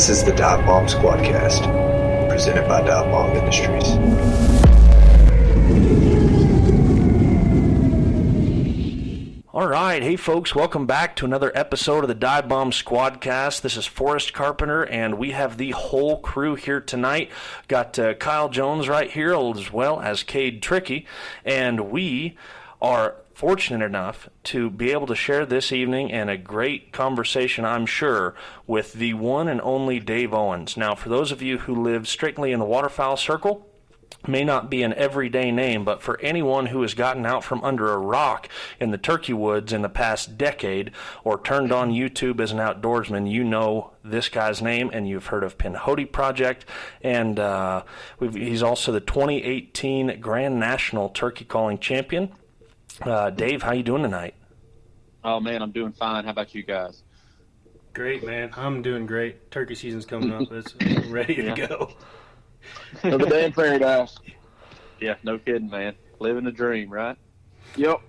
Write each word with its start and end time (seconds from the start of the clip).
This 0.00 0.08
is 0.08 0.24
the 0.24 0.32
Dive 0.32 0.64
Bomb 0.64 0.86
Squadcast, 0.86 1.60
presented 2.30 2.66
by 2.66 2.80
Dive 2.80 3.10
Bomb 3.10 3.36
Industries. 3.36 3.84
All 9.52 9.66
right, 9.68 10.02
hey 10.02 10.16
folks, 10.16 10.54
welcome 10.54 10.86
back 10.86 11.16
to 11.16 11.26
another 11.26 11.52
episode 11.54 12.02
of 12.02 12.08
the 12.08 12.14
Dive 12.14 12.48
Bomb 12.48 12.70
Squadcast. 12.70 13.60
This 13.60 13.76
is 13.76 13.84
Forrest 13.84 14.32
Carpenter, 14.32 14.84
and 14.84 15.18
we 15.18 15.32
have 15.32 15.58
the 15.58 15.72
whole 15.72 16.18
crew 16.20 16.54
here 16.54 16.80
tonight. 16.80 17.30
Got 17.68 17.98
uh, 17.98 18.14
Kyle 18.14 18.48
Jones 18.48 18.88
right 18.88 19.10
here, 19.10 19.34
as 19.34 19.70
well 19.70 20.00
as 20.00 20.22
Cade 20.22 20.62
Tricky, 20.62 21.06
and 21.44 21.90
we 21.90 22.38
are 22.80 23.16
fortunate 23.40 23.82
enough 23.82 24.28
to 24.44 24.68
be 24.68 24.92
able 24.92 25.06
to 25.06 25.14
share 25.14 25.46
this 25.46 25.72
evening 25.72 26.12
and 26.12 26.28
a 26.28 26.36
great 26.36 26.92
conversation, 26.92 27.64
I'm 27.64 27.86
sure, 27.86 28.34
with 28.66 28.92
the 28.92 29.14
one 29.14 29.48
and 29.48 29.62
only 29.62 29.98
Dave 29.98 30.34
Owens. 30.34 30.76
Now, 30.76 30.94
for 30.94 31.08
those 31.08 31.32
of 31.32 31.40
you 31.40 31.56
who 31.56 31.74
live 31.74 32.06
strictly 32.06 32.52
in 32.52 32.58
the 32.58 32.66
waterfowl 32.66 33.16
circle, 33.16 33.66
may 34.26 34.44
not 34.44 34.68
be 34.68 34.82
an 34.82 34.92
everyday 34.92 35.50
name, 35.50 35.86
but 35.86 36.02
for 36.02 36.20
anyone 36.20 36.66
who 36.66 36.82
has 36.82 36.92
gotten 36.92 37.24
out 37.24 37.42
from 37.42 37.64
under 37.64 37.90
a 37.90 37.96
rock 37.96 38.46
in 38.78 38.90
the 38.90 38.98
turkey 38.98 39.32
woods 39.32 39.72
in 39.72 39.80
the 39.80 39.88
past 39.88 40.36
decade 40.36 40.90
or 41.24 41.40
turned 41.40 41.72
on 41.72 41.90
YouTube 41.92 42.42
as 42.42 42.52
an 42.52 42.58
outdoorsman, 42.58 43.30
you 43.30 43.42
know 43.42 43.92
this 44.04 44.28
guy's 44.28 44.60
name 44.60 44.90
and 44.92 45.08
you've 45.08 45.28
heard 45.28 45.44
of 45.44 45.56
Pinhoti 45.56 46.04
Project. 46.04 46.66
And 47.00 47.38
uh, 47.38 47.84
he's 48.20 48.62
also 48.62 48.92
the 48.92 49.00
2018 49.00 50.20
Grand 50.20 50.60
National 50.60 51.08
Turkey 51.08 51.46
Calling 51.46 51.78
Champion. 51.78 52.32
Uh, 53.02 53.30
Dave, 53.30 53.62
how 53.62 53.72
you 53.72 53.82
doing 53.82 54.02
tonight? 54.02 54.34
Oh 55.24 55.40
man, 55.40 55.62
I'm 55.62 55.72
doing 55.72 55.92
fine. 55.92 56.24
How 56.24 56.30
about 56.30 56.54
you 56.54 56.62
guys? 56.62 57.02
Great, 57.92 58.24
man. 58.24 58.50
I'm 58.56 58.82
doing 58.82 59.06
great. 59.06 59.50
Turkey 59.50 59.74
season's 59.74 60.06
coming 60.06 60.32
up. 60.32 60.48
It's 60.52 60.74
ready 61.08 61.34
to 61.36 61.42
Yeah. 61.44 61.66
go. 61.68 61.92
Another 63.02 63.26
day 63.26 63.44
in 63.46 63.52
paradise. 63.52 64.16
Yeah, 65.00 65.14
no 65.22 65.38
kidding, 65.38 65.70
man. 65.70 65.94
Living 66.18 66.44
the 66.44 66.52
dream, 66.52 66.90
right? 66.90 67.16
Yep. 67.76 68.00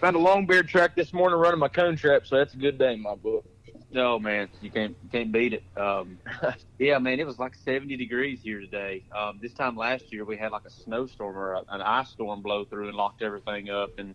Found 0.00 0.16
a 0.16 0.18
long 0.18 0.46
beard 0.46 0.68
track 0.68 0.94
this 0.94 1.12
morning 1.12 1.38
running 1.38 1.58
my 1.58 1.68
cone 1.68 1.96
trap, 1.96 2.26
so 2.26 2.36
that's 2.36 2.54
a 2.54 2.56
good 2.58 2.78
day 2.78 2.94
in 2.94 3.02
my 3.02 3.14
book. 3.16 3.44
No, 3.92 4.18
man, 4.18 4.48
you 4.62 4.70
can't 4.70 4.96
you 5.02 5.08
can't 5.10 5.30
beat 5.30 5.52
it. 5.52 5.64
Um, 5.76 6.18
yeah, 6.78 6.98
man, 6.98 7.20
it 7.20 7.26
was 7.26 7.38
like 7.38 7.54
70 7.54 7.96
degrees 7.96 8.40
here 8.42 8.60
today. 8.60 9.04
Um, 9.14 9.38
this 9.42 9.52
time 9.52 9.76
last 9.76 10.12
year, 10.12 10.24
we 10.24 10.36
had 10.36 10.50
like 10.50 10.64
a 10.64 10.70
snowstorm 10.70 11.36
or 11.36 11.54
a, 11.54 11.62
an 11.68 11.82
ice 11.82 12.08
storm 12.08 12.40
blow 12.40 12.64
through 12.64 12.88
and 12.88 12.96
locked 12.96 13.22
everything 13.22 13.68
up. 13.68 13.98
And 13.98 14.14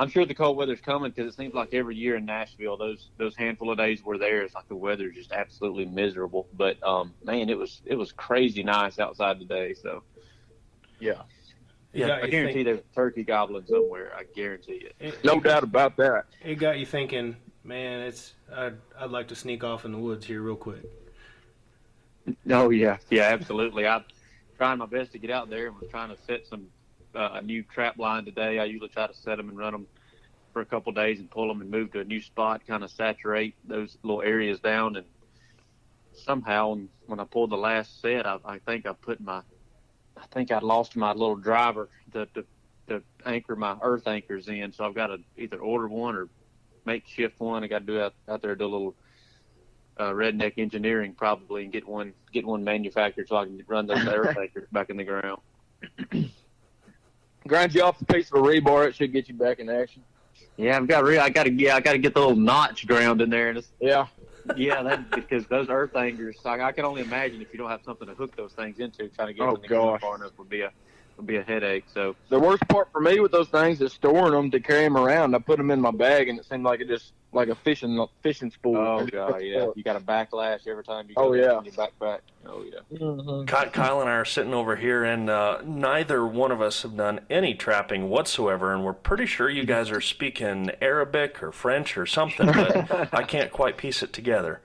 I'm 0.00 0.08
sure 0.10 0.24
the 0.26 0.34
cold 0.34 0.56
weather's 0.56 0.80
coming 0.80 1.12
because 1.12 1.32
it 1.32 1.36
seems 1.36 1.54
like 1.54 1.74
every 1.74 1.94
year 1.94 2.16
in 2.16 2.24
Nashville, 2.24 2.76
those 2.76 3.10
those 3.18 3.36
handful 3.36 3.70
of 3.70 3.78
days 3.78 4.02
we're 4.04 4.18
there, 4.18 4.42
it's 4.42 4.54
like 4.54 4.68
the 4.68 4.76
weather's 4.76 5.14
just 5.14 5.30
absolutely 5.32 5.86
miserable. 5.86 6.48
But 6.52 6.82
um, 6.82 7.14
man, 7.24 7.48
it 7.50 7.58
was 7.58 7.80
it 7.84 7.94
was 7.94 8.10
crazy 8.12 8.64
nice 8.64 8.98
outside 8.98 9.38
today. 9.38 9.74
So 9.74 10.02
Yeah. 10.98 11.22
Yeah, 11.92 12.16
I 12.22 12.26
guarantee 12.26 12.52
think- 12.52 12.64
there's 12.66 12.80
a 12.80 12.94
turkey 12.94 13.22
gobbling 13.24 13.64
somewhere. 13.66 14.12
I 14.16 14.24
guarantee 14.34 14.86
it. 14.90 14.94
it- 15.00 15.24
No 15.24 15.34
it- 15.38 15.44
doubt 15.44 15.62
about 15.62 15.96
that. 15.96 16.26
It 16.44 16.56
got 16.56 16.78
you 16.78 16.84
thinking, 16.86 17.36
man. 17.64 18.00
It's 18.00 18.34
I'd, 18.54 18.76
I'd 18.98 19.10
like 19.10 19.28
to 19.28 19.34
sneak 19.34 19.64
off 19.64 19.84
in 19.84 19.92
the 19.92 19.98
woods 19.98 20.26
here 20.26 20.42
real 20.42 20.56
quick. 20.56 20.84
Oh 22.50 22.70
yeah, 22.70 22.98
yeah, 23.10 23.24
absolutely. 23.24 23.86
I'm 23.86 24.04
trying 24.56 24.78
my 24.78 24.86
best 24.86 25.12
to 25.12 25.18
get 25.18 25.30
out 25.30 25.48
there 25.48 25.68
and 25.68 25.76
was 25.78 25.88
trying 25.90 26.10
to 26.10 26.16
set 26.26 26.46
some 26.46 26.66
uh, 27.14 27.30
a 27.34 27.42
new 27.42 27.62
trap 27.62 27.98
line 27.98 28.24
today. 28.24 28.58
I 28.58 28.64
usually 28.64 28.88
try 28.88 29.06
to 29.06 29.14
set 29.14 29.36
them 29.36 29.48
and 29.48 29.58
run 29.58 29.72
them 29.72 29.86
for 30.52 30.60
a 30.60 30.66
couple 30.66 30.92
days 30.92 31.20
and 31.20 31.30
pull 31.30 31.48
them 31.48 31.60
and 31.60 31.70
move 31.70 31.92
to 31.92 32.00
a 32.00 32.04
new 32.04 32.20
spot, 32.20 32.66
kind 32.66 32.84
of 32.84 32.90
saturate 32.90 33.54
those 33.66 33.96
little 34.02 34.22
areas 34.22 34.60
down. 34.60 34.96
And 34.96 35.06
somehow, 36.12 36.78
when 37.06 37.20
I 37.20 37.24
pulled 37.24 37.50
the 37.50 37.56
last 37.56 38.00
set, 38.00 38.26
I, 38.26 38.38
I 38.44 38.58
think 38.58 38.86
I 38.86 38.92
put 38.92 39.20
my, 39.20 39.42
I 40.16 40.26
think 40.32 40.50
I 40.50 40.58
lost 40.58 40.96
my 40.96 41.12
little 41.12 41.36
driver 41.36 41.88
to, 42.12 42.26
to 42.26 42.44
to 42.88 43.02
anchor 43.26 43.54
my 43.54 43.76
earth 43.82 44.06
anchors 44.06 44.48
in. 44.48 44.72
So 44.72 44.84
I've 44.84 44.94
got 44.94 45.08
to 45.08 45.18
either 45.36 45.58
order 45.58 45.88
one 45.88 46.16
or 46.16 46.28
makeshift 46.92 47.38
one. 47.38 47.62
I 47.62 47.66
got 47.68 47.80
to 47.80 47.84
do 47.86 48.00
out 48.00 48.14
out 48.28 48.42
there 48.42 48.56
do 48.56 48.64
a 48.64 48.66
little 48.66 48.94
uh, 49.98 50.10
redneck 50.10 50.54
engineering 50.56 51.14
probably 51.14 51.62
and 51.64 51.72
get 51.72 51.86
one 51.86 52.12
get 52.32 52.46
one 52.46 52.64
manufactured 52.64 53.28
so 53.28 53.36
I 53.36 53.44
can 53.44 53.62
run 53.68 53.86
those 53.86 54.04
earth 54.06 54.36
anchors 54.40 54.66
back 54.72 54.90
in 54.90 54.96
the 54.96 55.04
ground. 55.04 55.40
Grind 57.46 57.74
you 57.74 57.82
off 57.82 58.00
a 58.00 58.04
piece 58.04 58.30
of 58.32 58.40
a 58.40 58.42
rebar, 58.42 58.88
it 58.88 58.94
should 58.94 59.12
get 59.12 59.28
you 59.28 59.34
back 59.34 59.58
in 59.58 59.68
action. 59.70 60.02
Yeah, 60.56 60.76
I've 60.76 60.86
got 60.88 61.04
re- 61.04 61.18
I 61.18 61.28
got 61.30 61.44
to 61.44 61.52
yeah 61.52 61.76
I 61.76 61.80
got 61.80 61.92
to 61.92 61.98
get 61.98 62.14
the 62.14 62.20
little 62.20 62.36
notch 62.36 62.86
ground 62.86 63.20
in 63.20 63.30
there 63.30 63.48
and 63.50 63.58
it's, 63.58 63.68
Yeah. 63.80 64.06
yeah 64.56 64.82
that 64.82 65.10
because 65.10 65.46
those 65.46 65.68
earth 65.68 65.94
anchors 65.96 66.36
I, 66.44 66.60
I 66.60 66.72
can 66.72 66.84
only 66.84 67.02
imagine 67.02 67.40
if 67.42 67.52
you 67.52 67.58
don't 67.58 67.70
have 67.70 67.82
something 67.84 68.08
to 68.08 68.14
hook 68.14 68.34
those 68.36 68.52
things 68.52 68.78
into 68.78 69.08
trying 69.08 69.28
to 69.28 69.34
get 69.34 69.42
Oh, 69.42 69.46
them 69.48 69.56
in 69.56 69.62
the 69.62 69.68
ground 69.68 69.84
gosh. 69.92 70.00
far 70.00 70.16
enough 70.16 70.32
would 70.38 70.48
be 70.48 70.62
a 70.62 70.72
would 71.18 71.26
be 71.26 71.36
a 71.36 71.42
headache. 71.42 71.84
So 71.92 72.16
The 72.30 72.38
worst 72.38 72.66
part 72.68 72.88
for 72.92 73.00
me 73.00 73.20
with 73.20 73.32
those 73.32 73.48
things 73.48 73.80
is 73.82 73.92
storing 73.92 74.32
them 74.32 74.50
to 74.52 74.60
carry 74.60 74.84
them 74.84 74.96
around. 74.96 75.34
I 75.34 75.38
put 75.40 75.58
them 75.58 75.70
in 75.70 75.80
my 75.80 75.90
bag, 75.90 76.28
and 76.28 76.38
it 76.38 76.46
seemed 76.46 76.64
like 76.64 76.80
it 76.80 76.88
just 76.88 77.12
like 77.30 77.48
a 77.48 77.54
fishing 77.54 78.06
fishing 78.22 78.50
spool. 78.50 78.74
oh 78.78 79.04
god 79.06 79.42
yeah 79.42 79.66
you 79.76 79.82
got 79.84 79.96
a 79.96 80.00
backlash 80.00 80.66
every 80.66 80.82
time 80.82 81.04
you 81.10 81.14
go 81.14 81.24
Oh, 81.28 81.32
yeah. 81.34 81.52
on 81.56 81.64
your 81.66 81.74
backpack. 81.74 82.20
Oh 82.46 82.64
yeah. 82.64 82.98
Mhm. 82.98 83.46
Kyle 83.46 84.00
and 84.00 84.08
I 84.08 84.14
are 84.14 84.24
sitting 84.24 84.54
over 84.54 84.76
here, 84.76 85.04
and 85.04 85.28
uh, 85.28 85.58
neither 85.62 86.26
one 86.26 86.50
of 86.52 86.62
us 86.62 86.80
have 86.82 86.96
done 86.96 87.20
any 87.28 87.52
trapping 87.54 88.08
whatsoever, 88.08 88.72
and 88.72 88.82
we're 88.82 88.94
pretty 88.94 89.26
sure 89.26 89.50
you 89.50 89.64
guys 89.64 89.90
are 89.90 90.00
speaking 90.00 90.70
Arabic 90.80 91.42
or 91.42 91.52
French 91.52 91.98
or 91.98 92.06
something, 92.06 92.46
but 92.46 93.12
I 93.12 93.22
can't 93.24 93.50
quite 93.52 93.76
piece 93.76 94.02
it 94.02 94.14
together. 94.14 94.62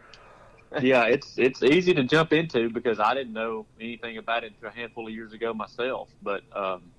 Yeah, 0.82 1.06
it's 1.06 1.38
it's 1.38 1.62
easy 1.64 1.94
to 1.94 2.04
jump 2.04 2.34
into 2.34 2.70
because 2.70 3.00
I 3.00 3.14
didn't 3.14 3.34
know 3.34 3.66
anything 3.80 4.18
about 4.18 4.44
it 4.44 4.54
a 4.64 4.70
handful 4.70 5.08
of 5.08 5.14
years 5.14 5.34
ago 5.34 5.54
myself. 5.54 6.10
But 6.22 6.44
um, 6.56 6.92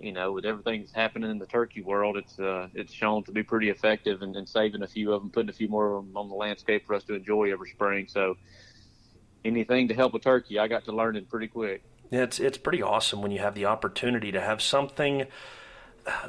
you 0.00 0.12
know, 0.12 0.32
with 0.32 0.44
everything 0.44 0.80
that's 0.80 0.92
happening 0.92 1.30
in 1.30 1.38
the 1.38 1.46
turkey 1.46 1.82
world, 1.82 2.16
it's 2.16 2.38
uh, 2.38 2.68
it's 2.74 2.92
shown 2.92 3.22
to 3.24 3.32
be 3.32 3.42
pretty 3.42 3.70
effective 3.70 4.22
and, 4.22 4.48
saving 4.48 4.82
a 4.82 4.88
few 4.88 5.12
of 5.12 5.22
them, 5.22 5.30
putting 5.30 5.50
a 5.50 5.52
few 5.52 5.68
more 5.68 5.96
of 5.96 6.04
them 6.04 6.16
on 6.16 6.28
the 6.28 6.34
landscape 6.34 6.86
for 6.86 6.94
us 6.94 7.04
to 7.04 7.14
enjoy 7.14 7.52
every 7.52 7.70
spring. 7.70 8.06
So 8.08 8.36
anything 9.44 9.88
to 9.88 9.94
help 9.94 10.14
a 10.14 10.18
turkey, 10.18 10.58
I 10.58 10.68
got 10.68 10.84
to 10.86 10.92
learn 10.92 11.16
it 11.16 11.28
pretty 11.28 11.48
quick. 11.48 11.82
Yeah, 12.10 12.22
It's 12.22 12.40
it's 12.40 12.58
pretty 12.58 12.82
awesome 12.82 13.22
when 13.22 13.30
you 13.30 13.40
have 13.40 13.54
the 13.54 13.66
opportunity 13.66 14.32
to 14.32 14.40
have 14.40 14.62
something 14.62 15.26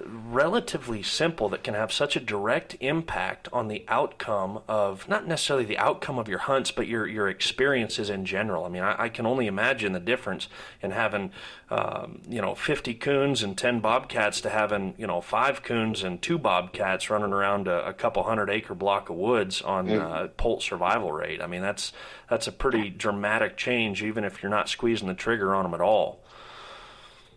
relatively 0.06 1.04
simple 1.04 1.50
that 1.50 1.64
can 1.64 1.74
have 1.74 1.92
such 1.92 2.16
a 2.16 2.20
direct 2.20 2.76
impact 2.80 3.48
on 3.52 3.68
the 3.68 3.86
outcome 3.88 4.62
of 4.68 5.08
not 5.08 5.28
necessarily 5.28 5.66
the 5.66 5.78
outcome 5.78 6.18
of 6.18 6.28
your 6.28 6.40
hunts, 6.40 6.72
but 6.72 6.88
your 6.88 7.08
your 7.08 7.30
experiences 7.30 8.10
in 8.10 8.26
general. 8.26 8.66
I 8.66 8.70
mean, 8.70 8.84
I, 8.84 9.04
I 9.04 9.10
can 9.10 9.26
only 9.26 9.48
imagine 9.48 9.94
the 9.94 10.00
difference 10.00 10.48
in 10.82 10.92
having 10.92 11.32
um, 11.70 12.22
you 12.28 12.42
know 12.42 12.56
50 12.56 12.94
coons 12.96 13.44
and 13.44 13.58
10 13.58 13.80
bobcats 13.80 14.42
to 14.42 14.50
having 14.50 14.94
you 14.98 15.08
know 15.08 15.22
five 15.22 15.64
coons 15.64 16.04
and 16.04 16.22
two 16.22 16.38
bobcats 16.38 17.10
running 17.10 17.34
around 17.34 17.68
a, 17.68 17.88
a 17.88 17.94
couple 17.94 18.24
hundred 18.24 18.50
acre 18.50 18.76
block 18.76 19.10
of 19.10 19.16
woods 19.16 19.62
on 19.62 19.90
uh, 19.90 20.28
poult 20.38 20.64
survival 20.64 21.12
rate. 21.12 21.42
I 21.42 21.48
mean, 21.48 21.62
that's 21.62 21.94
that's 22.30 22.48
a 22.48 22.52
pretty 22.52 22.90
dramatic 22.90 23.58
change, 23.58 24.04
even 24.04 24.24
if 24.24 24.42
you're 24.42 24.50
not 24.50 24.70
squeezing 24.70 25.08
the 25.08 25.14
trigger 25.14 25.54
on 25.54 25.64
them 25.64 25.74
at 25.74 25.82
all. 25.82 26.24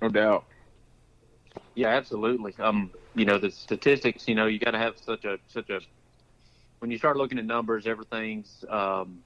No 0.01 0.09
doubt. 0.09 0.45
Yeah, 1.75 1.89
absolutely. 1.89 2.55
Um, 2.59 2.93
you 3.15 3.25
know, 3.25 3.39
the 3.39 3.51
statistics. 3.51 4.29
You 4.29 4.35
know, 4.35 4.47
you 4.47 4.59
got 4.59 4.73
to 4.73 4.79
have 4.79 4.95
such 4.97 5.25
a 5.25 5.39
such 5.49 5.71
a. 5.71 5.81
When 6.79 6.91
you 6.91 6.99
start 6.99 7.17
looking 7.17 7.39
at 7.39 7.47
numbers, 7.47 7.87
everything's 7.87 8.65
um, 8.69 9.21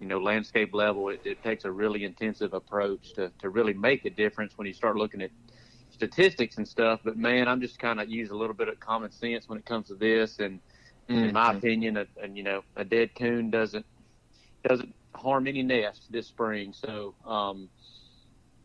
you 0.00 0.06
know 0.06 0.18
landscape 0.18 0.74
level. 0.74 1.08
It, 1.08 1.20
it 1.24 1.42
takes 1.42 1.64
a 1.64 1.70
really 1.70 2.04
intensive 2.04 2.52
approach 2.52 3.14
to 3.14 3.32
to 3.40 3.50
really 3.50 3.74
make 3.74 4.04
a 4.04 4.10
difference 4.10 4.56
when 4.56 4.66
you 4.66 4.72
start 4.74 4.96
looking 4.96 5.22
at 5.22 5.30
statistics 5.90 6.58
and 6.58 6.68
stuff. 6.68 7.00
But 7.04 7.16
man, 7.16 7.48
I'm 7.48 7.60
just 7.60 7.78
kind 7.78 8.00
of 8.00 8.08
use 8.08 8.30
a 8.30 8.36
little 8.36 8.54
bit 8.54 8.68
of 8.68 8.78
common 8.80 9.10
sense 9.10 9.48
when 9.48 9.58
it 9.58 9.64
comes 9.64 9.88
to 9.88 9.94
this. 9.94 10.38
And 10.40 10.60
in 11.08 11.32
my 11.32 11.52
opinion, 11.52 11.96
a, 11.96 12.06
and 12.22 12.36
you 12.36 12.42
know, 12.42 12.62
a 12.76 12.84
dead 12.84 13.14
coon 13.14 13.50
doesn't 13.50 13.86
doesn't 14.68 14.94
harm 15.14 15.46
any 15.46 15.62
nest 15.62 16.10
this 16.10 16.28
spring. 16.28 16.74
So. 16.74 17.14
Um, 17.24 17.70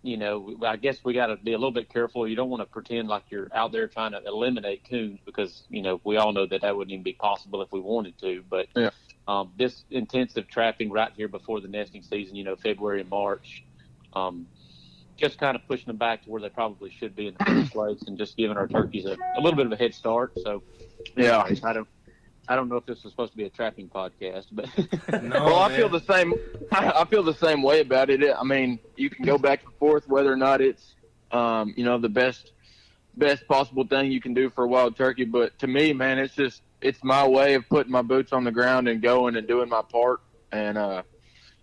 you 0.03 0.17
know, 0.17 0.55
I 0.65 0.75
guess 0.75 0.99
we 1.03 1.13
got 1.13 1.27
to 1.27 1.37
be 1.37 1.53
a 1.53 1.57
little 1.57 1.71
bit 1.71 1.89
careful. 1.89 2.27
You 2.27 2.35
don't 2.35 2.49
want 2.49 2.61
to 2.61 2.65
pretend 2.65 3.07
like 3.07 3.23
you're 3.29 3.47
out 3.53 3.71
there 3.71 3.87
trying 3.87 4.11
to 4.11 4.21
eliminate 4.25 4.87
coons 4.87 5.19
because, 5.25 5.63
you 5.69 5.81
know, 5.81 6.01
we 6.03 6.17
all 6.17 6.33
know 6.33 6.45
that 6.45 6.61
that 6.61 6.75
wouldn't 6.75 6.91
even 6.91 7.03
be 7.03 7.13
possible 7.13 7.61
if 7.61 7.71
we 7.71 7.79
wanted 7.79 8.17
to. 8.19 8.43
But 8.49 8.67
Yeah. 8.75 8.89
um, 9.29 9.53
this 9.57 9.85
intensive 9.89 10.49
trapping 10.49 10.91
right 10.91 11.11
here 11.15 11.29
before 11.29 11.61
the 11.61 11.69
nesting 11.69 12.03
season, 12.03 12.35
you 12.35 12.43
know, 12.43 12.57
February 12.57 12.99
and 12.99 13.09
March, 13.09 13.63
um, 14.11 14.45
just 15.15 15.37
kind 15.37 15.55
of 15.55 15.65
pushing 15.67 15.85
them 15.87 15.97
back 15.97 16.23
to 16.23 16.29
where 16.29 16.41
they 16.41 16.49
probably 16.49 16.89
should 16.89 17.15
be 17.15 17.27
in 17.27 17.35
the 17.39 17.45
first 17.45 17.71
place 17.71 18.01
and 18.07 18.17
just 18.17 18.35
giving 18.35 18.57
our 18.57 18.67
turkeys 18.67 19.05
a, 19.05 19.15
a 19.37 19.41
little 19.41 19.55
bit 19.55 19.65
of 19.65 19.71
a 19.71 19.77
head 19.77 19.93
start. 19.95 20.33
So, 20.43 20.63
Yeah. 21.15 21.43
I 21.63 21.71
don't. 21.73 21.87
I 22.47 22.55
don't 22.55 22.67
know 22.67 22.75
if 22.75 22.85
this 22.85 23.03
was 23.03 23.13
supposed 23.13 23.31
to 23.31 23.37
be 23.37 23.45
a 23.45 23.49
trapping 23.49 23.87
podcast, 23.87 24.47
but 24.51 24.67
No, 25.23 25.45
well, 25.45 25.59
I 25.59 25.69
man. 25.69 25.77
feel 25.77 25.89
the 25.89 26.01
same. 26.01 26.33
I 26.71 27.05
feel 27.05 27.23
the 27.23 27.33
same 27.33 27.63
way 27.63 27.79
about 27.79 28.09
it. 28.09 28.21
I 28.37 28.43
mean, 28.43 28.79
you 28.97 29.09
can 29.09 29.25
go 29.25 29.37
back 29.37 29.63
and 29.63 29.73
forth 29.75 30.07
whether 30.07 30.31
or 30.31 30.35
not 30.35 30.59
it's, 30.59 30.95
um, 31.31 31.73
you 31.77 31.85
know, 31.85 31.97
the 31.97 32.09
best, 32.09 32.51
best 33.15 33.47
possible 33.47 33.87
thing 33.87 34.11
you 34.11 34.19
can 34.19 34.33
do 34.33 34.49
for 34.49 34.65
a 34.65 34.67
wild 34.67 34.97
turkey. 34.97 35.23
But 35.23 35.57
to 35.59 35.67
me, 35.67 35.93
man, 35.93 36.19
it's 36.19 36.35
just 36.35 36.61
it's 36.81 37.01
my 37.03 37.25
way 37.25 37.53
of 37.53 37.67
putting 37.69 37.91
my 37.91 38.01
boots 38.01 38.33
on 38.33 38.43
the 38.43 38.51
ground 38.51 38.87
and 38.89 39.01
going 39.01 39.37
and 39.37 39.47
doing 39.47 39.69
my 39.69 39.81
part. 39.81 40.19
And 40.51 40.77
uh, 40.77 41.03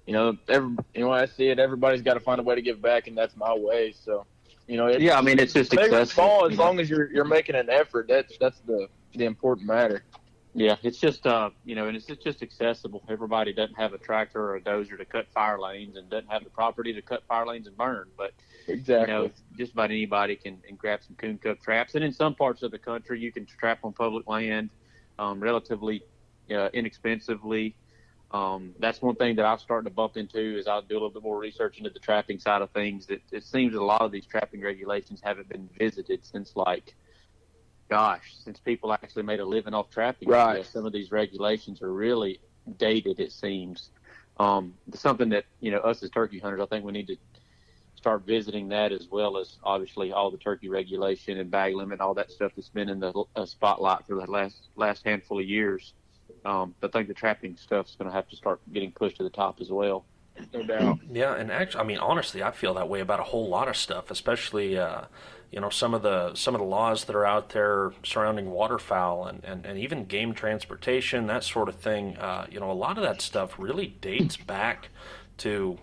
you 0.07 0.15
know, 0.15 0.37
every, 0.49 0.75
you 0.95 1.03
know, 1.03 1.13
I 1.13 1.27
see 1.27 1.49
it. 1.49 1.59
Everybody's 1.59 2.03
got 2.03 2.15
to 2.15 2.21
find 2.21 2.41
a 2.41 2.43
way 2.43 2.55
to 2.55 2.63
give 2.63 2.81
back, 2.81 3.07
and 3.07 3.17
that's 3.17 3.37
my 3.37 3.55
way. 3.55 3.93
So, 3.93 4.27
you 4.67 4.77
know, 4.79 4.87
it, 4.87 5.01
Yeah, 5.03 5.19
I 5.19 5.21
mean 5.21 5.39
it's 5.39 5.53
just 5.53 5.71
big 5.71 5.93
or 5.93 6.05
small, 6.07 6.47
as 6.51 6.57
long 6.57 6.81
as 6.81 6.89
you're 6.89 7.13
you're 7.13 7.25
making 7.27 7.55
an 7.55 7.69
effort. 7.69 8.09
That's 8.09 8.37
that's 8.39 8.61
the 8.61 8.89
the 9.15 9.27
important 9.27 9.67
matter. 9.67 10.05
Yeah, 10.53 10.77
it's 10.83 10.99
just 10.99 11.27
uh, 11.27 11.51
you 11.65 11.77
know, 11.77 11.87
and 11.87 11.97
it's 11.97 12.07
just, 12.07 12.43
accessible. 12.43 13.05
Everybody 13.09 13.53
doesn't 13.53 13.77
have 13.77 13.93
a 13.93 13.99
tractor 13.99 14.43
or 14.43 14.57
a 14.57 14.61
dozer 14.61 14.99
to 14.99 15.05
cut 15.05 15.29
fire 15.33 15.61
lanes, 15.61 15.97
and 15.97 16.11
doesn't 16.11 16.31
have 16.31 16.43
the 16.43 16.51
property 16.51 16.93
to 16.93 17.03
cut 17.03 17.23
fire 17.29 17.47
lanes 17.47 17.69
and 17.69 17.77
burn. 17.77 18.09
But 18.17 18.33
Exactly. 18.67 19.01
you 19.01 19.07
know, 19.07 19.31
just 19.57 19.73
about 19.73 19.91
anybody 19.91 20.37
can 20.37 20.59
and 20.69 20.77
grab 20.77 21.01
some 21.07 21.17
coon 21.17 21.39
cup 21.39 21.61
traps. 21.61 21.95
And 21.95 22.05
in 22.05 22.13
some 22.13 22.35
parts 22.35 22.63
of 22.63 22.73
the 22.73 22.79
country, 22.79 23.21
you 23.21 23.31
can 23.31 23.47
trap 23.47 23.81
on 23.85 23.93
public 23.93 24.29
land 24.29 24.71
um, 25.19 25.41
relatively 25.41 26.03
uh, 26.51 26.69
inexpensively. 26.73 27.77
Um, 28.33 28.75
that's 28.79 29.03
one 29.03 29.17
thing 29.17 29.37
that 29.37 29.45
I've 29.45 29.61
started 29.61 29.89
to 29.89 29.95
bump 29.95 30.17
into 30.17 30.59
is 30.59 30.69
I'll 30.69 30.83
do 30.83 30.95
a 30.95 30.99
little 30.99 31.11
bit 31.11 31.23
more 31.23 31.39
research 31.39 31.79
into 31.79 31.91
the 31.91 31.99
trapping 31.99 32.39
side 32.39 32.63
of 32.63 32.71
things. 32.71 33.09
It, 33.09 33.23
it 33.33 33.45
seems 33.45 33.73
that 33.73 33.81
a 33.81 33.85
lot 33.85 34.03
of 34.03 34.13
these 34.13 34.27
trapping 34.27 34.61
regulations 34.61 35.21
haven't 35.23 35.49
been 35.49 35.69
visited 35.79 36.25
since 36.25 36.55
like, 36.55 36.95
gosh, 37.91 38.35
since 38.43 38.59
people 38.61 38.93
actually 38.93 39.25
made 39.25 39.41
a 39.41 39.45
living 39.45 39.75
off 39.75 39.91
trapping. 39.91 40.29
Right. 40.29 40.59
Yeah, 40.59 40.63
some 40.63 40.87
of 40.87 40.93
these 40.93 41.11
regulations 41.11 41.83
are 41.83 41.93
really 41.93 42.41
dated. 42.79 43.21
It 43.21 43.33
seems. 43.33 43.91
Um, 44.39 44.75
something 44.95 45.29
that 45.31 45.45
you 45.61 45.71
know 45.71 45.79
us 45.79 46.03
as 46.03 46.11
turkey 46.11 46.39
hunters, 46.39 46.61
I 46.63 46.67
think 46.67 46.85
we 46.85 46.93
need 46.93 47.09
to 47.09 47.17
start 47.97 48.25
visiting 48.27 48.69
that 48.69 48.93
as 48.93 49.09
well 49.11 49.37
as 49.37 49.59
obviously 49.63 50.13
all 50.13 50.31
the 50.31 50.39
turkey 50.39 50.71
regulation 50.71 51.39
and 51.39 51.51
bag 51.51 51.75
limit, 51.75 52.01
all 52.01 52.15
that 52.15 52.31
stuff 52.31 52.53
that's 52.57 52.71
been 52.71 52.89
in 52.89 53.01
the 53.01 53.13
uh, 53.37 53.45
spotlight 53.45 54.07
for 54.07 54.15
the 54.15 54.31
last 54.31 54.69
last 54.77 55.05
handful 55.05 55.39
of 55.39 55.45
years. 55.45 55.93
Um, 56.45 56.75
I 56.83 56.89
think 56.89 57.09
the 57.09 57.15
trapping 57.15 57.57
stuff's 57.57 57.97
going 57.97 58.09
to 58.09 58.15
have 58.15 58.29
to 58.29 58.37
start 58.37 58.61
getting 58.73 58.93
pushed 58.93 59.19
to 59.19 59.25
the 59.25 59.31
top 59.31 59.61
as 59.61 59.71
well. 59.71 60.07
No 60.53 60.63
doubt. 60.63 60.99
Yeah, 61.11 61.35
and 61.35 61.51
actually, 61.51 61.81
I 61.81 61.85
mean, 61.85 61.99
honestly, 61.99 62.43
I 62.43 62.51
feel 62.51 62.75
that 62.75 62.89
way 62.89 63.01
about 63.01 63.21
a 63.21 63.25
whole 63.25 63.49
lot 63.49 63.69
of 63.69 63.77
stuff, 63.77 64.11
especially, 64.11 64.79
uh, 64.79 65.03
you 65.51 65.61
know, 65.61 65.71
some 65.71 65.95
of 65.95 66.03
the 66.03 66.35
some 66.35 66.55
of 66.55 66.61
the 66.61 66.67
laws 66.67 67.05
that 67.05 67.17
are 67.17 67.27
out 67.27 67.51
there 67.51 67.93
surrounding 68.05 68.51
waterfowl 68.51 69.27
and, 69.27 69.45
and, 69.45 69.67
and 69.67 69.79
even 69.79 70.05
game 70.07 70.35
transportation, 70.35 71.27
that 71.27 71.45
sort 71.45 71.69
of 71.69 71.77
thing. 71.77 72.17
Uh, 72.17 72.47
you 72.51 72.61
know, 72.61 72.71
a 72.71 72.75
lot 72.75 72.97
of 72.97 73.03
that 73.03 73.21
stuff 73.21 73.59
really 73.59 73.89
dates 74.01 74.37
back 74.37 74.89
to, 75.39 75.79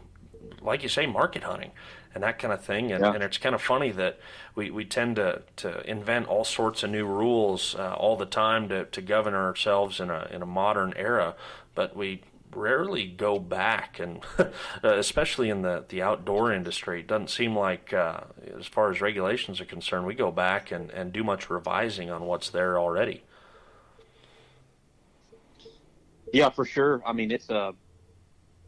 like 0.62 0.84
you 0.84 0.90
say, 0.90 1.06
market 1.06 1.44
hunting 1.44 1.72
and 2.16 2.24
that 2.24 2.40
kind 2.40 2.54
of 2.54 2.64
thing. 2.64 2.92
And, 2.92 3.04
Yeah. 3.04 3.12
and 3.14 3.24
it's 3.24 3.38
kind 3.38 3.54
of 3.54 3.62
funny 3.62 3.92
that 3.92 4.20
we, 4.56 4.72
we 4.72 4.86
tend 4.86 5.18
to, 5.18 5.44
to 5.58 5.88
invent 5.90 6.28
all 6.28 6.44
sorts 6.44 6.84
of 6.84 6.90
new 6.90 7.06
rules 7.06 7.76
uh, 7.76 7.94
all 7.94 8.16
the 8.16 8.26
time 8.26 8.70
to, 8.70 8.86
to 8.86 9.02
govern 9.02 9.34
ourselves 9.34 10.00
in 10.00 10.10
a 10.10 10.28
in 10.32 10.42
a 10.42 10.46
modern 10.46 10.94
era, 10.96 11.36
but 11.76 11.96
we 11.96 12.22
rarely 12.58 13.08
go 13.08 13.40
back 13.40 14.00
and 14.00 14.24
uh, 14.38 14.48
especially 14.84 15.50
in 15.50 15.62
the, 15.62 15.86
the 15.90 16.02
outdoor 16.02 16.52
industry 16.52 17.02
it 17.02 17.08
doesn't 17.08 17.30
seem 17.30 17.56
like 17.56 17.94
uh, 17.94 18.22
as 18.60 18.66
far 18.68 18.92
as 18.92 19.00
regulations 19.00 19.62
are 19.62 19.66
concerned 19.66 20.06
we 20.06 20.16
go 20.16 20.32
back 20.32 20.72
and, 20.72 20.90
and 20.92 21.14
do 21.14 21.24
much 21.24 21.50
revising 21.50 22.10
on 22.10 22.24
what's 22.24 22.50
there 22.50 22.80
already 22.80 23.24
Yeah, 26.34 26.50
for 26.50 26.66
sure. 26.66 27.02
I 27.06 27.14
mean, 27.14 27.32
it's 27.32 27.50
a 27.50 27.74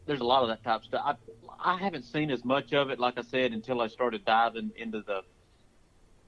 there's 0.06 0.20
a 0.20 0.24
lot 0.24 0.42
of 0.42 0.48
that 0.48 0.64
type 0.64 0.80
of 0.80 0.84
stuff. 0.84 1.02
I 1.04 1.72
I 1.74 1.76
haven't 1.76 2.04
seen 2.04 2.30
as 2.30 2.44
much 2.44 2.72
of 2.72 2.90
it, 2.90 2.98
like 2.98 3.18
I 3.18 3.22
said, 3.22 3.52
until 3.52 3.80
I 3.80 3.86
started 3.86 4.24
diving 4.24 4.72
into 4.76 5.02
the 5.02 5.22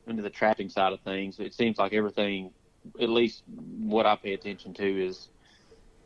into 0.06 0.23
the 0.23 0.31
trapping 0.31 0.69
side 0.69 0.93
of 0.93 1.00
things. 1.00 1.38
It 1.38 1.55
seems 1.55 1.79
like 1.79 1.93
everything, 1.93 2.50
at 3.00 3.09
least 3.09 3.44
what 3.79 4.05
I 4.05 4.17
pay 4.17 4.35
attention 4.35 4.75
to, 4.75 5.06
is 5.06 5.29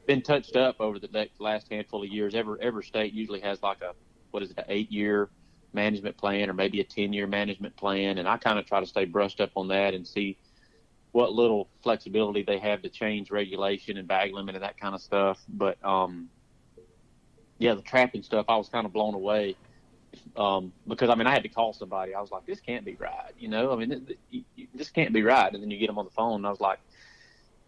been 0.06 0.23
touched 0.23 0.56
up 0.56 0.76
over 0.81 0.99
the 0.99 1.29
last 1.38 1.69
handful 1.70 2.03
of 2.03 2.08
years. 2.08 2.35
Every 2.35 2.58
every 2.61 2.85
state 2.85 3.12
usually 3.12 3.41
has 3.41 3.62
like 3.62 3.82
a 3.82 3.93
what 4.31 4.43
is 4.43 4.50
it, 4.50 4.58
an 4.58 4.64
eight 4.69 4.91
year 4.91 5.31
management 5.73 6.17
plan 6.17 6.49
or 6.49 6.55
maybe 6.55 6.81
a 6.81 6.85
ten 6.85 7.12
year 7.12 7.26
management 7.26 7.76
plan, 7.76 8.19
and 8.19 8.29
I 8.29 8.37
kind 8.37 8.58
of 8.58 8.67
try 8.67 8.81
to 8.81 8.87
stay 8.87 9.05
brushed 9.05 9.41
up 9.41 9.50
on 9.56 9.69
that 9.69 9.94
and 9.94 10.06
see 10.06 10.38
what 11.12 11.32
little 11.32 11.69
flexibility 11.82 12.43
they 12.43 12.58
have 12.58 12.82
to 12.82 12.88
change 12.88 13.31
regulation 13.31 13.97
and 13.97 14.06
bag 14.06 14.35
limit 14.35 14.55
and 14.55 14.62
that 14.62 14.79
kind 14.79 14.94
of 14.94 15.00
stuff. 15.00 15.43
But 15.49 15.82
um, 15.85 16.29
yeah, 17.58 17.75
the 17.75 17.82
trapping 17.82 18.23
stuff, 18.23 18.47
I 18.49 18.56
was 18.56 18.69
kind 18.69 18.85
of 18.85 18.93
blown 18.93 19.14
away 19.14 19.56
um, 20.37 20.73
because 20.87 21.11
I 21.11 21.14
mean 21.14 21.26
I 21.26 21.32
had 21.32 21.43
to 21.43 21.49
call 21.49 21.73
somebody. 21.73 22.14
I 22.14 22.20
was 22.20 22.31
like, 22.31 22.47
this 22.47 22.61
can't 22.61 22.85
be 22.85 22.97
right, 22.97 23.32
you 23.38 23.49
know. 23.49 23.73
I 23.73 23.76
mean, 23.76 23.88
th- 23.91 24.19
th- 24.31 24.69
this 24.75 24.91
can't 24.91 25.12
be 25.12 25.23
right. 25.23 25.53
And 25.53 25.62
then 25.62 25.70
you 25.70 25.79
get 25.79 25.87
them 25.88 25.99
on 25.99 26.05
the 26.05 26.11
phone, 26.11 26.37
and 26.37 26.47
I 26.47 26.50
was 26.50 26.61
like, 26.61 26.79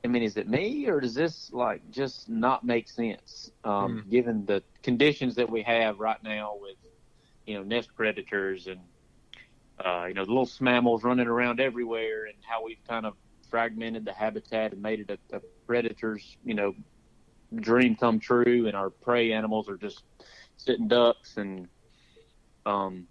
I 0.05 0.09
mean, 0.09 0.23
is 0.23 0.37
it 0.37 0.49
me 0.49 0.87
or 0.87 1.01
does 1.01 1.15
this 1.15 1.51
like 1.53 1.91
just 1.91 2.29
not 2.29 2.65
make 2.65 2.89
sense 2.89 3.51
um, 3.65 4.05
given 4.09 4.47
the 4.47 4.63
conditions 4.83 5.35
that 5.35 5.51
we 5.51 5.63
have 5.63 5.99
right 5.99 6.23
now 6.23 6.55
with 6.61 6.77
you 7.47 7.55
know 7.55 7.63
nest 7.63 7.91
predators 7.97 8.69
and 8.69 8.81
uh, 9.85 10.07
you 10.07 10.15
know 10.15 10.25
the 10.25 10.31
little 10.31 10.49
mammals 10.61 11.03
running 11.03 11.27
around 11.27 11.61
everywhere 11.61 12.27
and 12.27 12.37
how 12.47 12.65
we've 12.65 12.83
kind 12.87 13.07
of 13.07 13.15
fragmented 13.51 14.05
the 14.05 14.13
habitat 14.13 14.73
and 14.73 14.83
made 14.83 15.01
it 15.01 15.19
a, 15.33 15.37
a 15.37 15.41
predator's 15.67 16.37
you 16.45 16.55
know 16.55 16.75
dream 17.57 17.97
come 17.97 18.21
true 18.21 18.67
and 18.67 18.77
our 18.77 18.91
prey 18.91 19.33
animals 19.33 19.69
are 19.69 19.77
just 19.77 20.05
sitting 20.59 20.87
ducks 20.87 21.39
and 21.39 21.69
um, 22.67 23.07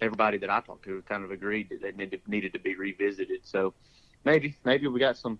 everybody 0.00 0.38
that 0.38 0.50
I 0.50 0.60
talked 0.60 0.84
to 0.84 1.02
kind 1.08 1.24
of 1.24 1.30
agreed 1.30 1.68
that 1.70 1.82
they 1.82 1.92
needed, 1.92 2.20
needed 2.26 2.52
to 2.52 2.58
be 2.58 2.76
revisited. 2.76 3.40
So 3.42 3.74
maybe 4.24 4.56
maybe 4.64 4.86
we 4.86 5.00
got 5.00 5.16
some 5.16 5.38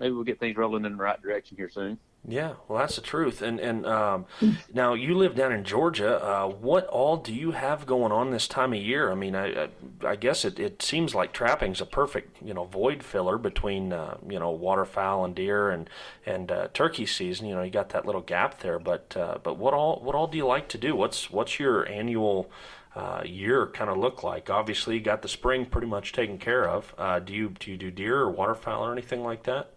maybe 0.00 0.12
we'll 0.12 0.24
get 0.24 0.40
things 0.40 0.56
rolling 0.56 0.84
in 0.84 0.92
the 0.92 1.02
right 1.02 1.20
direction 1.22 1.56
here 1.56 1.70
soon. 1.70 1.98
Yeah, 2.28 2.54
well, 2.68 2.80
that's 2.80 2.96
the 2.96 3.02
truth. 3.02 3.40
And 3.40 3.58
and 3.58 3.86
um, 3.86 4.26
now 4.74 4.92
you 4.92 5.16
live 5.16 5.34
down 5.34 5.52
in 5.52 5.64
Georgia. 5.64 6.22
Uh, 6.22 6.48
what 6.48 6.86
all 6.88 7.16
do 7.16 7.32
you 7.32 7.52
have 7.52 7.86
going 7.86 8.12
on 8.12 8.30
this 8.30 8.46
time 8.46 8.74
of 8.74 8.78
year? 8.78 9.10
I 9.10 9.14
mean, 9.14 9.34
I 9.34 9.64
I, 9.64 9.68
I 10.04 10.16
guess 10.16 10.44
it, 10.44 10.58
it 10.60 10.82
seems 10.82 11.14
like 11.14 11.32
trapping's 11.32 11.80
a 11.80 11.86
perfect 11.86 12.42
you 12.42 12.52
know 12.52 12.64
void 12.64 13.02
filler 13.02 13.38
between 13.38 13.94
uh, 13.94 14.18
you 14.28 14.38
know 14.38 14.50
waterfowl 14.50 15.24
and 15.24 15.34
deer 15.34 15.70
and 15.70 15.88
and 16.26 16.52
uh, 16.52 16.68
turkey 16.74 17.06
season. 17.06 17.46
You 17.46 17.54
know, 17.54 17.62
you 17.62 17.70
got 17.70 17.88
that 17.90 18.04
little 18.04 18.20
gap 18.20 18.60
there. 18.60 18.78
But 18.78 19.16
uh, 19.16 19.38
but 19.42 19.56
what 19.56 19.72
all 19.72 20.00
what 20.02 20.14
all 20.14 20.26
do 20.26 20.36
you 20.36 20.46
like 20.46 20.68
to 20.70 20.78
do? 20.78 20.94
What's 20.94 21.30
what's 21.30 21.58
your 21.58 21.88
annual 21.88 22.50
uh, 22.94 23.22
year 23.24 23.66
kind 23.68 23.88
of 23.88 23.96
look 23.96 24.22
like? 24.22 24.50
Obviously, 24.50 24.96
you 24.96 25.00
got 25.00 25.22
the 25.22 25.28
spring 25.28 25.64
pretty 25.64 25.86
much 25.86 26.12
taken 26.12 26.36
care 26.36 26.68
of. 26.68 26.94
Uh, 26.98 27.18
do 27.18 27.32
you 27.32 27.54
do 27.58 27.70
you 27.70 27.78
do 27.78 27.90
deer 27.90 28.18
or 28.18 28.30
waterfowl 28.30 28.84
or 28.84 28.92
anything 28.92 29.22
like 29.22 29.44
that? 29.44 29.72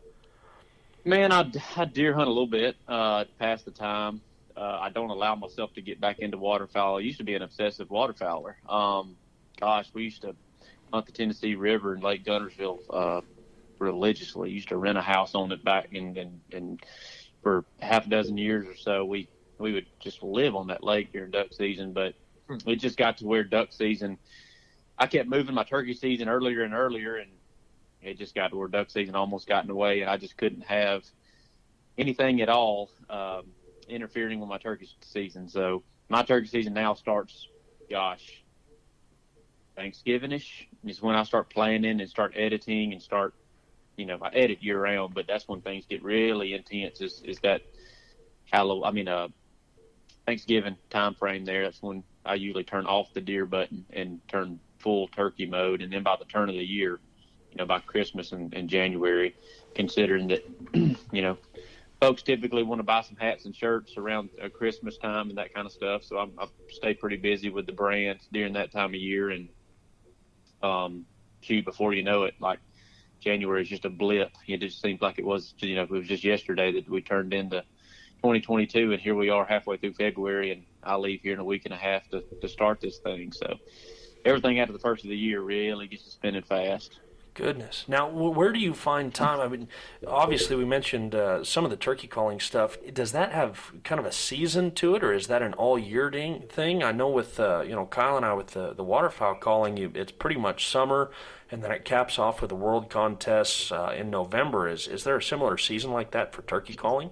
Man, 1.05 1.33
I, 1.33 1.51
I 1.75 1.85
deer 1.85 2.13
hunt 2.13 2.27
a 2.27 2.31
little 2.31 2.47
bit 2.47 2.77
uh, 2.87 3.25
to 3.25 3.29
pass 3.37 3.63
the 3.63 3.71
time. 3.71 4.21
Uh, 4.55 4.79
I 4.81 4.89
don't 4.89 5.09
allow 5.09 5.35
myself 5.35 5.73
to 5.73 5.81
get 5.81 5.99
back 5.99 6.19
into 6.19 6.37
waterfowl. 6.37 6.97
I 6.97 7.01
used 7.01 7.17
to 7.17 7.25
be 7.25 7.33
an 7.33 7.41
obsessive 7.41 7.89
waterfowler. 7.89 8.53
Um, 8.69 9.17
gosh, 9.59 9.89
we 9.93 10.03
used 10.03 10.21
to 10.21 10.35
hunt 10.93 11.05
the 11.05 11.11
Tennessee 11.11 11.55
River 11.55 11.93
and 11.93 12.03
Lake 12.03 12.23
Guntersville 12.23 12.79
uh, 12.89 13.21
religiously. 13.79 14.51
Used 14.51 14.69
to 14.69 14.77
rent 14.77 14.97
a 14.97 15.01
house 15.01 15.35
on 15.35 15.51
it 15.51 15.63
back 15.63 15.93
and 15.93 16.17
and, 16.17 16.39
and 16.53 16.83
for 17.41 17.65
half 17.81 18.05
a 18.05 18.09
dozen 18.09 18.37
years 18.37 18.65
or 18.67 18.75
so. 18.75 19.03
We 19.03 19.27
we 19.57 19.73
would 19.73 19.87
just 19.99 20.23
live 20.23 20.55
on 20.55 20.67
that 20.67 20.83
lake 20.83 21.11
during 21.11 21.31
duck 21.31 21.47
season. 21.51 21.91
But 21.91 22.13
it 22.65 22.77
just 22.77 22.95
got 22.95 23.17
to 23.17 23.25
where 23.25 23.43
duck 23.43 23.73
season. 23.73 24.17
I 24.97 25.07
kept 25.07 25.27
moving 25.27 25.55
my 25.55 25.63
turkey 25.63 25.95
season 25.95 26.29
earlier 26.29 26.61
and 26.61 26.73
earlier, 26.73 27.15
and 27.15 27.31
it 28.05 28.17
just 28.17 28.35
got 28.35 28.49
to 28.49 28.57
where 28.57 28.67
duck 28.67 28.89
season 28.89 29.15
almost 29.15 29.47
got 29.47 29.63
in 29.63 29.67
the 29.67 29.75
way, 29.75 30.01
and 30.01 30.09
I 30.09 30.17
just 30.17 30.37
couldn't 30.37 30.63
have 30.63 31.03
anything 31.97 32.41
at 32.41 32.49
all 32.49 32.89
um, 33.09 33.43
interfering 33.87 34.39
with 34.39 34.49
my 34.49 34.57
turkey 34.57 34.89
season. 35.01 35.49
So 35.49 35.83
my 36.09 36.23
turkey 36.23 36.47
season 36.47 36.73
now 36.73 36.93
starts, 36.93 37.47
gosh, 37.89 38.43
Thanksgiving-ish 39.75 40.67
is 40.85 41.01
when 41.01 41.15
I 41.15 41.23
start 41.23 41.49
planning 41.49 41.99
and 41.99 42.09
start 42.09 42.33
editing 42.35 42.93
and 42.93 43.01
start, 43.01 43.33
you 43.97 44.05
know, 44.05 44.19
I 44.21 44.29
edit 44.29 44.63
year 44.63 44.79
round, 44.79 45.13
but 45.13 45.27
that's 45.27 45.47
when 45.47 45.61
things 45.61 45.85
get 45.87 46.03
really 46.03 46.53
intense. 46.53 47.01
Is 47.01 47.21
is 47.25 47.39
that 47.39 47.61
Halloween? 48.51 48.83
I 48.85 48.91
mean, 48.91 49.07
uh, 49.07 49.27
Thanksgiving 50.25 50.77
time 50.89 51.15
frame 51.15 51.45
there. 51.45 51.63
That's 51.63 51.81
when 51.81 52.03
I 52.25 52.35
usually 52.35 52.63
turn 52.63 52.85
off 52.85 53.13
the 53.13 53.21
deer 53.21 53.45
button 53.45 53.85
and 53.91 54.21
turn 54.27 54.59
full 54.79 55.07
turkey 55.07 55.45
mode, 55.45 55.81
and 55.81 55.91
then 55.91 56.03
by 56.03 56.15
the 56.17 56.25
turn 56.25 56.49
of 56.49 56.55
the 56.55 56.63
year, 56.63 56.99
you 57.53 57.57
know, 57.57 57.65
by 57.65 57.79
Christmas 57.79 58.31
and, 58.31 58.53
and 58.53 58.67
January, 58.67 59.35
considering 59.75 60.27
that, 60.27 60.43
you 60.73 61.21
know, 61.21 61.37
folks 62.01 62.23
typically 62.23 62.63
want 62.63 62.79
to 62.79 62.83
buy 62.83 63.01
some 63.01 63.15
hats 63.15 63.45
and 63.45 63.55
shirts 63.55 63.95
around 63.95 64.29
uh, 64.43 64.49
Christmas 64.49 64.97
time 64.97 65.29
and 65.29 65.37
that 65.37 65.53
kind 65.53 65.67
of 65.67 65.71
stuff. 65.71 66.03
So 66.03 66.17
I'm, 66.17 66.31
I 66.39 66.47
stay 66.69 66.95
pretty 66.95 67.17
busy 67.17 67.49
with 67.49 67.67
the 67.67 67.71
brands 67.71 68.27
during 68.31 68.53
that 68.53 68.71
time 68.71 68.89
of 68.89 68.95
year. 68.95 69.29
And, 69.29 69.49
um, 70.63 71.05
shoot, 71.41 71.63
before 71.63 71.93
you 71.93 72.03
know 72.03 72.23
it, 72.23 72.33
like 72.39 72.59
January 73.19 73.61
is 73.61 73.69
just 73.69 73.85
a 73.85 73.89
blip. 73.89 74.31
It 74.47 74.57
just 74.57 74.81
seems 74.81 75.01
like 75.01 75.19
it 75.19 75.25
was, 75.25 75.53
you 75.59 75.75
know, 75.75 75.83
it 75.83 75.91
was 75.91 76.07
just 76.07 76.23
yesterday 76.23 76.71
that 76.71 76.89
we 76.89 77.01
turned 77.01 77.33
into 77.33 77.61
2022 78.17 78.93
and 78.93 79.01
here 79.01 79.15
we 79.15 79.29
are 79.29 79.45
halfway 79.45 79.77
through 79.77 79.93
February 79.93 80.51
and 80.51 80.63
I 80.81 80.95
leave 80.95 81.21
here 81.21 81.33
in 81.33 81.39
a 81.39 81.43
week 81.43 81.65
and 81.65 81.73
a 81.73 81.77
half 81.77 82.09
to, 82.09 82.23
to 82.41 82.47
start 82.47 82.81
this 82.81 82.97
thing. 82.97 83.31
So 83.31 83.59
everything 84.25 84.59
after 84.59 84.73
the 84.73 84.79
first 84.79 85.03
of 85.03 85.09
the 85.09 85.17
year 85.17 85.41
really 85.41 85.87
gets 85.87 86.05
spinning 86.11 86.43
fast. 86.43 86.99
Goodness. 87.35 87.85
Now, 87.87 88.07
where 88.09 88.51
do 88.51 88.59
you 88.59 88.75
find 88.75 89.11
time? 89.11 89.39
I 89.39 89.47
mean, 89.47 89.67
obviously, 90.05 90.55
we 90.55 90.65
mentioned 90.65 91.15
uh, 91.15 91.43
some 91.43 91.63
of 91.63 91.71
the 91.71 91.77
turkey 91.77 92.07
calling 92.07 92.39
stuff. 92.39 92.77
Does 92.93 93.11
that 93.11 93.31
have 93.31 93.71
kind 93.83 93.97
of 93.97 94.05
a 94.05 94.11
season 94.11 94.71
to 94.75 94.93
it, 94.95 95.03
or 95.03 95.11
is 95.11 95.25
that 95.27 95.41
an 95.41 95.53
all 95.53 95.79
year 95.79 96.11
thing? 96.11 96.83
I 96.83 96.91
know 96.91 97.09
with 97.09 97.39
uh, 97.39 97.61
you 97.61 97.73
know 97.73 97.87
Kyle 97.87 98.17
and 98.17 98.25
I 98.25 98.33
with 98.33 98.47
the 98.47 98.73
the 98.73 98.83
waterfowl 98.83 99.35
calling, 99.35 99.77
you 99.77 99.91
it's 99.95 100.11
pretty 100.11 100.39
much 100.39 100.67
summer, 100.67 101.09
and 101.49 101.63
then 101.63 101.71
it 101.71 101.85
caps 101.85 102.19
off 102.19 102.39
with 102.39 102.49
the 102.49 102.55
world 102.55 102.91
contests 102.91 103.71
uh, 103.71 103.95
in 103.97 104.11
November. 104.11 104.67
Is 104.67 104.87
is 104.87 105.03
there 105.03 105.17
a 105.17 105.23
similar 105.23 105.57
season 105.57 105.91
like 105.91 106.11
that 106.11 106.35
for 106.35 106.43
turkey 106.43 106.75
calling? 106.75 107.09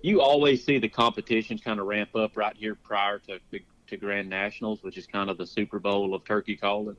You 0.00 0.22
always 0.22 0.64
see 0.64 0.78
the 0.78 0.88
competitions 0.88 1.60
kind 1.60 1.80
of 1.80 1.86
ramp 1.86 2.16
up 2.16 2.34
right 2.34 2.56
here 2.56 2.76
prior 2.76 3.18
to 3.18 3.40
to 3.88 3.96
Grand 3.98 4.30
Nationals, 4.30 4.82
which 4.82 4.96
is 4.96 5.06
kind 5.06 5.28
of 5.28 5.36
the 5.36 5.46
Super 5.46 5.78
Bowl 5.78 6.14
of 6.14 6.24
turkey 6.24 6.56
calling 6.56 6.96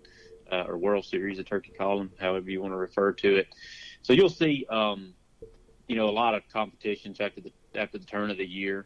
uh, 0.51 0.65
or 0.67 0.77
World 0.77 1.05
Series 1.05 1.39
of 1.39 1.45
turkey 1.45 1.73
calling, 1.77 2.09
however 2.19 2.49
you 2.49 2.61
want 2.61 2.73
to 2.73 2.77
refer 2.77 3.13
to 3.13 3.35
it. 3.37 3.47
So 4.01 4.13
you'll 4.13 4.29
see, 4.29 4.65
um, 4.69 5.13
you 5.87 5.95
know, 5.95 6.09
a 6.09 6.11
lot 6.11 6.35
of 6.35 6.43
competitions 6.51 7.19
after 7.19 7.41
the 7.41 7.51
after 7.75 7.97
the 7.97 8.05
turn 8.05 8.29
of 8.29 8.37
the 8.37 8.45
year, 8.45 8.85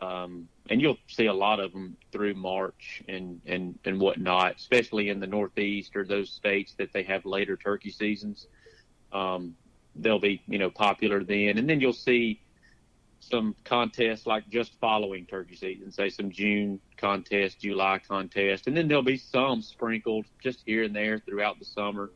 um, 0.00 0.48
and 0.68 0.80
you'll 0.80 0.98
see 1.06 1.26
a 1.26 1.32
lot 1.32 1.60
of 1.60 1.72
them 1.72 1.96
through 2.12 2.34
March 2.34 3.02
and 3.08 3.40
and 3.46 3.78
and 3.84 3.98
whatnot, 3.98 4.56
especially 4.56 5.08
in 5.08 5.20
the 5.20 5.26
Northeast 5.26 5.96
or 5.96 6.04
those 6.04 6.30
states 6.30 6.74
that 6.78 6.92
they 6.92 7.02
have 7.04 7.24
later 7.24 7.56
turkey 7.56 7.90
seasons. 7.90 8.46
Um, 9.12 9.56
they'll 9.96 10.18
be 10.18 10.42
you 10.46 10.58
know 10.58 10.70
popular 10.70 11.24
then, 11.24 11.58
and 11.58 11.68
then 11.68 11.80
you'll 11.80 11.92
see 11.92 12.41
some 13.22 13.54
contests 13.64 14.26
like 14.26 14.48
just 14.48 14.72
following 14.80 15.24
turkey 15.26 15.54
season, 15.54 15.92
say 15.92 16.08
some 16.08 16.30
June 16.30 16.80
contest, 16.96 17.60
July 17.60 18.00
contest, 18.06 18.66
and 18.66 18.76
then 18.76 18.88
there'll 18.88 19.02
be 19.02 19.16
some 19.16 19.62
sprinkled 19.62 20.26
just 20.42 20.62
here 20.66 20.82
and 20.82 20.94
there 20.94 21.20
throughout 21.20 21.58
the 21.58 21.64
summer. 21.64 22.10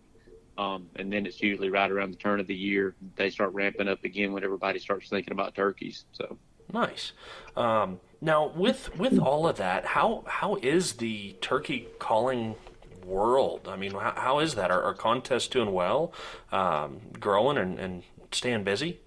Um, 0.58 0.88
and 0.96 1.12
then 1.12 1.26
it's 1.26 1.40
usually 1.40 1.70
right 1.70 1.90
around 1.90 2.12
the 2.12 2.16
turn 2.16 2.40
of 2.40 2.46
the 2.46 2.54
year 2.54 2.94
they 3.14 3.30
start 3.30 3.52
ramping 3.52 3.88
up 3.88 4.02
again 4.04 4.32
when 4.32 4.42
everybody 4.42 4.78
starts 4.78 5.08
thinking 5.08 5.32
about 5.32 5.54
turkeys. 5.54 6.06
So 6.12 6.38
nice. 6.72 7.12
Um, 7.56 8.00
now 8.20 8.48
with 8.48 8.96
with 8.96 9.18
all 9.18 9.46
of 9.46 9.58
that, 9.58 9.84
how 9.84 10.24
how 10.26 10.56
is 10.56 10.94
the 10.94 11.36
turkey 11.40 11.88
calling 11.98 12.56
world? 13.04 13.68
I 13.68 13.76
mean, 13.76 13.92
how, 13.92 14.14
how 14.16 14.38
is 14.40 14.54
that? 14.56 14.70
Are, 14.70 14.82
are 14.82 14.94
contests 14.94 15.46
doing 15.48 15.72
well, 15.72 16.12
um, 16.50 17.00
growing 17.20 17.58
and, 17.58 17.78
and 17.78 18.02
staying 18.32 18.64
busy? 18.64 19.00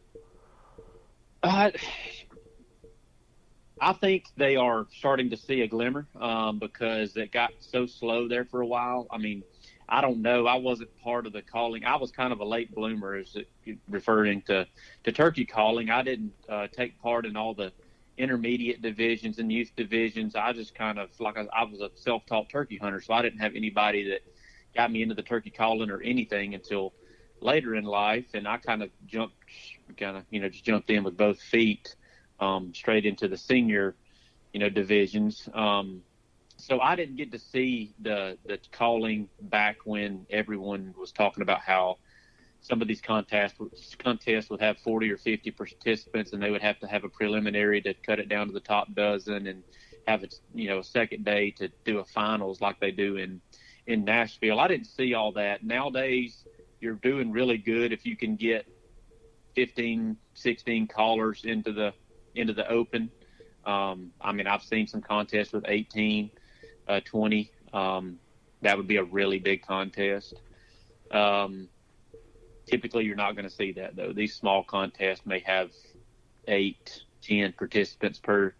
Uh, 1.42 1.72
I 3.82 3.94
think 3.94 4.26
they 4.36 4.56
are 4.58 4.88
starting 4.92 5.30
to 5.30 5.38
see 5.38 5.62
a 5.62 5.68
glimmer 5.68 6.06
um, 6.20 6.60
because 6.60 7.16
it 7.16 7.32
got 7.32 7.52
so 7.60 7.86
slow 7.86 8.28
there 8.28 8.44
for 8.44 8.62
a 8.62 8.66
while. 8.66 9.08
I 9.10 9.18
mean, 9.18 9.44
I 9.88 10.02
don't 10.02 10.22
know. 10.22 10.48
I 10.48 10.56
wasn't 10.56 10.90
part 11.02 11.26
of 11.26 11.34
the 11.34 11.42
calling. 11.42 11.86
I 11.86 11.96
was 11.96 12.12
kind 12.12 12.34
of 12.34 12.42
a 12.42 12.46
late 12.46 12.76
bloomer, 12.76 13.16
as 13.16 13.38
referring 13.90 14.42
to 14.44 14.68
to 15.06 15.12
turkey 15.12 15.46
calling. 15.46 15.90
I 15.90 16.04
didn't 16.04 16.34
uh, 16.50 16.68
take 16.68 17.02
part 17.02 17.26
in 17.26 17.38
all 17.38 17.54
the 17.54 17.72
intermediate 18.18 18.82
divisions 18.82 19.40
and 19.40 19.52
youth 19.52 19.72
divisions. 19.78 20.36
I 20.36 20.52
just 20.52 20.76
kind 20.76 21.00
of 21.00 21.10
like 21.20 21.38
I, 21.38 21.46
I 21.54 21.64
was 21.64 21.80
a 21.80 21.90
self-taught 21.96 22.50
turkey 22.50 22.78
hunter, 22.78 23.00
so 23.00 23.14
I 23.14 23.22
didn't 23.22 23.40
have 23.40 23.56
anybody 23.56 24.10
that 24.10 24.20
got 24.76 24.92
me 24.92 25.02
into 25.02 25.16
the 25.16 25.24
turkey 25.24 25.50
calling 25.50 25.90
or 25.90 26.02
anything 26.02 26.54
until 26.54 26.94
later 27.42 27.76
in 27.76 27.84
life, 27.84 28.26
and 28.34 28.48
I 28.48 28.58
kind 28.58 28.84
of 28.84 28.90
jumped, 29.06 29.36
kind 29.98 30.18
of 30.18 30.24
you 30.30 30.40
know 30.40 30.50
just 30.50 30.64
jumped 30.64 30.90
in 30.90 31.04
with 31.04 31.18
both 31.18 31.42
feet 31.42 31.96
um, 32.40 32.74
straight 32.74 33.06
into 33.06 33.28
the 33.28 33.38
senior, 33.38 33.96
you 34.54 34.60
know, 34.60 34.70
divisions. 34.70 35.48
Um, 35.54 36.02
so 36.58 36.80
I 36.80 36.96
didn't 36.96 37.16
get 37.16 37.32
to 37.32 37.40
see 37.40 37.94
the 38.02 38.38
the 38.46 38.60
calling 38.72 39.30
back 39.42 39.78
when 39.86 40.26
everyone 40.30 40.94
was 40.98 41.12
talking 41.12 41.42
about 41.42 41.62
how 41.62 41.98
some 42.62 42.82
of 42.82 42.88
these 42.88 43.02
contests 43.02 43.58
contests 43.98 44.50
would 44.50 44.62
have 44.62 44.78
40 44.80 45.12
or 45.12 45.18
50 45.18 45.52
participants, 45.52 46.34
and 46.34 46.44
they 46.44 46.52
would 46.52 46.62
have 46.62 46.80
to 46.80 46.88
have 46.88 47.04
a 47.04 47.10
preliminary 47.10 47.82
to 47.82 47.94
cut 47.94 48.20
it 48.20 48.28
down 48.28 48.48
to 48.48 48.54
the 48.54 48.60
top 48.60 48.94
dozen, 48.94 49.48
and 49.48 49.64
have 50.08 50.24
a 50.24 50.28
you 50.54 50.68
know 50.68 50.80
a 50.80 50.84
second 50.84 51.24
day 51.24 51.52
to 51.52 51.70
do 51.86 52.00
a 52.00 52.06
finals 52.06 52.62
like 52.62 52.80
they 52.80 52.92
do 52.92 53.18
in 53.18 53.42
in 53.88 54.04
Nashville. 54.04 54.60
I 54.60 54.68
didn't 54.68 54.88
see 54.88 55.14
all 55.14 55.32
that. 55.34 55.64
Nowadays, 55.64 56.46
you're 56.80 56.96
doing 56.96 57.32
really 57.32 57.58
good 57.58 57.92
if 57.92 58.06
you 58.06 58.16
can 58.16 58.36
get 58.36 58.68
15, 59.56 60.18
16 60.34 60.88
callers 60.88 61.44
into 61.46 61.74
the 61.74 61.94
into 62.36 62.54
the 62.54 62.68
open. 62.70 63.10
Um, 63.66 64.12
I 64.22 64.32
mean, 64.32 64.48
I've 64.48 64.64
seen 64.64 64.88
some 64.88 65.02
contests 65.02 65.52
with 65.52 65.66
18, 65.68 66.32
uh, 66.88 67.02
20. 67.02 67.52
Um, 67.74 68.20
that 68.62 68.78
would 68.78 68.88
be 68.88 68.98
a 68.98 69.04
really 69.04 69.40
big 69.40 69.66
contest. 69.66 70.36
Um, 71.12 71.68
typically, 72.66 73.06
you're 73.06 73.16
not 73.16 73.36
going 73.36 73.48
to 73.48 73.54
see 73.54 73.72
that 73.74 73.96
though. 73.96 74.14
These 74.14 74.36
small 74.36 74.64
contests 74.64 75.26
may 75.26 75.40
have 75.40 75.72
eight, 76.48 77.04
ten 77.22 77.54
participants 77.54 78.20
per 78.20 78.54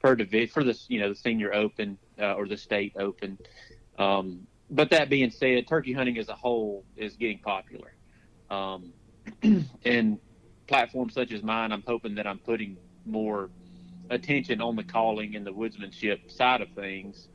per 0.00 0.14
division 0.14 0.48
for 0.48 0.64
the 0.64 0.78
you 0.88 0.98
know 0.98 1.10
the 1.10 1.14
senior 1.14 1.52
open 1.54 1.98
uh, 2.18 2.34
or 2.34 2.46
the 2.46 2.56
state 2.56 2.94
open. 2.98 3.38
Um, 3.98 4.46
but 4.70 4.90
that 4.90 5.10
being 5.10 5.30
said, 5.30 5.66
turkey 5.66 5.92
hunting 5.92 6.18
as 6.18 6.28
a 6.28 6.34
whole 6.34 6.84
is 6.96 7.16
getting 7.16 7.38
popular, 7.38 7.92
um, 8.50 8.92
and 9.84 10.18
platforms 10.66 11.14
such 11.14 11.32
as 11.32 11.42
mine, 11.42 11.72
I'm 11.72 11.82
hoping 11.86 12.14
that 12.14 12.26
I'm 12.26 12.38
putting 12.38 12.78
more 13.04 13.50
attention 14.10 14.60
on 14.60 14.76
the 14.76 14.84
calling 14.84 15.36
and 15.36 15.46
the 15.46 15.52
woodsmanship 15.52 16.30
side 16.30 16.60
of 16.60 16.68
things. 16.74 17.28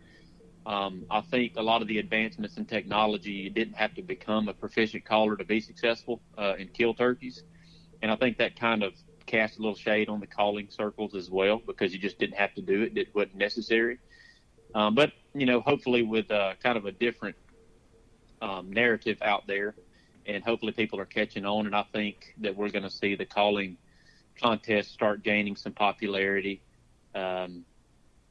Um, 0.66 1.06
I 1.12 1.22
think 1.22 1.54
a 1.58 1.62
lot 1.62 1.82
of 1.82 1.88
the 1.88 2.00
advancements 2.00 2.58
in 2.58 2.66
technology, 2.66 3.32
you 3.32 3.50
didn't 3.50 3.76
have 3.76 3.94
to 3.96 4.02
become 4.02 4.48
a 4.48 4.54
proficient 4.54 5.06
caller 5.06 5.36
to 5.36 5.46
be 5.46 5.60
successful 5.60 6.22
uh, 6.38 6.56
and 6.58 6.74
kill 6.74 6.94
turkeys. 6.94 7.44
And 8.02 8.12
I 8.12 8.16
think 8.16 8.38
that 8.38 8.60
kind 8.60 8.84
of 8.84 8.94
cast 9.26 9.58
a 9.58 9.62
little 9.62 9.76
shade 9.76 10.10
on 10.10 10.20
the 10.20 10.28
calling 10.28 10.70
circles 10.70 11.16
as 11.16 11.30
well 11.30 11.62
because 11.66 11.94
you 11.94 12.00
just 12.00 12.18
didn't 12.20 12.38
have 12.38 12.54
to 12.56 12.62
do 12.62 12.84
it. 12.84 12.98
It 12.98 13.14
wasn't 13.14 13.36
necessary. 13.36 14.00
Um, 14.76 14.94
but, 14.94 15.14
you 15.34 15.48
know, 15.48 15.62
hopefully 15.62 16.04
with 16.04 16.30
uh, 16.30 16.54
kind 16.62 16.78
of 16.78 16.86
a 16.86 16.92
different 16.92 17.36
um, 18.42 18.72
narrative 18.72 19.18
out 19.22 19.48
there 19.48 19.74
and 20.28 20.44
hopefully 20.44 20.72
people 20.72 21.00
are 21.00 21.06
catching 21.06 21.46
on. 21.46 21.66
And 21.66 21.76
I 21.76 21.84
think 21.94 22.36
that 22.40 22.56
we're 22.56 22.70
going 22.70 22.84
to 22.84 22.90
see 22.90 23.16
the 23.16 23.26
calling 23.26 23.78
contest 24.40 24.92
start 24.92 25.24
gaining 25.24 25.56
some 25.56 25.72
popularity. 25.72 26.62
Um, 27.14 27.64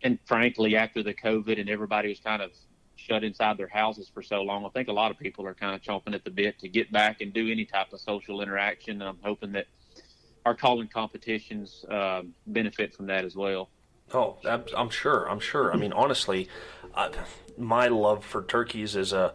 and 0.03 0.19
frankly, 0.27 0.77
after 0.77 1.03
the 1.03 1.15
COVID 1.15 1.59
and 1.59 1.71
everybody 1.71 2.11
was 2.11 2.21
kind 2.21 2.43
of 2.43 2.51
shut 2.97 3.25
inside 3.25 3.57
their 3.57 3.69
houses 3.69 4.11
for 4.13 4.23
so 4.23 4.43
long, 4.43 4.65
I 4.67 4.69
think 4.69 4.89
a 4.89 4.93
lot 4.93 5.11
of 5.11 5.19
people 5.19 5.47
are 5.47 5.55
kind 5.55 5.75
of 5.75 5.81
chomping 5.81 6.15
at 6.15 6.25
the 6.25 6.31
bit 6.31 6.59
to 6.61 6.69
get 6.69 6.93
back 6.93 7.21
and 7.21 7.33
do 7.33 7.51
any 7.51 7.65
type 7.65 7.93
of 7.93 8.01
social 8.01 8.43
interaction. 8.43 9.01
And 9.01 9.09
I'm 9.09 9.19
hoping 9.23 9.53
that 9.53 9.67
our 10.45 10.55
calling 10.55 10.89
competitions 10.89 11.87
uh, 11.91 12.23
benefit 12.47 12.95
from 12.95 13.07
that 13.07 13.25
as 13.25 13.35
well. 13.35 13.71
Oh, 14.13 14.37
I'm 14.77 14.91
sure. 14.91 15.29
I'm 15.29 15.41
sure. 15.41 15.73
I 15.73 15.77
mean, 15.77 15.93
honestly, 15.93 16.49
uh, 16.95 17.11
my 17.57 17.89
love 17.89 18.25
for 18.25 18.43
turkeys 18.45 18.97
is 18.97 19.13
a 19.13 19.35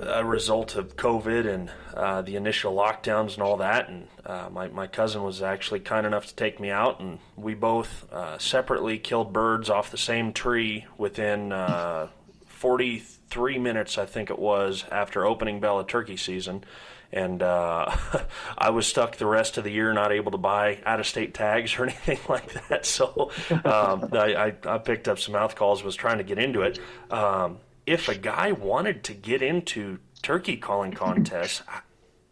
a 0.00 0.24
result 0.24 0.76
of 0.76 0.96
COVID 0.96 1.52
and 1.52 1.70
uh, 1.94 2.22
the 2.22 2.36
initial 2.36 2.74
lockdowns 2.74 3.34
and 3.34 3.42
all 3.42 3.56
that. 3.56 3.88
And 3.88 4.08
uh, 4.24 4.48
my, 4.50 4.68
my 4.68 4.86
cousin 4.86 5.22
was 5.22 5.42
actually 5.42 5.80
kind 5.80 6.06
enough 6.06 6.26
to 6.26 6.34
take 6.34 6.60
me 6.60 6.70
out, 6.70 7.00
and 7.00 7.18
we 7.36 7.54
both 7.54 8.10
uh, 8.12 8.38
separately 8.38 8.98
killed 8.98 9.32
birds 9.32 9.70
off 9.70 9.90
the 9.90 9.96
same 9.96 10.32
tree 10.32 10.84
within 10.98 11.52
uh, 11.52 12.08
43 12.46 13.58
minutes, 13.58 13.96
I 13.98 14.06
think 14.06 14.30
it 14.30 14.38
was, 14.38 14.84
after 14.90 15.24
opening 15.24 15.60
bell 15.60 15.80
of 15.80 15.86
turkey 15.86 16.16
season. 16.16 16.64
And 17.12 17.42
uh, 17.42 17.94
I 18.58 18.70
was 18.70 18.86
stuck 18.86 19.16
the 19.16 19.26
rest 19.26 19.58
of 19.58 19.64
the 19.64 19.70
year, 19.70 19.92
not 19.92 20.12
able 20.12 20.32
to 20.32 20.38
buy 20.38 20.78
out 20.84 21.00
of 21.00 21.06
state 21.06 21.34
tags 21.34 21.78
or 21.78 21.84
anything 21.86 22.18
like 22.28 22.52
that. 22.68 22.86
So 22.86 23.30
um, 23.64 24.08
I, 24.12 24.54
I, 24.66 24.78
picked 24.78 25.08
up 25.08 25.18
some 25.18 25.32
mouth 25.32 25.54
calls, 25.54 25.82
was 25.82 25.96
trying 25.96 26.18
to 26.18 26.24
get 26.24 26.38
into 26.38 26.62
it. 26.62 26.78
Um, 27.10 27.58
if 27.86 28.08
a 28.08 28.14
guy 28.14 28.52
wanted 28.52 29.04
to 29.04 29.14
get 29.14 29.42
into 29.42 29.98
turkey 30.22 30.56
calling 30.56 30.92
contests, 30.92 31.62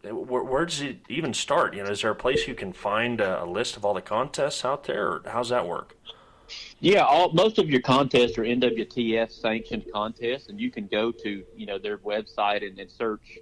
where, 0.03 0.43
where, 0.43 0.65
does 0.65 0.81
it 0.81 0.99
even 1.09 1.33
start? 1.33 1.73
You 1.75 1.83
know, 1.83 1.89
is 1.89 2.01
there 2.01 2.11
a 2.11 2.15
place 2.15 2.47
you 2.47 2.55
can 2.55 2.73
find 2.73 3.21
a, 3.21 3.43
a 3.43 3.45
list 3.45 3.77
of 3.77 3.85
all 3.85 3.93
the 3.93 4.01
contests 4.01 4.63
out 4.65 4.83
there, 4.83 5.07
or 5.07 5.21
how's 5.25 5.49
that 5.49 5.67
work? 5.67 5.95
Yeah, 6.79 7.03
all, 7.05 7.31
most 7.33 7.57
of 7.57 7.69
your 7.69 7.81
contests 7.81 8.37
are 8.37 8.43
NWTF 8.43 9.31
sanctioned 9.31 9.85
contests, 9.91 10.49
and 10.49 10.59
you 10.59 10.69
can 10.69 10.87
go 10.87 11.11
to 11.11 11.43
you 11.55 11.65
know 11.65 11.79
their 11.79 11.97
website 11.99 12.65
and, 12.67 12.77
and 12.77 12.91
search 12.91 13.39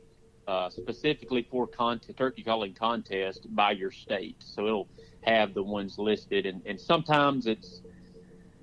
uh, 0.47 0.69
specifically 0.69 1.47
for 1.50 1.67
turkey 1.67 2.43
calling 2.43 2.73
contest 2.73 3.53
by 3.55 3.71
your 3.71 3.91
state. 3.91 4.35
So 4.39 4.67
it'll 4.67 4.88
have 5.21 5.53
the 5.53 5.63
ones 5.63 5.97
listed, 5.97 6.45
and, 6.45 6.62
and 6.65 6.79
sometimes 6.79 7.47
it's 7.47 7.81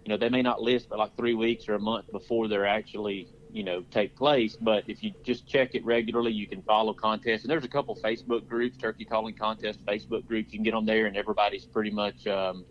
you 0.05 0.11
know 0.11 0.17
they 0.17 0.29
may 0.29 0.43
not 0.43 0.63
list 0.63 0.89
but 0.89 0.99
like 0.99 1.17
three 1.17 1.35
weeks 1.35 1.69
or 1.69 1.75
a 1.75 1.79
month 1.79 2.11
before 2.11 2.49
they're 2.49 2.67
actually 2.67 3.29
you 3.53 3.63
know 3.63 3.83
take 3.91 4.15
place. 4.17 4.57
But 4.61 4.85
if 4.87 5.03
you 5.03 5.13
just 5.23 5.47
check 5.47 5.75
it 5.75 5.85
regularly, 5.85 6.33
you 6.33 6.47
can 6.47 6.63
follow 6.63 6.93
contests. 6.93 7.43
And 7.43 7.51
there's 7.51 7.65
a 7.65 7.69
couple 7.69 7.97
Facebook 7.97 8.47
groups, 8.47 8.77
turkey 8.77 9.05
calling 9.05 9.35
contest 9.35 9.85
Facebook 9.87 10.27
groups. 10.27 10.53
You 10.53 10.59
can 10.59 10.65
get 10.65 10.75
on 10.75 10.85
there, 10.85 11.07
and 11.07 11.17
everybody's 11.17 11.65
pretty 11.65 11.91
much 11.91 12.27
um, 12.27 12.65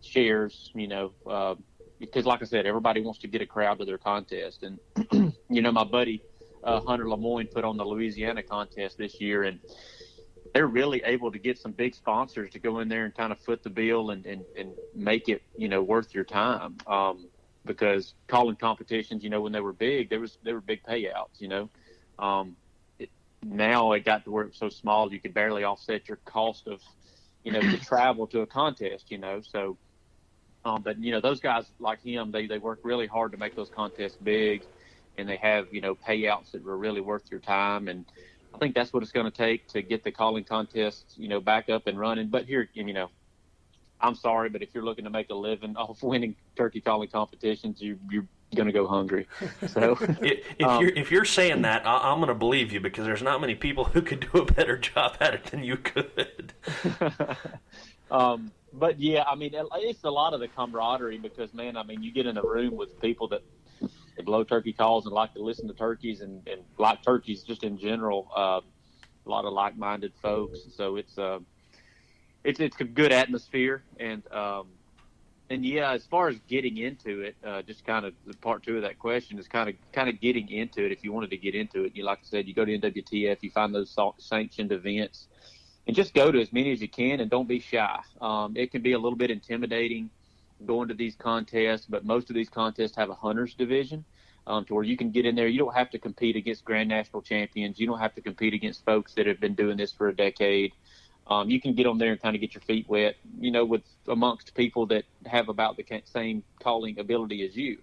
shares. 0.00 0.70
You 0.74 0.88
know, 0.88 1.12
uh, 1.26 1.54
because 2.00 2.26
like 2.26 2.42
I 2.42 2.46
said, 2.46 2.66
everybody 2.66 3.00
wants 3.00 3.20
to 3.20 3.28
get 3.28 3.40
a 3.40 3.46
crowd 3.46 3.78
to 3.78 3.84
their 3.84 3.98
contest. 3.98 4.64
And 4.64 5.32
you 5.48 5.62
know, 5.62 5.70
my 5.70 5.84
buddy 5.84 6.22
uh, 6.64 6.80
Hunter 6.80 7.08
Lemoyne 7.08 7.48
put 7.48 7.64
on 7.64 7.76
the 7.76 7.84
Louisiana 7.84 8.42
contest 8.42 8.98
this 8.98 9.20
year, 9.20 9.44
and 9.44 9.60
they're 10.54 10.66
really 10.66 11.02
able 11.04 11.32
to 11.32 11.38
get 11.38 11.58
some 11.58 11.72
big 11.72 11.94
sponsors 11.94 12.50
to 12.52 12.58
go 12.58 12.80
in 12.80 12.88
there 12.88 13.04
and 13.04 13.14
kind 13.14 13.32
of 13.32 13.38
foot 13.38 13.62
the 13.62 13.70
bill 13.70 14.10
and, 14.10 14.26
and, 14.26 14.44
and 14.56 14.72
make 14.94 15.28
it, 15.28 15.42
you 15.56 15.68
know, 15.68 15.82
worth 15.82 16.14
your 16.14 16.24
time. 16.24 16.76
Um, 16.86 17.26
because 17.64 18.14
calling 18.26 18.56
competitions, 18.56 19.22
you 19.22 19.30
know, 19.30 19.40
when 19.40 19.52
they 19.52 19.60
were 19.60 19.72
big, 19.72 20.10
there 20.10 20.20
was 20.20 20.38
there 20.42 20.54
were 20.54 20.60
big 20.60 20.82
payouts, 20.82 21.40
you 21.40 21.48
know. 21.48 21.70
Um, 22.18 22.56
it, 22.98 23.10
now 23.42 23.92
it 23.92 24.04
got 24.04 24.24
to 24.24 24.30
where 24.30 24.44
it 24.44 24.48
was 24.48 24.58
so 24.58 24.68
small 24.68 25.12
you 25.12 25.20
could 25.20 25.34
barely 25.34 25.64
offset 25.64 26.08
your 26.08 26.18
cost 26.24 26.66
of, 26.66 26.80
you 27.44 27.52
know, 27.52 27.60
to 27.60 27.76
travel 27.84 28.26
to 28.28 28.40
a 28.40 28.46
contest, 28.46 29.10
you 29.10 29.18
know. 29.18 29.40
So, 29.42 29.76
um, 30.64 30.82
but 30.82 30.98
you 30.98 31.12
know, 31.12 31.20
those 31.20 31.40
guys 31.40 31.66
like 31.78 32.02
him, 32.02 32.30
they 32.32 32.46
they 32.46 32.58
work 32.58 32.80
really 32.82 33.06
hard 33.06 33.32
to 33.32 33.38
make 33.38 33.54
those 33.54 33.70
contests 33.70 34.16
big, 34.16 34.64
and 35.18 35.28
they 35.28 35.36
have 35.36 35.72
you 35.72 35.80
know 35.80 35.94
payouts 35.94 36.52
that 36.52 36.64
were 36.64 36.76
really 36.76 37.00
worth 37.00 37.30
your 37.30 37.40
time 37.40 37.88
and. 37.88 38.04
I 38.54 38.58
think 38.58 38.74
that's 38.74 38.92
what 38.92 39.02
it's 39.02 39.12
going 39.12 39.24
to 39.24 39.34
take 39.34 39.66
to 39.68 39.80
get 39.80 40.04
the 40.04 40.12
calling 40.12 40.44
contest, 40.44 41.14
you 41.16 41.26
know, 41.26 41.40
back 41.40 41.70
up 41.70 41.86
and 41.86 41.98
running. 41.98 42.28
But 42.28 42.44
here, 42.44 42.68
you 42.74 42.92
know, 42.92 43.08
I'm 44.02 44.14
sorry, 44.14 44.48
but 44.48 44.62
if 44.62 44.74
you're 44.74 44.84
looking 44.84 45.04
to 45.04 45.10
make 45.10 45.30
a 45.30 45.34
living 45.34 45.76
off 45.76 46.02
winning 46.02 46.34
turkey 46.56 46.80
calling 46.80 47.08
competitions, 47.08 47.80
you, 47.80 47.98
you're 48.10 48.26
going 48.54 48.66
to 48.66 48.72
go 48.72 48.86
hungry. 48.86 49.26
So 49.68 49.96
if, 50.00 50.44
if 50.58 50.66
um, 50.66 50.82
you're 50.82 50.92
if 50.94 51.10
you're 51.10 51.24
saying 51.24 51.62
that, 51.62 51.86
I, 51.86 52.10
I'm 52.10 52.18
going 52.18 52.28
to 52.28 52.34
believe 52.34 52.72
you 52.72 52.80
because 52.80 53.06
there's 53.06 53.22
not 53.22 53.40
many 53.40 53.54
people 53.54 53.84
who 53.94 54.02
could 54.02 54.28
do 54.32 54.40
a 54.40 54.44
better 54.44 54.76
job 54.76 55.16
at 55.20 55.34
it 55.34 55.44
than 55.44 55.62
you 55.64 55.76
could. 55.76 56.52
um, 58.10 58.50
but 58.72 58.98
yeah, 58.98 59.22
I 59.24 59.34
mean, 59.34 59.52
it's 59.54 60.04
a 60.04 60.10
lot 60.10 60.34
of 60.34 60.40
the 60.40 60.48
camaraderie 60.48 61.18
because 61.18 61.54
man, 61.54 61.76
I 61.76 61.82
mean, 61.82 62.02
you 62.02 62.10
get 62.10 62.26
in 62.26 62.36
a 62.36 62.42
room 62.42 62.76
with 62.76 63.00
people 63.00 63.28
that 63.28 63.42
blow 64.24 64.44
turkey 64.44 64.72
calls 64.72 65.06
and 65.06 65.14
like 65.14 65.32
to 65.34 65.42
listen 65.42 65.68
to 65.68 65.74
turkeys 65.74 66.20
and, 66.20 66.46
and 66.48 66.62
like 66.78 67.02
turkeys 67.02 67.42
just 67.42 67.64
in 67.64 67.78
general. 67.78 68.28
Uh, 68.34 68.60
a 69.24 69.30
lot 69.30 69.44
of 69.44 69.52
like-minded 69.52 70.12
folks, 70.20 70.58
so 70.76 70.96
it's 70.96 71.16
uh, 71.16 71.38
it's 72.42 72.58
it's 72.58 72.80
a 72.80 72.84
good 72.84 73.12
atmosphere 73.12 73.84
and 74.00 74.26
um, 74.32 74.66
and 75.52 75.66
yeah, 75.66 75.92
as 75.92 76.06
far 76.06 76.28
as 76.28 76.36
getting 76.48 76.78
into 76.78 77.20
it, 77.20 77.36
uh, 77.44 77.60
just 77.60 77.84
kind 77.84 78.06
of 78.06 78.14
the 78.26 78.32
part 78.34 78.62
two 78.62 78.76
of 78.76 78.82
that 78.82 78.98
question 78.98 79.38
is 79.38 79.46
kind 79.46 79.68
of 79.68 79.74
kind 79.92 80.08
of 80.08 80.18
getting 80.18 80.50
into 80.50 80.84
it. 80.84 80.92
If 80.92 81.04
you 81.04 81.12
wanted 81.12 81.30
to 81.30 81.36
get 81.36 81.54
into 81.54 81.84
it, 81.84 81.94
you 81.94 82.04
like 82.04 82.18
I 82.18 82.24
said, 82.24 82.48
you 82.48 82.54
go 82.54 82.64
to 82.64 82.78
NWTF, 82.78 83.36
you 83.42 83.50
find 83.50 83.74
those 83.74 83.90
sa- 83.90 84.14
sanctioned 84.18 84.72
events, 84.72 85.26
and 85.86 85.94
just 85.94 86.14
go 86.14 86.32
to 86.32 86.40
as 86.40 86.52
many 86.52 86.72
as 86.72 86.80
you 86.80 86.88
can, 86.88 87.20
and 87.20 87.30
don't 87.30 87.46
be 87.46 87.60
shy. 87.60 88.00
Um, 88.20 88.56
it 88.56 88.70
can 88.70 88.80
be 88.80 88.92
a 88.92 88.98
little 88.98 89.18
bit 89.18 89.30
intimidating 89.30 90.10
going 90.66 90.88
to 90.88 90.94
these 90.94 91.16
contests, 91.16 91.86
but 91.86 92.04
most 92.04 92.30
of 92.30 92.34
these 92.34 92.48
contests 92.48 92.96
have 92.96 93.10
a 93.10 93.14
hunters 93.14 93.54
division. 93.54 94.04
Um, 94.44 94.64
to 94.64 94.74
where 94.74 94.82
you 94.82 94.96
can 94.96 95.12
get 95.12 95.24
in 95.24 95.36
there, 95.36 95.46
you 95.46 95.60
don't 95.60 95.74
have 95.74 95.90
to 95.90 96.00
compete 96.00 96.34
against 96.34 96.64
grand 96.64 96.88
national 96.88 97.22
champions. 97.22 97.78
You 97.78 97.86
don't 97.86 98.00
have 98.00 98.12
to 98.16 98.20
compete 98.20 98.54
against 98.54 98.84
folks 98.84 99.14
that 99.14 99.28
have 99.28 99.38
been 99.38 99.54
doing 99.54 99.76
this 99.76 99.92
for 99.92 100.08
a 100.08 100.16
decade 100.16 100.72
um, 101.26 101.48
you 101.48 101.60
can 101.60 101.74
get 101.74 101.86
on 101.86 101.98
there 101.98 102.12
and 102.12 102.20
kind 102.20 102.34
of 102.34 102.40
get 102.40 102.54
your 102.54 102.62
feet 102.62 102.88
wet, 102.88 103.16
you 103.38 103.50
know, 103.50 103.64
with 103.64 103.82
amongst 104.08 104.54
people 104.54 104.86
that 104.86 105.04
have 105.26 105.48
about 105.48 105.76
the 105.76 106.02
same 106.04 106.42
calling 106.60 106.98
ability 106.98 107.46
as 107.46 107.56
you. 107.56 107.78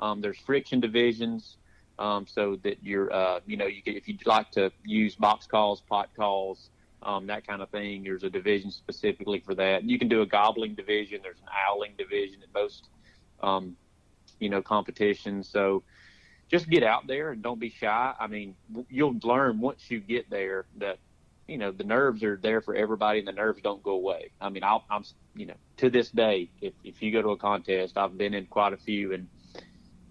Um, 0.00 0.20
there's 0.20 0.38
friction 0.38 0.80
divisions, 0.80 1.58
um, 1.98 2.26
so 2.26 2.58
that 2.64 2.82
you're, 2.82 3.12
uh, 3.12 3.40
you 3.46 3.56
know, 3.56 3.66
you 3.66 3.82
get, 3.82 3.96
if 3.96 4.08
you'd 4.08 4.26
like 4.26 4.50
to 4.52 4.72
use 4.84 5.14
box 5.14 5.46
calls, 5.46 5.80
pot 5.80 6.10
calls, 6.16 6.70
um, 7.02 7.26
that 7.26 7.46
kind 7.46 7.62
of 7.62 7.70
thing. 7.70 8.04
There's 8.04 8.24
a 8.24 8.30
division 8.30 8.70
specifically 8.70 9.40
for 9.40 9.54
that. 9.54 9.84
You 9.84 9.98
can 9.98 10.08
do 10.08 10.22
a 10.22 10.26
gobbling 10.26 10.74
division. 10.74 11.20
There's 11.22 11.40
an 11.40 11.48
owling 11.68 11.94
division 11.98 12.42
at 12.42 12.52
most, 12.54 12.88
um, 13.42 13.76
you 14.38 14.48
know, 14.48 14.62
competitions. 14.62 15.48
So 15.48 15.82
just 16.50 16.68
get 16.68 16.82
out 16.82 17.06
there 17.06 17.30
and 17.30 17.42
don't 17.42 17.58
be 17.58 17.70
shy. 17.70 18.14
I 18.18 18.26
mean, 18.26 18.54
you'll 18.88 19.18
learn 19.22 19.60
once 19.60 19.90
you 19.90 20.00
get 20.00 20.30
there 20.30 20.66
that 20.78 20.98
you 21.48 21.58
know 21.58 21.72
the 21.72 21.84
nerves 21.84 22.22
are 22.22 22.38
there 22.42 22.60
for 22.60 22.74
everybody 22.74 23.18
and 23.18 23.26
the 23.28 23.32
nerves 23.32 23.60
don't 23.62 23.82
go 23.82 23.90
away 23.90 24.30
i 24.40 24.48
mean 24.48 24.62
I'll, 24.62 24.84
i'm 24.88 25.04
you 25.34 25.46
know 25.46 25.54
to 25.78 25.90
this 25.90 26.10
day 26.10 26.50
if, 26.60 26.72
if 26.84 27.02
you 27.02 27.10
go 27.10 27.20
to 27.20 27.30
a 27.30 27.36
contest 27.36 27.98
i've 27.98 28.16
been 28.16 28.32
in 28.32 28.46
quite 28.46 28.72
a 28.72 28.76
few 28.76 29.12
and 29.12 29.28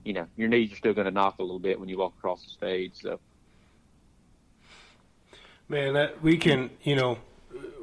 you 0.03 0.13
know 0.13 0.27
your 0.35 0.49
knees 0.49 0.73
are 0.73 0.75
still 0.75 0.93
going 0.93 1.05
to 1.05 1.11
knock 1.11 1.39
a 1.39 1.41
little 1.41 1.59
bit 1.59 1.79
when 1.79 1.89
you 1.89 1.97
walk 1.97 2.13
across 2.17 2.43
the 2.43 2.49
stage 2.49 2.93
so 3.01 3.19
Man, 5.71 5.93
that 5.93 6.21
we 6.21 6.35
can, 6.35 6.69
you 6.83 6.97
know, 6.97 7.17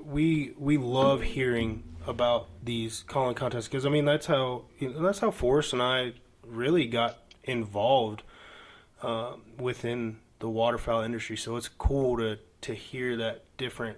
we 0.04 0.52
we 0.58 0.76
love 0.76 1.22
hearing 1.22 1.84
about 2.06 2.48
these 2.62 3.02
calling 3.08 3.34
contests 3.34 3.66
because 3.66 3.86
I 3.86 3.88
mean 3.88 4.04
that's 4.04 4.26
how 4.26 4.64
you 4.78 4.90
know, 4.90 5.00
that's 5.00 5.20
how 5.20 5.30
Forrest 5.30 5.72
and 5.72 5.80
I 5.80 6.12
really 6.46 6.86
got 6.86 7.16
involved 7.44 8.24
uh, 9.00 9.36
within 9.58 10.18
the 10.38 10.50
waterfowl 10.50 11.00
industry. 11.00 11.38
So 11.38 11.56
it's 11.56 11.68
cool 11.68 12.18
to 12.18 12.38
to 12.60 12.74
hear 12.74 13.16
that 13.16 13.44
different 13.56 13.96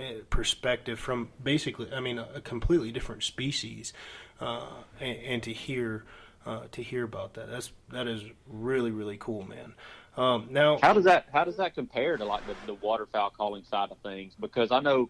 uh, 0.00 0.24
perspective 0.30 0.98
from 0.98 1.28
basically, 1.40 1.94
I 1.94 2.00
mean, 2.00 2.18
a, 2.18 2.26
a 2.34 2.40
completely 2.40 2.90
different 2.90 3.22
species, 3.22 3.92
uh, 4.40 4.66
and, 5.00 5.16
and 5.16 5.42
to 5.44 5.52
hear 5.52 6.04
uh, 6.44 6.62
to 6.72 6.82
hear 6.82 7.04
about 7.04 7.34
that. 7.34 7.48
That's 7.48 7.70
that 7.90 8.08
is 8.08 8.24
really 8.48 8.90
really 8.90 9.16
cool, 9.16 9.44
man. 9.46 9.74
Um, 10.18 10.48
now, 10.50 10.78
how 10.82 10.92
does 10.92 11.04
that 11.04 11.26
how 11.32 11.44
does 11.44 11.56
that 11.58 11.76
compare 11.76 12.16
to 12.16 12.24
like 12.24 12.44
the, 12.48 12.54
the 12.66 12.74
waterfowl 12.74 13.30
calling 13.30 13.62
side 13.62 13.92
of 13.92 13.98
things? 13.98 14.34
Because 14.38 14.72
i 14.72 14.80
know 14.80 15.08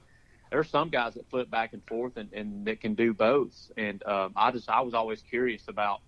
there's 0.51 0.69
some 0.69 0.91
guys 0.91 1.15
that 1.15 1.29
flip 1.31 1.51
back 1.51 1.73
and 1.73 1.83
forth 1.87 2.17
and, 2.17 2.33
and 2.33 2.67
that 2.67 2.81
can 2.81 2.95
do 2.95 3.15
both. 3.15 3.55
And 3.79 4.05
um, 4.07 4.33
i 4.37 4.51
just 4.51 4.69
i 4.69 4.83
was 4.83 4.93
always 4.93 5.23
curious 5.23 5.63
about 5.67 6.01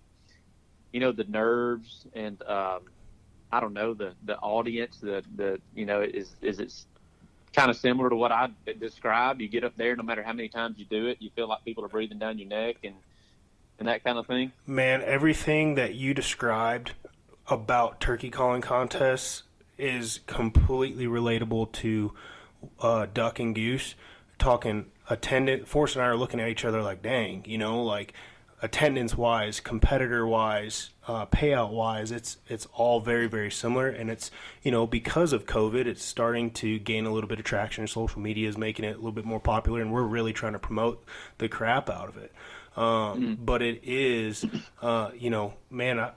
you 0.93 0.99
know 0.99 1.11
the 1.11 1.23
nerves 1.23 2.05
and 2.13 2.41
um, 2.43 2.81
i 3.51 3.59
don't 3.59 3.73
know 3.73 3.95
the 3.95 4.13
the 4.25 4.37
audience 4.37 4.97
the 4.97 5.23
the 5.35 5.59
you 5.73 5.87
know 5.87 6.01
is 6.01 6.35
is 6.41 6.59
it 6.59 6.71
kind 7.55 7.71
of 7.71 7.77
similar 7.77 8.09
to 8.09 8.15
what 8.15 8.31
i 8.31 8.49
described? 8.79 9.41
You 9.41 9.47
get 9.47 9.63
up 9.63 9.75
there 9.77 9.95
no 9.95 10.03
matter 10.03 10.21
how 10.21 10.33
many 10.33 10.47
times 10.47 10.77
you 10.77 10.85
do 10.85 11.07
it 11.07 11.17
you 11.19 11.31
feel 11.35 11.47
like 11.47 11.65
people 11.65 11.83
are 11.83 11.89
breathing 11.89 12.19
down 12.19 12.37
your 12.37 12.47
neck 12.47 12.75
and 12.83 12.93
and 13.79 13.87
that 13.87 14.03
kind 14.03 14.19
of 14.19 14.27
thing? 14.27 14.51
Man, 14.67 15.01
everything 15.01 15.73
that 15.73 15.95
you 15.95 16.13
described 16.13 16.91
about 17.47 17.99
turkey 17.99 18.29
calling 18.29 18.61
contests 18.61 19.43
is 19.77 20.19
completely 20.27 21.07
relatable 21.07 21.71
to 21.73 22.13
uh, 22.79 23.07
duck 23.13 23.39
and 23.39 23.55
goose. 23.55 23.95
Talking 24.37 24.85
attendant, 25.09 25.67
Forrest 25.67 25.95
and 25.95 26.03
I 26.03 26.07
are 26.07 26.17
looking 26.17 26.39
at 26.39 26.49
each 26.49 26.65
other 26.65 26.81
like, 26.81 27.01
dang, 27.01 27.43
you 27.45 27.57
know, 27.57 27.83
like 27.83 28.13
attendance 28.61 29.17
wise, 29.17 29.59
competitor 29.59 30.25
wise, 30.25 30.91
uh, 31.07 31.25
payout 31.25 31.71
wise, 31.71 32.11
it's 32.11 32.37
it's 32.47 32.67
all 32.73 32.99
very 32.99 33.27
very 33.27 33.51
similar, 33.51 33.87
and 33.87 34.09
it's 34.09 34.31
you 34.63 34.71
know 34.71 34.85
because 34.85 35.33
of 35.33 35.45
COVID, 35.45 35.85
it's 35.87 36.03
starting 36.03 36.51
to 36.51 36.79
gain 36.79 37.05
a 37.05 37.11
little 37.11 37.27
bit 37.27 37.39
of 37.39 37.45
traction. 37.45 37.87
Social 37.87 38.21
media 38.21 38.47
is 38.47 38.57
making 38.57 38.85
it 38.85 38.93
a 38.93 38.97
little 38.97 39.11
bit 39.11 39.25
more 39.25 39.39
popular, 39.39 39.81
and 39.81 39.91
we're 39.91 40.03
really 40.03 40.33
trying 40.33 40.53
to 40.53 40.59
promote 40.59 41.03
the 41.39 41.49
crap 41.49 41.89
out 41.89 42.09
of 42.09 42.17
it. 42.17 42.31
Um, 42.77 43.37
But 43.41 43.61
it 43.61 43.81
is, 43.83 44.45
uh, 44.81 45.11
you 45.17 45.29
know, 45.29 45.55
man, 45.69 45.99
I, 45.99 46.11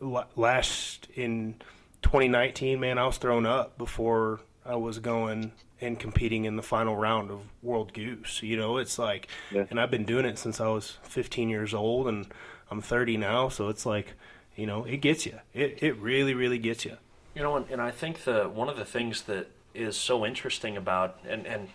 last 0.00 1.08
in 1.14 1.54
2019, 2.02 2.78
man, 2.80 2.98
I 2.98 3.06
was 3.06 3.18
thrown 3.18 3.46
up 3.46 3.78
before 3.78 4.40
I 4.64 4.76
was 4.76 4.98
going 4.98 5.52
and 5.80 5.98
competing 5.98 6.44
in 6.44 6.56
the 6.56 6.62
final 6.62 6.96
round 6.96 7.30
of 7.30 7.40
World 7.62 7.92
Goose. 7.92 8.42
You 8.42 8.56
know, 8.56 8.78
it's 8.78 8.98
like, 8.98 9.28
Yeah. 9.50 9.66
and 9.70 9.78
I've 9.80 9.90
been 9.90 10.04
doing 10.04 10.24
it 10.24 10.38
since 10.38 10.60
I 10.60 10.68
was 10.68 10.98
15 11.02 11.48
years 11.48 11.74
old, 11.74 12.08
and 12.08 12.26
I'm 12.70 12.80
30 12.80 13.16
now, 13.16 13.48
so 13.48 13.68
it's 13.68 13.84
like, 13.84 14.14
you 14.56 14.66
know, 14.66 14.84
it 14.84 14.98
gets 14.98 15.26
you. 15.26 15.38
It 15.52 15.82
it 15.82 15.96
really 15.98 16.32
really 16.34 16.58
gets 16.58 16.84
you. 16.86 16.96
You 17.34 17.42
know, 17.42 17.56
and, 17.56 17.66
and 17.70 17.82
I 17.82 17.90
think 17.90 18.24
the 18.24 18.44
one 18.48 18.70
of 18.70 18.76
the 18.78 18.86
things 18.86 19.22
that 19.22 19.50
is 19.74 19.96
so 19.96 20.24
interesting 20.24 20.76
about 20.76 21.18
and 21.28 21.46
and 21.46 21.68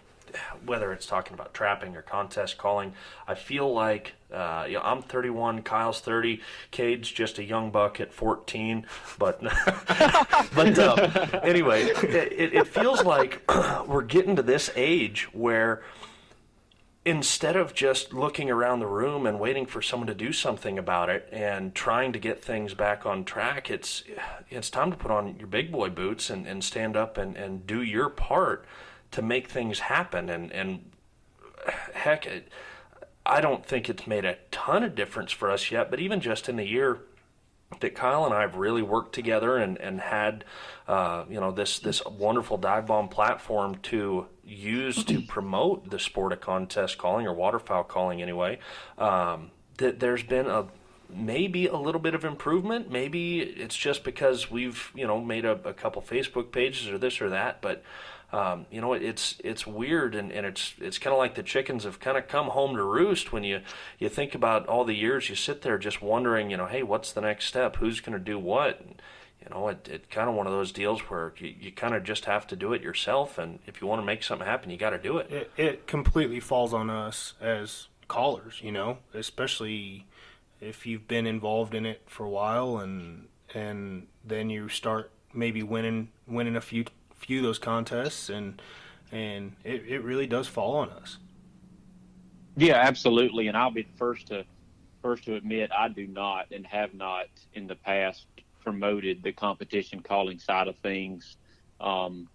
whether 0.66 0.92
it's 0.92 1.06
talking 1.06 1.34
about 1.34 1.54
trapping 1.54 1.96
or 1.96 2.02
contest 2.02 2.58
calling, 2.58 2.94
I 3.28 3.36
feel 3.36 3.72
like 3.74 4.14
uh, 4.32 4.66
you 4.68 4.76
know, 4.76 4.82
I'm 4.84 5.02
31, 5.02 5.62
Kyle's 5.64 6.00
30, 6.00 6.42
Cade's 6.72 7.12
just 7.12 7.38
a 7.38 7.44
young 7.44 7.70
buck 7.70 8.00
at 8.00 8.14
14, 8.14 8.86
but 9.20 9.42
but 10.56 10.80
um, 10.80 11.40
anyway, 11.44 11.84
it, 11.84 12.32
it, 12.32 12.54
it 12.54 12.68
feels 12.68 13.04
like 13.04 13.42
we're 13.88 14.04
getting 14.04 14.36
to 14.38 14.42
this 14.42 14.70
age 14.76 15.28
where 15.34 15.84
instead 17.04 17.56
of 17.56 17.74
just 17.74 18.14
looking 18.14 18.50
around 18.50 18.80
the 18.80 18.88
room 18.88 19.26
and 19.26 19.40
waiting 19.40 19.66
for 19.66 19.82
someone 19.82 20.08
to 20.08 20.14
do 20.14 20.32
something 20.32 20.78
about 20.78 21.10
it 21.10 21.28
and 21.32 21.74
trying 21.74 22.14
to 22.14 22.20
get 22.20 22.44
things 22.44 22.74
back 22.74 23.06
on 23.06 23.26
track, 23.26 23.70
it's 23.70 24.04
it's 24.50 24.70
time 24.70 24.92
to 24.92 24.98
put 24.98 25.10
on 25.10 25.36
your 25.38 25.48
big 25.48 25.72
boy 25.72 25.90
boots 25.90 26.30
and, 26.30 26.46
and 26.46 26.64
stand 26.64 26.96
up 26.96 27.18
and, 27.18 27.36
and 27.36 27.66
do 27.66 27.82
your 27.82 28.10
part 28.10 28.66
to 29.12 29.22
make 29.22 29.50
things 29.50 29.80
happen. 29.80 30.30
And, 30.30 30.52
and 30.52 30.92
heck, 31.94 32.26
it, 32.26 32.50
I 33.26 33.42
don't 33.42 33.66
think 33.66 33.90
it's 33.90 34.08
made 34.08 34.26
a 34.26 34.38
ton 34.50 34.84
of 34.84 34.96
difference 34.96 35.32
for 35.32 35.52
us 35.52 35.72
yet, 35.72 35.90
but 35.90 36.00
even 36.00 36.22
just 36.22 36.50
in 36.50 36.56
the 36.56 36.68
year 36.68 37.00
that 37.80 37.96
Kyle 37.96 38.26
and 38.26 38.34
I 38.34 38.42
have 38.42 38.56
really 38.56 38.82
worked 38.82 39.14
together 39.14 39.58
and, 39.58 39.78
and 39.78 40.02
had, 40.02 40.44
uh, 40.88 41.24
you 41.30 41.40
know, 41.40 41.52
this, 41.52 41.80
this 41.80 42.04
wonderful 42.06 42.58
dive 42.58 42.88
bomb 42.88 43.08
platform 43.08 43.76
to 43.84 44.28
use 44.44 45.04
to 45.06 45.22
promote 45.28 45.90
the 45.90 46.00
sport 46.00 46.34
of 46.34 46.42
contest 46.42 46.98
calling 46.98 47.28
or 47.28 47.34
waterfowl 47.34 47.84
calling 47.84 48.22
anyway. 48.22 48.60
Um, 48.98 49.52
that 49.78 50.00
there's 50.00 50.24
been 50.24 50.48
a, 50.48 50.68
maybe 51.10 51.68
a 51.68 51.78
little 51.78 52.02
bit 52.02 52.14
of 52.14 52.26
improvement. 52.26 52.92
Maybe 52.92 53.40
it's 53.40 53.76
just 53.76 54.04
because 54.04 54.52
we've 54.52 54.92
you 54.96 55.08
know 55.08 55.22
made 55.22 55.46
a, 55.46 55.54
a 55.64 55.74
couple 55.74 56.02
Facebook 56.02 56.52
pages 56.52 56.90
or 56.90 56.98
this 56.98 57.22
or 57.22 57.30
that, 57.30 57.62
but. 57.62 57.84
Um, 58.34 58.66
you 58.72 58.80
know, 58.80 58.94
it's 58.94 59.36
it's 59.44 59.68
weird, 59.68 60.16
and, 60.16 60.32
and 60.32 60.46
it's 60.46 60.74
it's 60.80 60.98
kind 60.98 61.14
of 61.14 61.18
like 61.18 61.36
the 61.36 61.44
chickens 61.44 61.84
have 61.84 62.00
kind 62.00 62.18
of 62.18 62.30
come 62.30 62.48
home 62.48 62.76
to 62.78 62.84
roost 62.84 63.34
when 63.34 63.44
you 63.44 63.62
you 64.00 64.08
think 64.08 64.34
about 64.34 64.68
all 64.68 64.86
the 64.86 64.96
years 64.96 65.30
you 65.30 65.36
sit 65.36 65.62
there 65.64 65.78
just 65.78 66.02
wondering, 66.02 66.50
you 66.50 66.56
know, 66.56 66.68
hey, 66.68 66.82
what's 66.82 67.12
the 67.12 67.22
next 67.22 67.46
step? 67.46 67.76
Who's 67.78 68.00
going 68.00 68.18
to 68.18 68.24
do 68.24 68.40
what? 68.40 68.82
You 69.42 69.50
know, 69.50 69.68
it, 69.68 69.90
it 69.92 70.10
kind 70.10 70.30
of 70.30 70.36
one 70.36 70.48
of 70.48 70.54
those 70.54 70.72
deals 70.72 71.02
where 71.02 71.34
you, 71.40 71.54
you 71.60 71.72
kind 71.72 71.94
of 71.94 72.04
just 72.04 72.26
have 72.26 72.48
to 72.48 72.56
do 72.56 72.72
it 72.74 72.82
yourself, 72.82 73.38
and 73.38 73.60
if 73.66 73.82
you 73.82 73.88
want 73.88 74.02
to 74.02 74.06
make 74.06 74.24
something 74.24 74.48
happen, 74.48 74.70
you 74.70 74.78
got 74.78 74.92
to 74.92 74.98
do 74.98 75.18
it. 75.18 75.32
it. 75.32 75.52
It 75.58 75.88
completely 75.88 76.40
falls 76.40 76.74
on 76.74 76.90
us 76.90 77.34
as 77.42 77.88
callers, 78.08 78.62
you 78.64 78.72
know, 78.72 79.00
especially 79.14 80.06
if 80.62 80.86
you've 80.86 81.08
been 81.08 81.26
involved 81.26 81.74
in 81.74 81.86
it 81.86 82.04
for 82.06 82.26
a 82.26 82.30
while, 82.30 82.78
and 82.78 83.28
and 83.54 84.08
then 84.24 84.50
you 84.50 84.70
start 84.70 85.12
maybe 85.34 85.64
winning 85.64 86.10
winning 86.28 86.56
a 86.56 86.62
few 86.62 86.86
few 87.22 87.40
of 87.40 87.44
those 87.44 87.60
contests, 87.60 88.30
and 88.30 88.62
and 89.12 89.56
it, 89.64 89.84
it 89.88 90.04
really 90.04 90.28
does 90.28 90.48
fall 90.48 90.76
on 90.76 90.90
us. 90.90 91.18
Yeah, 92.58 92.76
absolutely, 92.76 93.48
and 93.48 93.56
I'll 93.56 93.72
be 93.72 93.84
the 93.84 93.98
first 93.98 94.28
to 94.28 94.46
first 95.02 95.24
to 95.26 95.36
admit 95.36 95.72
I 95.76 95.88
do 95.88 96.08
not 96.08 96.52
and 96.52 96.66
have 96.68 96.94
not 96.94 97.26
in 97.54 97.68
the 97.68 97.76
past 97.76 98.26
promoted 98.64 99.24
the 99.24 99.32
competition 99.32 100.02
calling 100.02 100.38
side 100.38 100.68
of 100.68 100.78
things. 100.78 101.38
Um, 101.80 102.28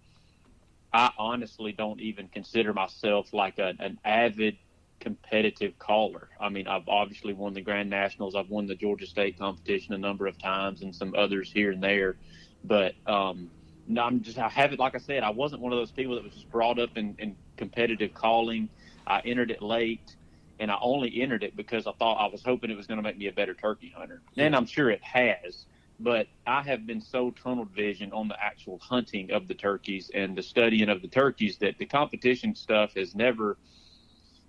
I 0.93 1.11
honestly 1.17 1.71
don't 1.71 2.01
even 2.01 2.27
consider 2.27 2.73
myself 2.73 3.33
like 3.33 3.59
a, 3.59 3.73
an 3.79 3.99
avid 4.03 4.57
competitive 4.99 5.77
caller. 5.79 6.29
I 6.39 6.49
mean, 6.49 6.67
I've 6.67 6.87
obviously 6.89 7.33
won 7.33 7.53
the 7.53 7.61
Grand 7.61 7.89
Nationals. 7.89 8.35
I've 8.35 8.49
won 8.49 8.65
the 8.65 8.75
Georgia 8.75 9.05
State 9.05 9.37
competition 9.37 9.93
a 9.93 9.97
number 9.97 10.27
of 10.27 10.37
times 10.37 10.81
and 10.81 10.93
some 10.93 11.13
others 11.15 11.51
here 11.51 11.71
and 11.71 11.81
there. 11.81 12.17
But 12.63 12.95
um, 13.05 13.49
no, 13.87 14.03
I'm 14.03 14.21
just, 14.21 14.37
I 14.37 14.49
haven't, 14.49 14.79
like 14.79 14.95
I 14.95 14.99
said, 14.99 15.23
I 15.23 15.29
wasn't 15.29 15.61
one 15.61 15.71
of 15.71 15.79
those 15.79 15.91
people 15.91 16.15
that 16.15 16.23
was 16.23 16.33
just 16.33 16.51
brought 16.51 16.79
up 16.79 16.97
in, 16.97 17.15
in 17.19 17.35
competitive 17.57 18.13
calling. 18.13 18.69
I 19.05 19.21
entered 19.25 19.51
it 19.51 19.61
late 19.61 20.15
and 20.59 20.69
I 20.71 20.77
only 20.81 21.21
entered 21.21 21.43
it 21.43 21.55
because 21.55 21.87
I 21.87 21.91
thought 21.93 22.15
I 22.15 22.27
was 22.31 22.43
hoping 22.43 22.69
it 22.69 22.77
was 22.77 22.87
going 22.87 22.97
to 22.97 23.03
make 23.03 23.17
me 23.17 23.27
a 23.27 23.31
better 23.31 23.53
turkey 23.53 23.93
hunter. 23.95 24.21
And 24.35 24.55
I'm 24.55 24.65
sure 24.65 24.89
it 24.89 25.03
has 25.03 25.65
but 25.99 26.27
I 26.45 26.61
have 26.63 26.85
been 26.85 27.01
so 27.01 27.31
tunnel 27.31 27.65
vision 27.65 28.11
on 28.13 28.27
the 28.27 28.41
actual 28.41 28.79
hunting 28.79 29.31
of 29.31 29.47
the 29.47 29.55
turkeys 29.55 30.11
and 30.13 30.37
the 30.37 30.43
studying 30.43 30.89
of 30.89 31.01
the 31.01 31.07
turkeys 31.07 31.57
that 31.57 31.77
the 31.77 31.85
competition 31.85 32.53
stuff 32.53 32.93
has 32.95 33.15
never, 33.15 33.57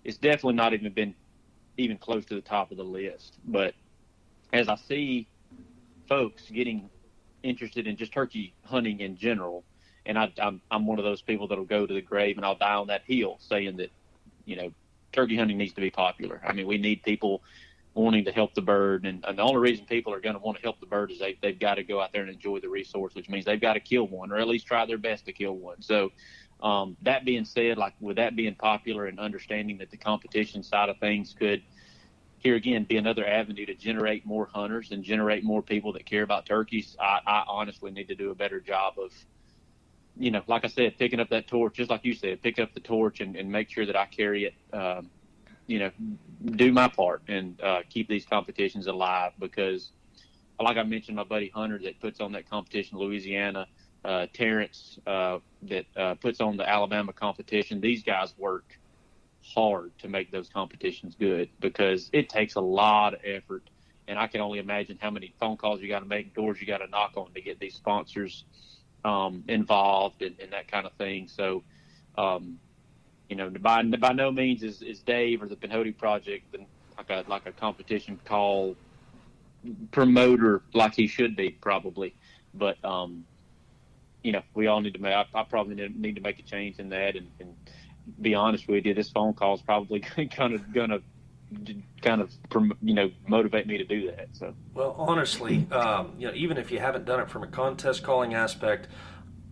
it's 0.05 0.19
definitely 0.19 0.55
not 0.55 0.75
even 0.75 0.93
been 0.93 1.15
even 1.77 1.97
close 1.97 2.25
to 2.27 2.35
the 2.35 2.41
top 2.41 2.71
of 2.71 2.77
the 2.77 2.85
list. 2.85 3.39
But 3.45 3.75
as 4.53 4.69
I 4.69 4.75
see 4.75 5.29
folks 6.09 6.51
getting 6.51 6.91
interested 7.43 7.87
in 7.87 7.97
just 7.97 8.13
turkey 8.13 8.55
hunting 8.65 9.01
in 9.01 9.17
general, 9.17 9.65
and 10.07 10.19
I, 10.19 10.33
I'm, 10.41 10.61
I'm 10.71 10.87
one 10.87 10.99
of 10.99 11.05
those 11.05 11.23
people 11.23 11.49
that'll 11.49 11.65
go 11.65 11.87
to 11.87 11.95
the 11.95 12.01
grave 12.01 12.37
and 12.37 12.45
I'll 12.45 12.57
die 12.57 12.75
on 12.75 12.87
that 12.89 13.03
hill 13.07 13.39
saying 13.41 13.77
that, 13.77 13.91
you 14.45 14.57
know, 14.57 14.73
turkey 15.13 15.37
hunting 15.37 15.59
needs 15.59 15.75
to 15.75 15.81
be 15.81 15.91
popular. 15.91 16.41
I 16.47 16.53
mean, 16.53 16.67
we 16.67 16.79
need 16.79 17.03
people 17.03 17.43
wanting 17.95 18.25
to 18.25 18.33
help 18.33 18.55
the 18.55 18.63
bird. 18.63 19.05
And, 19.05 19.25
and 19.27 19.39
the 19.39 19.43
only 19.43 19.59
reason 19.59 19.85
people 19.85 20.13
are 20.15 20.21
going 20.21 20.35
to 20.35 20.41
want 20.41 20.57
to 20.57 20.63
help 20.63 20.81
the 20.81 20.87
bird 20.87 21.11
is 21.11 21.19
they, 21.19 21.37
they've 21.43 21.59
got 21.59 21.75
to 21.75 21.83
go 21.83 22.01
out 22.01 22.13
there 22.13 22.23
and 22.23 22.31
enjoy 22.31 22.61
the 22.61 22.69
resource, 22.69 23.15
which 23.15 23.29
means 23.29 23.45
they've 23.45 23.61
got 23.61 23.75
to 23.75 23.81
kill 23.81 24.07
one 24.07 24.33
or 24.33 24.39
at 24.39 24.49
least 24.49 24.67
try 24.67 24.87
their 24.87 24.99
best 24.99 25.27
to 25.27 25.33
kill 25.33 25.57
one. 25.57 25.83
So, 25.83 26.13
um, 26.61 26.97
that 27.03 27.25
being 27.25 27.45
said, 27.45 27.79
like 27.79 27.95
with 28.01 28.17
that 28.17 28.35
being 28.35 28.55
popular 28.55 29.07
and 29.07 29.21
understanding 29.21 29.79
that 29.79 29.91
the 29.91 29.97
competition 29.97 30.63
side 30.63 30.89
of 30.89 30.99
things 30.99 31.35
could, 31.39 31.63
here 32.39 32.55
again, 32.55 32.85
be 32.85 32.97
another 32.97 33.27
avenue 33.27 33.67
to 33.67 33.75
generate 33.75 34.25
more 34.25 34.49
hunters 34.53 34.93
and 34.93 35.03
generate 35.03 35.45
more 35.45 35.63
people 35.63 35.93
that 35.95 36.07
care 36.07 36.23
about 36.23 36.47
turkeys, 36.47 36.97
I, 37.01 37.21
I 37.27 37.45
honestly 37.49 37.91
need 37.91 38.09
to 38.09 38.15
do 38.15 38.31
a 38.31 38.35
better 38.35 38.61
job 38.61 38.95
of, 38.99 39.13
you 40.17 40.31
know, 40.31 40.43
like 40.47 40.65
I 40.65 40.69
said, 40.69 40.99
picking 40.99 41.21
up 41.21 41.31
that 41.31 41.49
torch, 41.49 41.75
just 41.75 41.91
like 41.91 42.05
you 42.05 42.15
said, 42.15 42.43
pick 42.43 42.59
up 42.59 42.75
the 42.75 42.81
torch 42.81 43.21
and, 43.21 43.37
and 43.37 43.51
make 43.51 43.71
sure 43.71 43.87
that 43.87 43.97
I 43.97 44.07
carry 44.07 44.45
it 44.45 44.55
um, 44.77 45.11
you 45.69 45.79
know, 45.79 45.91
do 46.57 46.73
my 46.73 46.89
part 46.89 47.23
and 47.29 47.61
uh, 47.61 47.83
keep 47.89 48.09
these 48.09 48.27
competitions 48.27 48.87
alive 48.87 49.33
because, 49.39 49.91
like 50.59 50.79
I 50.79 50.83
mentioned, 50.83 51.17
my 51.17 51.25
buddy 51.25 51.51
Hunter 51.51 51.79
that 51.85 52.01
puts 52.01 52.21
on 52.21 52.33
that 52.33 52.49
competition, 52.51 52.97
in 52.97 53.05
Louisiana, 53.05 53.67
uh, 54.05 54.27
Terrence 54.33 54.99
uh, 55.07 55.39
that 55.63 55.85
uh, 55.97 56.15
puts 56.15 56.41
on 56.41 56.57
the 56.57 56.69
Alabama 56.69 57.13
competition. 57.13 57.81
These 57.81 58.03
guys 58.03 58.35
work 58.39 58.79
hard 59.55 59.97
to 59.99 60.09
make 60.09 60.31
those 60.31 60.49
competitions 60.49 61.15
good 61.19 61.49
because 61.61 62.11
it 62.13 62.29
takes 62.29 62.55
a 62.55 62.61
lot 62.61 63.15
of 63.15 63.21
effort. 63.25 63.71
And 64.07 64.19
I 64.19 64.27
can 64.27 64.41
only 64.41 64.59
imagine 64.59 64.99
how 65.01 65.11
many 65.11 65.35
phone 65.39 65.57
calls 65.57 65.81
you 65.81 65.89
got 65.89 66.01
to 66.01 66.07
make, 66.07 66.35
doors 66.35 66.61
you 66.61 66.67
got 66.67 66.79
to 66.79 66.87
knock 66.87 67.13
on 67.17 67.33
to 67.35 67.41
get 67.41 67.61
these 67.61 67.75
sponsors 67.75 68.45
um, 69.05 69.45
involved 69.49 70.23
and, 70.23 70.35
and, 70.41 70.53
that 70.53 70.71
kind 70.71 70.87
of 70.87 70.93
thing. 70.95 71.29
So, 71.29 71.63
um, 72.17 72.59
you 73.29 73.37
know, 73.37 73.51
by 73.51 73.83
by 73.83 74.13
no 74.13 74.31
means 74.31 74.63
is, 74.63 74.83
is 74.83 75.01
Dave 75.01 75.43
or 75.43 75.47
the 75.47 75.57
Pinhoti 75.57 75.97
Project 75.97 76.57
like 76.97 77.11
a 77.11 77.25
like 77.29 77.47
a 77.47 77.53
competition 77.53 78.19
call 78.25 78.77
promoter 79.91 80.63
like 80.73 80.95
he 80.95 81.07
should 81.07 81.37
be 81.37 81.51
probably, 81.51 82.15
but 82.55 82.83
um, 82.85 83.25
you 84.23 84.33
know, 84.33 84.43
we 84.55 84.67
all 84.67 84.81
need 84.81 84.95
to 84.95 85.01
make. 85.01 85.15
I, 85.15 85.27
I 85.35 85.45
probably 85.45 85.75
need 85.75 86.17
to 86.17 86.23
make 86.23 86.39
a 86.39 86.43
change 86.43 86.79
in 86.79 86.89
that, 86.91 87.17
and, 87.17 87.31
and 87.41 87.55
be 88.21 88.35
honest 88.35 88.69
with 88.69 88.87
you, 88.87 88.95
this 88.95 89.11
phone 89.11 89.35
call 89.35 89.55
is 89.55 89.63
probably 89.63 90.01
kind 90.31 90.55
of 90.55 90.73
gonna 90.73 91.01
kind 92.03 92.21
of 92.21 92.31
you 92.83 92.93
know 92.95 93.11
motivate 93.27 93.67
me 93.67 93.79
to 93.79 93.85
do 93.85 94.11
that. 94.11 94.29
So 94.33 94.55
well, 94.75 94.95
honestly, 94.99 95.67
um, 95.71 96.13
you 96.19 96.27
know, 96.29 96.35
even 96.35 96.59
if 96.59 96.71
you 96.71 96.79
haven't 96.79 97.05
done 97.05 97.21
it 97.21 97.31
from 97.31 97.43
a 97.43 97.47
contest 97.47 98.03
calling 98.03 98.35
aspect, 98.35 98.89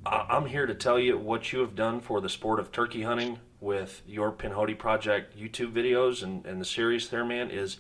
I'm 0.05 0.47
here 0.47 0.67
to 0.67 0.75
tell 0.75 0.99
you 0.99 1.19
what 1.19 1.53
you 1.53 1.61
have 1.61 1.75
done 1.75 2.01
for 2.01 2.21
the 2.21 2.29
sport 2.29 2.61
of 2.61 2.71
turkey 2.71 3.03
hunting 3.03 3.39
with 3.61 4.03
your 4.07 4.31
Pinhoti 4.31 4.79
Project 4.79 5.39
YouTube 5.39 5.73
videos 5.73 6.23
and, 6.23 6.45
and 6.47 6.61
the 6.61 6.65
series 6.65 7.09
there, 7.09 7.25
man, 7.25 7.51
is 7.51 7.79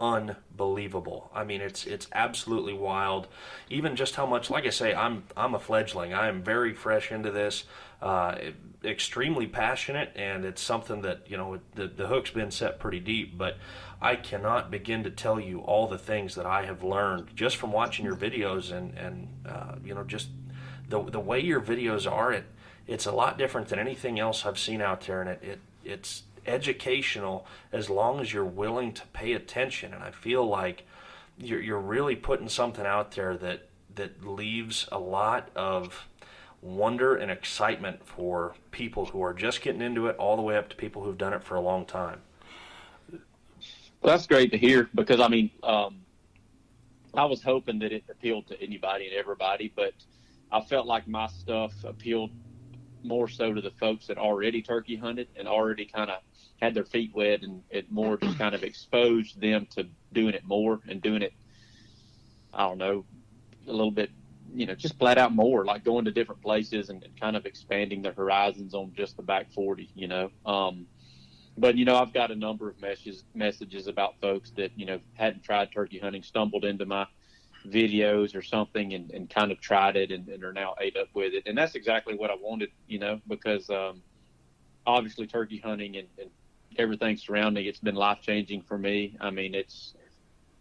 unbelievable. 0.00 1.30
I 1.34 1.44
mean, 1.44 1.60
it's 1.60 1.86
it's 1.86 2.08
absolutely 2.12 2.72
wild. 2.72 3.28
Even 3.68 3.96
just 3.96 4.14
how 4.14 4.26
much, 4.26 4.50
like 4.50 4.66
I 4.66 4.70
say, 4.70 4.94
I'm 4.94 5.24
I'm 5.36 5.54
a 5.54 5.58
fledgling. 5.58 6.14
I 6.14 6.28
am 6.28 6.42
very 6.42 6.72
fresh 6.72 7.12
into 7.12 7.30
this, 7.30 7.64
uh, 8.00 8.36
extremely 8.84 9.46
passionate, 9.46 10.12
and 10.14 10.44
it's 10.44 10.62
something 10.62 11.02
that 11.02 11.22
you 11.26 11.36
know 11.36 11.58
the 11.74 11.88
the 11.88 12.06
hook's 12.06 12.30
been 12.30 12.50
set 12.50 12.78
pretty 12.78 13.00
deep. 13.00 13.36
But 13.36 13.56
I 14.00 14.16
cannot 14.16 14.70
begin 14.70 15.02
to 15.04 15.10
tell 15.10 15.40
you 15.40 15.60
all 15.60 15.88
the 15.88 15.98
things 15.98 16.34
that 16.36 16.46
I 16.46 16.64
have 16.64 16.82
learned 16.82 17.34
just 17.34 17.56
from 17.56 17.72
watching 17.72 18.04
your 18.04 18.16
videos 18.16 18.72
and 18.72 18.96
and 18.96 19.28
uh, 19.46 19.74
you 19.84 19.94
know 19.94 20.04
just 20.04 20.28
the 20.88 21.02
the 21.02 21.20
way 21.20 21.40
your 21.40 21.60
videos 21.60 22.10
are. 22.10 22.32
It 22.32 22.44
it's 22.86 23.06
a 23.06 23.12
lot 23.12 23.36
different 23.36 23.68
than 23.68 23.78
anything 23.78 24.18
else 24.18 24.46
I've 24.46 24.58
seen 24.58 24.80
out 24.80 25.02
there, 25.02 25.20
and 25.20 25.30
it, 25.30 25.42
it 25.42 25.60
it's 25.84 26.22
educational 26.46 27.46
as 27.72 27.90
long 27.90 28.20
as 28.20 28.32
you're 28.32 28.44
willing 28.44 28.92
to 28.94 29.06
pay 29.08 29.34
attention. 29.34 29.92
And 29.92 30.02
I 30.02 30.10
feel 30.10 30.46
like 30.46 30.86
you're 31.36 31.60
you're 31.60 31.80
really 31.80 32.16
putting 32.16 32.48
something 32.48 32.86
out 32.86 33.12
there 33.12 33.36
that 33.36 33.68
that 33.96 34.24
leaves 34.24 34.88
a 34.92 34.98
lot 34.98 35.50
of 35.56 36.07
wonder 36.60 37.16
and 37.16 37.30
excitement 37.30 38.06
for 38.06 38.54
people 38.70 39.06
who 39.06 39.22
are 39.22 39.32
just 39.32 39.62
getting 39.62 39.82
into 39.82 40.06
it, 40.06 40.16
all 40.16 40.36
the 40.36 40.42
way 40.42 40.56
up 40.56 40.68
to 40.70 40.76
people 40.76 41.02
who've 41.02 41.18
done 41.18 41.32
it 41.32 41.42
for 41.42 41.54
a 41.54 41.60
long 41.60 41.84
time. 41.84 42.20
Well, 43.10 44.12
that's 44.16 44.26
great 44.26 44.50
to 44.52 44.58
hear 44.58 44.88
because 44.94 45.20
I 45.20 45.28
mean, 45.28 45.50
um, 45.62 46.00
I 47.14 47.24
was 47.24 47.42
hoping 47.42 47.78
that 47.80 47.92
it 47.92 48.04
appealed 48.10 48.46
to 48.48 48.62
anybody 48.62 49.06
and 49.06 49.14
everybody, 49.14 49.72
but 49.74 49.92
I 50.52 50.60
felt 50.60 50.86
like 50.86 51.08
my 51.08 51.26
stuff 51.26 51.72
appealed 51.84 52.30
more 53.02 53.28
so 53.28 53.52
to 53.52 53.60
the 53.60 53.70
folks 53.72 54.06
that 54.06 54.18
already 54.18 54.62
turkey 54.62 54.96
hunted 54.96 55.28
and 55.36 55.48
already 55.48 55.84
kind 55.84 56.10
of 56.10 56.20
had 56.60 56.74
their 56.74 56.84
feet 56.84 57.12
wet 57.14 57.42
and 57.42 57.62
it 57.70 57.90
more 57.90 58.16
just 58.16 58.38
kind 58.38 58.54
of 58.54 58.62
exposed 58.64 59.40
them 59.40 59.66
to 59.70 59.86
doing 60.12 60.34
it 60.34 60.44
more 60.44 60.80
and 60.88 61.00
doing 61.00 61.22
it 61.22 61.32
i 62.52 62.66
don't 62.66 62.78
know 62.78 63.04
a 63.68 63.70
little 63.70 63.90
bit 63.90 64.10
you 64.54 64.66
know 64.66 64.74
just 64.74 64.98
flat 64.98 65.18
out 65.18 65.34
more 65.34 65.64
like 65.64 65.84
going 65.84 66.04
to 66.04 66.10
different 66.10 66.40
places 66.42 66.90
and, 66.90 67.04
kind 67.20 67.36
of 67.36 67.46
expanding 67.46 68.02
their 68.02 68.12
horizons 68.12 68.74
on 68.74 68.92
just 68.96 69.16
the 69.16 69.22
back 69.22 69.50
40 69.52 69.90
you 69.94 70.08
know 70.08 70.30
um, 70.46 70.86
but 71.56 71.76
you 71.76 71.84
know 71.84 71.96
i've 71.96 72.12
got 72.12 72.30
a 72.30 72.34
number 72.34 72.68
of 72.68 72.80
messages 72.80 73.24
messages 73.34 73.86
about 73.86 74.20
folks 74.20 74.50
that 74.56 74.70
you 74.76 74.86
know 74.86 75.00
hadn't 75.14 75.42
tried 75.42 75.70
turkey 75.72 75.98
hunting 75.98 76.22
stumbled 76.22 76.64
into 76.64 76.86
my 76.86 77.06
videos 77.66 78.34
or 78.34 78.42
something 78.42 78.94
and, 78.94 79.10
and 79.10 79.30
kind 79.30 79.52
of 79.52 79.60
tried 79.60 79.96
it 79.96 80.10
and, 80.10 80.28
and, 80.28 80.44
are 80.44 80.52
now 80.52 80.74
ate 80.80 80.96
up 80.96 81.08
with 81.14 81.34
it. 81.34 81.44
And 81.46 81.56
that's 81.56 81.74
exactly 81.74 82.14
what 82.14 82.30
I 82.30 82.34
wanted, 82.34 82.70
you 82.86 82.98
know, 82.98 83.20
because 83.28 83.68
um, 83.70 84.02
obviously 84.86 85.26
turkey 85.26 85.58
hunting 85.58 85.96
and, 85.96 86.08
and 86.18 86.30
everything 86.76 87.16
surrounding 87.16 87.66
it's 87.66 87.80
been 87.80 87.94
life 87.94 88.20
changing 88.22 88.62
for 88.62 88.78
me. 88.78 89.16
I 89.20 89.30
mean, 89.30 89.54
it's 89.54 89.94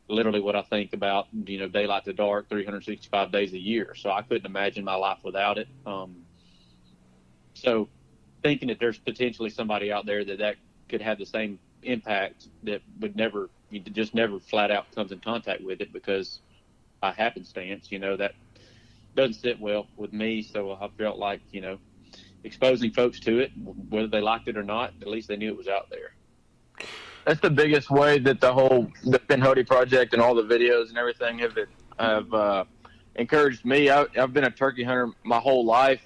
literally 0.09 0.39
what 0.39 0.55
I 0.55 0.61
think 0.61 0.93
about, 0.93 1.27
you 1.33 1.59
know, 1.59 1.67
daylight 1.67 2.05
to 2.05 2.13
dark, 2.13 2.49
365 2.49 3.31
days 3.31 3.53
a 3.53 3.57
year. 3.59 3.93
So 3.95 4.11
I 4.11 4.21
couldn't 4.21 4.45
imagine 4.45 4.83
my 4.83 4.95
life 4.95 5.19
without 5.23 5.57
it. 5.57 5.67
Um, 5.85 6.23
so 7.53 7.89
thinking 8.43 8.69
that 8.69 8.79
there's 8.79 8.99
potentially 8.99 9.49
somebody 9.49 9.91
out 9.91 10.05
there 10.05 10.23
that 10.23 10.39
that 10.39 10.55
could 10.89 11.01
have 11.01 11.17
the 11.17 11.25
same 11.25 11.59
impact 11.83 12.47
that 12.63 12.81
would 12.99 13.15
never 13.15 13.49
just 13.91 14.15
never 14.15 14.39
flat 14.39 14.71
out 14.71 14.93
comes 14.95 15.11
in 15.11 15.19
contact 15.19 15.61
with 15.61 15.81
it 15.81 15.91
because 15.91 16.39
by 17.01 17.11
happenstance, 17.11 17.91
you 17.91 17.99
know, 17.99 18.15
that 18.15 18.33
doesn't 19.15 19.33
sit 19.33 19.59
well 19.59 19.87
with 19.97 20.13
me. 20.13 20.41
So 20.41 20.71
I 20.71 20.87
felt 20.97 21.17
like, 21.17 21.41
you 21.51 21.61
know, 21.61 21.77
exposing 22.43 22.91
folks 22.91 23.19
to 23.21 23.39
it, 23.39 23.51
whether 23.89 24.07
they 24.07 24.21
liked 24.21 24.47
it 24.47 24.57
or 24.57 24.63
not, 24.63 24.93
at 25.01 25.07
least 25.07 25.27
they 25.27 25.35
knew 25.35 25.49
it 25.49 25.57
was 25.57 25.67
out 25.67 25.89
there. 25.89 26.13
That's 27.27 27.41
the 27.41 27.49
biggest 27.49 27.89
way 27.89 28.19
that 28.19 28.39
the 28.39 28.53
whole 28.53 28.89
the 29.03 29.19
Pinhoti 29.19 29.67
project 29.67 30.13
and 30.13 30.21
all 30.21 30.33
the 30.33 30.43
videos 30.43 30.87
and 30.87 30.97
everything 30.97 31.39
have 31.39 31.57
have 31.99 32.33
uh, 32.33 32.63
encouraged 33.15 33.65
me. 33.65 33.89
I, 33.89 34.05
have 34.15 34.31
been 34.31 34.45
a 34.45 34.49
turkey 34.49 34.81
hunter 34.81 35.09
my 35.25 35.37
whole 35.37 35.65
life, 35.65 35.99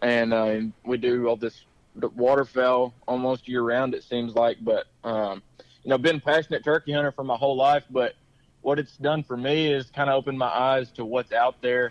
and 0.00 0.32
uh, 0.32 0.60
we 0.84 0.96
do 0.96 1.26
all 1.26 1.34
this 1.34 1.64
waterfowl 1.96 2.94
almost 3.08 3.48
year 3.48 3.62
round. 3.62 3.96
It 3.96 4.04
seems 4.04 4.36
like, 4.36 4.58
but 4.60 4.86
um, 5.02 5.42
you 5.82 5.90
know, 5.90 5.98
been 5.98 6.20
passionate 6.20 6.62
turkey 6.62 6.92
hunter 6.92 7.10
for 7.10 7.24
my 7.24 7.36
whole 7.36 7.56
life. 7.56 7.82
But 7.90 8.14
what 8.60 8.78
it's 8.78 8.96
done 8.96 9.24
for 9.24 9.36
me 9.36 9.72
is 9.72 9.90
kind 9.90 10.08
of 10.08 10.14
opened 10.14 10.38
my 10.38 10.46
eyes 10.46 10.92
to 10.92 11.04
what's 11.04 11.32
out 11.32 11.60
there. 11.62 11.90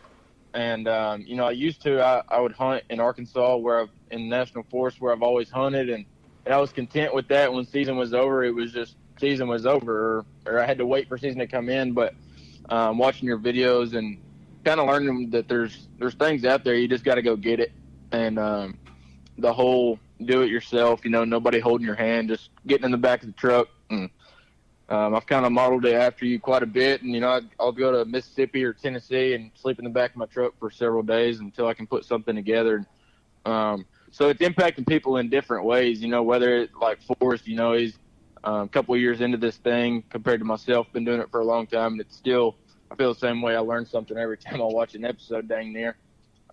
And 0.54 0.88
um, 0.88 1.26
you 1.28 1.36
know, 1.36 1.48
I 1.48 1.52
used 1.52 1.82
to 1.82 2.02
I, 2.02 2.24
I 2.30 2.40
would 2.40 2.54
hunt 2.54 2.84
in 2.90 3.02
Arkansas, 3.02 3.58
where 3.58 3.82
I've 3.82 3.92
in 4.10 4.30
national 4.30 4.64
forest, 4.72 5.02
where 5.02 5.12
I've 5.12 5.22
always 5.22 5.50
hunted, 5.50 5.90
and, 5.90 6.06
and 6.50 6.56
I 6.56 6.60
was 6.60 6.74
content 6.74 7.14
with 7.14 7.28
that. 7.28 7.54
When 7.54 7.64
season 7.64 7.96
was 7.96 8.12
over, 8.12 8.44
it 8.44 8.50
was 8.50 8.74
just 8.74 8.96
season 9.20 9.48
was 9.48 9.68
over, 9.68 10.26
or, 10.48 10.52
or 10.52 10.60
I 10.60 10.66
had 10.66 10.80
to 10.80 10.86
wait 10.86 11.08
for 11.08 11.16
season 11.16 11.38
to 11.38 11.46
come 11.46 11.70
in. 11.70 11.94
But 11.94 12.16
um, 12.70 12.98
watching 12.98 13.28
your 13.28 13.38
videos 13.38 13.94
and 13.94 14.20
kind 14.66 14.80
of 14.80 14.88
learning 14.88 15.30
that 15.30 15.48
there's 15.48 15.88
there's 16.00 16.16
things 16.16 16.46
out 16.46 16.64
there, 16.64 16.74
you 16.74 16.88
just 16.88 17.04
got 17.04 17.16
to 17.16 17.22
go 17.22 17.36
get 17.36 17.60
it. 17.60 17.72
And 18.12 18.40
um, 18.40 18.80
the 19.38 19.54
whole 19.54 20.00
do 20.26 20.42
it 20.42 20.50
yourself, 20.50 21.06
you 21.06 21.12
know, 21.12 21.24
nobody 21.24 21.60
holding 21.60 21.86
your 21.86 21.96
hand, 21.96 22.30
just 22.30 22.50
getting 22.66 22.86
in 22.86 22.92
the 22.92 22.98
back 22.98 23.22
of 23.22 23.28
the 23.28 23.34
truck. 23.34 23.68
And, 23.92 24.10
um, 24.90 25.14
I've 25.14 25.28
kind 25.28 25.46
of 25.46 25.52
modeled 25.52 25.86
it 25.86 25.94
after 25.94 26.26
you 26.26 26.40
quite 26.40 26.64
a 26.64 26.66
bit, 26.66 27.04
and 27.04 27.14
you 27.14 27.22
know, 27.22 27.30
I, 27.30 27.42
I'll 27.60 27.72
go 27.72 27.92
to 27.92 28.10
Mississippi 28.10 28.64
or 28.64 28.74
Tennessee 28.74 29.36
and 29.36 29.52
sleep 29.54 29.78
in 29.78 29.86
the 29.86 29.92
back 29.92 30.10
of 30.10 30.18
my 30.18 30.26
truck 30.26 30.58
for 30.58 30.72
several 30.72 31.04
days 31.04 31.42
until 31.42 31.68
I 31.68 31.76
can 31.76 31.86
put 31.86 32.06
something 32.06 32.36
together. 32.36 32.78
And, 32.78 32.88
Um, 33.46 33.86
so 34.12 34.30
it's 34.30 34.42
impacting 34.42 34.88
people 34.88 35.18
in 35.18 35.30
different 35.30 35.66
ways, 35.66 36.02
you 36.02 36.08
know, 36.08 36.24
whether 36.24 36.58
it's 36.58 36.76
like 36.76 37.00
Forrest, 37.02 37.48
you 37.48 37.56
know, 37.56 37.74
he's 37.74 37.98
um, 38.44 38.62
a 38.62 38.68
couple 38.68 38.96
years 38.98 39.22
into 39.22 39.38
this 39.38 39.58
thing 39.58 40.04
compared 40.10 40.40
to 40.40 40.46
myself, 40.46 40.92
been 40.94 41.06
doing 41.06 41.20
it 41.20 41.30
for 41.30 41.42
a 41.42 41.46
long 41.46 41.68
time, 41.68 41.94
and 41.94 42.02
it's 42.02 42.16
still, 42.16 42.56
I 42.92 42.96
feel 42.96 43.14
the 43.14 43.20
same 43.20 43.42
way. 43.42 43.56
I 43.56 43.60
learn 43.60 43.86
something 43.86 44.18
every 44.18 44.38
time 44.46 44.62
I 44.62 44.66
watch 44.66 44.96
an 44.96 45.06
episode, 45.06 45.48
dang 45.48 45.74
near. 45.74 45.98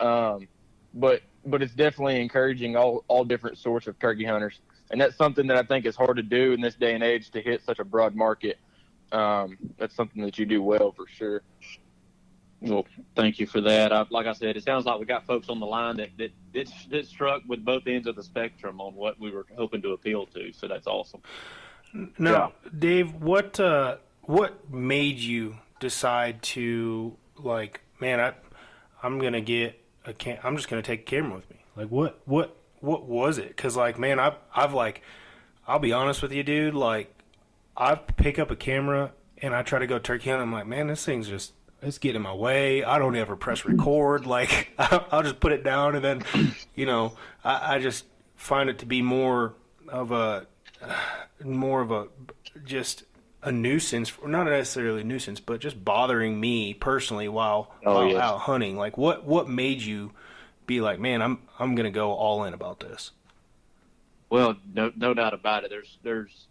Um, 0.01 0.49
but 0.95 1.23
but 1.45 1.63
it's 1.63 1.75
definitely 1.75 2.21
encouraging 2.21 2.77
all 2.77 3.05
all 3.09 3.25
different 3.25 3.59
sorts 3.59 3.87
of 3.87 3.99
turkey 3.99 4.25
hunters, 4.25 4.61
and 4.91 5.01
that's 5.01 5.17
something 5.17 5.47
that 5.47 5.57
I 5.57 5.63
think 5.63 5.87
is 5.87 5.97
hard 5.97 6.17
to 6.17 6.23
do 6.23 6.53
in 6.53 6.61
this 6.61 6.75
day 6.75 6.95
and 6.95 7.03
age 7.03 7.31
to 7.31 7.41
hit 7.41 7.63
such 7.65 7.79
a 7.79 7.85
broad 7.85 8.15
market. 8.15 8.59
Um, 9.13 9.57
that's 9.79 9.95
something 9.95 10.23
that 10.23 10.39
you 10.39 10.47
do 10.47 10.63
well 10.63 10.93
for 10.93 11.07
sure. 11.07 11.43
Well, 12.61 12.87
thank 13.15 13.39
you 13.39 13.47
for 13.47 13.61
that. 13.61 13.93
I, 13.93 14.07
like 14.11 14.27
I 14.27 14.33
said, 14.33 14.57
it 14.57 14.65
sounds 14.65 14.87
like 14.87 14.99
we 14.99 15.05
got 15.07 15.27
folks 15.27 15.49
on 15.49 15.61
the 15.61 15.67
line 15.67 15.97
that, 15.99 16.11
that 16.17 16.33
that, 16.55 16.73
that 16.91 17.07
struck 17.07 17.43
with 17.47 17.65
both 17.65 17.87
ends 17.87 18.07
of 18.07 18.17
the 18.17 18.23
spectrum 18.23 18.81
on 18.81 18.95
what 18.95 19.21
we 19.21 19.31
were 19.31 19.47
hoping 19.57 19.83
to 19.83 19.91
appeal 19.91 20.27
to. 20.27 20.53
So 20.53 20.67
that's 20.67 20.87
awesome. 20.87 21.21
Now, 22.19 22.53
yeah. 22.65 22.71
Dave, 22.79 23.15
what 23.15 23.61
uh, 23.61 23.97
what 24.23 24.73
made 24.73 25.19
you 25.19 25.57
decide 25.81 26.43
to 26.43 27.17
like, 27.37 27.83
man, 28.01 28.21
I 28.21 28.33
I'm 29.03 29.19
gonna 29.19 29.41
get 29.41 29.81
a 30.05 30.13
cam- 30.13 30.39
I'm 30.43 30.57
just 30.57 30.69
gonna 30.69 30.83
take 30.83 31.01
a 31.01 31.05
camera 31.05 31.37
with 31.37 31.51
me. 31.51 31.57
Like, 31.77 31.89
what 31.89 32.21
what 32.25 32.57
what 32.81 33.05
was 33.05 33.39
it? 33.39 33.49
Because 33.49 33.77
like, 33.77 33.99
man, 33.99 34.19
I've 34.19 34.37
I've 34.55 34.73
like, 34.73 35.03
I'll 35.67 35.79
be 35.79 35.93
honest 35.93 36.23
with 36.23 36.33
you, 36.33 36.43
dude. 36.43 36.75
Like, 36.75 37.13
I 37.77 37.95
pick 37.97 38.39
up 38.39 38.51
a 38.51 38.57
camera 38.57 39.13
and 39.39 39.55
I 39.55 39.63
try 39.63 39.79
to 39.79 39.87
go 39.87 39.99
turkey 39.99 40.31
hunting. 40.31 40.49
I'm 40.49 40.53
like, 40.53 40.67
man, 40.67 40.87
this 40.87 41.05
thing's 41.05 41.29
just 41.29 41.53
it's 41.83 41.99
getting 41.99 42.17
in 42.17 42.23
my 42.23 42.35
way. 42.35 42.85
I 42.85 42.99
don't 42.99 43.17
ever 43.17 43.37
press 43.37 43.65
record. 43.65 44.27
Like, 44.37 44.69
I'll 44.79 45.23
just 45.23 45.41
put 45.41 45.53
it 45.53 45.63
down 45.63 45.95
and 45.95 46.05
then, 46.05 46.55
you 46.75 46.87
know, 46.87 47.13
I, 47.45 47.77
I 47.77 47.79
just 47.79 48.05
find 48.37 48.69
it 48.69 48.79
to 48.81 48.87
be 48.87 49.03
more 49.03 49.55
of 49.89 50.11
a 50.13 50.47
more 51.45 51.81
of 51.81 51.91
a 51.91 52.09
just 52.65 53.05
a 53.43 53.53
nuisance, 53.53 54.13
not 54.25 54.45
necessarily 54.45 55.03
a 55.03 55.05
nuisance, 55.05 55.39
but 55.39 55.61
just 55.61 55.83
bothering 55.85 56.39
me 56.39 56.75
personally 56.75 57.29
while, 57.29 57.73
oh, 57.85 57.95
while 57.95 58.09
yes. 58.09 58.21
out 58.21 58.41
hunting. 58.41 58.77
Like, 58.77 58.99
what 58.99 59.25
what 59.25 59.49
made 59.49 59.81
you 59.81 60.13
be 60.67 60.81
like, 60.81 60.99
man, 60.99 61.23
I'm 61.23 61.39
I'm 61.59 61.75
gonna 61.75 61.91
go 61.91 62.13
all 62.13 62.45
in 62.45 62.55
about 62.55 62.81
this? 62.81 63.13
Well, 64.29 64.57
no 64.75 64.93
no 64.97 65.15
doubt 65.15 65.35
about 65.35 65.65
it. 65.65 65.71
There's 65.71 65.99
there's 66.03 66.47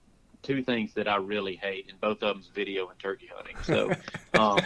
two 0.45 0.63
things 0.63 0.93
that 0.93 1.07
I 1.07 1.17
really 1.17 1.55
hate, 1.55 1.87
and 1.89 1.99
both 1.99 2.21
of 2.21 2.35
them's 2.35 2.47
video 2.53 2.87
and 2.87 2.99
turkey 2.99 3.29
hunting. 3.33 3.57
So, 3.63 3.91
um, 4.39 4.59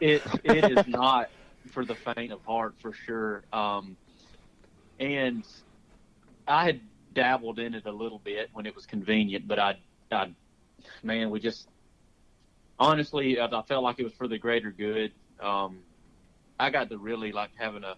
it 0.00 0.22
it 0.42 0.78
is 0.78 0.86
not 0.88 1.30
for 1.70 1.84
the 1.84 1.94
faint 1.94 2.32
of 2.32 2.42
heart 2.44 2.74
for 2.80 2.92
sure. 2.92 3.44
Um, 3.52 3.96
and 4.98 5.46
I 6.48 6.64
had 6.64 6.80
dabbled 7.14 7.58
in 7.58 7.74
it 7.74 7.86
a 7.86 7.92
little 7.92 8.18
bit 8.18 8.50
when 8.52 8.66
it 8.66 8.74
was 8.74 8.86
convenient, 8.86 9.46
but 9.46 9.58
I, 9.58 9.76
I, 10.10 10.32
man, 11.02 11.30
we 11.30 11.40
just 11.40 11.68
honestly, 12.78 13.38
I, 13.38 13.46
I 13.46 13.62
felt 13.62 13.84
like 13.84 13.98
it 13.98 14.04
was 14.04 14.14
for 14.14 14.28
the 14.28 14.38
greater 14.38 14.70
good. 14.70 15.12
Um, 15.40 15.80
I 16.58 16.70
got 16.70 16.88
to 16.90 16.98
really 16.98 17.32
like 17.32 17.50
having 17.56 17.84
a 17.84 17.96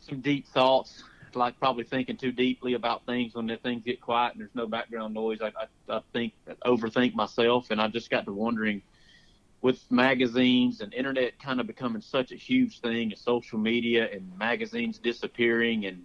some 0.00 0.20
deep 0.20 0.46
thoughts, 0.48 1.04
like 1.36 1.58
probably 1.58 1.84
thinking 1.84 2.16
too 2.16 2.32
deeply 2.32 2.74
about 2.74 3.06
things 3.06 3.34
when 3.34 3.46
the 3.46 3.56
things 3.56 3.82
get 3.84 4.00
quiet 4.00 4.32
and 4.32 4.40
there's 4.40 4.54
no 4.54 4.66
background 4.66 5.14
noise. 5.14 5.38
I, 5.40 5.48
I, 5.48 5.96
I 5.96 6.00
think 6.12 6.34
overthink 6.64 7.14
myself, 7.14 7.70
and 7.70 7.80
I 7.80 7.88
just 7.88 8.10
got 8.10 8.24
to 8.26 8.32
wondering 8.32 8.82
with 9.62 9.90
magazines 9.90 10.80
and 10.80 10.94
internet 10.94 11.38
kind 11.38 11.60
of 11.60 11.66
becoming 11.66 12.00
such 12.00 12.32
a 12.32 12.36
huge 12.36 12.80
thing, 12.80 13.10
and 13.12 13.18
social 13.18 13.58
media 13.58 14.08
and 14.10 14.36
magazines 14.38 14.98
disappearing 14.98 15.86
and 15.86 16.04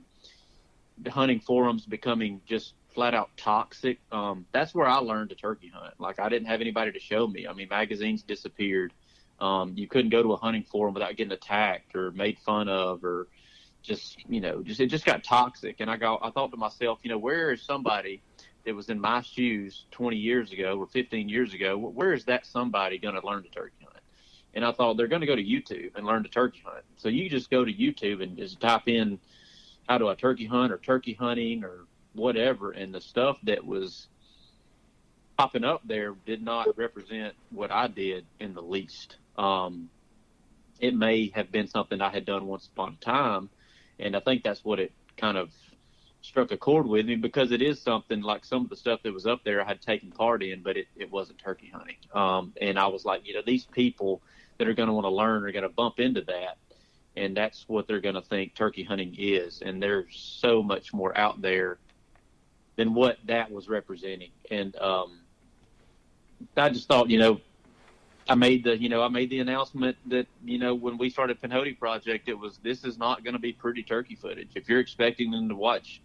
hunting 1.08 1.40
forums 1.40 1.86
becoming 1.86 2.42
just 2.46 2.74
flat 2.94 3.14
out 3.14 3.30
toxic. 3.38 4.00
Um, 4.12 4.46
that's 4.52 4.74
where 4.74 4.88
I 4.88 4.98
learned 4.98 5.30
to 5.30 5.36
turkey 5.36 5.72
hunt. 5.74 5.94
Like 6.00 6.20
I 6.20 6.30
didn't 6.30 6.48
have 6.48 6.62
anybody 6.62 6.92
to 6.92 7.00
show 7.00 7.28
me. 7.28 7.48
I 7.48 7.54
mean, 7.54 7.68
magazines 7.70 8.24
disappeared. 8.24 8.94
Um, 9.40 9.74
you 9.76 9.88
couldn't 9.88 10.12
go 10.12 10.24
to 10.24 10.32
a 10.32 10.38
hunting 10.38 10.64
forum 10.64 10.94
without 10.94 11.16
getting 11.18 11.34
attacked 11.34 11.96
or 11.96 12.12
made 12.12 12.40
fun 12.40 12.70
of 12.70 13.04
or 13.04 13.28
just 13.86 14.18
you 14.30 14.42
know 14.42 14.62
just 14.62 14.80
it 14.80 14.88
just 14.88 15.06
got 15.06 15.24
toxic. 15.24 15.78
And 15.80 15.90
I 15.90 15.98
got 15.98 16.20
I 16.22 16.32
thought 16.32 16.52
to 16.52 16.58
myself, 16.58 17.00
you 17.04 17.10
know, 17.10 17.18
where 17.18 17.52
is 17.52 17.62
somebody 17.62 18.22
that 18.66 18.76
was 18.76 18.90
in 18.90 19.00
my 19.00 19.22
shoes 19.22 19.86
20 19.92 20.18
years 20.18 20.52
ago 20.52 20.78
or 20.78 20.88
15 20.88 21.30
years 21.30 21.54
ago? 21.54 21.78
Where 21.78 22.14
is 22.14 22.26
that 22.26 22.46
somebody 22.46 22.98
going 22.98 23.16
to 23.16 23.26
learn 23.26 23.44
to 23.44 23.50
turkey 23.50 23.76
hunt? 23.84 24.04
And 24.56 24.66
I 24.66 24.72
thought 24.72 24.98
they're 24.98 25.08
going 25.08 25.22
to 25.22 25.28
go 25.28 25.36
to 25.36 25.44
YouTube 25.44 25.96
and 25.96 26.06
learn 26.06 26.24
to 26.24 26.30
turkey 26.30 26.64
hunt. 26.66 26.84
So 26.98 27.10
you 27.10 27.30
just 27.30 27.50
go 27.52 27.64
to 27.64 27.72
YouTube 27.72 28.24
and 28.24 28.38
just 28.38 28.60
type 28.60 28.88
in 28.88 29.20
how 29.88 29.98
do 29.98 30.10
I 30.10 30.16
turkey 30.16 30.46
hunt 30.46 30.72
or 30.72 30.78
turkey 30.78 31.14
hunting 31.14 31.64
or 31.64 31.86
whatever, 32.14 32.72
and 32.72 32.94
the 32.94 33.02
stuff 33.02 33.38
that 33.44 33.66
was 33.66 34.08
popping 35.38 35.64
up 35.64 35.82
there 35.86 36.16
did 36.26 36.42
not 36.42 36.78
represent 36.78 37.36
what 37.52 37.72
I 37.72 37.88
did 37.88 38.26
in 38.40 38.54
the 38.54 38.62
least. 38.62 39.18
Um, 39.38 39.90
it 40.80 40.96
may 40.96 41.32
have 41.36 41.52
been 41.52 41.68
something 41.68 42.02
I 42.02 42.10
had 42.10 42.26
done 42.26 42.48
once 42.48 42.68
upon 42.68 42.98
a 43.02 43.04
time, 43.04 43.50
and 44.00 44.16
I 44.16 44.20
think 44.20 44.44
that's 44.44 44.64
what 44.64 44.80
it 44.80 44.92
kind 45.18 45.38
of 45.38 45.52
struck 46.22 46.52
a 46.52 46.58
chord 46.58 46.88
with 46.88 47.06
me 47.06 47.16
because 47.16 47.52
it 47.52 47.62
is 47.62 47.82
something 47.82 48.22
like 48.22 48.44
some 48.46 48.64
of 48.64 48.70
the 48.70 48.76
stuff 48.76 49.02
that 49.04 49.14
was 49.14 49.28
up 49.28 49.44
there 49.44 49.62
I 49.62 49.66
had 49.66 49.82
taken 49.82 50.12
part 50.12 50.42
in, 50.42 50.64
but 50.64 50.76
it, 50.76 50.88
it 50.96 51.12
wasn't 51.12 51.38
turkey 51.38 51.72
hunting. 51.74 51.98
Um, 52.14 52.54
and 52.60 52.80
I 52.80 52.88
was 52.88 53.06
like, 53.06 53.28
you 53.28 53.36
know, 53.36 53.42
these 53.46 53.66
people 53.66 54.22
that 54.58 54.68
are 54.68 54.74
going 54.74 54.88
to 54.88 54.94
want 54.94 55.06
to 55.06 55.12
learn 55.12 55.44
are 55.44 55.52
going 55.52 55.64
to 55.64 55.70
bump 55.70 56.00
into 56.00 56.22
that 56.22 56.58
and 57.18 57.36
that's 57.36 57.68
what 57.68 57.88
they're 57.88 58.02
going 58.02 58.16
to 58.16 58.22
think 58.22 58.56
turkey 58.56 58.84
hunting 58.84 59.16
is. 59.18 59.62
And 59.62 59.82
there's 59.82 60.38
so 60.42 60.62
much 60.62 60.94
more 60.94 61.18
out 61.18 61.42
there 61.42 61.78
than 62.76 62.94
what 62.94 63.18
that 63.26 63.52
was 63.52 63.70
representing. 63.70 64.32
And 64.52 64.76
um, 64.78 65.20
I 66.58 66.70
just 66.70 66.88
thought, 66.88 67.10
you 67.10 67.20
know, 67.20 67.40
I 68.28 68.36
made 68.36 68.64
the, 68.64 68.78
you 68.78 68.90
know, 68.90 69.04
I 69.04 69.08
made 69.08 69.30
the 69.30 69.40
announcement 69.40 69.98
that, 70.08 70.28
you 70.44 70.58
know, 70.58 70.74
when 70.74 70.98
we 70.98 71.10
started 71.10 71.40
Pinhoti 71.42 71.78
Project, 71.78 72.28
it 72.28 72.34
was 72.34 72.58
this 72.64 72.84
is 72.84 72.98
not 72.98 73.24
going 73.24 73.34
to 73.34 73.40
be 73.40 73.54
pretty 73.54 73.84
turkey 73.84 74.16
footage. 74.16 74.50
If 74.56 74.68
you're 74.68 74.80
expecting 74.80 75.32
them 75.32 75.50
to 75.50 75.56
watch, 75.56 76.02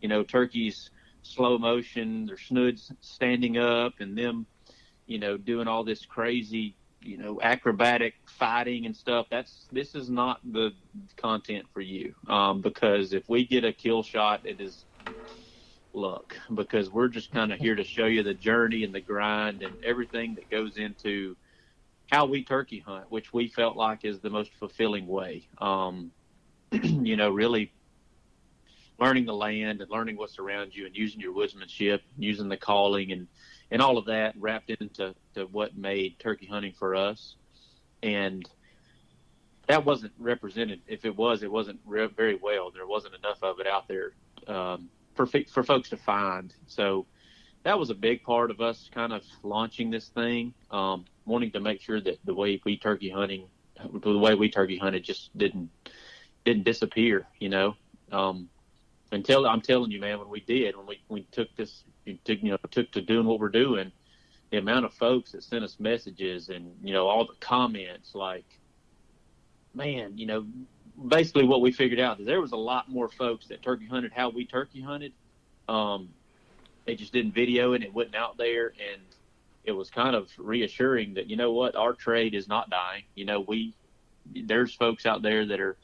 you 0.00 0.08
know, 0.08 0.24
turkeys 0.24 0.90
slow 1.22 1.58
motion, 1.58 2.26
their 2.26 2.38
snoods 2.38 2.92
standing 3.00 3.58
up, 3.58 3.94
and 4.00 4.18
them, 4.18 4.46
you 5.06 5.18
know, 5.18 5.36
doing 5.36 5.68
all 5.68 5.84
this 5.84 6.04
crazy 6.04 6.74
you 7.02 7.16
know 7.16 7.40
acrobatic 7.42 8.14
fighting 8.26 8.86
and 8.86 8.94
stuff 8.94 9.26
that's 9.30 9.66
this 9.72 9.94
is 9.94 10.10
not 10.10 10.38
the 10.52 10.70
content 11.16 11.64
for 11.72 11.80
you 11.80 12.14
um, 12.28 12.60
because 12.60 13.12
if 13.12 13.28
we 13.28 13.44
get 13.46 13.64
a 13.64 13.72
kill 13.72 14.02
shot 14.02 14.40
it 14.44 14.60
is 14.60 14.84
luck 15.92 16.36
because 16.54 16.90
we're 16.90 17.08
just 17.08 17.32
kind 17.32 17.52
of 17.52 17.58
here 17.58 17.74
to 17.74 17.82
show 17.82 18.06
you 18.06 18.22
the 18.22 18.34
journey 18.34 18.84
and 18.84 18.94
the 18.94 19.00
grind 19.00 19.62
and 19.62 19.72
everything 19.84 20.34
that 20.34 20.48
goes 20.50 20.76
into 20.76 21.36
how 22.10 22.26
we 22.26 22.42
turkey 22.44 22.80
hunt 22.80 23.04
which 23.10 23.32
we 23.32 23.48
felt 23.48 23.76
like 23.76 24.04
is 24.04 24.20
the 24.20 24.30
most 24.30 24.52
fulfilling 24.54 25.06
way 25.06 25.46
um, 25.58 26.10
you 26.72 27.16
know 27.16 27.30
really 27.30 27.72
learning 28.98 29.24
the 29.24 29.34
land 29.34 29.80
and 29.80 29.90
learning 29.90 30.16
what's 30.16 30.38
around 30.38 30.74
you 30.74 30.84
and 30.86 30.94
using 30.94 31.20
your 31.20 31.32
woodsmanship 31.32 32.00
using 32.18 32.48
the 32.48 32.56
calling 32.56 33.12
and 33.12 33.26
and 33.70 33.80
all 33.80 33.98
of 33.98 34.06
that 34.06 34.34
wrapped 34.36 34.70
into 34.70 35.14
to 35.34 35.44
what 35.46 35.76
made 35.76 36.18
turkey 36.18 36.46
hunting 36.46 36.72
for 36.72 36.96
us, 36.96 37.36
and 38.02 38.48
that 39.68 39.84
wasn't 39.84 40.12
represented. 40.18 40.80
If 40.86 41.04
it 41.04 41.16
was, 41.16 41.42
it 41.42 41.50
wasn't 41.50 41.80
re- 41.84 42.08
very 42.08 42.34
well. 42.34 42.70
There 42.70 42.86
wasn't 42.86 43.14
enough 43.14 43.42
of 43.42 43.60
it 43.60 43.66
out 43.66 43.86
there 43.86 44.12
um, 44.48 44.90
for 45.14 45.26
for 45.26 45.62
folks 45.62 45.88
to 45.90 45.96
find. 45.96 46.52
So 46.66 47.06
that 47.62 47.78
was 47.78 47.90
a 47.90 47.94
big 47.94 48.22
part 48.22 48.50
of 48.50 48.60
us 48.60 48.88
kind 48.94 49.12
of 49.12 49.22
launching 49.42 49.90
this 49.90 50.08
thing, 50.08 50.54
um, 50.70 51.04
wanting 51.26 51.50
to 51.52 51.60
make 51.60 51.80
sure 51.80 52.00
that 52.00 52.18
the 52.24 52.34
way 52.34 52.60
we 52.64 52.76
turkey 52.76 53.10
hunting, 53.10 53.46
the 53.92 54.18
way 54.18 54.34
we 54.34 54.50
turkey 54.50 54.78
hunted, 54.78 55.04
just 55.04 55.36
didn't 55.36 55.70
didn't 56.44 56.64
disappear. 56.64 57.26
You 57.38 57.50
know, 57.50 57.76
um, 58.12 58.48
until 59.12 59.46
I'm 59.46 59.60
telling 59.60 59.90
you, 59.90 60.00
man, 60.00 60.18
when 60.18 60.28
we 60.28 60.40
did, 60.40 60.76
when 60.76 60.86
we 60.86 61.02
we 61.08 61.22
took 61.32 61.54
this, 61.56 61.84
took, 62.24 62.42
you 62.42 62.50
know, 62.50 62.58
took 62.70 62.90
to 62.92 63.02
doing 63.02 63.26
what 63.26 63.38
we're 63.38 63.48
doing, 63.50 63.92
the 64.50 64.58
amount 64.58 64.86
of 64.86 64.94
folks 64.94 65.32
that 65.32 65.44
sent 65.44 65.64
us 65.64 65.76
messages 65.78 66.48
and 66.48 66.74
you 66.82 66.94
know 66.94 67.06
all 67.06 67.26
the 67.26 67.34
comments, 67.40 68.14
like, 68.14 68.46
man, 69.74 70.16
you 70.16 70.26
know, 70.26 70.46
basically 71.08 71.44
what 71.44 71.60
we 71.60 71.72
figured 71.72 72.00
out 72.00 72.20
is 72.20 72.26
there 72.26 72.40
was 72.40 72.52
a 72.52 72.56
lot 72.56 72.88
more 72.88 73.10
folks 73.10 73.48
that 73.48 73.62
turkey 73.62 73.86
hunted 73.86 74.12
how 74.14 74.30
we 74.30 74.46
turkey 74.46 74.80
hunted. 74.80 75.12
Um, 75.68 76.08
they 76.86 76.94
just 76.94 77.12
didn't 77.12 77.32
video 77.32 77.72
it. 77.72 77.82
It 77.82 77.92
wasn't 77.92 78.16
out 78.16 78.36
there, 78.36 78.68
and 78.68 79.02
it 79.64 79.72
was 79.72 79.90
kind 79.90 80.16
of 80.16 80.28
reassuring 80.38 81.14
that 81.14 81.28
you 81.28 81.36
know 81.36 81.52
what, 81.52 81.76
our 81.76 81.92
trade 81.92 82.34
is 82.34 82.48
not 82.48 82.70
dying. 82.70 83.04
You 83.14 83.24
know, 83.24 83.40
we 83.40 83.74
there's 84.34 84.74
folks 84.74 85.06
out 85.06 85.22
there 85.22 85.46
that 85.46 85.60
are 85.60 85.76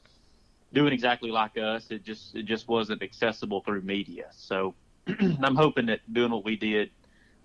doing 0.73 0.93
exactly 0.93 1.31
like 1.31 1.57
us. 1.59 1.91
It 1.91 2.05
just 2.05 2.35
it 2.35 2.45
just 2.45 2.69
wasn't 2.69 3.03
accessible 3.03 3.61
through 3.61 3.83
media. 3.83 4.27
So 4.33 4.75
I'm 5.07 5.57
hoping 5.57 5.87
that 5.87 6.01
doing 6.13 6.31
what 6.31 6.45
we 6.45 6.57
did, 6.57 6.91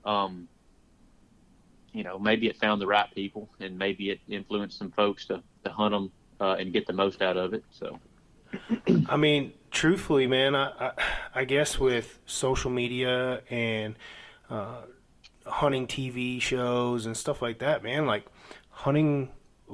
um, 0.06 0.48
you 1.94 2.04
know, 2.04 2.18
maybe 2.18 2.48
it 2.48 2.58
found 2.58 2.82
the 2.82 2.88
right 2.88 3.14
people 3.14 3.50
and 3.60 3.78
maybe 3.78 4.10
it 4.10 4.20
influenced 4.28 4.78
some 4.78 4.92
folks 4.92 5.26
to, 5.28 5.44
to 5.66 5.72
hunt 5.72 5.94
them 5.94 6.12
uh, 6.40 6.56
and 6.60 6.74
get 6.74 6.88
the 6.88 6.94
most 6.94 7.22
out 7.22 7.38
of 7.38 7.54
it. 7.54 7.64
So. 7.72 8.00
I 9.08 9.18
mean, 9.18 9.54
truthfully, 9.72 10.28
man, 10.28 10.56
I, 10.56 10.72
I, 10.80 10.92
I 11.36 11.46
guess 11.46 11.80
with 11.80 12.20
social 12.26 12.72
media 12.72 13.42
and 13.50 13.96
uh, 14.50 14.82
hunting 15.46 15.88
TV 15.88 16.42
shows 16.42 17.06
and 17.06 17.16
stuff 17.16 17.42
like 17.42 17.60
that, 17.60 17.84
man, 17.84 18.06
like 18.06 18.26
hunting 18.70 19.30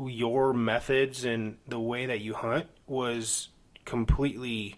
your 0.05 0.53
methods 0.53 1.25
and 1.25 1.57
the 1.67 1.79
way 1.79 2.05
that 2.05 2.21
you 2.21 2.33
hunt 2.33 2.67
was 2.85 3.49
completely 3.85 4.75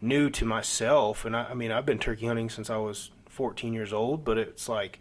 new 0.00 0.30
to 0.30 0.44
myself. 0.44 1.24
And 1.24 1.34
I, 1.36 1.44
I 1.50 1.54
mean, 1.54 1.72
I've 1.72 1.86
been 1.86 1.98
turkey 1.98 2.26
hunting 2.26 2.50
since 2.50 2.70
I 2.70 2.76
was 2.76 3.10
14 3.28 3.72
years 3.72 3.92
old, 3.92 4.24
but 4.24 4.38
it's 4.38 4.68
like 4.68 4.98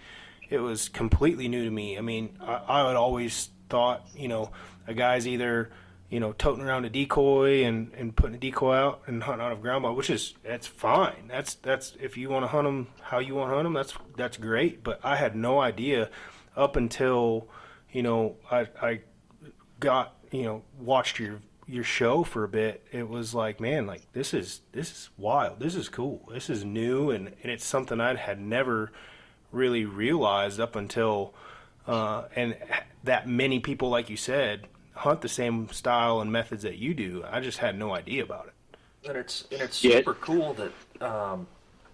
it 0.49 0.59
was 0.59 0.89
completely 0.89 1.47
new 1.47 1.63
to 1.65 1.71
me. 1.71 1.97
I 1.97 2.01
mean, 2.01 2.37
I, 2.39 2.61
I 2.67 2.87
had 2.87 2.95
always 2.95 3.49
thought, 3.69 4.07
you 4.15 4.27
know, 4.27 4.51
a 4.87 4.93
guy's 4.93 5.27
either 5.27 5.69
you 6.09 6.19
know, 6.19 6.33
toting 6.33 6.63
around 6.63 6.85
a 6.85 6.89
decoy 6.89 7.63
and, 7.63 7.91
and 7.93 8.15
putting 8.15 8.35
a 8.35 8.39
decoy 8.39 8.73
out 8.73 9.01
and 9.05 9.23
hunting 9.23 9.45
out 9.45 9.51
of 9.51 9.61
ground 9.61 9.83
ball, 9.83 9.95
which 9.95 10.09
is 10.09 10.33
that's 10.43 10.65
fine. 10.65 11.27
That's 11.27 11.55
that's 11.55 11.95
if 12.01 12.17
you 12.17 12.29
want 12.29 12.43
to 12.43 12.47
hunt 12.47 12.65
them 12.65 12.87
how 13.01 13.19
you 13.19 13.35
want 13.35 13.51
to 13.51 13.55
hunt 13.55 13.65
them, 13.65 13.73
that's 13.73 13.93
that's 14.17 14.37
great. 14.37 14.83
But 14.83 14.99
I 15.03 15.17
had 15.17 15.35
no 15.35 15.59
idea 15.59 16.09
up 16.57 16.75
until 16.75 17.47
you 17.91 18.01
know 18.01 18.37
I 18.51 18.67
I 18.81 19.01
got 19.79 20.15
you 20.31 20.43
know 20.43 20.63
watched 20.79 21.19
your 21.19 21.41
your 21.67 21.83
show 21.83 22.23
for 22.23 22.43
a 22.43 22.49
bit. 22.49 22.83
It 22.91 23.07
was 23.07 23.35
like 23.35 23.59
man, 23.59 23.85
like 23.85 24.11
this 24.13 24.33
is 24.33 24.61
this 24.71 24.89
is 24.91 25.09
wild. 25.15 25.59
This 25.59 25.75
is 25.75 25.89
cool. 25.89 26.27
This 26.33 26.49
is 26.49 26.65
new 26.65 27.11
and 27.11 27.27
and 27.43 27.51
it's 27.51 27.65
something 27.65 28.01
I 28.01 28.15
had 28.15 28.41
never 28.41 28.91
really 29.51 29.85
realized 29.85 30.59
up 30.59 30.75
until 30.75 31.35
uh, 31.85 32.25
and 32.35 32.55
that 33.03 33.27
many 33.27 33.59
people, 33.59 33.89
like 33.89 34.09
you 34.09 34.17
said 34.17 34.67
hunt 34.99 35.21
the 35.21 35.29
same 35.29 35.69
style 35.69 36.19
and 36.19 36.29
methods 36.31 36.63
that 36.63 36.77
you 36.77 36.93
do. 36.93 37.23
I 37.29 37.39
just 37.39 37.59
had 37.59 37.77
no 37.77 37.95
idea 37.95 38.21
about 38.21 38.47
it. 38.47 39.07
And 39.07 39.17
it's 39.17 39.45
and 39.51 39.61
it's 39.61 39.77
super 39.77 40.11
yeah. 40.11 40.17
cool 40.19 40.53
that 40.55 41.01
um, 41.01 41.47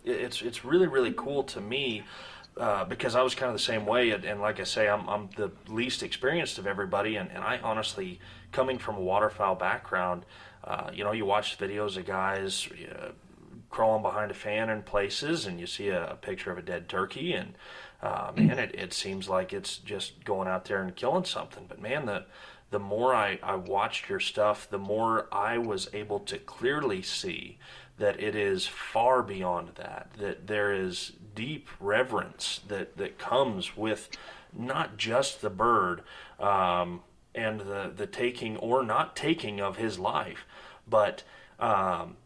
it's 0.04 0.42
it's 0.42 0.66
really 0.66 0.88
really 0.88 1.14
cool 1.16 1.44
to 1.44 1.62
me 1.62 2.04
uh, 2.58 2.84
because 2.86 3.16
I 3.16 3.22
was 3.22 3.36
kind 3.36 3.50
of 3.50 3.56
the 3.56 3.64
same 3.64 3.86
way. 3.86 4.10
And, 4.10 4.26
and, 4.26 4.42
like 4.42 4.60
I 4.60 4.64
say, 4.64 4.90
I'm 4.90 5.08
I'm 5.08 5.30
the 5.36 5.52
least 5.68 6.02
experienced 6.02 6.58
of 6.58 6.66
everybody, 6.66 7.18
and, 7.18 7.30
and 7.32 7.44
I 7.44 7.60
honestly 7.60 8.20
coming 8.52 8.80
from 8.80 8.96
a 8.96 9.02
waterfowl 9.02 9.56
background, 9.56 10.26
uh, 10.64 10.90
you 10.92 11.04
know, 11.04 11.12
you 11.12 11.26
watch 11.26 11.58
videos 11.58 11.98
of 11.98 12.06
guys. 12.06 12.68
Uh, 12.92 13.10
crawling 13.72 14.02
behind 14.02 14.32
a 14.32 14.34
fan 14.34 14.70
in 14.70 14.82
places, 14.82 15.46
and 15.46 15.60
you 15.60 15.68
see 15.68 15.90
a, 15.90 16.12
a 16.12 16.16
picture 16.16 16.50
of 16.50 16.58
a 16.58 16.62
dead 16.62 16.88
turkey, 16.88 17.34
and 17.34 17.56
uh, 18.02 18.32
man, 18.34 18.58
it, 18.58 18.74
it 18.74 18.94
seems 18.94 19.28
like 19.28 19.52
it's 19.52 19.80
just 19.80 20.24
going 20.24 20.48
out 20.48 20.64
there 20.64 20.82
and 20.82 20.96
killing 20.96 21.26
something. 21.26 21.66
But 21.68 21.82
man, 21.82 22.06
the 22.06 22.26
the 22.72 22.80
more 22.80 23.14
I, 23.14 23.40
I 23.44 23.56
watched 23.56 24.10
your 24.10 24.20
stuff, 24.20 24.70
the 24.70 24.78
more 24.78 25.28
I 25.32 25.58
was 25.58 25.90
able 25.94 26.20
to 26.22 26.38
clearly 26.38 27.02
see 27.02 27.58
that 27.98 28.22
it 28.22 28.36
is 28.36 28.68
far 28.68 29.24
beyond 29.24 29.72
that, 29.76 30.10
that 30.20 30.48
there 30.48 30.74
is 30.74 31.14
deep 31.34 31.70
reverence 31.80 32.62
that, 32.68 32.98
that 32.98 33.18
comes 33.18 33.78
with 33.78 34.10
not 34.54 34.98
just 34.98 35.42
the 35.42 35.50
bird 35.50 36.02
um, 36.40 37.02
and 37.34 37.62
the, 37.62 37.92
the 37.96 38.08
taking 38.08 38.58
or 38.58 38.84
not 38.84 39.16
taking 39.16 39.62
of 39.62 39.78
his 39.78 39.98
life, 39.98 40.46
but 40.88 41.24
um, 41.60 42.18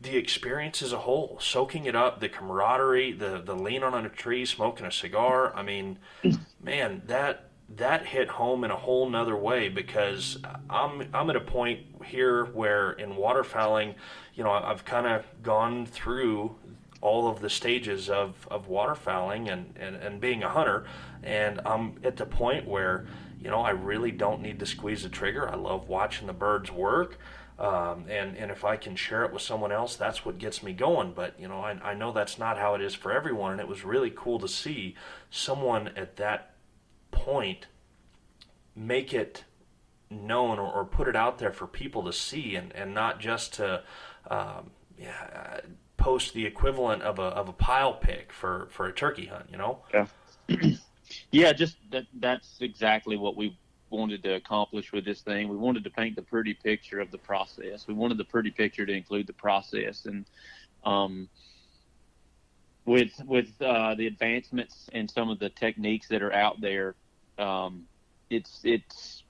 the 0.00 0.16
experience 0.16 0.82
as 0.82 0.92
a 0.92 0.98
whole, 0.98 1.38
soaking 1.40 1.86
it 1.86 1.96
up, 1.96 2.20
the 2.20 2.28
camaraderie, 2.28 3.12
the, 3.12 3.40
the 3.44 3.54
lean 3.54 3.82
on 3.82 4.04
a 4.04 4.08
tree, 4.08 4.44
smoking 4.44 4.86
a 4.86 4.92
cigar. 4.92 5.54
I 5.54 5.62
mean, 5.62 5.98
man, 6.62 7.02
that 7.06 7.50
that 7.68 8.06
hit 8.06 8.28
home 8.28 8.64
in 8.64 8.70
a 8.70 8.76
whole 8.76 9.08
nother 9.10 9.36
way 9.36 9.68
because 9.68 10.38
I'm 10.70 11.08
I'm 11.12 11.28
at 11.30 11.36
a 11.36 11.40
point 11.40 11.80
here 12.04 12.44
where 12.44 12.92
in 12.92 13.10
waterfowling, 13.14 13.94
you 14.34 14.44
know, 14.44 14.50
I've 14.50 14.84
kind 14.84 15.06
of 15.06 15.24
gone 15.42 15.86
through 15.86 16.56
all 17.00 17.28
of 17.28 17.40
the 17.40 17.50
stages 17.50 18.08
of, 18.08 18.48
of 18.50 18.68
waterfowling 18.68 19.52
and, 19.52 19.74
and, 19.78 19.96
and 19.96 20.20
being 20.20 20.42
a 20.42 20.48
hunter, 20.48 20.86
and 21.22 21.60
I'm 21.66 21.96
at 22.02 22.16
the 22.16 22.26
point 22.26 22.66
where, 22.66 23.06
you 23.40 23.50
know, 23.50 23.60
I 23.60 23.70
really 23.70 24.10
don't 24.10 24.40
need 24.40 24.58
to 24.60 24.66
squeeze 24.66 25.02
the 25.02 25.08
trigger. 25.08 25.48
I 25.48 25.56
love 25.56 25.88
watching 25.88 26.26
the 26.26 26.32
birds 26.32 26.70
work. 26.70 27.18
Um, 27.58 28.04
and, 28.10 28.36
and 28.36 28.50
if 28.50 28.64
I 28.64 28.76
can 28.76 28.96
share 28.96 29.24
it 29.24 29.32
with 29.32 29.40
someone 29.40 29.72
else, 29.72 29.96
that's 29.96 30.26
what 30.26 30.38
gets 30.38 30.62
me 30.62 30.72
going. 30.74 31.12
But, 31.14 31.40
you 31.40 31.48
know, 31.48 31.60
I, 31.60 31.70
I 31.82 31.94
know 31.94 32.12
that's 32.12 32.38
not 32.38 32.58
how 32.58 32.74
it 32.74 32.82
is 32.82 32.94
for 32.94 33.12
everyone. 33.12 33.52
And 33.52 33.60
it 33.60 33.68
was 33.68 33.82
really 33.82 34.12
cool 34.14 34.38
to 34.40 34.48
see 34.48 34.94
someone 35.30 35.88
at 35.96 36.16
that 36.16 36.55
point 37.16 37.66
make 38.74 39.14
it 39.14 39.44
known 40.10 40.58
or, 40.58 40.70
or, 40.70 40.84
put 40.84 41.08
it 41.08 41.16
out 41.16 41.38
there 41.38 41.50
for 41.50 41.66
people 41.66 42.04
to 42.04 42.12
see 42.12 42.54
and, 42.54 42.72
and 42.74 42.94
not 42.94 43.18
just 43.18 43.54
to 43.54 43.82
um, 44.30 44.70
yeah, 44.98 45.60
post 45.96 46.34
the 46.34 46.46
equivalent 46.46 47.02
of 47.02 47.18
a, 47.18 47.22
of 47.22 47.48
a 47.48 47.52
pile 47.52 47.94
pic 47.94 48.32
for, 48.32 48.68
for 48.70 48.86
a 48.86 48.92
turkey 48.92 49.26
hunt, 49.26 49.46
you 49.50 49.56
know? 49.56 49.78
Yeah. 49.92 50.06
yeah, 51.32 51.52
just 51.52 51.76
that, 51.90 52.04
that's 52.20 52.58
exactly 52.60 53.16
what 53.16 53.36
we 53.36 53.58
wanted 53.90 54.22
to 54.22 54.34
accomplish 54.34 54.92
with 54.92 55.04
this 55.04 55.22
thing. 55.22 55.48
We 55.48 55.56
wanted 55.56 55.82
to 55.84 55.90
paint 55.90 56.14
the 56.14 56.22
pretty 56.22 56.54
picture 56.54 57.00
of 57.00 57.10
the 57.10 57.18
process. 57.18 57.88
We 57.88 57.94
wanted 57.94 58.18
the 58.18 58.24
pretty 58.24 58.50
picture 58.50 58.86
to 58.86 58.92
include 58.92 59.26
the 59.26 59.32
process. 59.32 60.06
And, 60.06 60.26
um, 60.84 61.28
with 62.86 63.20
with 63.26 63.48
uh, 63.60 63.96
the 63.96 64.06
advancements 64.06 64.88
and 64.92 65.10
some 65.10 65.28
of 65.28 65.38
the 65.40 65.50
techniques 65.50 66.08
that 66.08 66.22
are 66.22 66.32
out 66.32 66.60
there, 66.60 66.94
um, 67.38 67.84
it's 68.30 68.60
it's 68.64 69.22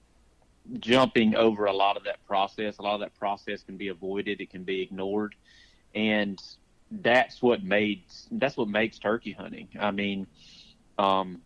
jumping 0.79 1.35
over 1.35 1.65
a 1.65 1.73
lot 1.73 1.97
of 1.97 2.03
that 2.03 2.25
process. 2.25 2.77
A 2.77 2.81
lot 2.81 2.95
of 2.95 2.99
that 3.01 3.17
process 3.17 3.63
can 3.63 3.77
be 3.77 3.87
avoided. 3.89 4.41
It 4.41 4.49
can 4.49 4.63
be 4.63 4.81
ignored, 4.81 5.35
and 5.95 6.41
that's 6.91 7.41
what 7.41 7.63
made 7.63 8.03
that's 8.31 8.57
what 8.57 8.67
makes 8.67 8.99
turkey 8.99 9.31
hunting. 9.31 9.69
I 9.79 9.91
mean, 9.91 10.27
um, 10.97 11.41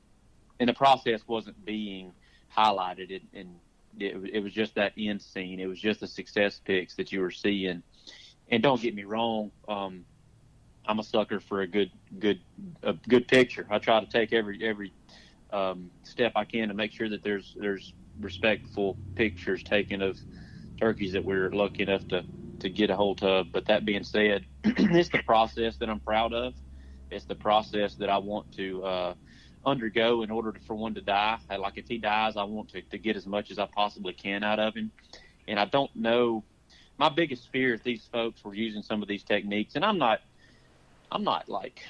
and 0.60 0.69
the 0.69 0.74
process 0.74 1.21
wasn't 1.28 1.63
being 1.65 2.13
highlighted, 2.56 3.12
it, 3.12 3.24
and 3.34 3.56
it, 4.00 4.15
it 4.34 4.39
was 4.43 4.54
just 4.54 4.76
that 4.76 4.93
end 4.97 5.21
scene. 5.21 5.60
It 5.60 5.67
was 5.67 5.80
just 5.80 6.00
the 6.00 6.08
success 6.08 6.62
pics 6.63 6.95
that 6.95 7.12
you 7.12 7.21
were 7.21 7.32
seeing. 7.32 7.84
And 8.49 8.62
don't 8.62 8.82
get 8.82 8.93
me 8.93 9.05
wrong, 9.05 9.51
um, 9.70 10.05
I'm 10.86 10.99
a 10.99 11.03
sucker 11.03 11.39
for 11.39 11.62
a 11.62 11.68
good 11.68 11.91
good 12.20 12.39
a 12.84 12.93
good 12.93 13.28
picture. 13.28 13.68
I 13.70 13.80
try 13.80 13.99
to 13.99 14.05
take 14.05 14.34
every 14.34 14.64
every 14.64 14.93
um, 15.52 15.91
step 16.04 16.34
I 16.36 16.45
can 16.45 16.70
to 16.70 16.74
make 16.74 16.91
sure 16.91 17.10
that 17.10 17.24
there's 17.24 17.56
there's 17.60 17.93
respectful 18.20 18.97
pictures 19.16 19.64
taken 19.64 20.02
of 20.02 20.18
turkeys 20.80 21.14
that 21.14 21.24
we're 21.24 21.49
lucky 21.52 21.84
enough 21.84 22.08
to 22.10 22.24
to 22.60 22.70
get 22.70 22.89
a 22.89 22.95
hold 22.95 23.24
of. 23.24 23.52
But 23.52 23.66
that 23.66 23.86
being 23.86 24.04
said, 24.04 24.45
it's 24.64 25.10
the 25.10 25.24
process 25.24 25.78
that 25.78 25.89
I'm 25.89 25.99
proud 25.99 26.34
of. 26.34 26.54
It's 27.10 27.26
the 27.26 27.36
process 27.36 27.95
that 27.95 28.10
I 28.10 28.18
want 28.18 28.52
to 28.56 28.84
uh, 28.84 29.14
undergo 29.66 30.22
in 30.24 30.32
order 30.32 30.52
to, 30.52 30.60
for 30.62 30.76
one 30.76 30.93
to 30.95 31.02
die. 31.02 31.38
Like 31.49 31.78
if 31.78 31.88
he 31.88 31.97
dies, 31.97 32.38
I 32.38 32.43
want 32.43 32.70
to, 32.70 32.82
to 32.82 32.97
get 32.97 33.16
as 33.16 33.26
much 33.26 33.52
as 33.52 33.60
I 33.60 33.68
possibly 33.68 34.14
can 34.14 34.43
out 34.43 34.60
of 34.60 34.76
him. 34.76 34.91
And 35.47 35.60
I 35.60 35.66
don't 35.66 35.93
know. 35.95 36.43
My 36.97 37.10
biggest 37.10 37.49
fear 37.52 37.74
if 37.74 37.84
these 37.84 38.08
folks 38.12 38.43
were 38.43 38.54
using 38.54 38.84
some 38.84 39.02
of 39.02 39.08
these 39.08 39.24
techniques, 39.24 39.76
and 39.76 39.84
I'm 39.84 39.97
not, 39.97 40.22
I'm 41.12 41.24
not 41.24 41.49
like 41.49 41.82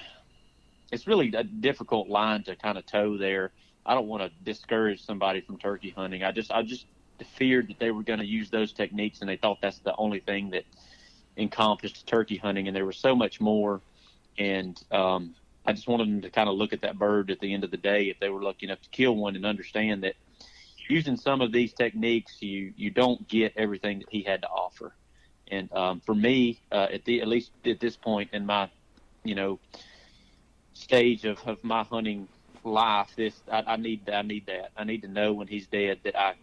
it's 0.92 1.08
really 1.08 1.34
a 1.34 1.44
difficult 1.44 2.10
line 2.10 2.44
to 2.44 2.56
kind 2.56 2.78
of 2.78 2.86
toe 2.86 3.18
there. 3.18 3.52
I 3.86 3.94
don't 3.96 4.08
want 4.08 4.24
to 4.24 4.32
discourage 4.44 5.04
somebody 5.04 5.42
from 5.42 5.58
turkey 5.58 5.90
hunting. 5.90 6.24
I 6.24 6.32
just 6.32 6.52
I 6.52 6.62
just 6.62 6.86
feared 7.36 7.70
that 7.70 7.80
they 7.80 7.92
were 7.92 8.04
going 8.04 8.20
to 8.20 8.26
use 8.26 8.50
those 8.50 8.74
techniques 8.74 9.22
and 9.22 9.30
they 9.30 9.38
thought 9.38 9.60
that's 9.62 9.80
the 9.80 9.96
only 9.96 10.20
thing 10.20 10.50
that 10.52 10.66
encompassed 11.38 12.06
turkey 12.08 12.38
hunting, 12.38 12.68
and 12.68 12.76
there 12.76 12.86
was 12.86 12.98
so 12.98 13.16
much 13.16 13.40
more. 13.40 13.82
And 14.38 14.82
um, 14.92 15.36
I 15.66 15.74
just 15.74 15.88
wanted 15.88 16.08
them 16.08 16.22
to 16.22 16.30
kind 16.30 16.50
of 16.50 16.56
look 16.56 16.74
at 16.74 16.82
that 16.82 16.98
bird 16.98 17.32
at 17.32 17.40
the 17.40 17.54
end 17.54 17.64
of 17.64 17.72
the 17.72 17.78
day 17.78 18.10
if 18.10 18.20
they 18.20 18.30
were 18.30 18.42
lucky 18.42 18.66
enough 18.66 18.82
to 18.82 18.90
kill 18.90 19.16
one 19.16 19.36
and 19.36 19.46
understand 19.46 20.04
that 20.04 20.16
using 20.90 21.16
some 21.16 21.42
of 21.42 21.52
these 21.52 21.74
techniques, 21.74 22.42
you 22.42 22.74
you 22.76 22.90
don't 22.90 23.28
get 23.28 23.54
everything 23.56 24.00
that 24.00 24.10
he 24.10 24.24
had 24.24 24.42
to 24.42 24.48
offer. 24.48 24.94
And 25.50 25.72
um, 25.74 26.02
for 26.06 26.16
me, 26.16 26.62
uh, 26.72 26.88
at 26.92 27.06
the 27.06 27.22
at 27.22 27.28
least 27.28 27.52
at 27.66 27.80
this 27.80 27.96
point 27.96 28.30
in 28.34 28.46
my, 28.46 28.70
you 29.24 29.36
know, 29.36 29.60
stage 30.74 31.26
of, 31.26 31.40
of 31.48 31.64
my 31.64 31.84
hunting 31.84 32.28
life, 32.64 33.12
this 33.16 33.42
I, 33.52 33.64
I 33.68 33.76
need 33.78 34.10
I 34.10 34.22
need 34.22 34.46
that. 34.48 34.72
I 34.78 34.84
need 34.84 35.02
to 35.04 35.08
know 35.08 35.34
when 35.34 35.48
he's 35.48 35.68
dead 35.68 36.00
that 36.04 36.18
I 36.18 36.36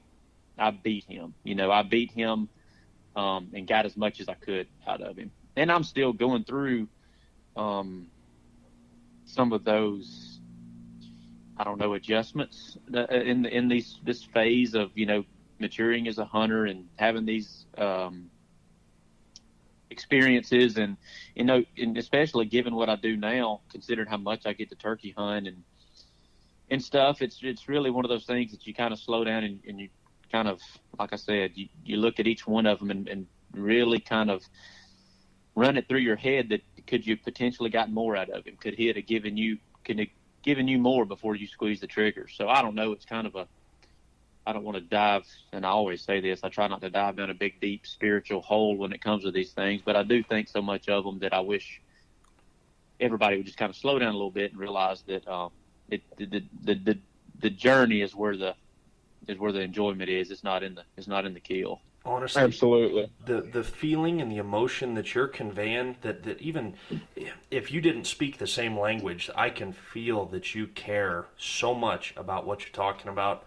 I 0.59 0.70
beat 0.70 1.05
him. 1.05 1.35
You 1.45 1.55
know, 1.55 1.70
I 1.70 1.83
beat 1.83 2.11
him 2.11 2.49
um, 3.16 3.49
and 3.55 3.66
got 3.66 3.87
as 3.87 3.97
much 3.97 4.20
as 4.20 4.29
I 4.29 4.35
could 4.35 4.66
out 4.87 5.01
of 5.01 5.16
him. 5.16 5.31
And 5.57 5.70
I'm 5.70 5.85
still 5.85 6.12
going 6.12 6.45
through 6.45 6.89
um, 7.57 8.09
some 9.24 9.53
of 9.53 9.64
those, 9.64 10.41
I 11.57 11.64
don't 11.64 11.79
know, 11.79 11.95
adjustments 11.95 12.79
uh, 12.95 13.07
in 13.07 13.47
in 13.47 13.68
these 13.68 13.99
this 14.05 14.22
phase 14.22 14.74
of 14.74 14.91
you 14.95 15.07
know 15.07 15.24
maturing 15.59 16.07
as 16.07 16.18
a 16.18 16.24
hunter 16.24 16.66
and 16.66 16.87
having 16.97 17.24
these 17.24 17.66
um, 17.76 18.31
experiences 19.91 20.76
and 20.76 20.97
you 21.34 21.45
know 21.45 21.64
and 21.76 21.97
especially 21.97 22.45
given 22.45 22.74
what 22.74 22.89
I 22.89 22.97
do 22.97 23.16
now, 23.16 23.61
considering 23.70 24.09
how 24.09 24.18
much 24.18 24.47
I 24.47 24.53
get 24.53 24.70
to 24.70 24.76
turkey 24.76 25.14
hunt 25.16 25.47
and 25.47 25.62
and 26.70 26.82
stuff, 26.82 27.22
it's 27.22 27.39
it's 27.43 27.68
really 27.68 27.91
one 27.91 28.05
of 28.05 28.09
those 28.09 28.26
things 28.26 28.51
that 28.53 28.66
you 28.66 28.74
kind 28.74 28.93
of 28.93 28.99
slow 28.99 29.24
down 29.24 29.45
and, 29.45 29.61
and 29.66 29.80
you 29.80 29.89
kind 30.30 30.49
of, 30.49 30.61
like 30.99 31.12
I 31.12 31.16
said, 31.16 31.53
you, 31.55 31.68
you 31.84 31.97
look 31.97 32.20
at 32.20 32.26
each 32.26 32.47
one 32.47 32.66
of 32.66 32.78
them 32.78 32.91
and, 32.91 33.09
and 33.09 33.26
really 33.53 34.01
kind 34.01 34.30
of 34.30 34.43
run 35.55 35.76
it 35.76 35.89
through 35.89 35.99
your 35.99 36.16
head 36.16 36.51
that 36.51 36.61
could 36.86 37.07
you 37.07 37.16
potentially 37.16 37.70
got 37.70 37.91
more 37.91 38.16
out 38.16 38.30
of 38.30 38.47
him? 38.47 38.57
Could 38.57 38.74
he 38.74 38.86
have 38.86 39.07
given 39.07 39.36
you 39.36 39.59
could 39.84 39.99
have 39.99 40.09
given 40.43 40.68
you 40.68 40.78
more 40.78 41.05
before 41.05 41.34
you 41.34 41.47
squeeze 41.47 41.80
the 41.80 41.86
trigger? 41.86 42.28
So 42.28 42.49
I 42.49 42.62
don't 42.62 42.74
know. 42.74 42.93
It's 42.93 43.05
kind 43.05 43.26
of 43.26 43.34
a 43.34 43.47
I 44.49 44.55
don't 44.55 44.65
want 44.65 44.77
to 44.77 44.81
dive, 44.81 45.27
and 45.53 45.67
I 45.67 45.69
always 45.69 46.01
say 46.01 46.21
this. 46.21 46.41
I 46.43 46.49
try 46.49 46.69
not 46.69 46.81
to 46.81 46.89
dive 46.89 47.17
down 47.17 47.29
a 47.29 47.35
big, 47.35 47.61
deep 47.61 47.87
spiritual 47.87 48.41
hole 48.41 48.79
when 48.79 48.95
it 48.95 49.03
comes 49.03 49.25
to 49.25 49.31
these 49.31 49.53
things, 49.53 49.83
but 49.85 49.95
I 49.95 50.03
do 50.05 50.23
think 50.23 50.49
so 50.49 50.63
much 50.63 50.89
of 50.89 51.05
them 51.05 51.19
that 51.19 51.35
I 51.35 51.41
wish 51.41 51.83
everybody 52.99 53.37
would 53.37 53.45
just 53.45 53.59
kind 53.59 53.69
of 53.69 53.77
slow 53.77 53.99
down 53.99 54.09
a 54.09 54.13
little 54.17 54.31
bit 54.31 54.53
and 54.53 54.59
realize 54.59 55.03
that 55.03 55.29
um, 55.29 55.51
it, 55.91 56.01
the, 56.17 56.43
the 56.65 56.75
the 56.75 56.99
the 57.41 57.51
journey 57.51 58.01
is 58.01 58.15
where 58.15 58.39
the 58.39 58.55
is 59.27 59.37
where 59.37 59.53
the 59.53 59.61
enjoyment 59.61 60.09
is. 60.09 60.31
It's 60.31 60.43
not 60.43 60.63
in 60.63 60.77
the 60.77 60.85
it's 60.97 61.09
not 61.09 61.27
in 61.27 61.35
the 61.35 61.41
kill. 61.41 61.83
Honestly, 62.07 62.41
Absolutely. 62.41 63.11
the 63.27 63.43
the 63.43 63.63
feeling 63.63 64.23
and 64.23 64.33
the 64.33 64.39
emotion 64.39 64.95
that 64.95 65.15
you're 65.15 65.29
conveying 65.29 65.97
that 66.01 66.23
that 66.23 66.41
even 66.41 66.73
if 67.51 67.71
you 67.71 67.83
didn't 67.83 68.07
speak 68.07 68.39
the 68.39 68.47
same 68.47 68.79
language, 68.79 69.29
I 69.37 69.51
can 69.51 69.75
feel 69.75 70.25
that 70.27 70.55
you 70.55 70.69
care 70.69 71.27
so 71.37 71.75
much 71.75 72.15
about 72.17 72.47
what 72.47 72.63
you're 72.63 72.73
talking 72.73 73.09
about. 73.11 73.45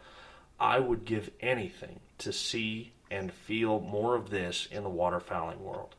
I 0.61 0.79
would 0.79 1.05
give 1.05 1.31
anything 1.41 1.99
to 2.19 2.31
see 2.31 2.93
and 3.09 3.33
feel 3.33 3.81
more 3.81 4.15
of 4.15 4.29
this 4.29 4.67
in 4.71 4.83
the 4.83 4.89
waterfowling 4.89 5.59
world. 5.59 5.95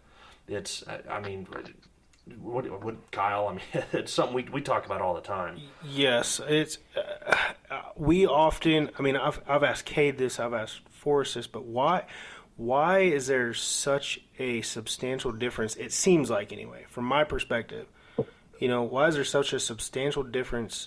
It's 0.46 0.84
I, 0.86 1.16
I 1.16 1.20
mean 1.20 1.46
what, 2.40 2.84
what 2.84 3.10
Kyle? 3.10 3.48
I 3.48 3.52
mean, 3.54 3.84
it's 3.92 4.12
something 4.12 4.34
we, 4.34 4.44
we 4.44 4.60
talk 4.62 4.86
about 4.86 5.02
all 5.02 5.14
the 5.14 5.20
time. 5.20 5.60
Yes, 5.84 6.40
it's 6.46 6.78
uh, 6.96 7.80
we 7.96 8.24
often. 8.26 8.90
I 8.98 9.02
mean, 9.02 9.16
I've 9.16 9.40
I've 9.48 9.64
asked 9.64 9.84
Cade 9.84 10.16
this, 10.16 10.38
I've 10.38 10.54
asked 10.54 10.80
Forrest 10.90 11.34
this, 11.34 11.48
but 11.48 11.64
why 11.64 12.04
why 12.56 13.00
is 13.00 13.26
there 13.26 13.52
such 13.54 14.20
a 14.38 14.62
substantial 14.62 15.32
difference? 15.32 15.74
It 15.74 15.92
seems 15.92 16.30
like 16.30 16.52
anyway, 16.52 16.84
from 16.88 17.04
my 17.04 17.24
perspective, 17.24 17.88
you 18.60 18.68
know, 18.68 18.82
why 18.82 19.08
is 19.08 19.16
there 19.16 19.24
such 19.24 19.52
a 19.52 19.58
substantial 19.58 20.22
difference 20.22 20.86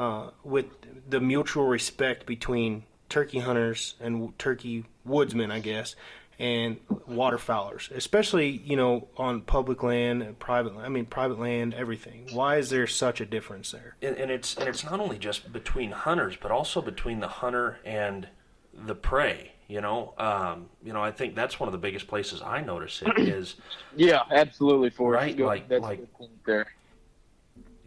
uh, 0.00 0.30
with 0.44 0.66
the 1.08 1.20
mutual 1.20 1.66
respect 1.66 2.26
between 2.26 2.84
turkey 3.08 3.40
hunters 3.40 3.94
and 4.00 4.38
turkey 4.38 4.84
woodsmen? 5.04 5.50
I 5.50 5.60
guess 5.60 5.94
and 6.40 6.78
waterfowlers, 7.06 7.90
especially 7.90 8.48
you 8.48 8.74
know 8.74 9.08
on 9.18 9.42
public 9.42 9.82
land, 9.82 10.22
and 10.22 10.38
private. 10.38 10.72
I 10.78 10.88
mean, 10.88 11.04
private 11.04 11.38
land, 11.38 11.74
everything. 11.74 12.28
Why 12.32 12.56
is 12.56 12.70
there 12.70 12.86
such 12.86 13.20
a 13.20 13.26
difference 13.26 13.70
there? 13.72 13.94
And, 14.00 14.16
and 14.16 14.30
it's 14.30 14.56
and 14.56 14.66
it's 14.66 14.82
not 14.82 14.98
only 14.98 15.18
just 15.18 15.52
between 15.52 15.92
hunters, 15.92 16.36
but 16.40 16.50
also 16.50 16.80
between 16.80 17.20
the 17.20 17.28
hunter 17.28 17.78
and 17.84 18.26
the 18.72 18.94
prey. 18.94 19.52
You 19.68 19.82
know, 19.82 20.14
um, 20.18 20.70
you 20.82 20.92
know, 20.92 21.02
I 21.02 21.12
think 21.12 21.36
that's 21.36 21.60
one 21.60 21.68
of 21.68 21.72
the 21.72 21.78
biggest 21.78 22.08
places 22.08 22.42
I 22.42 22.62
notice 22.62 23.02
it 23.02 23.18
is. 23.18 23.54
Yeah, 23.96 24.22
absolutely. 24.30 24.90
For 24.90 25.10
right, 25.10 25.36
like 25.36 25.68
that's 25.68 25.82
like 25.82 26.06
there. 26.46 26.68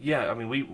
Yeah, 0.04 0.30
I 0.30 0.34
mean 0.34 0.50
we 0.50 0.68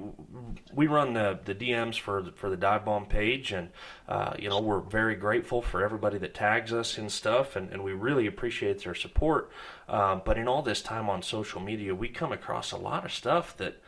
we 0.74 0.88
run 0.88 1.14
the 1.14 1.40
the 1.46 1.54
DMs 1.54 2.00
for 2.00 2.22
the, 2.24 2.32
for 2.32 2.50
the 2.50 2.58
dive 2.58 2.84
bomb 2.84 3.06
page, 3.06 3.52
and 3.52 3.70
uh, 4.08 4.34
you 4.40 4.50
know 4.50 4.60
we're 4.60 4.80
very 4.80 5.16
grateful 5.16 5.62
for 5.62 5.84
everybody 5.84 6.18
that 6.18 6.34
tags 6.34 6.74
us 6.74 6.98
and 6.98 7.12
stuff, 7.12 7.56
and, 7.56 7.72
and 7.72 7.84
we 7.84 7.94
really 7.94 8.26
appreciate 8.26 8.84
their 8.84 8.96
support. 8.96 9.52
Um, 9.88 10.24
but 10.26 10.38
in 10.38 10.48
all 10.48 10.64
this 10.64 10.82
time 10.82 11.10
on 11.10 11.22
social 11.22 11.62
media, 11.62 11.94
we 11.94 12.10
come 12.10 12.32
across 12.32 12.72
a 12.72 12.78
lot 12.78 13.06
of 13.06 13.12
stuff 13.12 13.56
that, 13.58 13.82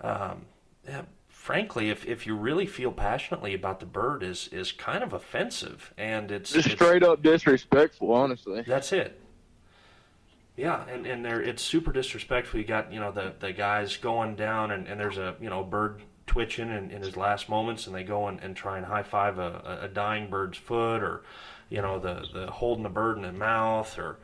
um, 0.00 0.46
yeah, 0.88 1.02
frankly, 1.28 1.88
if 1.90 2.04
if 2.06 2.26
you 2.26 2.34
really 2.34 2.66
feel 2.66 2.90
passionately 2.90 3.54
about 3.54 3.78
the 3.78 3.86
bird, 3.86 4.24
is 4.24 4.48
is 4.48 4.72
kind 4.72 5.04
of 5.04 5.12
offensive, 5.12 5.94
and 5.96 6.32
it's, 6.32 6.52
Just 6.52 6.66
it's 6.66 6.74
straight 6.74 7.04
up 7.04 7.22
disrespectful, 7.22 8.12
honestly. 8.12 8.62
that's 8.66 8.92
it. 8.92 9.19
Yeah, 10.60 10.84
and, 10.92 11.06
and 11.06 11.24
there 11.24 11.40
it's 11.40 11.62
super 11.62 11.90
disrespectful. 11.90 12.60
You 12.60 12.66
got 12.66 12.92
you 12.92 13.00
know 13.00 13.10
the, 13.10 13.32
the 13.40 13.50
guys 13.50 13.96
going 13.96 14.36
down 14.36 14.70
and, 14.72 14.86
and 14.86 15.00
there's 15.00 15.16
a 15.16 15.34
you 15.40 15.48
know 15.48 15.64
bird 15.64 16.02
twitching 16.26 16.68
in, 16.68 16.90
in 16.90 17.00
his 17.00 17.16
last 17.16 17.48
moments 17.48 17.86
and 17.86 17.96
they 17.96 18.02
go 18.02 18.28
and, 18.28 18.38
and 18.40 18.54
try 18.54 18.76
and 18.76 18.84
high 18.84 19.02
five 19.02 19.38
a, 19.38 19.80
a 19.84 19.88
dying 19.88 20.28
bird's 20.28 20.58
foot 20.58 21.02
or 21.02 21.22
you 21.70 21.80
know 21.80 21.98
the, 21.98 22.26
the 22.34 22.50
holding 22.50 22.82
the 22.82 22.90
bird 22.90 23.16
in 23.16 23.22
the 23.22 23.32
mouth 23.32 23.98
or 23.98 24.18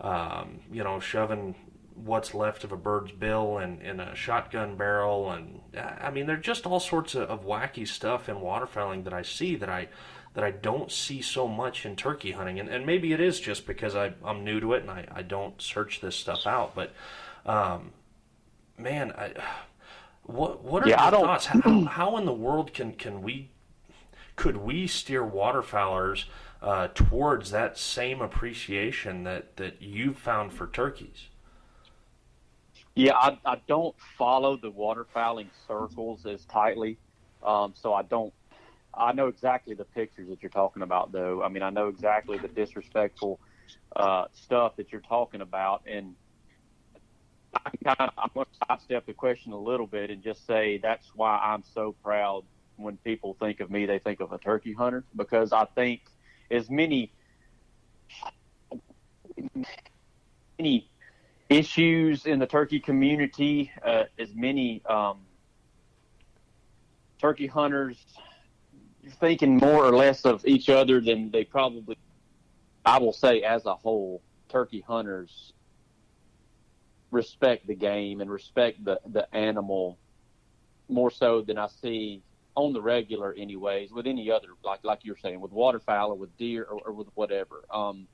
um, 0.00 0.60
you 0.72 0.82
know 0.82 0.98
shoving 0.98 1.54
what's 1.94 2.32
left 2.32 2.64
of 2.64 2.72
a 2.72 2.76
bird's 2.76 3.12
bill 3.12 3.58
in, 3.58 3.78
in 3.82 4.00
a 4.00 4.14
shotgun 4.14 4.76
barrel 4.78 5.30
and 5.30 5.60
I 6.00 6.10
mean 6.10 6.24
there's 6.24 6.42
just 6.42 6.66
all 6.66 6.80
sorts 6.80 7.14
of, 7.14 7.28
of 7.28 7.44
wacky 7.44 7.86
stuff 7.86 8.30
in 8.30 8.36
waterfowling 8.36 9.04
that 9.04 9.12
I 9.12 9.20
see 9.20 9.56
that 9.56 9.68
I 9.68 9.88
that 10.34 10.44
I 10.44 10.50
don't 10.50 10.90
see 10.90 11.20
so 11.22 11.46
much 11.48 11.84
in 11.84 11.96
turkey 11.96 12.32
hunting. 12.32 12.58
And, 12.60 12.68
and 12.68 12.86
maybe 12.86 13.12
it 13.12 13.20
is 13.20 13.40
just 13.40 13.66
because 13.66 13.94
I, 13.94 14.14
I'm 14.24 14.44
new 14.44 14.60
to 14.60 14.74
it 14.74 14.82
and 14.82 14.90
I, 14.90 15.06
I 15.12 15.22
don't 15.22 15.60
search 15.60 16.00
this 16.00 16.16
stuff 16.16 16.46
out. 16.46 16.74
But, 16.74 16.94
um, 17.44 17.92
man, 18.78 19.12
I, 19.12 19.32
what, 20.24 20.64
what 20.64 20.82
are 20.84 20.88
Yeah, 20.88 20.96
your 20.96 21.10
thoughts? 21.10 21.46
How, 21.46 21.84
how 21.90 22.16
in 22.16 22.24
the 22.24 22.32
world 22.32 22.72
can, 22.72 22.92
can 22.94 23.22
we, 23.22 23.50
could 24.36 24.56
we 24.58 24.86
steer 24.86 25.22
waterfowlers 25.22 26.24
uh, 26.62 26.88
towards 26.94 27.50
that 27.50 27.78
same 27.78 28.20
appreciation 28.22 29.24
that, 29.24 29.56
that 29.56 29.82
you've 29.82 30.18
found 30.18 30.52
for 30.52 30.66
turkeys? 30.66 31.28
Yeah, 32.94 33.14
I, 33.16 33.38
I 33.46 33.56
don't 33.68 33.96
follow 34.18 34.56
the 34.56 34.70
waterfowling 34.70 35.50
circles 35.66 36.26
as 36.26 36.44
tightly, 36.46 36.98
um, 37.42 37.72
so 37.74 37.94
I 37.94 38.02
don't. 38.02 38.32
I 38.94 39.12
know 39.12 39.28
exactly 39.28 39.74
the 39.74 39.84
pictures 39.84 40.28
that 40.28 40.42
you're 40.42 40.50
talking 40.50 40.82
about, 40.82 41.12
though. 41.12 41.42
I 41.42 41.48
mean, 41.48 41.62
I 41.62 41.70
know 41.70 41.88
exactly 41.88 42.38
the 42.38 42.48
disrespectful 42.48 43.40
uh, 43.96 44.26
stuff 44.32 44.76
that 44.76 44.92
you're 44.92 45.00
talking 45.00 45.40
about, 45.40 45.82
and 45.86 46.14
I 47.54 47.70
kind 47.84 48.00
of 48.00 48.10
I'm 48.18 48.30
going 48.34 48.46
to 48.46 48.66
sidestep 48.66 49.06
the 49.06 49.12
question 49.12 49.52
a 49.52 49.58
little 49.58 49.86
bit 49.86 50.10
and 50.10 50.22
just 50.22 50.46
say 50.46 50.78
that's 50.78 51.10
why 51.14 51.38
I'm 51.38 51.62
so 51.74 51.94
proud 52.02 52.44
when 52.76 52.96
people 52.98 53.36
think 53.38 53.60
of 53.60 53.70
me, 53.70 53.86
they 53.86 53.98
think 53.98 54.20
of 54.20 54.32
a 54.32 54.38
turkey 54.38 54.72
hunter 54.72 55.04
because 55.14 55.52
I 55.52 55.66
think 55.66 56.02
as 56.50 56.70
many 56.70 57.12
many 60.58 60.88
issues 61.48 62.26
in 62.26 62.38
the 62.38 62.46
turkey 62.46 62.80
community, 62.80 63.70
uh, 63.84 64.04
as 64.18 64.34
many 64.34 64.82
um, 64.86 65.18
turkey 67.20 67.46
hunters 67.46 67.98
thinking 69.10 69.56
more 69.56 69.84
or 69.84 69.96
less 69.96 70.24
of 70.24 70.46
each 70.46 70.68
other 70.68 71.00
than 71.00 71.30
they 71.30 71.44
probably, 71.44 71.96
I 72.84 72.98
will 72.98 73.12
say, 73.12 73.42
as 73.42 73.66
a 73.66 73.74
whole, 73.74 74.22
turkey 74.48 74.80
hunters 74.80 75.52
respect 77.10 77.66
the 77.66 77.74
game 77.74 78.20
and 78.20 78.30
respect 78.30 78.84
the, 78.84 79.00
the 79.06 79.32
animal 79.34 79.98
more 80.88 81.10
so 81.10 81.42
than 81.42 81.58
I 81.58 81.68
see 81.68 82.22
on 82.54 82.72
the 82.72 82.82
regular, 82.82 83.32
anyways, 83.32 83.92
with 83.92 84.06
any 84.06 84.30
other, 84.30 84.48
like 84.62 84.80
like 84.84 85.00
you're 85.02 85.16
saying, 85.16 85.40
with 85.40 85.52
waterfowl 85.52 86.10
or 86.10 86.14
with 86.14 86.36
deer 86.36 86.64
or, 86.64 86.80
or 86.84 86.92
with 86.92 87.08
whatever. 87.14 87.64
Um, 87.70 88.06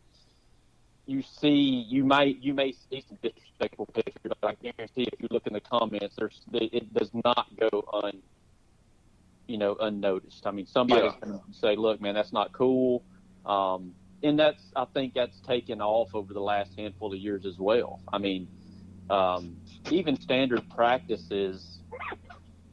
you 1.06 1.22
see 1.22 1.84
you 1.88 2.04
might 2.04 2.40
you 2.40 2.54
may 2.54 2.72
see 2.72 3.02
some 3.08 3.18
disrespectful 3.22 3.86
pictures, 3.86 4.20
but 4.22 4.36
I 4.42 4.54
guarantee 4.62 5.08
if 5.12 5.20
you 5.20 5.28
look 5.30 5.46
in 5.46 5.54
the 5.54 5.60
comments, 5.60 6.14
there's 6.16 6.40
it 6.52 6.92
does 6.94 7.10
not 7.24 7.48
go 7.58 7.84
un 8.04 8.22
you 9.48 9.58
know 9.58 9.76
unnoticed. 9.80 10.46
I 10.46 10.52
mean, 10.52 10.66
somebody's 10.66 11.14
Yeah. 11.14 11.28
going 11.28 11.40
to 11.40 11.54
say, 11.54 11.76
"Look, 11.76 12.00
man, 12.00 12.14
that's 12.14 12.32
not 12.32 12.52
cool," 12.52 13.04
um, 13.44 13.96
and 14.22 14.38
that's 14.38 14.72
I 14.76 14.84
think 14.86 15.14
that's 15.14 15.40
taken 15.40 15.80
off 15.80 16.14
over 16.14 16.32
the 16.32 16.40
last 16.40 16.74
handful 16.76 17.12
of 17.12 17.18
years 17.18 17.44
as 17.46 17.58
well. 17.58 18.02
I 18.12 18.18
mean, 18.18 18.48
um, 19.10 19.60
even 19.90 20.16
standard 20.20 20.68
practices 20.68 21.80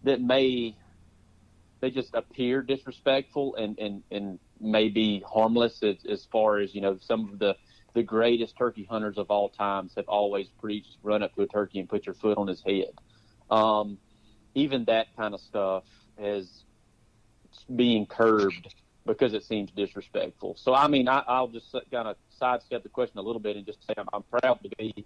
that 0.03 0.21
may 0.21 0.77
they 1.81 1.91
just 1.91 2.13
appear 2.13 2.61
disrespectful 2.61 3.55
and 3.55 3.77
and 3.79 4.03
and 4.11 4.39
may 4.59 4.89
be 4.89 5.23
harmless 5.31 5.83
as, 5.83 5.97
as 6.05 6.25
far 6.31 6.59
as 6.59 6.73
you 6.75 6.81
know 6.81 6.97
some 6.97 7.31
of 7.31 7.39
the 7.39 7.55
the 7.93 8.03
greatest 8.03 8.57
turkey 8.57 8.85
hunters 8.89 9.17
of 9.17 9.31
all 9.31 9.49
times 9.49 9.93
have 9.95 10.07
always 10.07 10.49
preached 10.59 10.97
run 11.03 11.23
up 11.23 11.33
to 11.35 11.43
a 11.43 11.47
turkey 11.47 11.79
and 11.79 11.89
put 11.89 12.05
your 12.05 12.15
foot 12.15 12.37
on 12.37 12.47
his 12.47 12.61
head 12.63 12.91
um, 13.49 13.99
even 14.55 14.85
that 14.85 15.07
kind 15.15 15.33
of 15.33 15.41
stuff 15.41 15.85
is 16.17 16.64
being 17.75 18.05
curbed 18.05 18.73
because 19.05 19.33
it 19.33 19.43
seems 19.43 19.71
disrespectful. 19.71 20.55
So 20.57 20.73
i 20.73 20.87
mean 20.87 21.07
I, 21.07 21.23
i'll 21.27 21.47
just 21.47 21.71
kind 21.91 22.07
of 22.07 22.15
sidestep 22.29 22.83
the 22.83 22.89
question 22.89 23.19
a 23.19 23.21
little 23.21 23.39
bit 23.39 23.55
and 23.55 23.65
just 23.65 23.85
say 23.85 23.93
i'm, 23.97 24.07
I'm 24.13 24.23
proud 24.23 24.59
to 24.63 24.69
be 24.77 25.05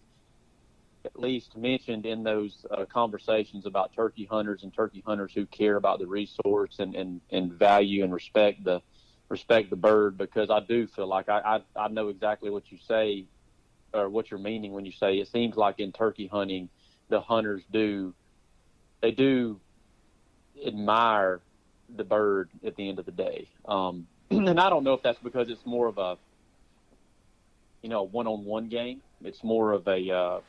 at 1.06 1.20
least 1.20 1.56
mentioned 1.56 2.06
in 2.06 2.24
those 2.24 2.66
uh, 2.72 2.86
conversations 2.86 3.66
about 3.66 3.94
turkey 3.94 4.28
hunters 4.30 4.64
and 4.64 4.74
turkey 4.74 5.04
hunters 5.06 5.32
who 5.34 5.46
care 5.46 5.78
about 5.78 6.00
the 6.00 6.08
resource 6.08 6.78
and, 6.80 6.94
and, 6.96 7.22
and 7.32 7.54
value 7.54 8.04
and 8.04 8.14
respect 8.14 8.64
the 8.64 8.82
respect 9.30 9.70
the 9.70 9.76
bird 9.76 10.18
because 10.18 10.50
I 10.50 10.60
do 10.60 10.88
feel 10.88 11.08
like 11.08 11.30
I, 11.30 11.62
I, 11.76 11.84
I 11.84 11.88
know 11.88 12.10
exactly 12.10 12.50
what 12.50 12.72
you 12.72 12.80
say 12.86 13.26
or 13.94 14.10
what 14.10 14.32
you're 14.32 14.40
meaning 14.40 14.74
when 14.74 14.86
you 14.86 14.92
say 14.92 15.20
it 15.20 15.28
seems 15.28 15.56
like 15.56 15.80
in 15.80 15.92
turkey 15.92 16.28
hunting 16.28 16.70
the 17.10 17.22
hunters 17.22 17.64
do 17.72 18.14
they 19.02 19.12
do 19.12 19.60
admire 20.66 21.42
the 21.96 22.04
bird 22.04 22.50
at 22.66 22.76
the 22.76 22.88
end 22.88 23.00
of 23.00 23.06
the 23.06 23.12
day. 23.12 23.48
Um, 23.68 24.08
and 24.32 24.60
I 24.60 24.70
don't 24.70 24.84
know 24.84 24.94
if 24.94 25.02
that's 25.02 25.20
because 25.20 25.50
it's 25.50 25.66
more 25.66 25.88
of 25.88 25.98
a 25.98 26.18
you 27.82 27.90
know 27.90 28.04
one-on-one 28.04 28.70
game. 28.70 29.02
It's 29.24 29.44
more 29.44 29.72
of 29.72 29.88
a 29.88 30.12
uh, 30.12 30.40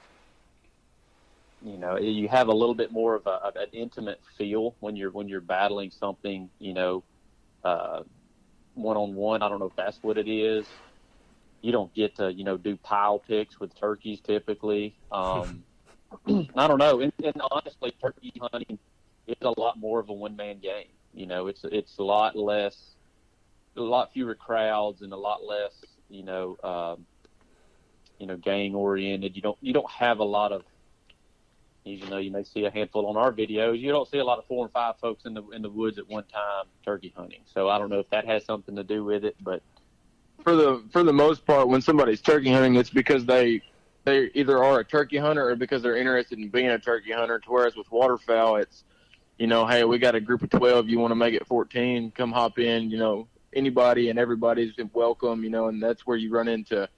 you 1.62 1.76
know 1.76 1.98
you 1.98 2.28
have 2.28 2.48
a 2.48 2.52
little 2.52 2.74
bit 2.74 2.92
more 2.92 3.14
of, 3.14 3.26
a, 3.26 3.52
an 3.56 3.68
intimate 3.72 4.20
feel 4.36 4.74
when 4.80 4.96
you're 4.96 5.10
when 5.10 5.28
you're 5.28 5.40
battling 5.40 5.90
something 5.90 6.50
you 6.58 6.74
know 6.74 7.02
uh, 7.64 8.02
one-on-one. 8.74 9.42
I 9.42 9.48
don't 9.48 9.58
know 9.58 9.66
if 9.66 9.76
that's 9.76 9.98
what 10.02 10.18
it 10.18 10.28
is. 10.28 10.66
You 11.62 11.72
don't 11.72 11.92
get 11.94 12.16
to 12.16 12.32
you 12.32 12.44
know 12.44 12.56
do 12.56 12.76
pile 12.76 13.18
pics 13.18 13.60
with 13.60 13.74
turkeys 13.78 14.20
typically. 14.20 14.96
Um, 15.10 15.64
i 16.56 16.66
don't 16.66 16.78
know. 16.78 17.00
And, 17.00 17.12
and 17.22 17.40
honestly 17.52 17.94
turkey 18.02 18.32
hunting 18.40 18.78
is 19.28 19.36
a 19.42 19.60
lot 19.60 19.78
more 19.78 20.00
of 20.00 20.08
a 20.08 20.12
one-man 20.12 20.58
game 20.58 20.88
you 21.14 21.26
know 21.26 21.46
it's 21.46 21.64
it's 21.64 21.98
a 21.98 22.02
lot 22.02 22.36
less 22.36 22.94
a 23.76 23.80
lot 23.80 24.12
fewer 24.12 24.34
crowds 24.34 25.02
and 25.02 25.12
a 25.12 25.16
lot 25.16 25.44
less 25.44 25.72
you 26.08 26.22
know 26.22 26.56
um, 26.62 27.06
you 28.18 28.26
know 28.26 28.36
gang 28.36 28.74
oriented 28.74 29.34
you 29.36 29.42
don't 29.42 29.58
you 29.60 29.72
don't 29.72 29.90
have 29.90 30.18
a 30.18 30.24
lot 30.24 30.52
of 30.52 30.62
even 31.84 32.10
though 32.10 32.18
you 32.18 32.30
may 32.30 32.44
see 32.44 32.64
a 32.64 32.70
handful 32.70 33.06
on 33.06 33.16
our 33.16 33.32
videos, 33.32 33.80
you 33.80 33.90
don't 33.90 34.08
see 34.08 34.18
a 34.18 34.24
lot 34.24 34.38
of 34.38 34.44
four 34.46 34.64
and 34.64 34.72
five 34.72 34.98
folks 34.98 35.24
in 35.24 35.34
the 35.34 35.42
in 35.50 35.62
the 35.62 35.70
woods 35.70 35.98
at 35.98 36.08
one 36.08 36.24
time 36.24 36.66
turkey 36.84 37.12
hunting. 37.16 37.40
So 37.46 37.68
I 37.68 37.78
don't 37.78 37.88
know 37.88 37.98
if 37.98 38.10
that 38.10 38.26
has 38.26 38.44
something 38.44 38.76
to 38.76 38.84
do 38.84 39.04
with 39.04 39.24
it, 39.24 39.36
but 39.40 39.62
for 40.42 40.56
the 40.56 40.84
for 40.90 41.02
the 41.02 41.12
most 41.12 41.46
part, 41.46 41.68
when 41.68 41.80
somebody's 41.80 42.20
turkey 42.20 42.52
hunting, 42.52 42.76
it's 42.76 42.90
because 42.90 43.24
they 43.24 43.62
they 44.04 44.30
either 44.34 44.62
are 44.62 44.80
a 44.80 44.84
turkey 44.84 45.16
hunter 45.16 45.48
or 45.48 45.56
because 45.56 45.82
they're 45.82 45.96
interested 45.96 46.38
in 46.38 46.48
being 46.48 46.68
a 46.68 46.78
turkey 46.78 47.12
hunter. 47.12 47.40
Whereas 47.46 47.76
with 47.76 47.90
waterfowl, 47.90 48.56
it's 48.56 48.84
you 49.40 49.48
know, 49.48 49.66
hey, 49.66 49.82
we 49.82 49.98
got 49.98 50.14
a 50.14 50.20
group 50.20 50.42
of 50.42 50.50
twelve. 50.50 50.88
You 50.88 51.00
want 51.00 51.10
to 51.10 51.16
make 51.16 51.34
it 51.34 51.46
fourteen? 51.48 52.12
Come 52.12 52.30
hop 52.30 52.60
in. 52.60 52.90
You 52.90 52.98
know, 52.98 53.26
anybody 53.52 54.10
and 54.10 54.18
everybody's 54.20 54.74
welcome. 54.92 55.42
You 55.42 55.50
know, 55.50 55.66
and 55.66 55.82
that's 55.82 56.06
where 56.06 56.16
you 56.16 56.30
run 56.30 56.46
into 56.46 56.88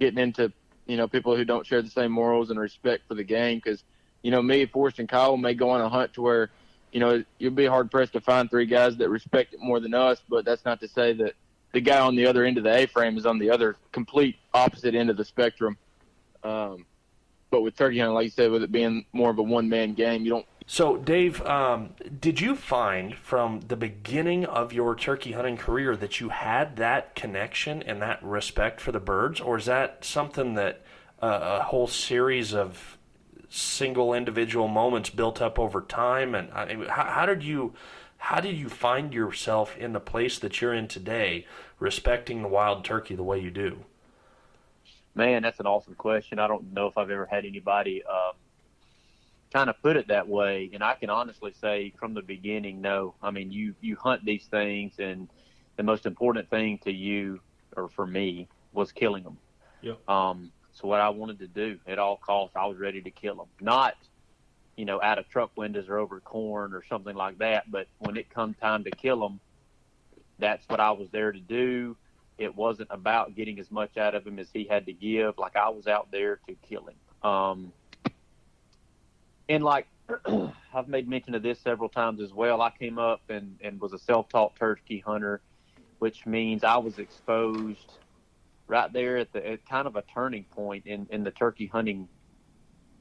getting 0.00 0.18
into 0.18 0.50
you 0.86 0.96
know 0.96 1.06
people 1.06 1.36
who 1.36 1.44
don't 1.44 1.66
share 1.66 1.82
the 1.82 1.90
same 1.90 2.12
morals 2.12 2.48
and 2.48 2.58
respect 2.58 3.06
for 3.06 3.14
the 3.14 3.24
game 3.24 3.58
because 3.62 3.84
you 4.24 4.30
know, 4.30 4.42
me, 4.42 4.64
Forrest, 4.64 4.98
and 4.98 5.08
Kyle 5.08 5.36
may 5.36 5.52
go 5.52 5.70
on 5.70 5.82
a 5.82 5.88
hunt 5.88 6.14
to 6.14 6.22
where, 6.22 6.50
you 6.92 6.98
know, 6.98 7.22
you'll 7.38 7.52
be 7.52 7.66
hard 7.66 7.90
pressed 7.90 8.14
to 8.14 8.22
find 8.22 8.50
three 8.50 8.64
guys 8.64 8.96
that 8.96 9.10
respect 9.10 9.52
it 9.52 9.60
more 9.60 9.80
than 9.80 9.92
us. 9.92 10.22
But 10.28 10.46
that's 10.46 10.64
not 10.64 10.80
to 10.80 10.88
say 10.88 11.12
that 11.12 11.34
the 11.72 11.80
guy 11.82 12.00
on 12.00 12.16
the 12.16 12.26
other 12.26 12.44
end 12.44 12.56
of 12.56 12.64
the 12.64 12.74
A 12.74 12.86
frame 12.86 13.18
is 13.18 13.26
on 13.26 13.38
the 13.38 13.50
other 13.50 13.76
complete 13.92 14.36
opposite 14.54 14.94
end 14.94 15.10
of 15.10 15.18
the 15.18 15.26
spectrum. 15.26 15.76
Um, 16.42 16.86
but 17.50 17.60
with 17.60 17.76
turkey 17.76 17.98
hunting, 17.98 18.14
like 18.14 18.24
you 18.24 18.30
said, 18.30 18.50
with 18.50 18.62
it 18.62 18.72
being 18.72 19.04
more 19.12 19.30
of 19.30 19.38
a 19.38 19.42
one 19.42 19.68
man 19.68 19.92
game, 19.92 20.24
you 20.24 20.30
don't. 20.30 20.46
So, 20.66 20.96
Dave, 20.96 21.42
um, 21.42 21.90
did 22.20 22.40
you 22.40 22.56
find 22.56 23.14
from 23.14 23.60
the 23.68 23.76
beginning 23.76 24.46
of 24.46 24.72
your 24.72 24.96
turkey 24.96 25.32
hunting 25.32 25.58
career 25.58 25.94
that 25.96 26.20
you 26.20 26.30
had 26.30 26.76
that 26.76 27.14
connection 27.14 27.82
and 27.82 28.00
that 28.00 28.22
respect 28.22 28.80
for 28.80 28.90
the 28.90 29.00
birds, 29.00 29.40
or 29.40 29.58
is 29.58 29.66
that 29.66 30.04
something 30.04 30.54
that 30.54 30.80
uh, 31.22 31.58
a 31.60 31.64
whole 31.64 31.86
series 31.86 32.54
of 32.54 32.96
single 33.50 34.14
individual 34.14 34.66
moments 34.66 35.10
built 35.10 35.42
up 35.42 35.58
over 35.58 35.82
time? 35.82 36.34
And 36.34 36.50
I, 36.50 36.74
how, 36.88 37.04
how 37.04 37.26
did 37.26 37.42
you 37.42 37.74
how 38.16 38.40
did 38.40 38.56
you 38.56 38.70
find 38.70 39.12
yourself 39.12 39.76
in 39.76 39.92
the 39.92 40.00
place 40.00 40.38
that 40.38 40.62
you're 40.62 40.72
in 40.72 40.88
today 40.88 41.46
respecting 41.78 42.40
the 42.40 42.48
wild 42.48 42.86
turkey 42.86 43.14
the 43.14 43.22
way 43.22 43.38
you 43.38 43.50
do? 43.50 43.84
Man 45.14 45.42
that's 45.42 45.60
an 45.60 45.66
awesome 45.66 45.94
question. 45.94 46.38
I 46.38 46.48
don't 46.48 46.72
know 46.72 46.86
if 46.86 46.96
i've 46.96 47.10
ever 47.10 47.26
had 47.26 47.44
anybody 47.44 48.02
um, 48.04 48.32
kind 49.54 49.70
of 49.70 49.80
put 49.82 49.96
it 49.96 50.08
that 50.08 50.28
way 50.28 50.70
and 50.74 50.82
i 50.82 50.94
can 50.94 51.08
honestly 51.08 51.52
say 51.60 51.92
from 51.98 52.12
the 52.12 52.22
beginning 52.22 52.80
no 52.80 53.14
i 53.22 53.30
mean 53.30 53.50
you 53.52 53.74
you 53.80 53.96
hunt 53.96 54.24
these 54.24 54.46
things 54.46 54.94
and 54.98 55.28
the 55.76 55.82
most 55.82 56.06
important 56.06 56.50
thing 56.50 56.78
to 56.78 56.92
you 56.92 57.40
or 57.76 57.88
for 57.88 58.06
me 58.06 58.48
was 58.72 58.92
killing 58.92 59.24
them 59.24 59.38
Yep. 59.82 60.08
um, 60.08 60.50
so 60.74 60.88
what 60.88 61.00
I 61.00 61.10
wanted 61.10 61.38
to 61.38 61.46
do 61.46 61.78
at 61.86 61.98
all 61.98 62.16
costs, 62.16 62.56
I 62.56 62.66
was 62.66 62.78
ready 62.78 63.00
to 63.02 63.10
kill 63.10 63.36
them. 63.36 63.46
Not, 63.60 63.94
you 64.76 64.84
know, 64.84 65.00
out 65.00 65.18
of 65.18 65.28
truck 65.28 65.52
windows 65.56 65.88
or 65.88 65.98
over 65.98 66.20
corn 66.20 66.74
or 66.74 66.82
something 66.88 67.14
like 67.14 67.38
that. 67.38 67.70
But 67.70 67.86
when 67.98 68.16
it 68.16 68.28
come 68.28 68.54
time 68.54 68.82
to 68.84 68.90
kill 68.90 69.20
them, 69.20 69.40
that's 70.38 70.68
what 70.68 70.80
I 70.80 70.90
was 70.90 71.10
there 71.10 71.30
to 71.30 71.38
do. 71.38 71.96
It 72.38 72.56
wasn't 72.56 72.88
about 72.90 73.36
getting 73.36 73.60
as 73.60 73.70
much 73.70 73.96
out 73.96 74.16
of 74.16 74.26
him 74.26 74.40
as 74.40 74.48
he 74.52 74.64
had 74.68 74.86
to 74.86 74.92
give. 74.92 75.38
Like 75.38 75.54
I 75.54 75.68
was 75.68 75.86
out 75.86 76.08
there 76.10 76.40
to 76.48 76.54
kill 76.68 76.88
him. 76.88 77.30
Um, 77.30 77.72
and 79.48 79.62
like 79.62 79.86
I've 80.74 80.88
made 80.88 81.08
mention 81.08 81.34
of 81.34 81.42
this 81.42 81.60
several 81.60 81.88
times 81.88 82.20
as 82.20 82.32
well. 82.32 82.60
I 82.60 82.70
came 82.70 82.98
up 82.98 83.22
and, 83.28 83.58
and 83.62 83.80
was 83.80 83.92
a 83.92 83.98
self-taught 83.98 84.56
turkey 84.56 85.02
hunter, 85.04 85.40
which 85.98 86.26
means 86.26 86.64
I 86.64 86.76
was 86.76 86.98
exposed 86.98 87.98
right 88.66 88.92
there 88.92 89.18
at 89.18 89.32
the 89.32 89.46
at 89.46 89.66
kind 89.68 89.86
of 89.86 89.96
a 89.96 90.02
turning 90.02 90.44
point 90.44 90.86
in 90.86 91.06
in 91.10 91.24
the 91.24 91.30
turkey 91.30 91.66
hunting 91.66 92.08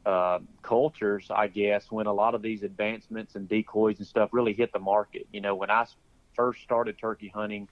uh, 0.05 0.39
cultures, 0.61 1.27
I 1.33 1.47
guess, 1.47 1.89
when 1.89 2.07
a 2.07 2.13
lot 2.13 2.35
of 2.35 2.41
these 2.41 2.63
advancements 2.63 3.35
and 3.35 3.47
decoys 3.47 3.99
and 3.99 4.07
stuff 4.07 4.29
really 4.33 4.53
hit 4.53 4.73
the 4.73 4.79
market. 4.79 5.27
You 5.31 5.41
know, 5.41 5.55
when 5.55 5.71
I 5.71 5.85
first 6.35 6.61
started 6.61 6.97
turkey 6.97 7.31
hunting, 7.33 7.69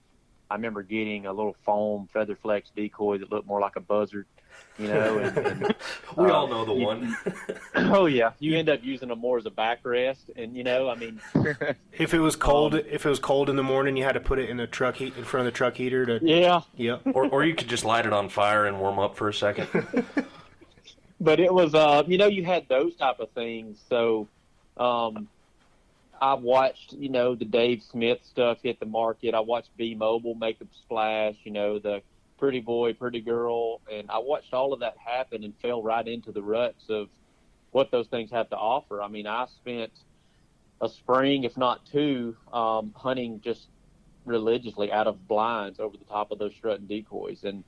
I 0.52 0.56
remember 0.56 0.84
getting 0.84 1.28
a 1.28 1.32
little 1.32 1.56
foam 1.64 2.10
feather 2.12 2.36
flex 2.36 2.70
decoy 2.76 3.20
that 3.20 3.32
looked 3.32 3.48
more 3.48 3.62
like 3.62 3.78
a 3.78 3.80
buzzard. 3.80 4.26
You 4.78 4.90
know, 4.90 5.18
and, 5.20 5.38
and 5.38 5.76
we 6.18 6.26
uh, 6.26 6.32
all 6.34 6.48
know 6.48 6.66
the 6.66 6.74
you- 6.74 6.86
one 6.86 7.16
oh 7.76 8.06
yeah, 8.06 8.32
you 8.40 8.58
end 8.58 8.68
up 8.68 8.84
using 8.84 9.08
them 9.10 9.20
more 9.20 9.38
as 9.38 9.46
a 9.46 9.50
backrest, 9.50 10.30
and 10.36 10.56
you 10.58 10.64
know, 10.66 10.90
I 10.90 10.96
mean, 10.96 11.22
If 11.94 12.14
it 12.14 12.20
was 12.20 12.36
cold, 12.36 12.74
Um, 12.76 12.82
if 12.90 13.06
it 13.06 13.10
was 13.10 13.20
cold 13.20 13.50
in 13.50 13.56
the 13.56 13.64
morning, 13.64 13.96
you 13.96 14.04
had 14.04 14.14
to 14.14 14.20
put 14.20 14.40
it 14.40 14.50
in 14.50 14.58
the 14.58 14.68
truck 14.68 14.96
heat 14.98 15.16
in 15.18 15.24
front 15.24 15.48
of 15.48 15.54
the 15.54 15.58
truck 15.58 15.76
heater 15.76 16.06
to. 16.06 16.20
yeah, 16.22 16.62
Yep. 16.76 17.02
or, 17.14 17.28
or 17.28 17.44
you 17.46 17.56
could 17.56 17.70
just 17.70 17.86
light 17.86 18.06
it 18.06 18.12
on 18.14 18.28
fire 18.28 18.66
and 18.66 18.78
warm 18.80 19.00
up 19.00 19.16
for 19.16 19.30
a 19.30 19.34
second 19.34 19.68
but 21.22 21.40
it 21.40 21.54
was 21.54 21.74
uh 21.76 22.04
you 22.08 22.18
know 22.18 22.28
you 22.28 22.44
had 22.44 22.68
those 22.68 22.96
type 22.96 23.20
of 23.20 23.30
things 23.32 23.80
so 23.90 24.28
um 24.78 25.28
i 26.22 26.34
watched 26.36 26.94
you 26.94 27.10
know 27.10 27.36
the 27.36 27.46
dave 27.46 27.82
smith 27.84 28.20
stuff 28.24 28.60
hit 28.64 28.80
the 28.80 28.86
market. 28.86 29.34
I 29.34 29.40
watched 29.42 29.76
b 29.78 29.96
mobile 29.96 30.36
make 30.36 30.62
a 30.62 30.66
splash 30.84 31.36
you 31.44 31.52
know 31.52 31.80
the 31.80 32.02
pretty 32.38 32.60
boy 32.62 32.94
pretty 32.94 33.22
girl 33.22 33.82
and 33.92 34.10
i 34.10 34.18
watched 34.20 34.54
all 34.54 34.74
of 34.74 34.80
that 34.80 34.96
happen 34.98 35.44
and 35.44 35.54
fell 35.62 35.84
right 35.84 36.08
into 36.08 36.32
the 36.32 36.42
ruts 36.42 36.86
of 36.90 37.10
what 37.72 37.92
those 37.92 38.08
things 38.08 38.32
have 38.32 38.50
to 38.50 38.58
offer. 38.58 39.02
I 39.02 39.08
mean 39.08 39.28
i 39.28 39.46
spent 39.48 39.92
a 40.82 40.90
spring 40.90 41.44
if 41.44 41.58
not 41.58 41.86
two 41.86 42.36
um 42.54 42.94
hunting 42.96 43.42
just 43.44 43.68
religiously 44.26 44.92
out 44.92 45.08
of 45.08 45.28
blinds 45.28 45.80
over 45.80 45.98
the 45.98 46.06
top 46.06 46.32
of 46.32 46.40
those 46.40 46.54
strutting 46.56 46.88
decoys. 46.88 47.44
And 47.44 47.64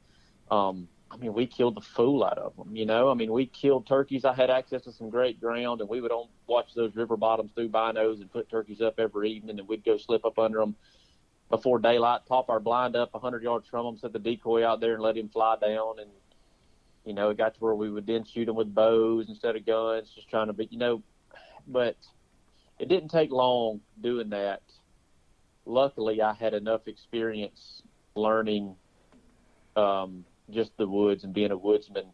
um 0.52 0.88
I 1.14 1.18
mean, 1.18 1.34
we 1.34 1.46
killed 1.46 1.76
the 1.76 1.82
fool 1.82 2.24
out 2.24 2.40
of 2.40 2.56
them. 2.56 2.76
You 2.76 2.88
know, 2.88 3.10
I 3.12 3.14
mean, 3.14 3.32
we 3.32 3.46
killed 3.46 3.86
turkeys. 3.86 4.26
I 4.26 4.34
had 4.34 4.50
access 4.50 4.82
to 4.84 4.92
some 4.92 5.12
great 5.12 5.40
ground, 5.40 5.80
and 5.80 5.90
we 5.90 6.02
would 6.02 6.12
on, 6.12 6.28
watch 6.48 6.74
those 6.74 6.96
river 6.96 7.16
bottoms 7.18 7.52
through 7.54 7.70
binos 7.70 8.20
and 8.20 8.32
put 8.32 8.50
turkeys 8.50 8.82
up 8.82 9.00
every 9.00 9.32
evening, 9.32 9.60
and 9.60 9.68
we'd 9.68 9.86
go 9.86 9.98
slip 9.98 10.26
up 10.26 10.40
under 10.40 10.60
them 10.60 10.76
before 11.50 11.78
daylight, 11.78 12.22
pop 12.28 12.50
our 12.50 12.60
blind 12.60 12.96
up 12.96 13.14
100 13.14 13.44
yards 13.44 13.68
from 13.68 13.86
them, 13.86 13.98
set 13.98 14.12
the 14.12 14.20
decoy 14.20 14.66
out 14.66 14.80
there, 14.80 14.96
and 14.96 15.04
let 15.04 15.16
him 15.16 15.30
fly 15.30 15.56
down. 15.62 16.00
And 16.00 16.10
You 17.06 17.14
know, 17.14 17.30
it 17.30 17.38
got 17.38 17.54
to 17.54 17.60
where 17.60 17.76
we 17.76 17.92
would 17.92 18.08
then 18.08 18.26
shoot 18.26 18.46
them 18.46 18.56
with 18.56 18.74
bows 18.74 19.30
instead 19.30 19.56
of 19.56 19.66
guns, 19.66 20.10
just 20.16 20.30
trying 20.30 20.48
to 20.48 20.54
be, 20.54 20.68
you 20.72 20.80
know, 20.80 21.04
but 21.68 21.98
it 22.80 22.88
didn't 22.88 23.10
take 23.10 23.30
long 23.30 23.82
doing 24.02 24.30
that. 24.30 24.64
Luckily, 25.66 26.22
I 26.24 26.34
had 26.34 26.56
enough 26.56 26.88
experience 26.88 27.84
learning 28.16 28.76
um, 29.76 30.26
just 30.50 30.76
the 30.78 30.88
woods 30.88 31.24
and 31.24 31.34
being 31.34 31.52
a 31.52 31.58
woodsman 31.58 32.06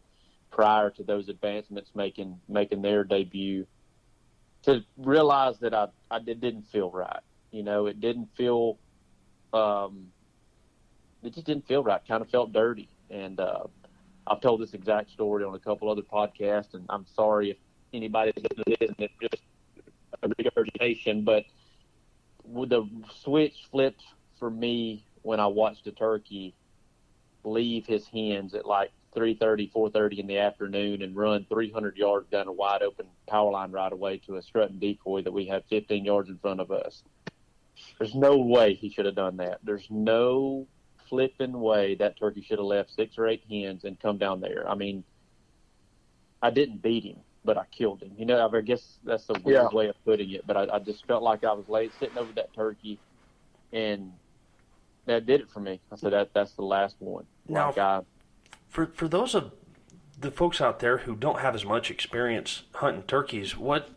prior 0.50 0.90
to 0.90 1.02
those 1.02 1.28
advancements 1.28 1.90
making 1.94 2.40
making 2.48 2.82
their 2.82 3.04
debut 3.04 3.66
to 4.62 4.84
realize 4.96 5.58
that 5.60 5.74
I 5.74 5.88
I 6.10 6.18
did, 6.18 6.40
didn't 6.40 6.64
feel 6.64 6.90
right. 6.90 7.20
You 7.50 7.62
know, 7.62 7.86
it 7.86 8.00
didn't 8.00 8.28
feel 8.36 8.78
um, 9.52 10.08
it 11.22 11.34
just 11.34 11.46
didn't 11.46 11.66
feel 11.66 11.82
right. 11.82 12.00
Kind 12.06 12.22
of 12.22 12.30
felt 12.30 12.52
dirty, 12.52 12.88
and 13.10 13.40
uh, 13.40 13.64
I've 14.26 14.40
told 14.40 14.60
this 14.60 14.74
exact 14.74 15.10
story 15.10 15.44
on 15.44 15.54
a 15.54 15.58
couple 15.58 15.90
other 15.90 16.02
podcasts, 16.02 16.74
and 16.74 16.86
I'm 16.88 17.06
sorry 17.06 17.50
if 17.50 17.56
anybody 17.92 18.32
listening 18.36 18.94
to 18.98 19.28
just 19.28 19.42
a 20.22 20.28
regurgitation, 20.38 21.24
but 21.24 21.44
the 22.44 22.88
switch 23.22 23.66
flipped 23.70 24.02
for 24.38 24.50
me 24.50 25.04
when 25.22 25.40
I 25.40 25.46
watched 25.46 25.86
a 25.86 25.92
turkey 25.92 26.54
leave 27.44 27.86
his 27.86 28.06
hens 28.08 28.54
at 28.54 28.66
like 28.66 28.92
3.30, 29.16 29.72
4.30 29.72 30.18
in 30.18 30.26
the 30.26 30.38
afternoon 30.38 31.02
and 31.02 31.16
run 31.16 31.46
300 31.50 31.96
yards 31.96 32.28
down 32.28 32.48
a 32.48 32.52
wide 32.52 32.82
open 32.82 33.06
power 33.28 33.50
line 33.50 33.72
right 33.72 33.92
away 33.92 34.18
to 34.18 34.36
a 34.36 34.42
strutting 34.42 34.78
decoy 34.78 35.22
that 35.22 35.32
we 35.32 35.46
had 35.46 35.64
15 35.68 36.04
yards 36.04 36.28
in 36.28 36.38
front 36.38 36.60
of 36.60 36.70
us. 36.70 37.02
There's 37.98 38.14
no 38.14 38.38
way 38.38 38.74
he 38.74 38.90
should 38.90 39.06
have 39.06 39.14
done 39.14 39.38
that. 39.38 39.58
There's 39.62 39.86
no 39.90 40.68
flipping 41.08 41.58
way 41.58 41.96
that 41.96 42.18
turkey 42.18 42.42
should 42.42 42.58
have 42.58 42.66
left 42.66 42.90
six 42.90 43.18
or 43.18 43.26
eight 43.26 43.42
hens 43.50 43.84
and 43.84 43.98
come 43.98 44.18
down 44.18 44.40
there. 44.40 44.68
I 44.68 44.74
mean, 44.74 45.04
I 46.42 46.50
didn't 46.50 46.82
beat 46.82 47.04
him, 47.04 47.24
but 47.44 47.58
I 47.58 47.66
killed 47.66 48.02
him. 48.02 48.14
You 48.16 48.26
know, 48.26 48.48
I 48.48 48.60
guess 48.60 48.98
that's 49.02 49.26
the 49.26 49.40
weird 49.44 49.62
Yeah. 49.62 49.68
way 49.72 49.88
of 49.88 49.96
putting 50.04 50.30
it, 50.30 50.46
but 50.46 50.56
I, 50.56 50.76
I 50.76 50.78
just 50.78 51.06
felt 51.06 51.22
like 51.22 51.44
I 51.44 51.52
was 51.52 51.68
late 51.68 51.94
sitting 51.94 52.18
over 52.18 52.32
that 52.34 52.52
turkey, 52.54 53.00
and 53.72 54.19
that 55.06 55.26
did 55.26 55.40
it 55.40 55.50
for 55.50 55.60
me. 55.60 55.80
I 55.92 55.96
said 55.96 56.12
that 56.12 56.32
that's 56.34 56.52
the 56.52 56.62
last 56.62 56.96
one. 56.98 57.26
Now- 57.48 57.68
Like 57.68 57.78
I, 57.78 58.00
For 58.68 58.86
for 58.86 59.08
those 59.08 59.34
of 59.34 59.52
the 60.18 60.30
folks 60.30 60.60
out 60.60 60.80
there 60.80 60.98
who 60.98 61.16
don't 61.16 61.40
have 61.40 61.54
as 61.54 61.64
much 61.64 61.90
experience 61.90 62.62
hunting 62.74 63.02
turkeys, 63.04 63.56
what 63.56 63.88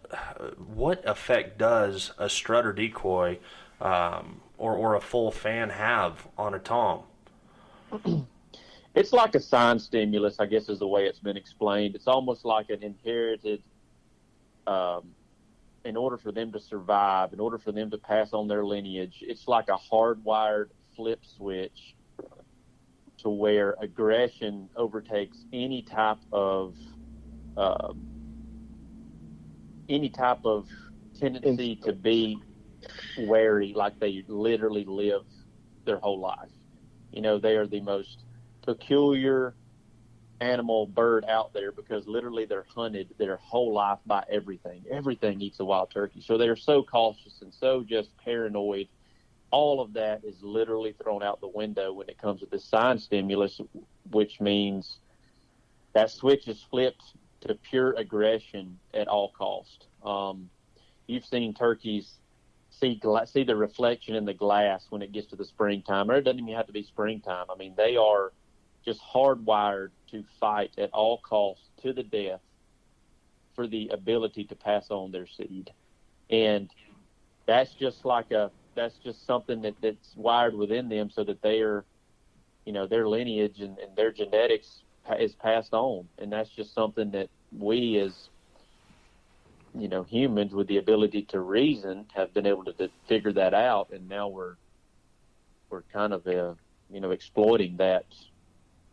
what 0.57 1.03
effect 1.07 1.57
does 1.57 2.11
a 2.17 2.29
strutter 2.29 2.71
decoy 2.73 3.39
um, 3.81 4.41
or 4.57 4.73
or 4.75 4.95
a 4.95 5.01
full 5.01 5.31
fan 5.31 5.69
have 5.69 6.27
on 6.37 6.53
a 6.53 6.59
tom? 6.59 7.01
it's 8.95 9.13
like 9.13 9.35
a 9.35 9.39
sign 9.39 9.79
stimulus, 9.79 10.39
I 10.39 10.45
guess 10.45 10.69
is 10.69 10.79
the 10.79 10.87
way 10.87 11.05
it's 11.05 11.19
been 11.19 11.37
explained. 11.37 11.95
It's 11.95 12.07
almost 12.07 12.45
like 12.45 12.69
an 12.69 12.81
inherited. 12.83 13.61
Um, 14.65 15.11
in 15.85 15.97
order 15.97 16.17
for 16.17 16.31
them 16.31 16.49
to 16.53 16.61
survive, 16.61 17.33
in 17.33 17.41
order 17.41 17.57
for 17.57 17.73
them 17.73 17.91
to 17.91 17.97
pass 17.97 18.31
on 18.31 18.47
their 18.47 18.63
lineage, 18.63 19.17
it's 19.21 19.49
like 19.49 19.67
a 19.67 19.75
hardwired 19.91 20.69
flip 20.95 21.21
switch 21.25 21.95
to 23.19 23.29
where 23.29 23.75
aggression 23.81 24.69
overtakes 24.75 25.45
any 25.53 25.83
type 25.83 26.19
of 26.31 26.75
um, 27.57 28.07
any 29.89 30.09
type 30.09 30.39
of 30.45 30.67
tendency 31.19 31.75
to 31.83 31.93
be 31.93 32.37
wary, 33.17 33.73
like 33.75 33.99
they 33.99 34.23
literally 34.27 34.85
live 34.85 35.23
their 35.85 35.99
whole 35.99 36.19
life. 36.19 36.51
You 37.11 37.21
know, 37.21 37.39
they 37.39 37.55
are 37.55 37.67
the 37.67 37.81
most 37.81 38.23
peculiar 38.65 39.55
animal 40.41 40.87
bird 40.87 41.25
out 41.27 41.53
there 41.53 41.71
because 41.71 42.07
literally 42.07 42.45
they're 42.45 42.65
hunted 42.73 43.13
their 43.17 43.37
whole 43.37 43.73
life 43.73 43.99
by 44.05 44.23
everything. 44.29 44.83
Everything 44.91 45.41
eats 45.41 45.59
a 45.59 45.65
wild 45.65 45.91
turkey. 45.91 46.21
So 46.21 46.37
they're 46.37 46.55
so 46.55 46.83
cautious 46.83 47.41
and 47.41 47.53
so 47.53 47.83
just 47.83 48.17
paranoid. 48.17 48.89
All 49.53 49.81
of 49.81 49.93
that 49.93 50.25
is 50.25 50.41
literally 50.41 50.95
thrown 51.03 51.21
out 51.21 51.39
the 51.39 51.47
window 51.47 51.93
when 51.93 52.09
it 52.09 52.17
comes 52.17 52.39
to 52.39 52.47
the 52.47 52.57
sign 52.57 52.97
stimulus, 52.97 53.61
which 54.09 54.41
means 54.41 54.97
that 55.93 56.09
switch 56.09 56.47
is 56.47 56.65
flipped 56.71 57.03
to 57.41 57.53
pure 57.69 57.93
aggression 57.93 58.79
at 58.95 59.07
all 59.07 59.31
cost. 59.37 59.85
Um, 60.03 60.49
you've 61.05 61.23
seen 61.23 61.53
turkeys 61.53 62.15
see 62.71 62.95
gla- 62.95 63.27
see 63.27 63.43
the 63.43 63.55
reflection 63.55 64.15
in 64.15 64.25
the 64.25 64.33
glass 64.33 64.87
when 64.89 65.03
it 65.03 65.11
gets 65.11 65.27
to 65.27 65.35
the 65.35 65.45
springtime, 65.45 66.09
or 66.09 66.15
it 66.15 66.23
doesn't 66.23 66.39
even 66.39 66.55
have 66.55 66.65
to 66.65 66.73
be 66.73 66.81
springtime. 66.81 67.45
I 67.47 67.55
mean, 67.55 67.75
they 67.77 67.95
are 67.95 68.33
just 68.83 69.01
hardwired 69.01 69.89
to 70.09 70.23
fight 70.39 70.71
at 70.79 70.89
all 70.93 71.19
costs 71.19 71.69
to 71.83 71.93
the 71.93 72.01
death 72.01 72.41
for 73.53 73.67
the 73.67 73.89
ability 73.89 74.45
to 74.45 74.55
pass 74.55 74.89
on 74.89 75.11
their 75.11 75.27
seed, 75.27 75.71
and 76.31 76.71
that's 77.45 77.75
just 77.75 78.03
like 78.03 78.31
a 78.31 78.49
that's 78.75 78.95
just 79.03 79.25
something 79.25 79.61
that, 79.61 79.75
that's 79.81 80.13
wired 80.15 80.55
within 80.55 80.89
them 80.89 81.09
so 81.09 81.23
that 81.23 81.41
they 81.41 81.61
are, 81.61 81.85
you 82.65 82.73
know, 82.73 82.87
their 82.87 83.07
lineage 83.07 83.59
and, 83.59 83.77
and 83.79 83.95
their 83.95 84.11
genetics 84.11 84.83
is 85.19 85.33
passed 85.33 85.73
on, 85.73 86.07
and 86.17 86.31
that's 86.31 86.49
just 86.49 86.73
something 86.73 87.11
that 87.11 87.29
we 87.57 87.99
as 87.99 88.29
you 89.75 89.87
know 89.87 90.03
humans 90.03 90.53
with 90.53 90.67
the 90.67 90.77
ability 90.77 91.23
to 91.23 91.39
reason 91.39 92.05
have 92.13 92.33
been 92.33 92.45
able 92.45 92.63
to, 92.63 92.73
to 92.73 92.89
figure 93.07 93.33
that 93.33 93.53
out, 93.53 93.89
and 93.91 94.07
now 94.07 94.27
we're 94.27 94.55
we're 95.69 95.83
kind 95.93 96.13
of 96.13 96.25
uh, 96.27 96.53
you 96.89 97.01
know 97.01 97.11
exploiting 97.11 97.77
that 97.77 98.05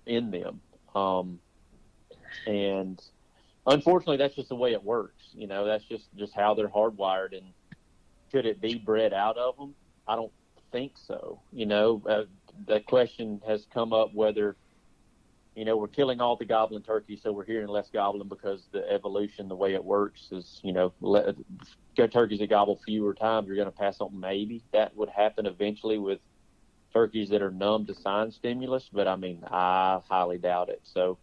in 0.07 0.31
them, 0.31 0.61
um, 0.95 1.39
and 2.47 3.01
unfortunately, 3.67 4.17
that's 4.17 4.35
just 4.35 4.49
the 4.49 4.57
way 4.57 4.73
it 4.73 4.83
works. 4.83 5.23
You 5.35 5.47
know, 5.47 5.65
that's 5.65 5.85
just 5.85 6.05
just 6.17 6.35
how 6.35 6.55
they're 6.55 6.69
hardwired, 6.69 7.37
and 7.37 7.47
could 8.31 8.47
it 8.47 8.61
be 8.61 8.75
bred 8.75 9.13
out 9.13 9.37
of 9.37 9.57
them? 9.57 9.75
I 10.07 10.17
don't 10.17 10.33
think 10.73 10.93
so. 10.97 11.41
You 11.53 11.67
know, 11.67 12.03
uh, 12.09 12.25
the 12.67 12.81
question 12.81 13.41
has 13.47 13.67
come 13.73 13.93
up 13.93 14.15
whether 14.15 14.57
you 15.57 15.65
know, 15.65 15.77
we're 15.77 15.89
killing 15.89 16.21
all 16.21 16.37
the 16.37 16.45
goblin 16.45 16.83
turkeys, 16.83 17.21
so 17.23 17.33
we're 17.33 17.45
hearing 17.45 17.69
less 17.69 17.91
goblin 17.93 18.29
because 18.29 18.63
the 18.73 18.89
evolution, 18.91 19.49
the 19.49 19.57
way 19.57 19.75
it 19.75 19.85
works, 19.85 20.29
is 20.31 20.61
you 20.63 20.73
know, 20.73 20.93
let, 21.01 21.35
go 21.97 22.07
turkeys 22.07 22.39
that 22.39 22.49
gobble 22.49 22.81
fewer 22.85 23.15
times, 23.15 23.47
you're 23.47 23.57
going 23.57 23.67
to 23.67 23.73
pass 23.77 24.01
on. 24.01 24.19
Maybe 24.19 24.63
that 24.73 24.97
would 24.97 25.09
happen 25.09 25.47
eventually 25.47 25.99
with 25.99 26.21
turkeys 26.93 27.29
that 27.31 27.43
are 27.43 27.51
numb 27.51 27.87
to 27.87 27.95
sign 27.95 28.31
stimulus, 28.31 28.89
but 28.93 29.09
I 29.09 29.17
mean, 29.17 29.43
I 29.51 30.01
highly 30.09 30.39
doubt 30.39 30.69
it. 30.69 30.81
So 30.85 31.19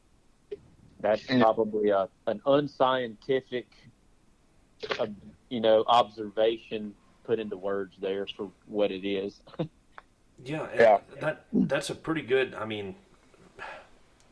that's 0.99 1.23
probably 1.25 1.89
a, 1.89 2.09
an 2.27 2.41
unscientific, 2.45 3.67
uh, 4.99 5.07
you 5.49 5.61
know, 5.61 5.83
observation 5.87 6.93
put 7.23 7.39
into 7.39 7.57
words 7.57 7.95
there 8.01 8.27
for 8.35 8.49
what 8.67 8.91
it 8.91 9.07
is. 9.07 9.39
Yeah, 10.45 10.67
Yeah. 10.75 10.99
That 11.19 11.45
that's 11.51 11.89
a 11.89 11.95
pretty 11.95 12.21
good. 12.21 12.53
I 12.53 12.65
mean, 12.65 12.93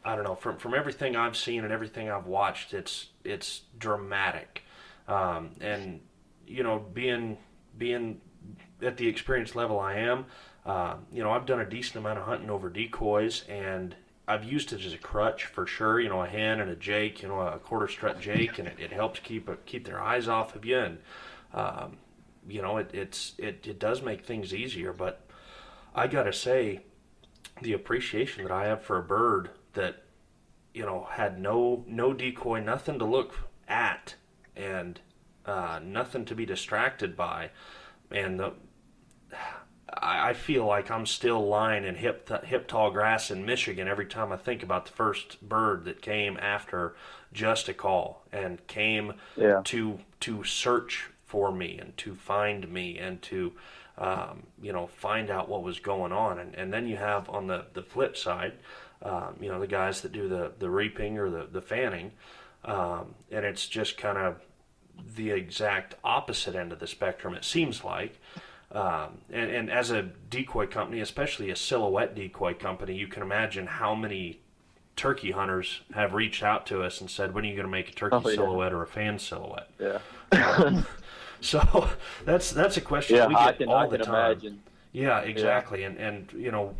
I 0.03 0.15
don't 0.15 0.23
know. 0.23 0.35
From 0.35 0.57
from 0.57 0.75
everything 0.75 1.15
I've 1.15 1.35
seen 1.35 1.63
and 1.63 1.73
everything 1.73 2.11
I've 2.11 2.27
watched, 2.27 2.75
it's 2.75 3.07
it's 3.23 3.61
dramatic, 3.79 4.61
um, 5.07 5.49
and 5.59 6.01
you 6.45 6.61
know, 6.61 6.85
being 6.93 7.39
being 7.77 8.21
at 8.83 8.97
the 8.97 9.07
experience 9.07 9.55
level 9.55 9.79
I 9.79 9.95
am, 9.95 10.25
uh, 10.65 10.97
you 11.11 11.23
know, 11.23 11.31
I've 11.31 11.47
done 11.47 11.59
a 11.59 11.65
decent 11.65 11.95
amount 11.95 12.19
of 12.19 12.25
hunting 12.25 12.51
over 12.51 12.69
decoys, 12.69 13.43
and 13.49 13.95
I've 14.27 14.43
used 14.43 14.73
it 14.73 14.83
as 14.83 14.93
a 14.93 14.97
crutch 14.97 15.45
for 15.45 15.67
sure. 15.67 15.99
You 15.99 16.09
know, 16.09 16.21
a 16.21 16.27
hen 16.27 16.59
and 16.59 16.69
a 16.69 16.75
jake, 16.75 17.21
you 17.21 17.27
know, 17.27 17.39
a 17.39 17.59
quarter 17.59 17.87
strut 17.87 18.19
jake, 18.19 18.57
and 18.59 18.67
it, 18.67 18.79
it 18.79 18.91
helps 18.91 19.19
keep 19.19 19.49
keep 19.65 19.85
their 19.85 20.01
eyes 20.01 20.27
off 20.27 20.55
of 20.55 20.65
you, 20.65 20.79
and 20.79 20.97
um, 21.53 21.97
you 22.47 22.61
know, 22.61 22.77
it, 22.77 22.89
it's 22.93 23.33
it, 23.37 23.65
it 23.67 23.79
does 23.79 24.01
make 24.01 24.25
things 24.25 24.53
easier, 24.53 24.93
but 24.93 25.27
I 25.93 26.07
gotta 26.07 26.33
say, 26.33 26.81
the 27.61 27.73
appreciation 27.73 28.43
that 28.43 28.51
I 28.51 28.65
have 28.65 28.81
for 28.83 28.97
a 28.97 29.03
bird 29.03 29.51
that, 29.73 30.03
you 30.73 30.85
know, 30.85 31.07
had 31.11 31.39
no 31.39 31.83
no 31.87 32.13
decoy, 32.13 32.59
nothing 32.59 32.99
to 32.99 33.05
look 33.05 33.35
at, 33.67 34.15
and 34.55 34.99
uh, 35.45 35.79
nothing 35.83 36.25
to 36.25 36.35
be 36.35 36.45
distracted 36.45 37.15
by, 37.15 37.51
and 38.11 38.39
the, 38.39 38.53
I, 39.91 40.29
I 40.29 40.33
feel 40.33 40.65
like 40.65 40.89
I'm 40.91 41.05
still 41.05 41.45
lying 41.47 41.83
in 41.83 41.95
hip 41.95 42.29
hip 42.45 42.67
tall 42.67 42.91
grass 42.91 43.29
in 43.31 43.45
Michigan 43.45 43.87
every 43.87 44.05
time 44.05 44.31
I 44.31 44.37
think 44.37 44.63
about 44.63 44.85
the 44.85 44.91
first 44.93 45.47
bird 45.47 45.85
that 45.85 46.01
came 46.01 46.37
after 46.37 46.95
just 47.33 47.67
a 47.69 47.73
call 47.73 48.23
and 48.31 48.65
came 48.67 49.13
Yeah. 49.35 49.61
to 49.65 49.99
to 50.21 50.43
search 50.43 51.09
for 51.25 51.51
me 51.51 51.77
and 51.79 51.95
to 51.97 52.15
find 52.15 52.69
me 52.71 52.97
and 52.97 53.21
to 53.23 53.53
um, 53.97 54.43
you 54.61 54.71
know 54.73 54.87
find 54.87 55.29
out 55.29 55.49
what 55.49 55.63
was 55.63 55.79
going 55.79 56.11
on 56.11 56.39
and, 56.39 56.55
and 56.55 56.71
then 56.73 56.87
you 56.87 56.97
have 56.97 57.29
on 57.29 57.47
the, 57.47 57.65
the 57.73 57.81
flip 57.81 58.17
side 58.17 58.53
um, 59.03 59.35
you 59.39 59.49
know 59.49 59.59
the 59.59 59.67
guys 59.67 60.01
that 60.01 60.11
do 60.11 60.27
the, 60.27 60.51
the 60.59 60.69
reaping 60.69 61.17
or 61.17 61.29
the, 61.29 61.47
the 61.51 61.61
fanning 61.61 62.11
um, 62.65 63.13
and 63.31 63.45
it's 63.45 63.67
just 63.67 63.97
kind 63.97 64.17
of 64.17 64.41
the 65.15 65.31
exact 65.31 65.95
opposite 66.03 66.55
end 66.55 66.71
of 66.71 66.79
the 66.79 66.87
spectrum 66.87 67.33
it 67.33 67.43
seems 67.45 67.83
like 67.83 68.19
um, 68.75 69.17
and, 69.31 69.49
and 69.49 69.71
as 69.71 69.89
a 69.89 70.03
decoy 70.29 70.67
company 70.67 70.99
especially 70.99 71.49
a 71.49 71.55
silhouette 71.55 72.13
decoy 72.15 72.53
company 72.53 72.93
you 72.95 73.07
can 73.07 73.23
imagine 73.23 73.65
how 73.65 73.95
many 73.95 74.39
turkey 74.95 75.31
hunters 75.31 75.81
have 75.93 76.13
reached 76.13 76.41
out 76.43 76.65
to 76.67 76.81
us 76.81 77.01
and 77.01 77.09
said, 77.11 77.33
"When 77.33 77.43
are 77.43 77.47
you 77.47 77.55
going 77.55 77.65
to 77.65 77.71
make 77.71 77.89
a 77.89 77.93
turkey 77.93 78.15
Oh, 78.15 78.29
yeah. 78.29 78.35
silhouette 78.35 78.71
or 78.73 78.81
a 78.81 78.87
fan 78.87 79.19
silhouette?" 79.19 79.69
Yeah. 79.79 79.99
So 81.41 81.89
that's 82.25 82.51
that's 82.51 82.77
a 82.77 82.81
question 82.81 83.17
yeah, 83.17 83.27
we 83.27 83.35
I 83.35 83.47
get 83.47 83.57
can, 83.59 83.69
all 83.69 83.75
I 83.75 83.87
the 83.87 83.97
can 83.97 84.05
time. 84.05 84.31
imagine. 84.31 84.63
Yeah, 84.93 85.19
exactly. 85.19 85.83
And 85.83 85.97
and 85.97 86.31
you 86.33 86.49
know, 86.51 86.75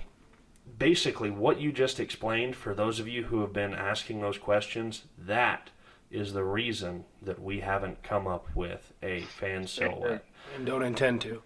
basically 0.80 1.30
what 1.30 1.60
you 1.60 1.72
just 1.72 2.00
explained 2.00 2.56
for 2.56 2.74
those 2.74 3.00
of 3.00 3.08
you 3.08 3.26
who 3.26 3.42
have 3.42 3.54
been 3.54 3.74
asking 3.74 4.22
those 4.22 4.38
questions, 4.38 5.04
that 5.18 5.70
is 6.10 6.34
the 6.34 6.44
reason 6.44 7.04
that 7.22 7.42
we 7.42 7.60
haven't 7.60 8.02
come 8.02 8.28
up 8.28 8.48
with 8.56 8.94
a 9.04 9.22
fan 9.24 9.68
silhouette. 9.68 10.24
and 10.56 10.66
don't 10.66 10.84
intend 10.84 11.20
to. 11.22 11.42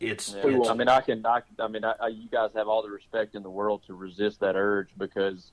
It's, 0.00 0.34
Yeah. 0.34 0.42
it's 0.46 0.68
I 0.68 0.74
mean, 0.74 0.88
I 0.88 1.02
can, 1.02 1.24
I, 1.26 1.42
I 1.58 1.68
mean, 1.68 1.84
I, 1.84 1.94
I, 2.00 2.08
you 2.08 2.28
guys 2.28 2.50
have 2.54 2.68
all 2.68 2.82
the 2.82 2.90
respect 2.90 3.34
in 3.34 3.42
the 3.42 3.50
world 3.50 3.82
to 3.86 3.94
resist 3.94 4.40
that 4.40 4.56
urge 4.56 4.88
because 4.96 5.52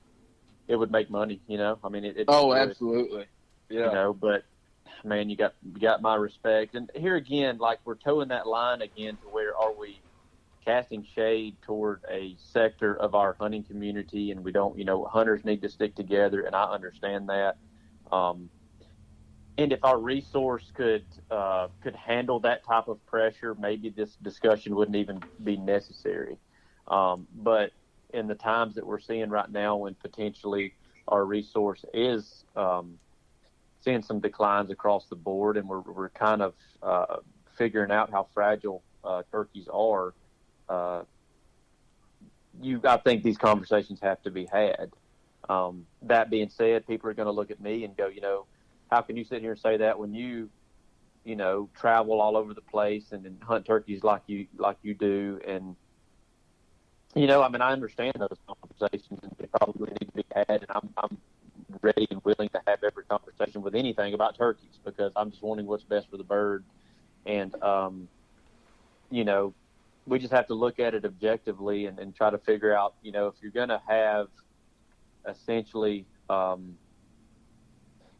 it 0.66 0.76
would 0.76 0.90
make 0.90 1.10
money. 1.10 1.40
You 1.46 1.58
know, 1.58 1.78
I 1.84 1.90
mean, 1.90 2.04
it. 2.04 2.16
it 2.16 2.24
Oh, 2.28 2.48
would, 2.48 2.58
absolutely. 2.58 3.26
Yeah. 3.68 3.86
You 3.86 3.92
know, 3.92 4.12
but 4.14 4.44
man, 5.04 5.28
you 5.28 5.36
got 5.36 5.54
you 5.62 5.78
got 5.78 6.00
my 6.00 6.14
respect. 6.14 6.74
And 6.74 6.90
here 6.94 7.16
again, 7.16 7.58
like 7.58 7.80
we're 7.84 7.96
towing 7.96 8.28
that 8.28 8.46
line 8.46 8.80
again 8.80 9.16
to 9.22 9.28
where 9.28 9.54
are 9.54 9.72
we 9.72 10.00
casting 10.64 11.04
shade 11.14 11.56
toward 11.62 12.02
a 12.10 12.34
sector 12.38 12.94
of 12.96 13.14
our 13.14 13.36
hunting 13.38 13.62
community, 13.62 14.30
and 14.30 14.42
we 14.42 14.52
don't, 14.52 14.78
you 14.78 14.84
know, 14.84 15.04
hunters 15.04 15.44
need 15.44 15.60
to 15.62 15.68
stick 15.68 15.94
together, 15.94 16.42
and 16.42 16.56
I 16.56 16.64
understand 16.64 17.28
that. 17.28 17.56
Um, 18.10 18.48
and 19.58 19.72
if 19.72 19.84
our 19.84 19.98
resource 19.98 20.70
could 20.72 21.04
uh, 21.30 21.66
could 21.82 21.96
handle 21.96 22.38
that 22.40 22.64
type 22.64 22.86
of 22.86 23.04
pressure, 23.06 23.56
maybe 23.56 23.90
this 23.90 24.14
discussion 24.22 24.74
wouldn't 24.74 24.96
even 24.96 25.20
be 25.42 25.56
necessary. 25.56 26.38
Um, 26.86 27.26
but 27.34 27.72
in 28.14 28.28
the 28.28 28.36
times 28.36 28.76
that 28.76 28.86
we're 28.86 29.00
seeing 29.00 29.28
right 29.28 29.50
now, 29.50 29.76
when 29.76 29.94
potentially 29.96 30.74
our 31.08 31.24
resource 31.24 31.84
is 31.92 32.44
um, 32.54 32.98
seeing 33.80 34.02
some 34.02 34.20
declines 34.20 34.70
across 34.70 35.06
the 35.06 35.16
board, 35.16 35.56
and 35.56 35.68
we're 35.68 35.80
we're 35.80 36.10
kind 36.10 36.40
of 36.40 36.54
uh, 36.80 37.16
figuring 37.56 37.90
out 37.90 38.10
how 38.10 38.28
fragile 38.32 38.84
uh, 39.02 39.22
turkeys 39.32 39.68
are. 39.72 40.14
Uh, 40.68 41.02
you, 42.62 42.80
I 42.84 42.96
think 42.98 43.24
these 43.24 43.38
conversations 43.38 43.98
have 44.00 44.22
to 44.22 44.30
be 44.30 44.46
had. 44.46 44.92
Um, 45.48 45.86
that 46.02 46.30
being 46.30 46.48
said, 46.48 46.86
people 46.86 47.10
are 47.10 47.14
going 47.14 47.26
to 47.26 47.32
look 47.32 47.50
at 47.50 47.60
me 47.60 47.84
and 47.84 47.96
go, 47.96 48.08
you 48.08 48.20
know, 48.20 48.46
how 48.90 49.00
can 49.00 49.16
you 49.16 49.24
sit 49.24 49.40
here 49.40 49.52
and 49.52 49.60
say 49.60 49.76
that 49.78 49.98
when 49.98 50.14
you, 50.14 50.48
you 51.24 51.36
know, 51.36 51.68
travel 51.78 52.20
all 52.20 52.36
over 52.36 52.54
the 52.54 52.62
place 52.62 53.12
and, 53.12 53.26
and 53.26 53.42
hunt 53.42 53.64
turkeys 53.64 54.02
like 54.02 54.22
you 54.26 54.46
like 54.56 54.78
you 54.82 54.94
do, 54.94 55.40
and 55.46 55.76
you 57.14 57.26
know, 57.26 57.42
I 57.42 57.48
mean, 57.48 57.60
I 57.60 57.72
understand 57.72 58.14
those 58.18 58.38
conversations 58.46 59.20
and 59.22 59.32
they 59.38 59.46
probably 59.46 59.90
need 60.00 60.06
to 60.06 60.12
be 60.14 60.24
had, 60.34 60.48
and 60.48 60.66
I'm 60.70 60.88
I'm 60.96 61.18
ready 61.82 62.06
and 62.10 62.22
willing 62.24 62.48
to 62.50 62.60
have 62.66 62.82
every 62.84 63.04
conversation 63.04 63.62
with 63.62 63.74
anything 63.74 64.14
about 64.14 64.36
turkeys 64.36 64.78
because 64.84 65.12
I'm 65.16 65.30
just 65.30 65.42
wanting 65.42 65.66
what's 65.66 65.84
best 65.84 66.10
for 66.10 66.16
the 66.16 66.24
bird, 66.24 66.64
and 67.26 67.54
um, 67.62 68.08
you 69.10 69.24
know, 69.24 69.54
we 70.06 70.18
just 70.18 70.32
have 70.32 70.46
to 70.46 70.54
look 70.54 70.80
at 70.80 70.94
it 70.94 71.04
objectively 71.04 71.86
and, 71.86 71.98
and 71.98 72.14
try 72.14 72.30
to 72.30 72.38
figure 72.38 72.76
out, 72.76 72.94
you 73.02 73.12
know, 73.12 73.26
if 73.26 73.34
you're 73.42 73.52
going 73.52 73.68
to 73.68 73.80
have 73.86 74.28
essentially 75.28 76.06
um, 76.30 76.76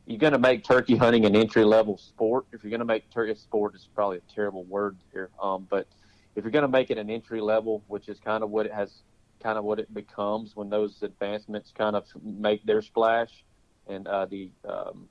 you're 0.09 0.19
going 0.19 0.33
to 0.33 0.39
make 0.39 0.65
turkey 0.65 0.97
hunting 0.97 1.27
an 1.27 1.37
entry 1.37 1.65
level 1.65 1.99
sport. 1.99 2.47
If 2.53 2.65
you're 2.65 2.71
going 2.71 2.81
to 2.81 2.87
make 2.87 3.11
turkey 3.11 3.35
sport, 3.35 3.75
it's 3.75 3.87
probably 3.95 4.17
a 4.17 4.35
terrible 4.35 4.65
word 4.65 4.97
here, 5.13 5.29
um, 5.41 5.67
but 5.69 5.87
if 6.35 6.45
you're 6.45 6.51
going 6.51 6.63
to 6.63 6.69
make 6.69 6.91
it 6.91 6.97
an 6.97 7.11
entry 7.11 7.43
level, 7.43 7.85
which 7.89 8.09
is 8.09 8.19
kind 8.19 8.43
of 8.43 8.49
what 8.49 8.65
it 8.65 8.73
has, 8.73 9.03
kind 9.43 9.59
of 9.59 9.65
what 9.65 9.79
it 9.79 9.93
becomes 9.93 10.57
when 10.57 10.71
those 10.71 11.03
advancements 11.03 11.73
kind 11.77 11.95
of 11.95 12.07
make 12.23 12.65
their 12.65 12.81
splash, 12.81 13.45
and 13.87 14.07
uh, 14.07 14.25
the 14.25 14.51
um, 14.67 15.09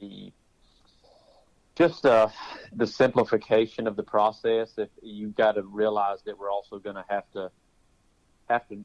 the 0.00 0.32
just 1.76 2.04
uh, 2.04 2.28
the 2.72 2.86
simplification 2.86 3.86
of 3.86 3.94
the 3.94 4.02
process. 4.02 4.72
If 4.78 4.88
you've 5.00 5.36
got 5.36 5.52
to 5.52 5.62
realize 5.62 6.22
that 6.24 6.38
we're 6.38 6.50
also 6.50 6.78
going 6.78 6.96
to 6.96 7.04
have 7.08 7.30
to 7.34 7.50
have 8.48 8.66
to 8.68 8.84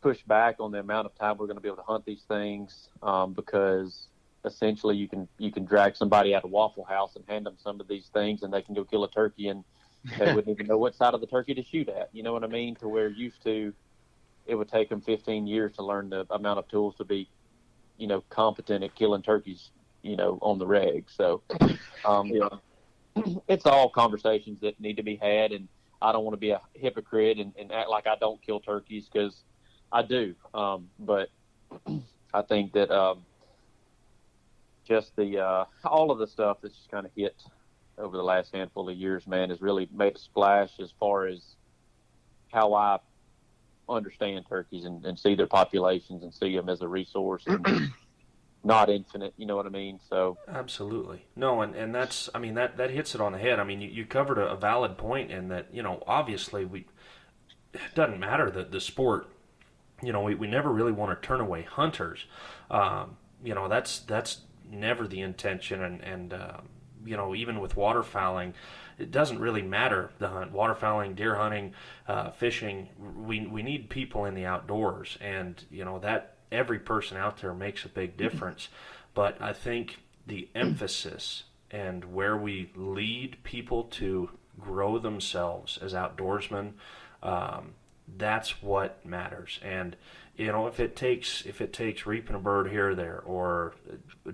push 0.00 0.22
back 0.22 0.56
on 0.60 0.72
the 0.72 0.78
amount 0.78 1.06
of 1.06 1.14
time 1.16 1.36
we're 1.38 1.46
going 1.46 1.56
to 1.56 1.62
be 1.62 1.68
able 1.68 1.78
to 1.78 1.82
hunt 1.82 2.04
these 2.04 2.22
things 2.28 2.88
um, 3.02 3.32
because 3.32 4.08
essentially 4.46 4.96
you 4.96 5.08
can 5.08 5.28
you 5.38 5.50
can 5.50 5.64
drag 5.64 5.96
somebody 5.96 6.34
out 6.34 6.44
of 6.44 6.50
Waffle 6.50 6.84
House 6.84 7.16
and 7.16 7.24
hand 7.28 7.46
them 7.46 7.56
some 7.58 7.80
of 7.80 7.88
these 7.88 8.06
things 8.14 8.42
and 8.42 8.52
they 8.52 8.62
can 8.62 8.74
go 8.74 8.84
kill 8.84 9.04
a 9.04 9.10
turkey 9.10 9.48
and 9.48 9.64
they 10.18 10.32
wouldn't 10.34 10.48
even 10.48 10.66
know 10.66 10.78
what 10.78 10.94
side 10.94 11.14
of 11.14 11.20
the 11.20 11.26
turkey 11.26 11.54
to 11.54 11.62
shoot 11.62 11.88
at. 11.88 12.08
You 12.12 12.22
know 12.22 12.32
what 12.32 12.44
I 12.44 12.46
mean? 12.46 12.76
To 12.76 12.88
where 12.88 13.08
used 13.08 13.42
to 13.44 13.72
it 14.46 14.54
would 14.54 14.68
take 14.68 14.88
them 14.88 15.00
15 15.00 15.46
years 15.46 15.74
to 15.76 15.82
learn 15.82 16.10
the 16.10 16.26
amount 16.30 16.58
of 16.58 16.68
tools 16.68 16.94
to 16.96 17.04
be, 17.04 17.28
you 17.98 18.06
know, 18.06 18.22
competent 18.30 18.84
at 18.84 18.94
killing 18.94 19.22
turkeys, 19.22 19.70
you 20.02 20.16
know, 20.16 20.38
on 20.40 20.58
the 20.58 20.66
reg. 20.66 21.06
So, 21.08 21.42
um, 22.04 22.32
it's 23.48 23.66
all 23.66 23.88
conversations 23.88 24.60
that 24.60 24.78
need 24.80 24.96
to 24.96 25.02
be 25.02 25.16
had. 25.16 25.52
And 25.52 25.68
I 26.00 26.12
don't 26.12 26.24
want 26.24 26.34
to 26.34 26.40
be 26.40 26.50
a 26.50 26.60
hypocrite 26.74 27.38
and, 27.38 27.52
and 27.58 27.72
act 27.72 27.88
like 27.88 28.06
I 28.06 28.16
don't 28.16 28.40
kill 28.42 28.60
turkeys 28.60 29.08
because 29.12 29.42
I 29.92 30.02
do. 30.02 30.34
Um, 30.54 30.88
but 30.98 31.30
I 32.34 32.42
think 32.42 32.72
that, 32.74 32.90
um, 32.90 33.24
just 34.86 35.14
the, 35.16 35.38
uh, 35.38 35.64
all 35.84 36.10
of 36.10 36.18
the 36.18 36.26
stuff 36.26 36.58
that's 36.62 36.76
just 36.76 36.90
kind 36.90 37.06
of 37.06 37.12
hit 37.16 37.42
over 37.98 38.16
the 38.16 38.22
last 38.22 38.54
handful 38.54 38.88
of 38.88 38.96
years, 38.96 39.26
man, 39.26 39.50
has 39.50 39.60
really 39.60 39.88
made 39.92 40.16
a 40.16 40.18
splash 40.18 40.70
as 40.80 40.92
far 40.98 41.26
as 41.26 41.56
how 42.52 42.74
I 42.74 42.98
understand 43.88 44.44
turkeys 44.48 44.84
and, 44.84 45.04
and 45.04 45.18
see 45.18 45.34
their 45.34 45.46
populations 45.46 46.22
and 46.22 46.32
see 46.32 46.54
them 46.54 46.68
as 46.68 46.82
a 46.82 46.88
resource 46.88 47.44
and 47.46 47.92
not 48.64 48.90
infinite. 48.90 49.32
You 49.36 49.46
know 49.46 49.56
what 49.56 49.66
I 49.66 49.70
mean? 49.70 50.00
So 50.08 50.38
Absolutely. 50.48 51.24
No, 51.36 51.62
and, 51.62 51.74
and 51.74 51.94
that's, 51.94 52.28
I 52.34 52.38
mean, 52.38 52.54
that, 52.54 52.76
that 52.76 52.90
hits 52.90 53.14
it 53.14 53.20
on 53.20 53.32
the 53.32 53.38
head. 53.38 53.58
I 53.58 53.64
mean, 53.64 53.80
you, 53.80 53.88
you 53.88 54.04
covered 54.04 54.38
a, 54.38 54.48
a 54.48 54.56
valid 54.56 54.98
point 54.98 55.30
in 55.30 55.48
that, 55.48 55.68
you 55.72 55.82
know, 55.82 56.02
obviously 56.06 56.64
we, 56.64 56.86
it 57.72 57.94
doesn't 57.94 58.18
matter 58.18 58.50
that 58.50 58.72
the 58.72 58.80
sport, 58.80 59.28
you 60.02 60.12
know, 60.12 60.22
we, 60.22 60.34
we 60.34 60.46
never 60.46 60.70
really 60.70 60.92
want 60.92 61.20
to 61.20 61.26
turn 61.26 61.40
away 61.40 61.62
hunters. 61.62 62.26
Um, 62.70 63.16
you 63.42 63.54
know, 63.54 63.68
that's, 63.68 64.00
that's 64.00 64.40
never 64.70 65.06
the 65.06 65.20
intention. 65.20 65.82
And, 65.82 66.00
and, 66.02 66.32
um, 66.34 66.68
you 67.04 67.16
know, 67.16 67.34
even 67.34 67.60
with 67.60 67.76
waterfowling, 67.76 68.54
it 68.98 69.10
doesn't 69.10 69.38
really 69.38 69.62
matter 69.62 70.10
the 70.18 70.28
hunt. 70.28 70.52
Waterfowling, 70.52 71.16
deer 71.16 71.36
hunting, 71.36 71.74
uh, 72.08 72.30
fishing, 72.30 72.88
we, 73.16 73.46
we 73.46 73.62
need 73.62 73.90
people 73.90 74.24
in 74.24 74.34
the 74.34 74.46
outdoors. 74.46 75.18
And, 75.20 75.62
you 75.70 75.84
know, 75.84 75.98
that, 76.00 76.36
every 76.52 76.78
person 76.78 77.16
out 77.16 77.38
there 77.38 77.54
makes 77.54 77.84
a 77.84 77.88
big 77.88 78.16
difference. 78.16 78.68
But 79.14 79.40
I 79.40 79.54
think 79.54 80.00
the 80.26 80.46
emphasis 80.54 81.44
and 81.70 82.04
where 82.04 82.36
we 82.36 82.70
lead 82.76 83.42
people 83.44 83.84
to 83.84 84.28
grow 84.60 84.98
themselves 84.98 85.78
as 85.80 85.94
outdoorsmen, 85.94 86.72
um, 87.22 87.76
that's 88.18 88.62
what 88.62 89.04
matters. 89.06 89.58
And 89.62 89.96
you 90.36 90.52
know, 90.52 90.66
if 90.66 90.80
it 90.80 90.96
takes 90.96 91.44
if 91.46 91.60
it 91.60 91.72
takes 91.72 92.06
reaping 92.06 92.36
a 92.36 92.38
bird 92.38 92.70
here 92.70 92.90
or 92.90 92.94
there, 92.94 93.20
or 93.24 93.74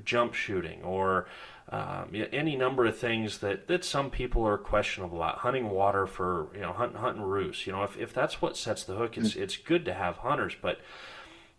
jump 0.05 0.35
shooting, 0.35 0.83
or 0.83 1.27
um, 1.69 2.11
any 2.33 2.57
number 2.57 2.85
of 2.85 2.99
things 2.99 3.39
that, 3.39 3.69
that 3.69 3.85
some 3.85 4.11
people 4.11 4.47
are 4.47 4.59
questionable 4.59 5.19
about, 5.19 5.39
hunting 5.39 5.71
water 5.71 6.07
for 6.07 6.49
you 6.55 6.61
know 6.61 6.73
hunting 6.73 6.99
hunting 6.99 7.23
roost. 7.23 7.67
You 7.67 7.73
know, 7.73 7.85
if, 7.85 7.97
if 7.97 8.13
that's 8.13 8.43
what 8.43 8.57
sets 8.57 8.85
the 8.85 8.95
hook, 8.95 9.17
it's 9.17 9.37
it's 9.37 9.57
good 9.57 9.85
to 9.85 9.95
have 9.95 10.19
hunters, 10.19 10.55
but 10.61 10.81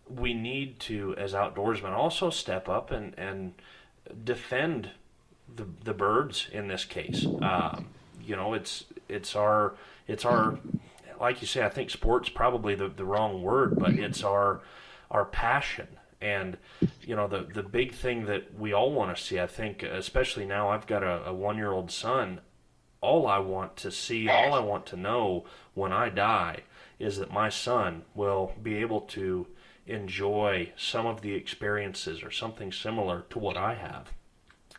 we 0.10 0.34
need 0.34 0.80
to, 0.82 1.16
as 1.18 1.34
outdoorsmen, 1.34 1.92
also 1.92 2.30
step 2.30 2.68
up 2.68 2.92
and, 2.92 3.18
and 3.18 3.54
defend 4.24 4.90
the, 5.56 5.66
the 5.84 5.94
birds 5.94 6.50
in 6.52 6.68
this 6.68 6.86
case. 6.86 7.26
Um, 7.42 7.88
you 8.22 8.36
know, 8.36 8.54
it's 8.54 8.86
it's 9.08 9.36
our 9.36 9.76
it's 10.08 10.26
our 10.26 10.60
like 11.24 11.42
you 11.42 11.48
say. 11.48 11.64
I 11.64 11.70
think 11.70 11.90
sports 11.90 12.30
probably 12.30 12.76
the, 12.76 12.90
the 12.90 13.06
wrong 13.06 13.42
word, 13.42 13.80
but 13.80 13.94
it's 13.94 14.24
our 14.24 14.62
our 15.10 15.26
passion. 15.26 15.88
And 16.22 16.58
you 17.02 17.16
know, 17.16 17.28
the 17.28 17.48
the 17.52 17.64
big 17.64 17.94
thing 17.94 18.26
that 18.26 18.58
we 18.58 18.74
all 18.74 18.92
want 18.92 19.16
to 19.16 19.22
see. 19.22 19.40
I 19.40 19.48
think, 19.48 19.84
especially 19.84 20.46
now, 20.46 20.70
I've 20.70 20.86
got 20.86 21.02
a, 21.02 21.30
a 21.30 21.34
one 21.34 21.58
year 21.58 21.72
old 21.72 21.92
son. 21.92 22.42
All 23.02 23.28
I 23.28 23.40
want 23.40 23.76
to 23.78 23.92
see, 23.92 24.30
all 24.30 24.54
I 24.54 24.60
want 24.60 24.86
to 24.88 24.96
know 24.96 25.46
when 25.74 25.92
I 25.92 26.08
die, 26.10 26.64
is 27.00 27.18
that 27.18 27.34
my 27.34 27.50
son 27.50 28.04
will 28.16 28.54
be 28.62 28.76
able 28.76 29.02
to 29.02 29.48
enjoy 29.86 30.72
some 30.78 31.06
of 31.06 31.20
the 31.22 31.34
experiences 31.34 32.24
or 32.24 32.32
something 32.32 32.72
similar 32.72 33.26
to 33.30 33.40
what 33.40 33.58
I 33.58 33.74
have 33.74 34.14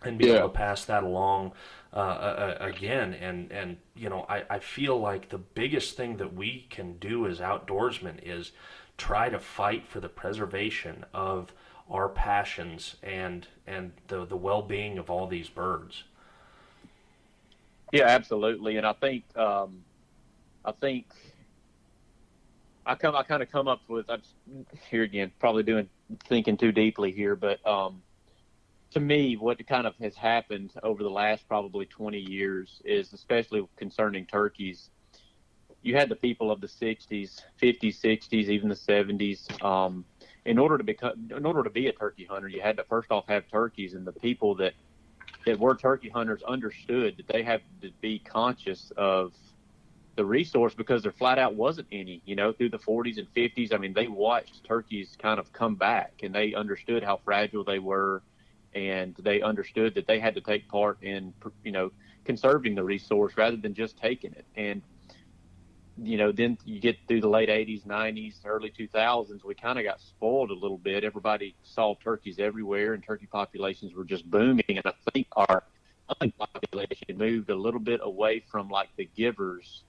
and 0.05 0.18
be 0.18 0.26
Yeah. 0.26 0.32
able 0.32 0.48
to 0.48 0.48
pass 0.55 0.84
that 0.86 1.02
along 1.02 1.52
uh, 1.92 1.96
uh, 1.96 2.57
again. 2.61 3.14
And, 3.14 3.50
and 3.52 3.78
you 3.94 4.09
know, 4.09 4.26
I, 4.28 4.44
I 4.50 4.59
feel 4.59 4.98
like 4.98 5.28
the 5.30 5.38
biggest 5.38 5.96
thing 5.96 6.16
that 6.18 6.34
we 6.34 6.66
can 6.70 6.98
do 6.98 7.26
as 7.26 7.40
outdoorsmen 7.40 8.20
is 8.22 8.52
try 8.98 9.28
to 9.28 9.38
fight 9.38 9.86
for 9.88 10.00
the 10.00 10.09
preservation 10.09 11.05
of 11.12 11.52
our 11.90 12.09
passions 12.09 12.96
and 13.02 13.46
and 13.66 13.92
the 14.09 14.24
the 14.24 14.36
well-being 14.36 14.98
of 14.98 15.11
all 15.11 15.26
these 15.26 15.50
birds. 15.50 16.05
yeah, 17.92 18.07
absolutely. 18.07 18.76
And 18.76 18.86
I 18.86 18.92
think 18.92 19.24
um, 19.36 19.84
I 20.64 20.72
think 20.72 21.07
I 22.86 22.94
come 22.94 23.14
I 23.16 23.22
kind 23.22 23.42
of 23.42 23.50
come 23.50 23.68
up 23.68 23.82
with 23.88 24.07
I'm 24.09 24.22
here 24.90 25.02
again 25.02 25.32
probably 25.38 25.62
doing 25.62 25.88
thinking 26.24 26.57
too 26.57 26.72
deeply 26.72 27.12
here, 27.12 27.36
but 27.36 27.64
um, 27.66 28.02
to 28.95 29.01
me, 29.01 29.36
what 29.36 29.64
kind 29.66 29.88
of 29.88 29.97
has 29.97 30.14
happened 30.14 30.72
over 30.84 31.03
the 31.03 31.11
last 31.11 31.49
probably 31.49 31.84
20 31.84 32.16
years 32.18 32.80
is, 32.84 33.12
especially 33.12 33.66
concerning 33.76 34.24
turkeys, 34.24 34.90
you 35.82 35.97
had 35.97 36.09
the 36.09 36.14
people 36.14 36.53
of 36.53 36.61
the 36.61 36.68
60s, 36.68 37.42
50s, 37.61 38.01
60s, 38.01 38.32
even 38.32 38.68
the 38.68 38.74
70s. 38.76 39.62
Um, 39.64 40.05
in 40.45 40.59
order 40.59 40.78
to 40.78 40.84
become, 40.84 41.28
in 41.36 41.45
order 41.45 41.64
to 41.64 41.70
be 41.70 41.88
a 41.88 41.92
turkey 41.92 42.24
hunter, 42.24 42.47
you 42.47 42.62
had 42.62 42.76
to 42.76 42.84
first 42.84 43.11
off 43.11 43.24
have 43.26 43.49
turkeys, 43.51 43.95
and 43.95 44.07
the 44.07 44.12
people 44.12 44.55
that 44.57 44.74
that 45.45 45.59
were 45.59 45.74
turkey 45.74 46.09
hunters 46.09 46.42
understood 46.45 47.16
that 47.16 47.26
they 47.26 47.42
had 47.42 47.62
to 47.82 47.90
be 48.01 48.20
conscious 48.20 48.92
of 48.97 49.34
the 50.16 50.24
resource 50.24 50.72
because 50.72 51.03
there 51.03 51.12
flat 51.12 51.38
out 51.38 51.55
wasn't 51.55 51.88
any, 51.90 52.22
you 52.24 52.36
know, 52.36 52.53
through 52.53 52.70
the 52.70 52.78
40s 52.78 53.18
and 53.18 53.26
50s. 53.34 53.74
I 53.74 53.78
mean, 53.78 53.92
they 53.92 54.07
watched 54.07 54.64
turkeys 54.64 55.16
kind 55.20 55.40
of 55.40 55.53
come 55.53 55.74
back 55.74 56.12
and 56.22 56.34
they 56.34 56.55
understood 56.55 57.03
how 57.03 57.18
fragile 57.24 57.64
they 57.64 57.80
were 57.80 58.22
and 58.74 59.14
they 59.16 59.40
understood 59.40 59.94
that 59.94 60.06
they 60.06 60.18
had 60.18 60.34
to 60.34 60.40
take 60.40 60.68
part 60.68 61.02
in, 61.02 61.32
you 61.62 61.72
know, 61.72 61.92
conserving 62.24 62.74
the 62.74 62.82
resource 62.82 63.34
rather 63.36 63.56
than 63.56 63.74
just 63.74 63.96
taking 63.98 64.32
it. 64.32 64.44
And, 64.56 64.82
you 66.02 66.16
know, 66.16 66.32
then 66.32 66.58
you 66.64 66.80
get 66.80 66.96
through 67.06 67.20
the 67.20 67.28
late 67.28 67.48
80s, 67.48 67.86
90s, 67.86 68.44
early 68.44 68.72
2000s, 68.76 69.44
we 69.44 69.54
kind 69.54 69.78
of 69.78 69.84
got 69.84 70.00
spoiled 70.00 70.50
a 70.50 70.54
little 70.54 70.78
bit. 70.78 71.04
Everybody 71.04 71.54
saw 71.62 71.94
turkeys 72.02 72.38
everywhere 72.38 72.94
and 72.94 73.02
turkey 73.02 73.26
populations 73.26 73.94
were 73.94 74.04
just 74.04 74.28
booming. 74.28 74.64
And 74.68 74.82
I 74.84 74.92
think 75.12 75.28
our 75.36 75.62
population 76.38 77.16
moved 77.16 77.50
a 77.50 77.54
little 77.54 77.80
bit 77.80 78.00
away 78.02 78.42
from 78.50 78.68
like 78.68 78.88
the 78.96 79.08
givers 79.16 79.84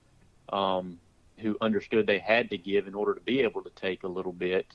um, 0.50 1.00
who 1.40 1.58
understood 1.62 2.08
they 2.08 2.20
had 2.20 2.50
to 2.52 2.58
give 2.58 2.88
in 2.88 2.94
order 2.94 3.14
to 3.16 3.22
be 3.22 3.42
able 3.42 3.64
to 3.64 3.72
take 3.72 4.04
a 4.04 4.08
little 4.08 4.32
bit. 4.32 4.68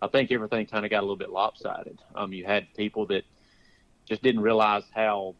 I 0.00 0.08
think 0.08 0.30
everything 0.30 0.66
kind 0.66 0.84
of 0.84 0.90
got 0.90 1.00
a 1.00 1.02
little 1.02 1.16
bit 1.16 1.30
lopsided. 1.30 1.98
Um, 2.14 2.32
you 2.32 2.44
had 2.44 2.72
people 2.74 3.06
that 3.06 3.24
just 4.06 4.22
didn't 4.22 4.40
realize 4.40 4.84
how 4.94 5.34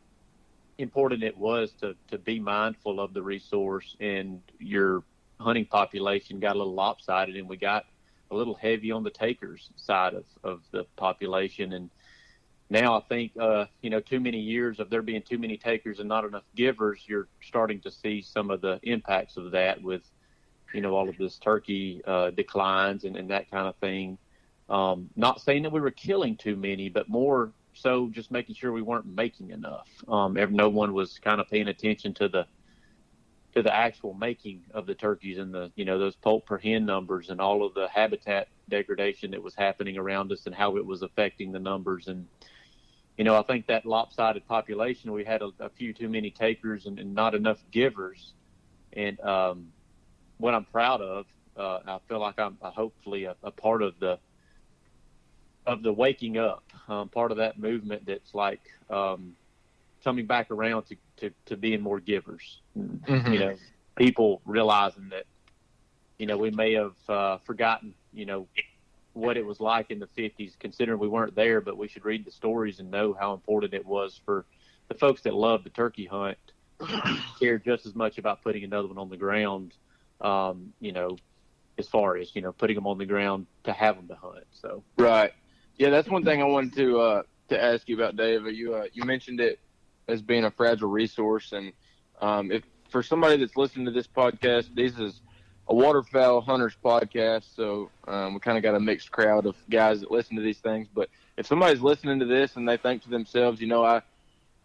important 0.79 1.23
it 1.23 1.37
was 1.37 1.73
to, 1.81 1.95
to 2.11 2.19
be 2.19 2.39
mindful 2.39 3.01
of 3.01 3.15
the 3.15 3.23
resource 3.23 3.97
and 4.01 4.43
your 4.59 5.03
hunting 5.41 5.65
population 5.65 6.39
got 6.39 6.55
a 6.55 6.59
little 6.59 6.75
lopsided 6.75 7.37
and 7.37 7.49
we 7.49 7.57
got 7.57 7.85
a 8.31 8.35
little 8.35 8.55
heavy 8.55 8.91
on 8.91 9.03
the 9.03 9.11
takers 9.11 9.71
side 9.77 10.15
of, 10.15 10.25
of 10.43 10.61
the 10.73 10.85
population 10.97 11.73
and 11.73 11.91
now 12.69 12.97
I 12.99 13.01
think 13.09 13.33
uh, 13.39 13.67
you 13.83 13.91
know 13.91 14.01
too 14.01 14.21
many 14.21 14.41
years 14.41 14.81
of 14.81 14.91
there 14.91 15.03
being 15.03 15.23
too 15.23 15.39
many 15.39 15.57
takers 15.57 16.01
and 16.01 16.09
not 16.09 16.25
enough 16.25 16.43
givers. 16.55 17.01
You're 17.07 17.29
starting 17.41 17.81
to 17.83 17.91
see 17.91 18.23
some 18.23 18.51
of 18.51 18.61
the 18.61 18.81
impacts 18.83 19.37
of 19.37 19.53
that 19.53 19.81
with 19.81 20.03
you 20.75 20.81
know 20.81 20.95
all 20.95 21.09
of 21.09 21.17
this 21.17 21.39
turkey 21.39 22.03
uh, 22.07 22.31
declines 22.31 23.05
and, 23.05 23.17
and 23.17 23.31
that 23.31 23.51
kind 23.51 23.69
of 23.69 23.77
thing. 23.77 24.19
Um, 24.69 25.11
not 25.15 25.41
saying 25.41 25.63
that 25.63 25.71
we 25.71 25.81
were 25.81 25.93
killing 25.93 26.37
too 26.37 26.57
many, 26.57 26.89
but 26.89 27.09
more 27.09 27.53
so 27.77 28.09
just 28.11 28.31
making 28.31 28.55
sure 28.55 28.73
we 28.73 28.83
weren't 28.83 29.07
making 29.07 29.51
enough. 29.51 29.89
Um, 30.09 30.35
no 30.51 30.69
one 30.69 30.93
was 30.93 31.19
kind 31.19 31.41
of 31.41 31.49
paying 31.49 31.69
attention 31.69 32.15
to 32.15 32.29
the 32.29 32.47
to 33.55 33.63
the 33.63 33.75
actual 33.75 34.13
making 34.13 34.65
of 34.75 34.87
the 34.87 34.95
turkeys 34.95 35.39
and 35.39 35.55
the 35.55 35.73
you 35.77 35.85
know 35.85 35.99
those 35.99 36.15
poult 36.17 36.45
per 36.45 36.59
hen 36.59 36.85
numbers 36.85 37.31
and 37.31 37.41
all 37.41 37.65
of 37.65 37.73
the 37.75 37.89
habitat 37.89 38.49
degradation 38.69 39.31
that 39.31 39.43
was 39.43 39.55
happening 39.55 39.97
around 39.97 40.31
us 40.31 40.45
and 40.47 40.55
how 40.55 40.77
it 40.77 40.85
was 40.85 41.03
affecting 41.03 41.53
the 41.53 41.59
numbers 41.59 42.09
and 42.09 42.27
you 43.17 43.25
know, 43.25 43.37
I 43.37 43.43
think 43.43 43.67
that 43.67 43.87
lopsided 43.87 44.47
population, 44.47 45.13
we 45.13 45.25
had 45.25 45.43
a, 45.43 45.51
a 45.59 45.71
few 45.71 45.93
too 45.93 46.09
many 46.09 46.31
takers 46.31 46.87
and, 46.87 46.99
and, 46.99 47.15
not 47.15 47.35
enough 47.35 47.59
givers. 47.71 48.35
And 48.93 49.19
um, 49.21 49.69
what 50.39 50.55
I'm 50.55 50.65
proud 50.65 51.01
of, 51.01 51.27
uh, 51.57 51.81
I 51.87 51.99
feel 52.09 52.21
like 52.21 52.39
I'm 52.39 52.59
uh, 52.61 52.71
hopefully 52.71 53.25
a, 53.25 53.35
a, 53.43 53.51
part 53.51 53.83
of 53.83 53.99
the 54.01 54.19
of 55.67 55.83
the 55.83 55.93
waking 55.93 56.39
up, 56.39 56.65
um, 56.89 57.09
part 57.09 57.31
of 57.31 57.39
that 57.39 57.59
movement 57.59 58.07
that's 58.07 58.35
like 58.35 58.63
um, 58.91 59.35
coming 60.05 60.27
back 60.27 60.51
around 60.51 60.85
to, 60.85 60.97
to, 61.17 61.31
to 61.47 61.57
being 61.57 61.81
more 61.81 62.01
givers. 62.01 62.61
Mm-hmm. 62.79 63.33
You 63.33 63.39
know, 63.39 63.55
people 63.97 64.41
realizing 64.45 65.09
that, 65.11 65.25
you 66.19 66.27
know, 66.27 66.37
we 66.37 66.51
may 66.51 66.75
have 66.75 66.95
uh, 67.09 67.39
forgotten, 67.39 67.95
you 68.13 68.27
know, 68.27 68.47
what 69.13 69.37
it 69.37 69.45
was 69.45 69.61
like 69.61 69.91
in 69.91 69.99
the 69.99 70.07
50s, 70.07 70.59
considering 70.59 70.99
we 70.99 71.09
weren't 71.09 71.35
there, 71.35 71.61
but 71.61 71.77
we 71.77 71.89
should 71.89 72.05
read 72.05 72.25
the 72.25 72.31
stories 72.31 72.81
and 72.81 72.91
know 72.91 73.17
how 73.19 73.33
important 73.33 73.75
it 73.75 73.85
was 73.85 74.21
for 74.25 74.45
the 74.89 74.95
folks 74.95 75.23
that 75.23 75.35
love 75.35 75.65
the 75.65 75.71
turkey 75.71 76.05
hunt, 76.05 76.39
care 77.41 77.59
just 77.59 77.87
as 77.87 77.95
much 77.95 78.19
about 78.19 78.43
putting 78.43 78.63
another 78.63 78.89
one 78.89 78.99
on 78.99 79.09
the 79.09 79.17
ground, 79.17 79.73
um, 80.21 80.73
you 80.81 80.93
know, 80.93 81.17
as 81.79 81.89
far 81.89 82.17
as, 82.17 82.35
you 82.37 82.43
know, 82.43 82.53
putting 82.53 82.77
them 82.77 82.87
on 82.87 82.99
the 82.99 83.07
ground 83.07 83.47
to 83.65 83.73
have 83.73 83.97
them 83.97 84.07
to 84.09 84.15
hunt. 84.15 84.45
So, 84.53 84.83
right. 84.99 85.33
Yeah, 85.79 85.91
that's 85.91 86.09
one 86.09 86.25
thing 86.25 86.41
I 86.41 86.45
wanted 86.47 86.75
to, 86.77 87.01
uh, 87.01 87.23
to 87.49 87.63
ask 87.63 87.89
you 87.89 87.97
about, 87.97 88.17
Dave. 88.17 88.47
You, 88.47 88.75
uh, 88.75 88.87
you 88.93 89.05
mentioned 89.05 89.41
it 89.41 89.61
as 90.09 90.23
being 90.23 90.45
a 90.45 90.51
fragile 90.51 90.89
resource. 90.89 91.53
And, 91.53 91.73
um, 92.21 92.51
if 92.51 92.65
for 92.89 93.03
somebody 93.03 93.37
that's 93.37 93.57
listening 93.57 93.87
to 93.87 93.93
this 93.93 94.07
podcast, 94.07 94.75
this 94.75 94.99
is 94.99 95.21
a 95.69 95.75
waterfowl 95.75 96.41
hunters 96.41 96.77
podcast, 96.83 97.55
so 97.55 97.91
um, 98.07 98.35
we 98.35 98.41
kind 98.41 98.57
of 98.57 98.63
got 98.63 98.75
a 98.75 98.81
mixed 98.81 99.11
crowd 99.11 99.47
of 99.47 99.57
guys 99.69 100.01
that 100.01 100.11
listen 100.11 100.37
to 100.37 100.43
these 100.43 100.59
things. 100.59 100.87
But 100.95 101.11
if 101.37 101.47
somebody's 101.47 101.81
listening 101.81 102.21
to 102.21 102.25
this 102.25 102.57
and 102.57 102.69
they 102.69 102.77
think 102.77 103.03
to 103.03 103.11
themselves, 103.11 103.61
you 103.61 103.67
know, 103.67 103.85
I 103.85 104.03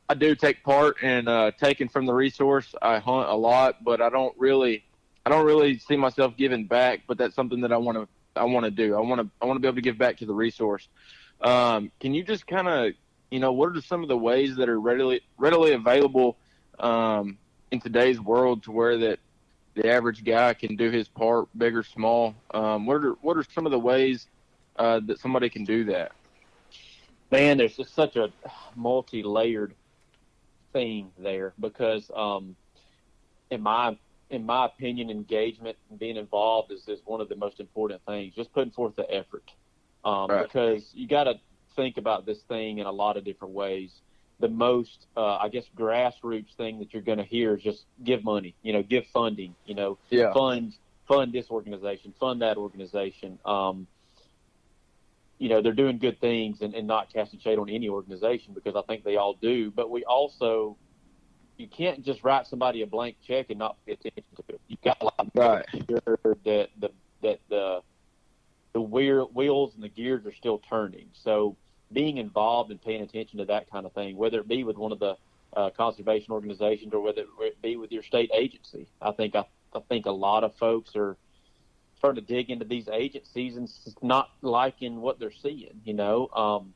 I 0.07 0.13
do 0.13 0.35
take 0.35 0.63
part 0.63 1.01
in 1.01 1.27
uh, 1.27 1.51
taking 1.51 1.87
from 1.87 2.05
the 2.05 2.13
resource. 2.13 2.75
I 2.81 2.99
hunt 2.99 3.29
a 3.29 3.35
lot, 3.35 3.83
but 3.83 4.01
I 4.01 4.09
don't 4.09 4.37
really 4.37 4.83
I 5.25 5.29
don't 5.29 5.45
really 5.45 5.79
see 5.79 5.95
myself 5.97 6.37
giving 6.37 6.65
back. 6.65 7.01
But 7.07 7.17
that's 7.17 7.35
something 7.35 7.61
that 7.61 7.71
I 7.71 7.77
want 7.77 7.97
to 7.97 8.07
I 8.35 8.45
want 8.45 8.65
to 8.65 8.71
do. 8.71 8.95
I 8.95 8.99
want 8.99 9.21
to 9.21 9.29
I 9.41 9.45
want 9.45 9.57
to 9.57 9.61
be 9.61 9.67
able 9.67 9.75
to 9.75 9.81
give 9.81 9.97
back 9.97 10.17
to 10.17 10.25
the 10.25 10.33
resource. 10.33 10.87
Um, 11.41 11.91
can 11.99 12.13
you 12.13 12.23
just 12.23 12.47
kind 12.47 12.67
of 12.67 12.93
you 13.29 13.39
know 13.39 13.51
what 13.51 13.75
are 13.75 13.81
some 13.81 14.03
of 14.03 14.09
the 14.09 14.17
ways 14.17 14.55
that 14.57 14.69
are 14.69 14.79
readily 14.79 15.21
readily 15.37 15.73
available 15.73 16.37
um, 16.79 17.37
in 17.71 17.79
today's 17.79 18.19
world 18.19 18.63
to 18.63 18.71
where 18.71 18.97
that 18.97 19.19
the 19.73 19.89
average 19.89 20.23
guy 20.23 20.53
can 20.53 20.75
do 20.75 20.89
his 20.89 21.07
part, 21.07 21.47
big 21.57 21.75
or 21.75 21.83
small. 21.83 22.35
Um, 22.53 22.85
what 22.85 23.03
are 23.03 23.13
what 23.21 23.37
are 23.37 23.45
some 23.53 23.65
of 23.65 23.71
the 23.71 23.79
ways 23.79 24.27
uh, 24.77 24.99
that 25.05 25.19
somebody 25.19 25.49
can 25.49 25.63
do 25.63 25.85
that? 25.85 26.11
Man, 27.31 27.57
there's 27.57 27.77
just 27.77 27.95
such 27.95 28.17
a 28.17 28.29
multi-layered 28.75 29.73
thing 30.73 31.11
there 31.17 31.53
because, 31.59 32.11
um, 32.13 32.57
in 33.49 33.61
my 33.61 33.97
in 34.31 34.45
my 34.45 34.65
opinion, 34.65 35.09
engagement 35.09 35.77
and 35.89 35.99
being 35.99 36.17
involved 36.17 36.71
is, 36.71 36.87
is 36.87 36.99
one 37.05 37.21
of 37.21 37.29
the 37.29 37.35
most 37.35 37.59
important 37.59 38.01
things. 38.07 38.33
Just 38.33 38.51
putting 38.53 38.71
forth 38.71 38.95
the 38.95 39.09
effort, 39.13 39.43
um, 40.03 40.29
right. 40.29 40.43
because 40.43 40.89
you 40.93 41.07
got 41.07 41.25
to 41.25 41.35
think 41.75 41.97
about 41.97 42.25
this 42.25 42.39
thing 42.47 42.79
in 42.79 42.85
a 42.85 42.91
lot 42.91 43.17
of 43.17 43.23
different 43.23 43.53
ways 43.53 43.91
the 44.41 44.49
most, 44.49 45.05
uh, 45.15 45.37
I 45.37 45.47
guess, 45.49 45.63
grassroots 45.77 46.55
thing 46.57 46.79
that 46.79 46.93
you're 46.93 47.03
going 47.03 47.19
to 47.19 47.23
hear 47.23 47.55
is 47.55 47.63
just 47.63 47.85
give 48.03 48.23
money, 48.23 48.55
you 48.63 48.73
know, 48.73 48.83
give 48.83 49.05
funding, 49.13 49.55
you 49.65 49.75
know, 49.75 49.97
yeah. 50.09 50.33
fund 50.33 50.73
fund 51.07 51.31
this 51.31 51.49
organization, 51.49 52.13
fund 52.19 52.41
that 52.41 52.57
organization. 52.57 53.39
Um, 53.45 53.87
you 55.37 55.49
know, 55.49 55.61
they're 55.61 55.73
doing 55.73 55.97
good 55.97 56.19
things 56.19 56.61
and, 56.61 56.75
and 56.75 56.85
not 56.85 57.11
casting 57.11 57.39
shade 57.39 57.57
on 57.57 57.69
any 57.69 57.89
organization 57.89 58.53
because 58.53 58.75
I 58.75 58.81
think 58.83 59.03
they 59.03 59.15
all 59.15 59.33
do. 59.33 59.71
But 59.71 59.89
we 59.89 60.03
also, 60.03 60.77
you 61.57 61.67
can't 61.67 62.03
just 62.03 62.23
write 62.23 62.47
somebody 62.47 62.81
a 62.81 62.87
blank 62.87 63.17
check 63.25 63.47
and 63.49 63.59
not 63.59 63.77
pay 63.85 63.93
attention 63.93 64.23
to 64.35 64.43
it. 64.49 64.61
You've 64.67 64.81
got 64.81 64.99
to 64.99 65.11
right. 65.35 65.65
make 65.73 65.87
sure 65.87 66.17
that 66.45 66.69
the 66.79 66.91
that 67.21 67.39
the 67.49 67.81
the 68.73 68.81
wheels 68.81 69.73
and 69.75 69.83
the 69.83 69.89
gears 69.89 70.25
are 70.25 70.33
still 70.33 70.61
turning. 70.69 71.07
So 71.13 71.55
being 71.91 72.17
involved 72.17 72.71
and 72.71 72.81
paying 72.81 73.01
attention 73.01 73.39
to 73.39 73.45
that 73.45 73.69
kind 73.69 73.85
of 73.85 73.93
thing, 73.93 74.15
whether 74.15 74.39
it 74.39 74.47
be 74.47 74.63
with 74.63 74.77
one 74.77 74.91
of 74.91 74.99
the 74.99 75.17
uh, 75.55 75.69
conservation 75.71 76.31
organizations 76.31 76.93
or 76.93 77.01
whether 77.01 77.23
it 77.39 77.61
be 77.61 77.75
with 77.75 77.91
your 77.91 78.03
state 78.03 78.31
agency. 78.33 78.87
I 79.01 79.11
think 79.11 79.35
I, 79.35 79.45
I 79.75 79.79
think 79.89 80.05
a 80.05 80.11
lot 80.11 80.43
of 80.43 80.55
folks 80.55 80.95
are 80.95 81.17
starting 81.97 82.25
to 82.25 82.33
dig 82.33 82.49
into 82.49 82.65
these 82.65 82.87
agencies 82.87 83.57
and 83.57 83.69
not 84.01 84.29
liking 84.41 85.01
what 85.01 85.19
they're 85.19 85.31
seeing. 85.31 85.81
You 85.83 85.93
know, 85.93 86.29
um, 86.29 86.73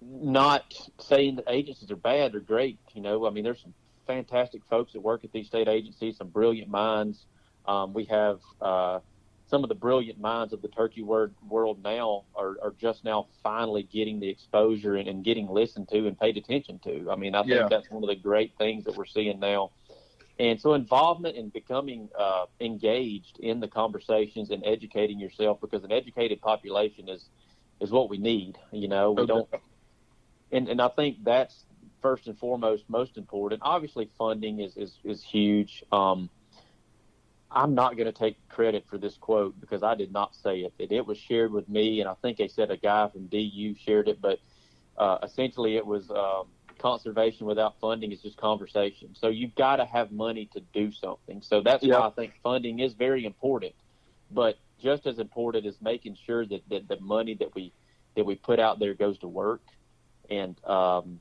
not 0.00 0.74
saying 1.00 1.36
that 1.36 1.44
agencies 1.48 1.90
are 1.90 1.96
bad; 1.96 2.32
they're 2.32 2.40
great. 2.40 2.78
You 2.94 3.02
know, 3.02 3.26
I 3.26 3.30
mean, 3.30 3.44
there's 3.44 3.62
some 3.62 3.74
fantastic 4.06 4.62
folks 4.68 4.92
that 4.92 5.00
work 5.00 5.24
at 5.24 5.32
these 5.32 5.46
state 5.46 5.68
agencies, 5.68 6.16
some 6.16 6.28
brilliant 6.28 6.70
minds. 6.70 7.26
Um, 7.66 7.92
we 7.92 8.04
have 8.04 8.40
uh, 8.60 9.00
some 9.48 9.62
of 9.62 9.68
the 9.68 9.74
brilliant 9.74 10.20
minds 10.20 10.52
of 10.52 10.62
the 10.62 10.68
turkey 10.68 11.02
word 11.02 11.34
world 11.48 11.82
now 11.82 12.24
are, 12.34 12.56
are 12.62 12.74
just 12.80 13.04
now 13.04 13.26
finally 13.42 13.82
getting 13.84 14.20
the 14.20 14.28
exposure 14.28 14.96
and, 14.96 15.08
and 15.08 15.24
getting 15.24 15.48
listened 15.48 15.88
to 15.88 16.06
and 16.06 16.18
paid 16.18 16.36
attention 16.36 16.78
to. 16.80 17.10
I 17.10 17.16
mean, 17.16 17.34
I 17.34 17.40
think 17.40 17.54
yeah. 17.54 17.68
that's 17.68 17.90
one 17.90 18.02
of 18.02 18.08
the 18.08 18.16
great 18.16 18.54
things 18.58 18.84
that 18.84 18.96
we're 18.96 19.06
seeing 19.06 19.38
now. 19.40 19.70
And 20.38 20.60
so 20.60 20.74
involvement 20.74 21.36
and 21.36 21.52
becoming 21.52 22.10
uh, 22.18 22.46
engaged 22.60 23.38
in 23.40 23.58
the 23.60 23.68
conversations 23.68 24.50
and 24.50 24.62
educating 24.66 25.18
yourself 25.18 25.60
because 25.60 25.82
an 25.82 25.92
educated 25.92 26.40
population 26.40 27.08
is 27.08 27.28
is 27.80 27.90
what 27.90 28.10
we 28.10 28.18
need. 28.18 28.58
You 28.72 28.88
know, 28.88 29.12
we 29.12 29.22
okay. 29.22 29.28
don't 29.28 29.48
and, 30.52 30.68
and 30.68 30.80
I 30.80 30.88
think 30.88 31.24
that's 31.24 31.64
first 32.00 32.26
and 32.26 32.38
foremost 32.38 32.84
most 32.88 33.16
important. 33.16 33.62
Obviously 33.64 34.10
funding 34.18 34.60
is, 34.60 34.76
is, 34.76 34.98
is 35.04 35.22
huge. 35.22 35.82
Um, 35.92 36.30
I'm 37.50 37.74
not 37.74 37.96
going 37.96 38.06
to 38.06 38.12
take 38.12 38.36
credit 38.48 38.86
for 38.88 38.98
this 38.98 39.16
quote 39.16 39.58
because 39.60 39.82
I 39.82 39.94
did 39.94 40.12
not 40.12 40.34
say 40.34 40.60
it. 40.60 40.74
It, 40.78 40.92
it 40.92 41.06
was 41.06 41.16
shared 41.18 41.52
with 41.52 41.68
me, 41.68 42.00
and 42.00 42.08
I 42.08 42.14
think 42.14 42.38
they 42.38 42.48
said 42.48 42.70
a 42.70 42.76
guy 42.76 43.08
from 43.08 43.26
DU 43.26 43.74
shared 43.76 44.08
it, 44.08 44.20
but 44.20 44.40
uh, 44.98 45.18
essentially 45.22 45.76
it 45.76 45.86
was 45.86 46.10
um, 46.10 46.48
conservation 46.78 47.46
without 47.46 47.78
funding 47.80 48.12
is 48.12 48.22
just 48.22 48.36
conversation. 48.36 49.14
So 49.14 49.28
you've 49.28 49.54
got 49.54 49.76
to 49.76 49.84
have 49.84 50.12
money 50.12 50.48
to 50.52 50.60
do 50.72 50.92
something. 50.92 51.40
So 51.42 51.60
that's 51.62 51.84
Yeah. 51.84 51.98
why 51.98 52.08
I 52.08 52.10
think 52.10 52.34
funding 52.42 52.80
is 52.80 52.94
very 52.94 53.24
important. 53.24 53.74
But 54.30 54.58
just 54.82 55.06
as 55.06 55.18
important 55.18 55.66
is 55.66 55.80
making 55.80 56.16
sure 56.16 56.44
that, 56.46 56.62
that 56.68 56.88
the 56.88 57.00
money 57.00 57.34
that 57.34 57.54
we 57.54 57.72
that 58.16 58.24
we 58.24 58.34
put 58.34 58.58
out 58.58 58.78
there 58.78 58.94
goes 58.94 59.18
to 59.18 59.28
work, 59.28 59.60
and 60.30 60.62
um, 60.64 61.20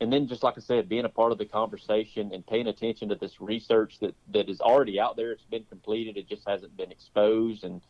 and 0.00 0.12
then 0.12 0.26
just 0.26 0.42
like 0.42 0.58
I 0.58 0.60
said, 0.60 0.88
being 0.88 1.04
a 1.04 1.08
part 1.08 1.32
of 1.32 1.38
the 1.38 1.44
conversation 1.44 2.32
and 2.34 2.46
paying 2.46 2.66
attention 2.66 3.08
to 3.10 3.14
this 3.14 3.40
research 3.40 3.98
that, 4.00 4.14
that 4.32 4.48
is 4.48 4.60
already 4.60 5.00
out 5.00 5.16
there. 5.16 5.32
It's 5.32 5.44
been 5.44 5.64
completed. 5.64 6.16
It 6.16 6.28
just 6.28 6.46
hasn't 6.46 6.76
been 6.76 6.90
exposed, 6.90 7.64
and 7.64 7.80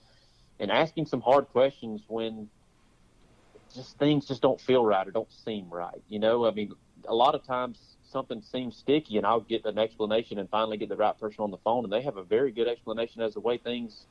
and 0.61 0.70
asking 0.70 1.07
some 1.07 1.20
hard 1.20 1.49
questions 1.49 2.03
when 2.07 2.49
just 3.74 3.99
things 3.99 4.26
just 4.26 4.40
don't 4.40 4.61
feel 4.61 4.84
right 4.84 5.07
or 5.07 5.11
don't 5.11 5.32
seem 5.32 5.68
right. 5.68 6.01
You 6.09 6.20
know, 6.20 6.47
I 6.47 6.53
mean, 6.53 6.72
a 7.09 7.14
lot 7.14 7.34
of 7.34 7.45
times 7.45 7.78
something 8.05 8.42
seems 8.42 8.76
sticky, 8.76 9.16
and 9.16 9.26
I'll 9.26 9.40
get 9.40 9.64
an 9.64 9.78
explanation 9.78 10.38
and 10.38 10.49
finally 10.49 10.76
get 10.76 10.88
the 10.88 10.97
right 10.97 11.18
person 11.18 11.42
on 11.42 11.51
the 11.51 11.59
phone, 11.59 11.84
and 11.84 11.92
they 11.92 12.03
have 12.03 12.16
a 12.16 12.22
very 12.22 12.53
good 12.53 12.68
explanation 12.68 13.22
as 13.22 13.32
to 13.32 13.34
the 13.34 13.40
way 13.40 13.59
things 13.59 14.07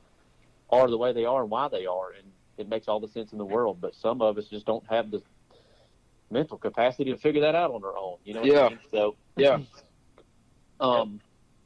are 0.69 0.89
the 0.89 0.97
way 0.97 1.13
they 1.13 1.25
are 1.25 1.43
and 1.43 1.51
why 1.51 1.69
they 1.69 1.86
are, 1.86 2.11
and 2.11 2.27
it 2.57 2.67
makes 2.67 2.88
all 2.88 2.99
the 2.99 3.07
sense 3.07 3.31
in 3.31 3.38
the 3.38 3.45
world. 3.45 3.77
But 3.79 3.95
some 3.95 4.21
of 4.21 4.38
us 4.38 4.45
just 4.47 4.65
don't 4.65 4.86
have 4.88 5.11
the 5.11 5.21
mental 6.32 6.57
capacity 6.57 7.11
to 7.11 7.17
figure 7.17 7.41
that 7.41 7.55
out 7.55 7.71
on 7.71 7.84
our 7.84 7.97
own. 7.97 8.17
You 8.24 8.34
know? 8.36 8.41
what 8.41 8.49
I 8.49 8.53
Yeah. 8.53 8.69
mean? 8.69 8.80
So 8.91 9.15
Yeah. 9.38 9.59
um, 10.80 11.19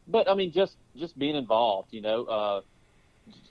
but 0.08 0.30
I 0.30 0.36
mean, 0.36 0.52
just 0.52 0.78
just 0.96 1.18
being 1.18 1.36
involved. 1.36 1.90
You 1.92 2.02
know, 2.02 2.26
uh, 2.26 2.62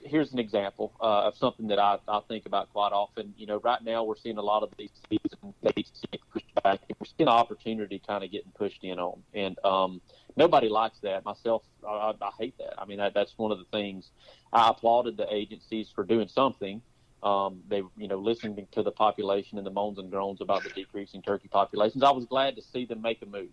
here's 0.01 0.33
an 0.33 0.39
example 0.39 0.93
uh, 1.01 1.27
of 1.27 1.37
something 1.37 1.67
that 1.67 1.79
I, 1.79 1.99
I 2.07 2.21
think 2.27 2.45
about 2.45 2.69
quite 2.71 2.91
often. 2.91 3.33
You 3.37 3.45
know, 3.45 3.59
right 3.59 3.83
now 3.83 4.03
we're 4.03 4.15
seeing 4.15 4.37
a 4.37 4.41
lot 4.41 4.63
of 4.63 4.71
these 4.77 4.91
seasons 5.09 5.53
dates 5.63 6.01
get 6.11 6.21
pushed 6.33 6.53
back. 6.63 6.79
and 6.89 6.97
We're 6.99 7.07
seeing 7.17 7.27
opportunity 7.27 8.01
kind 8.05 8.23
of 8.23 8.31
getting 8.31 8.51
pushed 8.57 8.83
in 8.83 8.99
on, 8.99 9.23
and 9.33 9.57
um, 9.63 10.01
nobody 10.35 10.69
likes 10.69 10.99
that. 11.03 11.25
Myself, 11.25 11.63
I, 11.87 11.91
I 11.91 12.13
I 12.21 12.31
hate 12.39 12.57
that. 12.57 12.79
I 12.81 12.85
mean, 12.85 12.97
that, 12.97 13.13
that's 13.13 13.33
one 13.37 13.51
of 13.51 13.59
the 13.59 13.65
things. 13.71 14.09
I 14.51 14.69
applauded 14.69 15.17
the 15.17 15.31
agencies 15.33 15.89
for 15.93 16.03
doing 16.03 16.27
something. 16.27 16.81
Um, 17.23 17.61
they, 17.67 17.81
you 17.97 18.07
know, 18.07 18.19
listening 18.19 18.67
to 18.73 18.83
the 18.83 18.91
population 18.91 19.57
and 19.57 19.65
the 19.65 19.71
moans 19.71 19.97
and 19.97 20.11
groans 20.11 20.39
about 20.39 20.63
the 20.63 20.69
decreasing 20.69 21.21
turkey 21.21 21.47
populations. 21.47 22.03
I 22.03 22.11
was 22.11 22.25
glad 22.25 22.55
to 22.57 22.61
see 22.61 22.85
them 22.85 23.01
make 23.01 23.21
a 23.23 23.25
move 23.25 23.49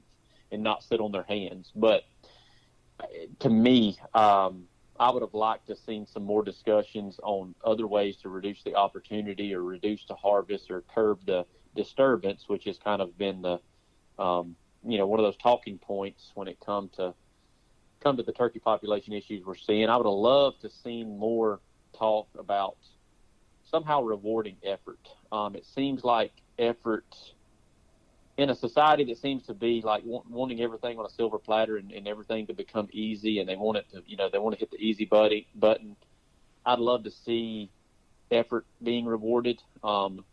and 0.53 0.63
not 0.63 0.83
sit 0.83 1.01
on 1.01 1.13
their 1.13 1.25
hands. 1.25 1.73
But 1.75 2.05
to 3.41 3.49
me, 3.51 3.99
um, 4.15 4.65
I 4.99 5.11
would 5.11 5.23
have 5.23 5.35
liked 5.35 5.67
to 5.69 5.77
seen 5.77 6.07
some 6.07 6.25
more 6.25 6.45
discussions 6.45 7.19
on 7.23 7.55
other 7.65 7.87
ways 7.87 8.17
to 8.19 8.29
reduce 8.29 8.63
the 8.63 8.75
opportunity 8.75 9.55
or 9.55 9.63
reduce 9.63 10.05
the 10.07 10.15
harvest 10.15 10.71
or 10.71 10.83
curb 10.95 11.21
the 11.27 11.47
disturbance, 11.75 12.45
which 12.47 12.65
has 12.65 12.79
kind 12.79 13.03
of 13.03 13.19
been 13.19 13.43
the, 13.43 13.61
um, 14.23 14.55
you 14.87 14.99
know, 14.99 15.07
one 15.07 15.19
of 15.19 15.25
those 15.25 15.37
talking 15.37 15.79
points 15.79 16.31
when 16.35 16.47
it 16.47 16.59
come 16.65 16.91
to 16.97 17.15
come 18.01 18.17
to 18.19 18.23
the 18.23 18.33
turkey 18.33 18.59
population 18.59 19.13
issues 19.15 19.45
we're 19.45 19.57
seeing. 19.57 19.89
I 19.89 19.97
would 19.97 20.07
have 20.07 20.13
loved 20.13 20.61
to 20.61 20.71
seen 20.71 21.19
more 21.19 21.61
talk 21.99 22.29
about 22.39 22.77
somehow 23.75 24.01
rewarding 24.03 24.57
effort. 24.63 25.01
Um, 25.33 25.57
it 25.57 25.67
seems 25.67 26.05
like 26.05 26.31
effort 26.61 27.13
in 28.37 28.51
a 28.51 28.55
society 28.55 29.03
that 29.05 29.19
seems 29.19 29.43
to 29.47 29.55
be 29.55 29.83
like 29.85 30.05
wa- 30.05 30.23
wanting 30.29 30.61
everything 30.61 30.97
on 30.97 31.05
a 31.05 31.11
silver 31.11 31.41
platter 31.41 31.77
and, 31.77 31.91
and 31.91 32.07
everything 32.07 32.47
to 32.47 32.55
become 32.55 32.89
easy, 32.93 33.41
and 33.41 33.49
they 33.49 33.57
want 33.57 33.79
it 33.79 33.87
to, 33.91 34.03
you 34.07 34.17
know, 34.17 34.29
they 34.31 34.39
want 34.39 34.55
to 34.55 34.61
hit 34.61 34.71
the 34.71 34.77
easy 34.77 35.05
buddy 35.05 35.49
button. 35.57 35.97
I'd 36.65 36.79
love 36.79 37.03
to 37.03 37.11
see 37.11 37.69
effort 38.31 38.65
being 38.81 39.07
rewarded. 39.07 39.61
Um, 39.83 40.25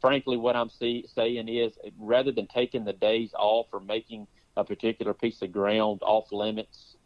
frankly, 0.00 0.38
what 0.38 0.56
I'm 0.56 0.70
see, 0.70 1.04
saying 1.14 1.46
is 1.48 1.74
rather 1.98 2.32
than 2.32 2.46
taking 2.46 2.84
the 2.84 2.94
days 2.94 3.32
off 3.38 3.66
or 3.70 3.80
making 3.80 4.26
a 4.56 4.64
particular 4.64 5.12
piece 5.12 5.42
of 5.42 5.52
ground 5.52 6.00
off 6.02 6.32
limits 6.32 6.96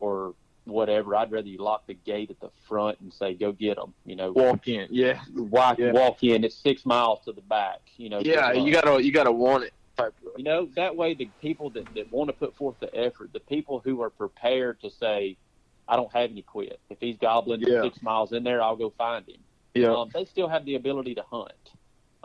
or 0.00 0.34
whatever, 0.70 1.14
I'd 1.16 1.30
rather 1.30 1.48
you 1.48 1.58
lock 1.58 1.86
the 1.86 1.94
gate 1.94 2.30
at 2.30 2.40
the 2.40 2.50
front 2.68 3.00
and 3.00 3.12
say, 3.12 3.34
"Go 3.34 3.52
get 3.52 3.76
them." 3.76 3.94
You 4.04 4.16
know, 4.16 4.32
Walk 4.32 4.68
in. 4.68 4.88
Yeah. 4.90 5.20
walk, 5.34 5.78
Yeah. 5.78 5.92
walk 5.92 6.22
in. 6.24 6.44
It's 6.44 6.54
six 6.56 6.84
miles 6.86 7.24
to 7.24 7.32
the 7.32 7.40
back. 7.42 7.80
You 7.96 8.08
know. 8.08 8.20
Yeah. 8.20 8.52
You 8.52 8.72
gotta 8.72 9.02
you 9.02 9.12
gotta 9.12 9.32
want 9.32 9.64
it. 9.64 9.72
You 10.38 10.44
know, 10.44 10.66
that 10.76 10.96
way 10.96 11.12
the 11.12 11.28
people 11.42 11.68
that, 11.70 11.86
that 11.94 12.10
want 12.10 12.28
to 12.28 12.32
put 12.32 12.56
forth 12.56 12.76
the 12.80 12.94
effort, 12.96 13.34
the 13.34 13.40
people 13.40 13.80
who 13.84 14.00
are 14.00 14.08
prepared 14.08 14.80
to 14.80 14.90
say, 14.90 15.36
I 15.86 15.96
don't 15.96 16.10
have 16.14 16.30
any 16.30 16.40
quit. 16.40 16.80
If 16.88 16.98
he's 17.00 17.18
gobbling 17.18 17.60
Yeah. 17.60 17.82
six 17.82 18.02
miles 18.02 18.32
in 18.32 18.42
there, 18.42 18.62
I'll 18.62 18.76
go 18.76 18.88
find 18.96 19.28
him. 19.28 19.40
Yeah. 19.74 19.88
Um, 19.94 20.08
they 20.14 20.24
still 20.24 20.48
have 20.48 20.64
the 20.64 20.76
ability 20.76 21.16
to 21.16 21.22
hunt. 21.30 21.52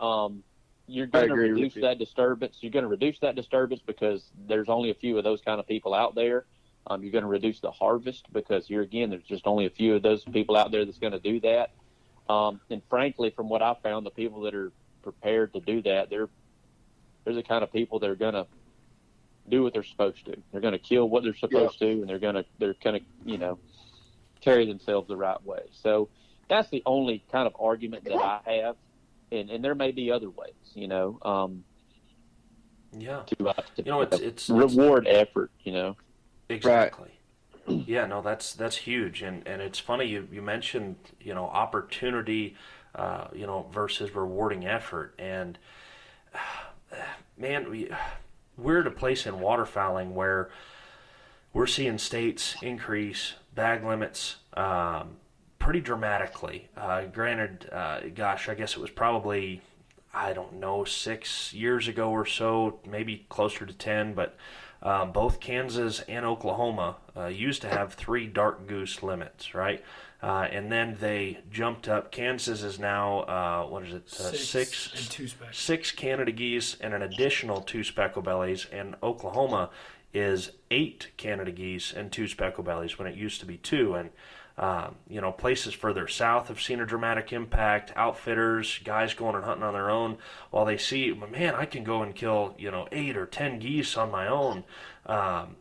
Um, 0.00 0.42
you're 0.86 1.06
going 1.06 1.28
to 1.28 1.34
reduce 1.34 1.74
that 1.74 1.98
disturbance. 1.98 2.58
You're 2.60 2.72
going 2.72 2.84
to 2.84 2.88
reduce 2.88 3.18
that 3.18 3.34
disturbance 3.34 3.82
because 3.84 4.24
there's 4.46 4.68
only 4.68 4.90
a 4.90 4.94
few 4.94 5.18
of 5.18 5.24
those 5.24 5.42
kind 5.42 5.58
of 5.60 5.66
people 5.66 5.92
out 5.92 6.14
there. 6.14 6.46
Um, 6.88 7.02
you're 7.02 7.12
going 7.12 7.22
to 7.22 7.28
reduce 7.28 7.60
the 7.60 7.70
harvest 7.70 8.26
because 8.32 8.70
you're 8.70 8.82
again 8.82 9.10
there's 9.10 9.24
just 9.24 9.46
only 9.46 9.66
a 9.66 9.70
few 9.70 9.94
of 9.96 10.02
those 10.02 10.24
people 10.24 10.56
out 10.56 10.70
there 10.70 10.84
that's 10.84 10.98
going 10.98 11.12
to 11.12 11.20
do 11.20 11.40
that. 11.40 11.70
Um, 12.32 12.60
and 12.70 12.82
frankly, 12.88 13.30
from 13.30 13.48
what 13.48 13.62
I 13.62 13.74
found, 13.82 14.06
the 14.06 14.10
people 14.10 14.42
that 14.42 14.54
are 14.54 14.72
prepared 15.02 15.52
to 15.54 15.60
do 15.60 15.82
that, 15.82 16.10
they're 16.10 16.28
they're 17.24 17.34
the 17.34 17.42
kind 17.42 17.64
of 17.64 17.72
people 17.72 17.98
that 18.00 18.10
are 18.10 18.16
going 18.16 18.34
to 18.34 18.46
do 19.48 19.62
what 19.62 19.72
they're 19.72 19.82
supposed 19.82 20.24
to. 20.26 20.34
They're 20.52 20.60
going 20.60 20.72
to 20.72 20.78
kill 20.78 21.08
what 21.08 21.22
they're 21.22 21.34
supposed 21.34 21.78
to, 21.80 21.88
and 21.88 22.08
they're 22.08 22.18
going 22.18 22.34
to 22.36 22.44
they're 22.58 22.76
going 22.82 23.00
to 23.00 23.06
you 23.24 23.38
know 23.38 23.58
carry 24.40 24.66
themselves 24.66 25.08
the 25.08 25.16
right 25.16 25.42
way. 25.44 25.62
So 25.72 26.08
that's 26.48 26.68
the 26.70 26.82
only 26.86 27.24
kind 27.32 27.46
of 27.46 27.54
argument 27.58 28.04
that 28.04 28.20
I 28.22 28.40
have, 28.44 28.76
and 29.32 29.50
and 29.50 29.64
there 29.64 29.74
may 29.74 29.90
be 29.90 30.12
other 30.12 30.30
ways, 30.30 30.54
you 30.74 30.86
know, 30.86 31.18
um, 31.22 31.64
Yeah. 32.96 33.22
to, 33.26 33.48
uh, 33.48 33.52
to 33.54 33.82
You 33.84 33.90
know, 33.90 34.02
it's 34.02 34.16
it's, 34.16 34.22
it's 34.22 34.50
reward 34.50 35.06
effort, 35.08 35.50
you 35.64 35.72
know. 35.72 35.96
Exactly. 36.48 37.10
Yeah, 37.68 38.06
no, 38.06 38.22
that's 38.22 38.52
that's 38.52 38.76
huge, 38.76 39.22
and 39.22 39.44
and 39.44 39.60
it's 39.60 39.80
funny 39.80 40.04
you 40.04 40.28
you 40.30 40.40
mentioned 40.40 40.94
you 41.20 41.34
know 41.34 41.46
opportunity, 41.46 42.54
uh, 42.94 43.26
you 43.34 43.44
know 43.44 43.66
versus 43.72 44.14
rewarding 44.14 44.64
effort, 44.64 45.14
and 45.18 45.58
man, 47.36 47.68
we 47.68 47.90
we're 48.56 48.82
at 48.82 48.86
a 48.86 48.92
place 48.92 49.26
in 49.26 49.34
waterfowling 49.34 50.12
where 50.12 50.48
we're 51.52 51.66
seeing 51.66 51.98
states 51.98 52.54
increase 52.62 53.34
bag 53.54 53.84
limits 53.84 54.36
um, 54.56 55.16
pretty 55.58 55.80
dramatically. 55.80 56.68
Uh, 56.76 57.06
granted, 57.06 57.68
uh, 57.72 58.00
gosh, 58.14 58.48
I 58.48 58.54
guess 58.54 58.76
it 58.76 58.80
was 58.80 58.90
probably 58.90 59.60
I 60.14 60.32
don't 60.32 60.54
know 60.54 60.84
six 60.84 61.52
years 61.52 61.88
ago 61.88 62.10
or 62.10 62.24
so, 62.24 62.78
maybe 62.86 63.26
closer 63.28 63.66
to 63.66 63.72
ten, 63.72 64.14
but 64.14 64.36
um, 64.86 65.10
both 65.10 65.40
Kansas 65.40 65.98
and 66.08 66.24
Oklahoma 66.24 66.96
uh, 67.16 67.26
used 67.26 67.60
to 67.62 67.68
have 67.68 67.94
three 67.94 68.28
dark 68.28 68.68
goose 68.68 69.02
limits, 69.02 69.52
right? 69.52 69.82
Uh, 70.22 70.46
and 70.50 70.70
then 70.70 70.96
they 71.00 71.40
jumped 71.50 71.88
up. 71.88 72.12
Kansas 72.12 72.62
is 72.62 72.78
now 72.78 73.20
uh, 73.22 73.66
what 73.66 73.82
is 73.82 73.94
it? 73.94 74.04
Uh, 74.12 74.30
six 74.32 74.92
and 74.94 75.10
two 75.10 75.26
specs. 75.26 75.58
six 75.58 75.90
Canada 75.90 76.30
geese 76.30 76.76
and 76.80 76.94
an 76.94 77.02
additional 77.02 77.62
two 77.62 77.82
speckle 77.82 78.22
bellies, 78.22 78.66
and 78.70 78.94
Oklahoma 79.02 79.70
is 80.14 80.52
eight 80.70 81.08
Canada 81.16 81.50
geese 81.50 81.92
and 81.92 82.12
two 82.12 82.28
speckle 82.28 82.62
bellies 82.62 82.96
when 82.96 83.08
it 83.08 83.16
used 83.16 83.40
to 83.40 83.46
be 83.46 83.56
two. 83.56 83.94
And 83.94 84.10
um, 84.58 84.94
you 85.08 85.20
know, 85.20 85.32
places 85.32 85.74
further 85.74 86.08
south 86.08 86.48
have 86.48 86.60
seen 86.60 86.80
a 86.80 86.86
dramatic 86.86 87.32
impact. 87.32 87.92
Outfitters, 87.94 88.80
guys 88.84 89.12
going 89.12 89.34
and 89.34 89.44
hunting 89.44 89.64
on 89.64 89.74
their 89.74 89.90
own, 89.90 90.16
while 90.50 90.64
they 90.64 90.78
see, 90.78 91.12
man, 91.12 91.54
I 91.54 91.66
can 91.66 91.84
go 91.84 92.02
and 92.02 92.14
kill 92.14 92.54
you 92.58 92.70
know 92.70 92.88
eight 92.90 93.16
or 93.16 93.26
ten 93.26 93.58
geese 93.58 93.96
on 93.96 94.10
my 94.10 94.26
own. 94.26 94.64
Um, 95.04 95.56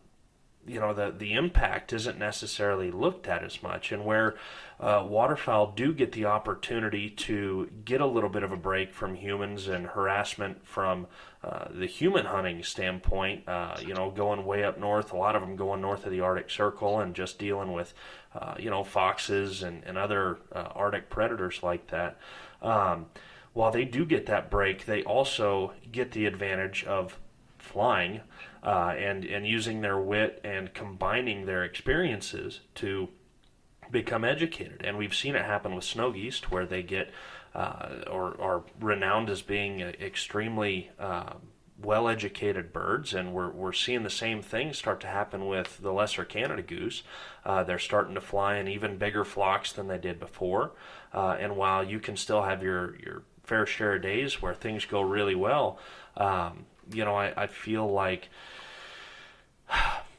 you 0.68 0.80
know 0.80 0.94
the 0.94 1.14
the 1.16 1.34
impact 1.34 1.94
isn't 1.94 2.18
necessarily 2.18 2.92
looked 2.92 3.28
at 3.28 3.44
as 3.44 3.62
much 3.62 3.92
and 3.92 4.04
where 4.04 4.36
uh, 4.80 5.06
waterfowl 5.08 5.72
do 5.76 5.94
get 5.94 6.12
the 6.12 6.26
opportunity 6.26 7.10
to 7.10 7.70
get 7.86 8.02
a 8.02 8.06
little 8.06 8.30
bit 8.30 8.44
of 8.44 8.52
a 8.52 8.58
break 8.58 8.94
from 8.94 9.16
humans 9.16 9.68
and 9.68 9.88
harassment 9.88 10.66
from 10.66 11.08
uh, 11.44 11.68
the 11.72 11.86
human 11.86 12.26
hunting 12.26 12.64
standpoint 12.64 13.48
uh, 13.48 13.78
you 13.86 13.94
know 13.94 14.10
going 14.10 14.46
way 14.46 14.64
up 14.64 14.80
north 14.80 15.14
a 15.14 15.18
lot 15.18 15.36
of 15.36 15.42
them 15.42 15.56
going 15.56 15.82
north 15.82 16.06
of 16.06 16.12
the 16.12 16.20
arctic 16.20 16.50
circle 16.50 17.00
and 17.00 17.16
just 17.16 17.38
dealing 17.38 17.72
with 17.72 17.94
uh, 18.36 18.56
you 18.60 18.70
know 18.70 18.84
foxes 18.84 19.64
and, 19.64 19.84
and 19.86 19.98
other 19.98 20.38
uh, 20.52 20.70
arctic 20.76 21.10
predators 21.10 21.62
like 21.64 21.88
that 21.88 22.18
um, 22.62 23.06
while 23.54 23.72
they 23.72 23.86
do 23.86 24.06
get 24.06 24.26
that 24.26 24.50
break 24.50 24.86
they 24.86 25.04
also 25.04 25.74
get 25.92 26.12
the 26.12 26.26
advantage 26.26 26.84
of 26.86 27.18
flying 27.58 28.22
uh, 28.64 28.94
and 28.98 29.26
and 29.26 29.46
using 29.48 29.82
their 29.82 29.98
wit 29.98 30.42
and 30.44 30.74
combining 30.74 31.46
their 31.46 31.64
experiences 31.64 32.62
to 32.76 33.10
become 33.92 34.24
educated. 34.24 34.82
And 34.84 34.98
we've 34.98 35.16
seen 35.16 35.36
it 35.36 35.46
happen 35.46 35.76
with 35.76 35.84
snow 35.84 36.12
geese, 36.12 36.42
where 36.52 36.66
they 36.66 36.84
get 36.84 37.12
uh, 37.54 38.04
or 38.10 38.40
are 38.42 38.64
renowned 38.80 39.30
as 39.30 39.42
being 39.42 39.82
extremely 39.82 40.90
uh, 41.00 41.34
well 41.82 42.08
educated 42.08 42.72
birds, 42.72 43.14
and 43.14 43.34
we're, 43.34 43.50
we're 43.50 43.74
seeing 43.74 44.04
the 44.04 44.10
same 44.10 44.42
thing 44.42 44.74
start 44.74 45.02
to 45.02 45.08
happen 45.08 45.48
with 45.48 45.80
the 45.82 45.92
lesser 45.92 46.24
Canada 46.24 46.62
goose. 46.62 47.04
Uh, 47.46 47.64
they're 47.64 47.80
starting 47.80 48.16
to 48.16 48.22
fly 48.22 48.58
in 48.58 48.68
even 48.68 48.98
bigger 48.98 49.26
flocks 49.26 49.74
than 49.74 49.88
they 49.88 49.98
did 49.98 50.20
before. 50.20 50.72
Uh, 51.14 51.36
and 51.40 51.58
while 51.58 51.84
you 51.84 52.00
can 52.00 52.16
still 52.16 52.44
have 52.44 52.64
your, 52.64 52.96
your 52.98 53.24
fair 53.44 53.66
share 53.66 53.96
of 53.96 54.02
days 54.02 54.42
where 54.42 54.54
things 54.54 54.86
go 54.86 55.02
really 55.02 55.36
well, 55.36 55.78
um, 56.18 56.66
you 56.92 57.04
know, 57.04 57.16
I, 57.16 57.34
I 57.44 57.48
feel 57.48 57.92
like 57.92 58.30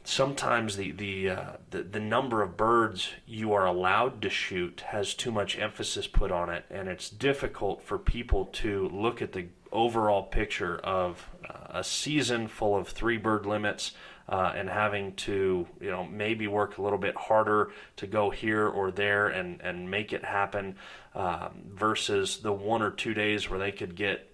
sometimes 0.05 0.77
the 0.77 0.93
the, 0.93 1.31
uh, 1.31 1.53
the 1.71 1.83
the 1.83 2.01
number 2.01 2.43
of 2.43 2.57
birds 2.57 3.11
you 3.27 3.53
are 3.53 3.67
allowed 3.67 4.23
to 4.23 4.31
shoot 4.31 4.83
has 4.89 5.15
too 5.15 5.31
much 5.33 5.59
emphasis 5.59 6.07
put 6.07 6.31
on 6.31 6.51
it, 6.51 6.65
and 6.71 6.89
it's 6.89 7.11
difficult 7.11 7.83
for 7.83 7.99
people 7.99 8.47
to 8.47 8.89
look 8.89 9.23
at 9.23 9.33
the 9.33 9.47
overall 9.77 10.22
picture 10.22 10.79
of 10.79 11.29
uh, 11.49 11.79
a 11.79 11.85
season 11.85 12.49
full 12.49 12.77
of 12.77 12.89
three 12.89 13.18
bird 13.18 13.47
limits. 13.47 13.93
Uh, 14.29 14.53
and 14.57 14.68
having 14.68 15.14
to, 15.14 15.68
you 15.81 15.89
know, 15.89 16.03
maybe 16.03 16.49
work 16.49 16.79
a 16.79 16.83
little 16.83 16.99
bit 16.99 17.14
harder 17.14 17.70
to 17.95 18.09
go 18.09 18.29
here 18.29 18.66
or 18.66 18.91
there 18.91 19.29
and, 19.29 19.61
and 19.61 19.89
make 19.89 20.12
it 20.12 20.24
happen, 20.24 20.74
um, 21.14 21.62
versus 21.72 22.39
the 22.39 22.53
one 22.53 22.83
or 22.83 22.91
two 22.91 23.14
days 23.14 23.49
where 23.49 23.61
they 23.61 23.70
could 23.70 23.95
get 23.95 24.29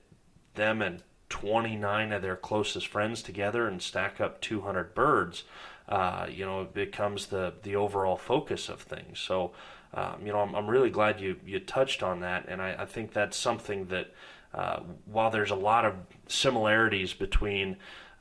them 0.54 0.80
and 0.80 1.02
29 1.32 2.12
of 2.12 2.20
their 2.20 2.36
closest 2.36 2.86
friends 2.86 3.22
together 3.22 3.66
and 3.66 3.80
stack 3.80 4.20
up 4.20 4.38
200 4.42 4.94
birds, 4.94 5.44
uh, 5.88 6.26
you 6.30 6.44
know, 6.44 6.60
it 6.60 6.74
becomes 6.74 7.26
the, 7.26 7.54
the 7.62 7.74
overall 7.74 8.18
focus 8.18 8.68
of 8.68 8.82
things. 8.82 9.18
So, 9.18 9.52
um, 9.94 10.26
you 10.26 10.32
know, 10.32 10.40
I'm, 10.40 10.54
I'm 10.54 10.68
really 10.68 10.90
glad 10.90 11.20
you, 11.20 11.36
you 11.46 11.58
touched 11.58 12.02
on 12.02 12.20
that. 12.20 12.46
And 12.48 12.60
I, 12.60 12.76
I 12.80 12.84
think 12.84 13.14
that's 13.14 13.36
something 13.36 13.86
that, 13.86 14.12
uh, 14.54 14.80
while 15.06 15.30
there's 15.30 15.50
a 15.50 15.56
lot 15.56 15.84
of 15.84 15.94
similarities 16.26 17.14
between, 17.14 17.76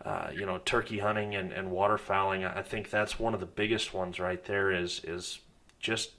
uh, 0.06 0.30
you 0.34 0.46
know, 0.46 0.60
turkey 0.60 1.00
hunting 1.00 1.36
and, 1.36 1.52
and 1.52 1.70
waterfowling, 1.70 2.46
I 2.56 2.62
think 2.62 2.90
that's 2.90 3.20
one 3.20 3.34
of 3.34 3.40
the 3.40 3.46
biggest 3.46 3.94
ones 3.94 4.20
right 4.20 4.44
there 4.46 4.72
is, 4.72 5.02
is 5.04 5.40
just 5.80 6.12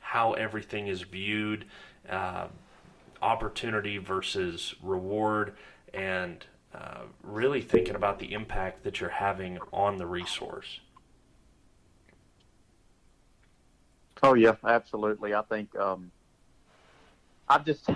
how 0.00 0.32
everything 0.32 0.86
is 0.86 1.02
viewed, 1.02 1.66
uh, 2.08 2.48
opportunity 3.22 3.98
versus 3.98 4.74
reward 4.82 5.54
and 5.92 6.46
uh, 6.74 7.02
really 7.22 7.60
thinking 7.60 7.94
about 7.94 8.18
the 8.18 8.32
impact 8.32 8.84
that 8.84 9.00
you're 9.00 9.10
having 9.10 9.58
on 9.72 9.98
the 9.98 10.06
resource. 10.06 10.80
Oh 14.22 14.34
yeah, 14.34 14.54
absolutely. 14.64 15.34
I 15.34 15.42
think 15.42 15.74
um, 15.76 16.10
I've 17.48 17.64
just 17.64 17.88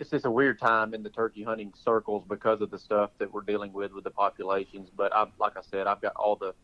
it's 0.00 0.10
just 0.10 0.24
a 0.24 0.30
weird 0.30 0.58
time 0.58 0.94
in 0.94 1.02
the 1.02 1.10
turkey 1.10 1.42
hunting 1.42 1.74
circles 1.84 2.24
because 2.26 2.62
of 2.62 2.70
the 2.70 2.78
stuff 2.78 3.10
that 3.18 3.30
we're 3.30 3.42
dealing 3.42 3.70
with 3.70 3.92
with 3.92 4.02
the 4.02 4.10
populations. 4.10 4.88
But 4.96 5.14
I, 5.14 5.26
like 5.38 5.58
I 5.58 5.60
said, 5.60 5.86
I've 5.86 6.00
got 6.00 6.14
all 6.16 6.36
the 6.36 6.54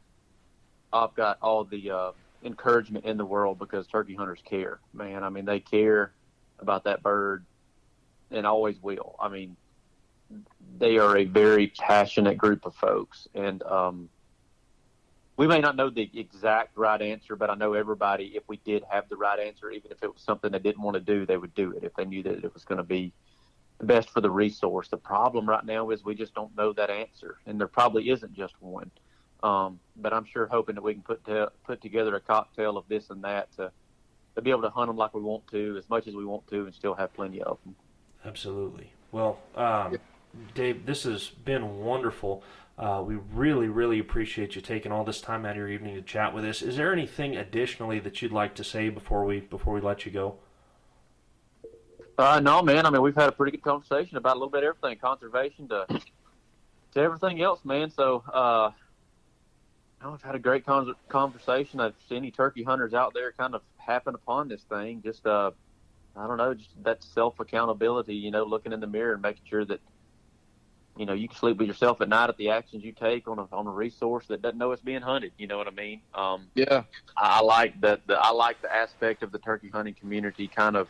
I've 0.91 1.15
got 1.15 1.39
all 1.43 1.65
the 1.65 1.91
uh, 1.91 2.13
encouragement 2.43 3.05
in 3.05 3.19
the 3.19 3.27
world 3.27 3.59
because 3.59 3.87
turkey 3.87 4.15
hunters 4.15 4.41
care, 4.43 4.81
man. 4.95 5.23
I 5.23 5.29
mean, 5.29 5.45
they 5.45 5.61
care 5.61 6.13
about 6.59 6.85
that 6.85 7.03
bird 7.03 7.45
and 8.31 8.47
always 8.47 8.81
will. 8.81 9.17
I 9.21 9.29
mean, 9.29 9.57
they 10.79 10.97
are 10.97 11.19
a 11.19 11.25
very 11.25 11.67
passionate 11.67 12.39
group 12.39 12.65
of 12.65 12.75
folks, 12.75 13.29
and 13.35 13.63
um, 13.65 14.09
we 15.37 15.47
may 15.47 15.61
not 15.61 15.77
know 15.77 15.91
the 15.91 16.11
exact 16.15 16.79
right 16.79 17.03
answer, 17.03 17.37
but 17.37 17.51
I 17.51 17.55
know 17.55 17.75
everybody. 17.75 18.33
If 18.35 18.45
we 18.49 18.57
did 18.65 18.83
have 18.91 19.11
the 19.11 19.17
right 19.17 19.39
answer, 19.39 19.71
even 19.71 19.91
if 19.91 20.03
it 20.03 20.11
was 20.11 20.23
something 20.23 20.51
they 20.51 20.59
didn't 20.59 20.83
want 20.83 20.95
to 20.95 21.01
do, 21.01 21.27
they 21.27 21.37
would 21.37 21.55
do 21.55 21.73
it 21.73 21.85
if 21.85 21.95
they 21.97 22.07
knew 22.07 22.23
that 22.23 22.43
it 22.43 22.55
was 22.55 22.65
going 22.65 22.79
to 22.79 22.85
be 22.85 23.13
best 23.83 24.11
for 24.11 24.21
the 24.21 24.31
resource. 24.31 24.89
The 24.89 24.97
problem 24.97 25.49
right 25.49 25.65
now 25.65 25.91
is 25.91 26.05
we 26.05 26.15
just 26.15 26.35
don't 26.35 26.57
know 26.57 26.73
that 26.75 26.91
answer, 26.91 27.39
and 27.47 27.61
there 27.61 27.69
probably 27.69 28.11
isn't 28.11 28.35
just 28.35 28.55
one. 28.61 28.91
Um, 29.43 29.79
but 29.97 30.13
I'm 30.13 30.25
sure 30.25 30.47
hoping 30.47 30.75
that 30.77 30.83
we 30.83 30.95
can 30.95 31.03
put 31.03 31.25
to, 31.27 31.53
put 31.65 31.83
together 31.83 32.17
a 32.17 32.21
cocktail 32.21 32.77
of 32.77 32.89
this 32.89 33.11
and 33.11 33.23
that 33.25 33.55
to 33.57 33.71
to 34.35 34.43
be 34.43 34.51
able 34.51 34.63
to 34.63 34.71
hunt 34.71 34.89
them 34.89 34.97
like 34.97 35.15
we 35.15 35.23
want 35.23 35.47
to, 35.47 35.77
as 35.79 35.89
much 35.89 36.07
as 36.07 36.15
we 36.15 36.25
want 36.25 36.47
to, 36.49 36.67
and 36.67 36.75
still 36.75 36.95
have 36.95 37.13
plenty 37.15 37.41
of 37.43 37.59
them. 37.65 37.75
Absolutely. 38.25 38.93
Well, 39.11 39.39
um, 39.55 39.97
Dave, 40.55 40.85
this 40.85 41.05
has 41.05 41.29
been 41.29 41.79
wonderful. 41.79 42.43
Uh, 42.79 43.03
we 43.07 43.15
really, 43.33 43.69
really 43.69 43.99
appreciate 43.99 44.55
you 44.55 44.61
taking 44.61 44.93
all 44.93 45.05
this 45.05 45.23
time 45.23 45.47
out 45.47 45.53
of 45.53 45.57
your 45.57 45.69
evening 45.69 45.95
to 45.95 46.03
chat 46.03 46.35
with 46.35 46.45
us. 46.45 46.61
Is 46.61 46.77
there 46.77 46.93
anything 46.93 47.35
additionally 47.35 47.99
that 48.01 48.21
you'd 48.21 48.33
like 48.33 48.55
to 48.57 48.65
say 48.65 48.91
before 48.91 49.25
we 49.25 49.41
before 49.41 49.73
we 49.73 49.81
let 49.81 50.05
you 50.05 50.13
go? 50.13 50.37
Uh, 52.19 52.41
no, 52.41 52.63
man. 52.63 52.87
I 52.87 52.91
mean, 52.91 53.03
we've 53.03 53.15
had 53.15 53.29
a 53.29 53.33
pretty 53.33 53.57
good 53.57 53.63
conversation 53.63 54.17
about 54.17 54.33
a 54.33 54.39
little 54.39 54.51
bit 54.51 54.65
of 54.65 54.77
everything, 54.77 54.99
conservation 54.99 55.69
to 55.69 55.87
to 56.95 57.01
everything 57.01 57.43
else, 57.43 57.65
man. 57.65 57.91
So, 57.91 58.25
uh, 58.33 58.71
I've 60.01 60.23
had 60.23 60.35
a 60.35 60.39
great 60.39 60.65
con- 60.65 60.95
conversation. 61.09 61.81
I've 61.81 61.95
seen 62.09 62.19
any 62.19 62.31
turkey 62.31 62.63
hunters 62.63 62.95
out 62.95 63.13
there 63.13 63.33
kind 63.33 63.55
of 63.55 63.63
happen 63.77 64.15
upon 64.15 64.49
this 64.49 64.63
thing. 64.63 65.03
Just, 65.03 65.27
uh, 65.27 65.51
I 66.17 66.27
don't 66.27 66.39
know, 66.39 66.55
just 66.55 66.71
that 66.85 67.03
self 67.03 67.39
accountability. 67.41 68.15
You 68.15 68.31
know, 68.31 68.45
looking 68.45 68.73
in 68.73 68.81
the 68.81 68.87
mirror 68.87 69.13
and 69.15 69.23
making 69.23 69.45
sure 69.47 69.65
that 69.67 69.81
you 70.97 71.05
know, 71.05 71.13
you 71.13 71.29
can 71.29 71.37
sleep 71.37 71.59
with 71.59 71.69
yourself 71.69 72.01
at 72.01 72.09
night 72.09 72.31
at 72.31 72.37
the 72.39 72.51
actions 72.51 72.83
you 72.83 72.93
take 72.93 73.29
on 73.29 73.39
a 73.39 73.47
on 73.53 73.67
a 73.67 73.71
resource 73.71 74.27
that 74.29 74.41
doesn't 74.41 74.59
know 74.59 74.73
it's 74.73 74.81
being 74.83 75.03
hunted. 75.03 75.33
You 75.37 75.47
know 75.47 75.59
what 75.59 75.69
I 75.69 75.73
mean? 75.73 76.01
Um, 76.15 76.49
Yeah. 76.55 76.85
I 77.17 77.43
like 77.43 77.81
the, 77.81 78.01
the 78.07 78.15
I 78.15 78.31
like 78.31 78.63
the 78.63 78.75
aspect 78.75 79.23
of 79.23 79.31
the 79.33 79.39
turkey 79.39 79.69
hunting 79.69 79.95
community, 79.95 80.49
kind 80.49 80.77
of 80.77 80.89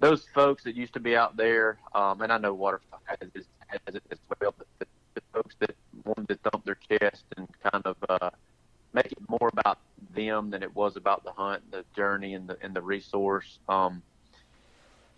those 0.00 0.26
folks 0.34 0.64
that 0.64 0.74
used 0.74 0.94
to 0.94 1.00
be 1.00 1.16
out 1.16 1.36
there, 1.36 1.78
um, 1.94 2.20
and 2.20 2.32
I 2.32 2.38
know 2.38 2.52
waterfowl 2.54 3.00
has 3.06 3.30
has 3.68 3.94
it 3.94 4.02
as 4.10 4.18
well, 4.40 4.54
but 4.56 4.66
the, 4.78 4.86
the 5.14 5.20
folks 5.32 5.54
that 5.60 5.74
wanted 6.04 6.28
to 6.28 6.50
thump 6.50 6.64
their 6.64 6.78
chest 6.88 7.24
and 7.36 7.48
kind 7.62 7.84
of 7.86 7.96
uh, 8.08 8.30
make 8.92 9.06
it 9.06 9.18
more 9.28 9.50
about 9.52 9.78
them 10.14 10.50
than 10.50 10.62
it 10.62 10.74
was 10.74 10.96
about 10.96 11.24
the 11.24 11.32
hunt, 11.32 11.70
the 11.70 11.84
journey, 11.96 12.34
and 12.34 12.48
the 12.48 12.56
and 12.62 12.74
the 12.74 12.82
resource. 12.82 13.58
Um, 13.68 14.02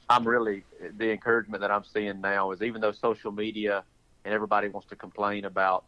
I'm 0.09 0.27
really 0.27 0.65
the 0.97 1.11
encouragement 1.11 1.61
that 1.63 1.71
I'm 1.71 1.85
seeing 1.85 2.21
now 2.21 2.53
is 2.53 2.63
even 2.63 2.81
though 2.81 2.93
social 2.93 3.33
media 3.33 3.85
and 4.25 4.35
everybody 4.35 4.69
wants 4.69 4.89
to 4.89 4.97
complain 4.97 5.45
about 5.45 5.85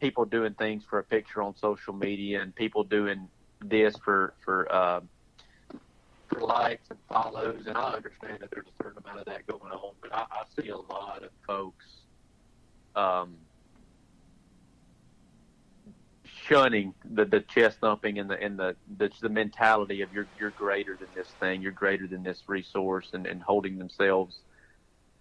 people 0.00 0.24
doing 0.24 0.54
things 0.54 0.84
for 0.88 0.98
a 0.98 1.04
picture 1.04 1.42
on 1.42 1.56
social 1.56 1.94
media 1.94 2.42
and 2.42 2.54
people 2.54 2.84
doing 2.84 3.28
this 3.60 3.96
for 3.96 4.34
for 4.44 4.70
uh, 4.70 5.00
for 6.28 6.40
likes 6.40 6.88
and 6.90 6.98
follows, 7.08 7.64
and 7.66 7.76
I 7.76 7.92
understand 7.92 8.38
that 8.40 8.50
there's 8.50 8.66
a 8.66 8.82
certain 8.82 9.02
amount 9.04 9.20
of 9.20 9.26
that 9.26 9.46
going 9.46 9.72
on, 9.72 9.94
but 10.00 10.14
I, 10.14 10.24
I 10.30 10.44
see 10.60 10.68
a 10.68 10.76
lot 10.76 11.22
of 11.22 11.30
folks 11.46 11.86
um, 12.96 13.36
shunning 16.46 16.94
the, 17.04 17.24
the 17.24 17.40
chest 17.40 17.78
thumping 17.80 18.18
and 18.18 18.28
the 18.30 18.40
and 18.40 18.58
the, 18.58 18.76
the 18.98 19.10
the 19.20 19.28
mentality 19.28 20.02
of 20.02 20.12
you're 20.12 20.26
you're 20.38 20.50
greater 20.50 20.96
than 20.96 21.08
this 21.14 21.28
thing, 21.40 21.62
you're 21.62 21.72
greater 21.72 22.06
than 22.06 22.22
this 22.22 22.42
resource, 22.46 23.08
and, 23.12 23.26
and 23.26 23.42
holding 23.42 23.78
themselves, 23.78 24.38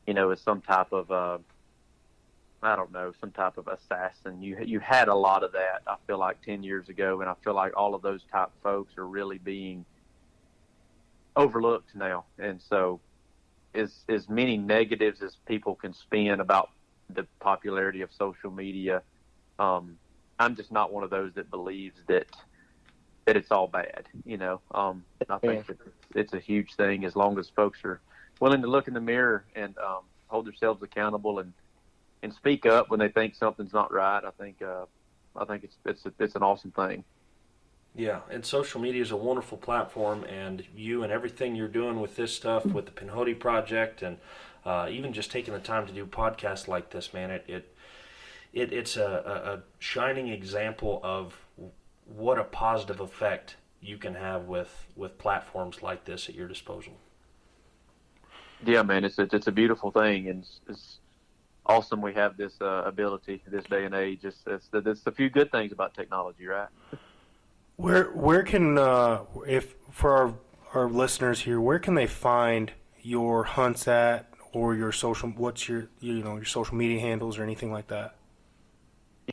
you 0.07 0.13
know, 0.13 0.31
as 0.31 0.41
some 0.41 0.61
type 0.61 0.91
of 0.91 1.11
uh, 1.11 1.37
I 2.61 2.75
don't 2.75 2.91
know, 2.91 3.13
some 3.19 3.31
type 3.31 3.57
of 3.57 3.67
assassin. 3.67 4.41
You 4.41 4.57
you 4.63 4.79
had 4.79 5.07
a 5.07 5.15
lot 5.15 5.43
of 5.43 5.51
that. 5.53 5.81
I 5.87 5.95
feel 6.07 6.17
like 6.17 6.41
ten 6.41 6.63
years 6.63 6.89
ago, 6.89 7.21
and 7.21 7.29
I 7.29 7.33
feel 7.43 7.53
like 7.53 7.75
all 7.75 7.95
of 7.95 8.01
those 8.01 8.21
type 8.31 8.49
folks 8.61 8.97
are 8.97 9.07
really 9.07 9.37
being 9.37 9.85
overlooked 11.35 11.95
now. 11.95 12.25
And 12.39 12.61
so, 12.61 12.99
as 13.73 14.03
as 14.09 14.29
many 14.29 14.57
negatives 14.57 15.21
as 15.21 15.37
people 15.47 15.75
can 15.75 15.93
spin 15.93 16.39
about 16.39 16.69
the 17.09 17.25
popularity 17.39 18.01
of 18.01 18.11
social 18.11 18.51
media, 18.51 19.01
um, 19.59 19.97
I'm 20.39 20.55
just 20.55 20.71
not 20.71 20.91
one 20.91 21.03
of 21.03 21.09
those 21.09 21.33
that 21.35 21.49
believes 21.49 21.99
that 22.07 22.27
that 23.25 23.37
it's 23.37 23.51
all 23.51 23.67
bad. 23.67 24.07
You 24.25 24.37
know, 24.37 24.61
um, 24.71 25.03
I 25.29 25.37
think 25.37 25.67
that 25.67 25.77
it's 26.15 26.33
a 26.33 26.39
huge 26.39 26.75
thing 26.75 27.05
as 27.05 27.15
long 27.15 27.37
as 27.39 27.49
folks 27.49 27.79
are 27.83 28.01
willing 28.39 28.61
to 28.61 28.67
look 28.67 28.87
in 28.87 28.93
the 28.93 29.01
mirror 29.01 29.45
and 29.55 29.77
um, 29.77 30.01
hold 30.27 30.45
themselves 30.45 30.81
accountable 30.83 31.39
and 31.39 31.53
and 32.21 32.33
speak 32.33 32.65
up 32.65 32.89
when 32.89 32.99
they 32.99 33.09
think 33.09 33.35
something's 33.35 33.73
not 33.73 33.91
right. 33.91 34.23
I 34.23 34.31
think 34.31 34.61
uh, 34.61 34.85
I 35.35 35.45
think 35.45 35.63
it's 35.63 35.77
it's 35.85 36.05
it's 36.19 36.35
an 36.35 36.43
awesome 36.43 36.71
thing. 36.71 37.03
Yeah, 37.95 38.21
and 38.31 38.43
social 38.43 38.81
media 38.81 39.01
is 39.01 39.11
a 39.11 39.15
wonderful 39.15 39.57
platform, 39.57 40.23
and 40.23 40.63
you 40.75 41.03
and 41.03 41.11
everything 41.11 41.55
you're 41.55 41.67
doing 41.67 41.99
with 41.99 42.15
this 42.15 42.35
stuff, 42.35 42.65
with 42.65 42.85
the 42.85 42.91
Pinhoti 42.91 43.39
Project, 43.39 44.01
and 44.01 44.17
uh, 44.65 44.87
even 44.89 45.13
just 45.13 45.31
taking 45.31 45.53
the 45.53 45.59
time 45.59 45.85
to 45.85 45.93
do 45.93 46.05
podcasts 46.05 46.67
like 46.67 46.89
this, 46.89 47.13
man, 47.13 47.29
it, 47.29 47.45
it 47.47 47.73
it, 48.53 48.71
it's 48.71 48.97
a, 48.97 49.03
a, 49.03 49.59
shining 49.79 50.27
example 50.27 51.01
of 51.03 51.35
what 52.05 52.37
a 52.37 52.43
positive 52.43 52.99
effect 52.99 53.55
you 53.81 53.97
can 53.97 54.13
have 54.13 54.43
with, 54.43 54.85
with 54.95 55.17
platforms 55.17 55.81
like 55.81 56.05
this 56.05 56.29
at 56.29 56.35
your 56.35 56.47
disposal. 56.47 56.93
Yeah, 58.63 58.83
man, 58.83 59.03
it's 59.03 59.17
a, 59.17 59.27
it's 59.33 59.47
a 59.47 59.51
beautiful 59.51 59.91
thing, 59.91 60.29
and 60.29 60.43
it's, 60.43 60.59
it's 60.69 60.97
awesome 61.65 62.01
we 62.01 62.13
have 62.13 62.37
this 62.37 62.53
uh, 62.61 62.83
ability 62.85 63.41
this 63.47 63.65
day 63.65 63.85
and 63.85 63.95
age. 63.95 64.19
It's, 64.23 64.37
it's, 64.45 64.69
it's 64.71 65.01
a 65.07 65.11
few 65.11 65.29
good 65.29 65.51
things 65.51 65.71
about 65.71 65.93
technology, 65.95 66.45
right? 66.45 66.69
Where 67.83 68.05
where 68.05 68.43
can 68.43 68.77
uh, 68.77 69.23
if 69.45 69.75
for 69.91 70.15
our 70.15 70.33
our 70.73 70.89
listeners 70.89 71.41
here, 71.41 71.59
where 71.59 71.79
can 71.79 71.95
they 71.95 72.07
find 72.07 72.71
your 73.01 73.43
hunts 73.43 73.87
at? 73.87 74.33
or 74.53 74.75
your 74.75 74.91
social? 74.91 75.29
What's 75.29 75.67
your 75.67 75.89
you 75.99 76.23
know 76.23 76.35
your 76.35 76.45
social 76.45 76.75
media 76.75 76.99
handles 77.01 77.37
or 77.37 77.43
anything 77.43 77.71
like 77.71 77.87
that? 77.87 78.15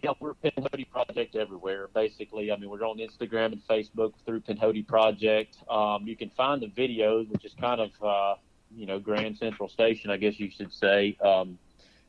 Yeah, 0.02 0.12
we're 0.20 0.35
Pinhoti 0.35 0.89
Project 0.89 1.36
everywhere. 1.36 1.89
Basically, 1.94 2.51
I 2.51 2.56
mean, 2.56 2.70
we're 2.70 2.82
on 2.85 2.98
Instagram 2.98 3.52
and 3.52 3.66
Facebook 3.68 4.12
through 4.24 4.40
Pinhoti 4.40 4.86
Project. 4.86 5.56
Um, 5.68 6.06
you 6.06 6.16
can 6.16 6.31
find 6.31 6.62
the 6.62 6.68
videos, 6.68 7.28
which 7.28 7.44
is 7.44 7.55
kind 7.60 7.81
of 7.81 7.90
uh, 8.02 8.35
you 8.74 8.86
know 8.86 8.98
Grand 8.98 9.36
Central 9.39 9.68
Station, 9.68 10.10
I 10.10 10.16
guess 10.16 10.40
you 10.40 10.51
should 10.51 10.72
say, 10.72 11.16
um, 11.22 11.59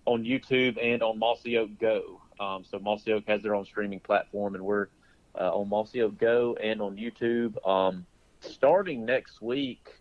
on 0.05 0.23
YouTube 0.23 0.77
and 0.81 1.03
on 1.03 1.19
Mossy 1.19 1.57
Oak 1.57 1.72
Go. 1.80 2.22
Um, 2.39 2.63
so 2.69 2.80
Mossy 2.80 3.13
Oak 3.13 3.26
has 3.27 3.43
their 3.43 3.55
own 3.55 3.65
streaming 3.65 3.99
platform, 3.99 4.55
and 4.55 4.63
we're 4.63 4.88
uh, 5.39 5.55
on 5.55 5.69
Mossy 5.69 6.01
Oak 6.01 6.17
Go 6.17 6.57
and 6.61 6.81
on 6.81 6.95
YouTube. 6.95 7.55
Um, 7.67 8.05
starting 8.41 9.05
next 9.05 9.41
week, 9.41 9.93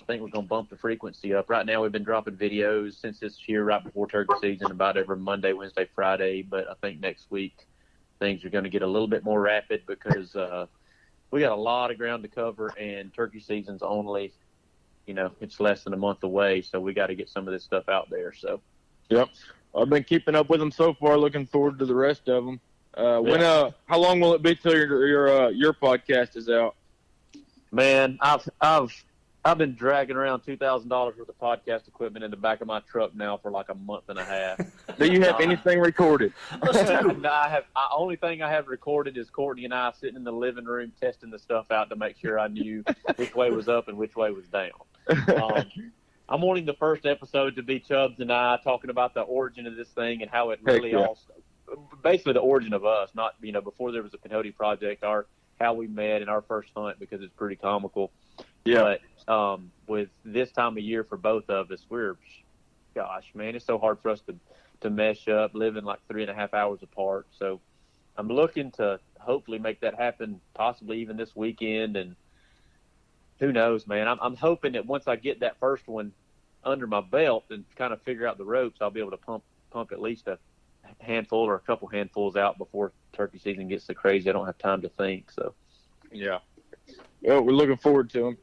I 0.00 0.04
think 0.04 0.22
we're 0.22 0.28
going 0.28 0.44
to 0.44 0.48
bump 0.48 0.70
the 0.70 0.76
frequency 0.76 1.34
up. 1.34 1.50
Right 1.50 1.66
now, 1.66 1.82
we've 1.82 1.92
been 1.92 2.02
dropping 2.04 2.36
videos 2.36 3.00
since 3.00 3.18
this 3.18 3.46
year, 3.46 3.64
right 3.64 3.82
before 3.82 4.06
turkey 4.06 4.34
season, 4.40 4.70
about 4.70 4.96
every 4.96 5.16
Monday, 5.16 5.52
Wednesday, 5.52 5.86
Friday. 5.94 6.42
But 6.42 6.68
I 6.68 6.74
think 6.80 7.00
next 7.00 7.30
week 7.30 7.66
things 8.18 8.44
are 8.44 8.50
going 8.50 8.64
to 8.64 8.70
get 8.70 8.82
a 8.82 8.86
little 8.86 9.08
bit 9.08 9.24
more 9.24 9.40
rapid 9.40 9.82
because 9.86 10.34
uh, 10.36 10.66
we 11.30 11.40
got 11.40 11.52
a 11.52 11.60
lot 11.60 11.90
of 11.90 11.98
ground 11.98 12.22
to 12.22 12.28
cover, 12.28 12.68
and 12.78 13.12
turkey 13.12 13.40
season's 13.40 13.82
only, 13.82 14.32
you 15.06 15.14
know, 15.14 15.30
it's 15.40 15.60
less 15.60 15.84
than 15.84 15.92
a 15.92 15.96
month 15.96 16.22
away. 16.22 16.62
So 16.62 16.80
we 16.80 16.94
got 16.94 17.08
to 17.08 17.14
get 17.14 17.28
some 17.28 17.46
of 17.46 17.52
this 17.52 17.64
stuff 17.64 17.88
out 17.88 18.08
there. 18.10 18.32
So, 18.32 18.60
yep, 19.08 19.28
I've 19.76 19.90
been 19.90 20.04
keeping 20.04 20.34
up 20.34 20.48
with 20.48 20.60
them 20.60 20.70
so 20.70 20.94
far. 20.94 21.18
Looking 21.18 21.46
forward 21.46 21.78
to 21.80 21.86
the 21.86 21.94
rest 21.94 22.28
of 22.28 22.44
them. 22.44 22.60
Uh, 22.94 23.18
when 23.20 23.42
uh, 23.42 23.70
how 23.86 23.98
long 23.98 24.20
will 24.20 24.34
it 24.34 24.42
be 24.42 24.54
till 24.54 24.74
your 24.74 25.06
your 25.06 25.44
uh, 25.44 25.48
your 25.48 25.72
podcast 25.72 26.36
is 26.36 26.48
out? 26.48 26.76
Man, 27.70 28.18
I've 28.20 28.46
I've 28.60 29.04
I've 29.44 29.56
been 29.56 29.74
dragging 29.74 30.14
around 30.14 30.40
two 30.40 30.58
thousand 30.58 30.90
dollars 30.90 31.16
worth 31.16 31.28
of 31.28 31.38
podcast 31.38 31.88
equipment 31.88 32.22
in 32.22 32.30
the 32.30 32.36
back 32.36 32.60
of 32.60 32.66
my 32.66 32.80
truck 32.80 33.14
now 33.14 33.38
for 33.38 33.50
like 33.50 33.70
a 33.70 33.74
month 33.74 34.04
and 34.08 34.18
a 34.18 34.24
half. 34.24 34.60
Do 34.98 35.10
you 35.10 35.22
have 35.22 35.40
anything 35.40 35.80
recorded? 35.80 36.34
no, 36.62 36.70
I 37.30 37.48
have. 37.48 37.64
The 37.74 37.96
only 37.96 38.16
thing 38.16 38.42
I 38.42 38.50
have 38.50 38.68
recorded 38.68 39.16
is 39.16 39.30
Courtney 39.30 39.64
and 39.64 39.72
I 39.72 39.90
sitting 39.92 40.16
in 40.16 40.24
the 40.24 40.32
living 40.32 40.66
room 40.66 40.92
testing 41.00 41.30
the 41.30 41.38
stuff 41.38 41.70
out 41.70 41.88
to 41.88 41.96
make 41.96 42.18
sure 42.18 42.38
I 42.38 42.48
knew 42.48 42.84
which 43.16 43.34
way 43.34 43.50
was 43.50 43.68
up 43.68 43.88
and 43.88 43.96
which 43.96 44.16
way 44.16 44.30
was 44.30 44.46
down. 44.48 44.70
Um, 45.08 45.64
I'm 46.28 46.40
wanting 46.40 46.66
the 46.66 46.74
first 46.74 47.04
episode 47.04 47.56
to 47.56 47.62
be 47.62 47.80
Chubbs 47.80 48.20
and 48.20 48.32
I 48.32 48.58
talking 48.62 48.90
about 48.90 49.14
the 49.14 49.22
origin 49.22 49.66
of 49.66 49.76
this 49.76 49.88
thing 49.88 50.22
and 50.22 50.30
how 50.30 50.50
it 50.50 50.60
really 50.62 50.92
yeah. 50.92 50.98
all, 50.98 51.18
basically 52.02 52.34
the 52.34 52.40
origin 52.40 52.72
of 52.72 52.84
us. 52.84 53.10
Not 53.14 53.34
you 53.40 53.52
know 53.52 53.60
before 53.60 53.92
there 53.92 54.02
was 54.02 54.14
a 54.14 54.18
Pinhoti 54.18 54.54
project, 54.54 55.04
our 55.04 55.26
how 55.60 55.74
we 55.74 55.86
met 55.86 56.20
and 56.20 56.30
our 56.30 56.42
first 56.42 56.70
hunt 56.76 56.98
because 56.98 57.22
it's 57.22 57.32
pretty 57.34 57.56
comical. 57.56 58.10
Yeah. 58.64 58.96
But 59.26 59.32
um, 59.32 59.70
with 59.86 60.08
this 60.24 60.50
time 60.50 60.76
of 60.76 60.82
year 60.82 61.04
for 61.04 61.16
both 61.16 61.48
of 61.48 61.70
us, 61.70 61.84
we're, 61.88 62.16
gosh, 62.94 63.30
man, 63.34 63.54
it's 63.54 63.64
so 63.64 63.78
hard 63.78 63.98
for 64.00 64.10
us 64.10 64.20
to 64.22 64.34
to 64.80 64.90
mesh 64.90 65.28
up, 65.28 65.54
living 65.54 65.84
like 65.84 66.00
three 66.08 66.22
and 66.22 66.30
a 66.30 66.34
half 66.34 66.54
hours 66.54 66.80
apart. 66.82 67.26
So 67.38 67.60
I'm 68.16 68.28
looking 68.28 68.72
to 68.72 68.98
hopefully 69.20 69.58
make 69.58 69.80
that 69.80 69.94
happen, 69.94 70.40
possibly 70.54 70.98
even 70.98 71.16
this 71.16 71.36
weekend. 71.36 71.96
And 71.96 72.16
who 73.38 73.52
knows, 73.52 73.86
man? 73.86 74.08
I'm, 74.08 74.18
I'm 74.20 74.34
hoping 74.34 74.72
that 74.72 74.84
once 74.84 75.06
I 75.06 75.14
get 75.14 75.40
that 75.40 75.60
first 75.60 75.86
one 75.86 76.12
under 76.64 76.88
my 76.88 77.00
belt 77.00 77.44
and 77.50 77.64
kind 77.76 77.92
of 77.92 78.02
figure 78.02 78.26
out 78.26 78.38
the 78.38 78.44
ropes, 78.44 78.78
I'll 78.80 78.90
be 78.90 79.00
able 79.00 79.12
to 79.12 79.16
pump 79.16 79.44
pump 79.70 79.92
at 79.92 80.00
least 80.00 80.26
a 80.26 80.38
handful 81.00 81.40
or 81.40 81.54
a 81.54 81.60
couple 81.60 81.88
handfuls 81.88 82.36
out 82.36 82.58
before 82.58 82.92
turkey 83.12 83.38
season 83.38 83.68
gets 83.68 83.84
so 83.84 83.94
crazy. 83.94 84.28
I 84.28 84.32
don't 84.32 84.46
have 84.46 84.58
time 84.58 84.82
to 84.82 84.88
think. 84.88 85.30
So 85.30 85.54
yeah. 86.10 86.38
Well, 87.22 87.42
we're 87.42 87.52
looking 87.52 87.76
forward 87.76 88.10
to 88.10 88.22
them. 88.22 88.38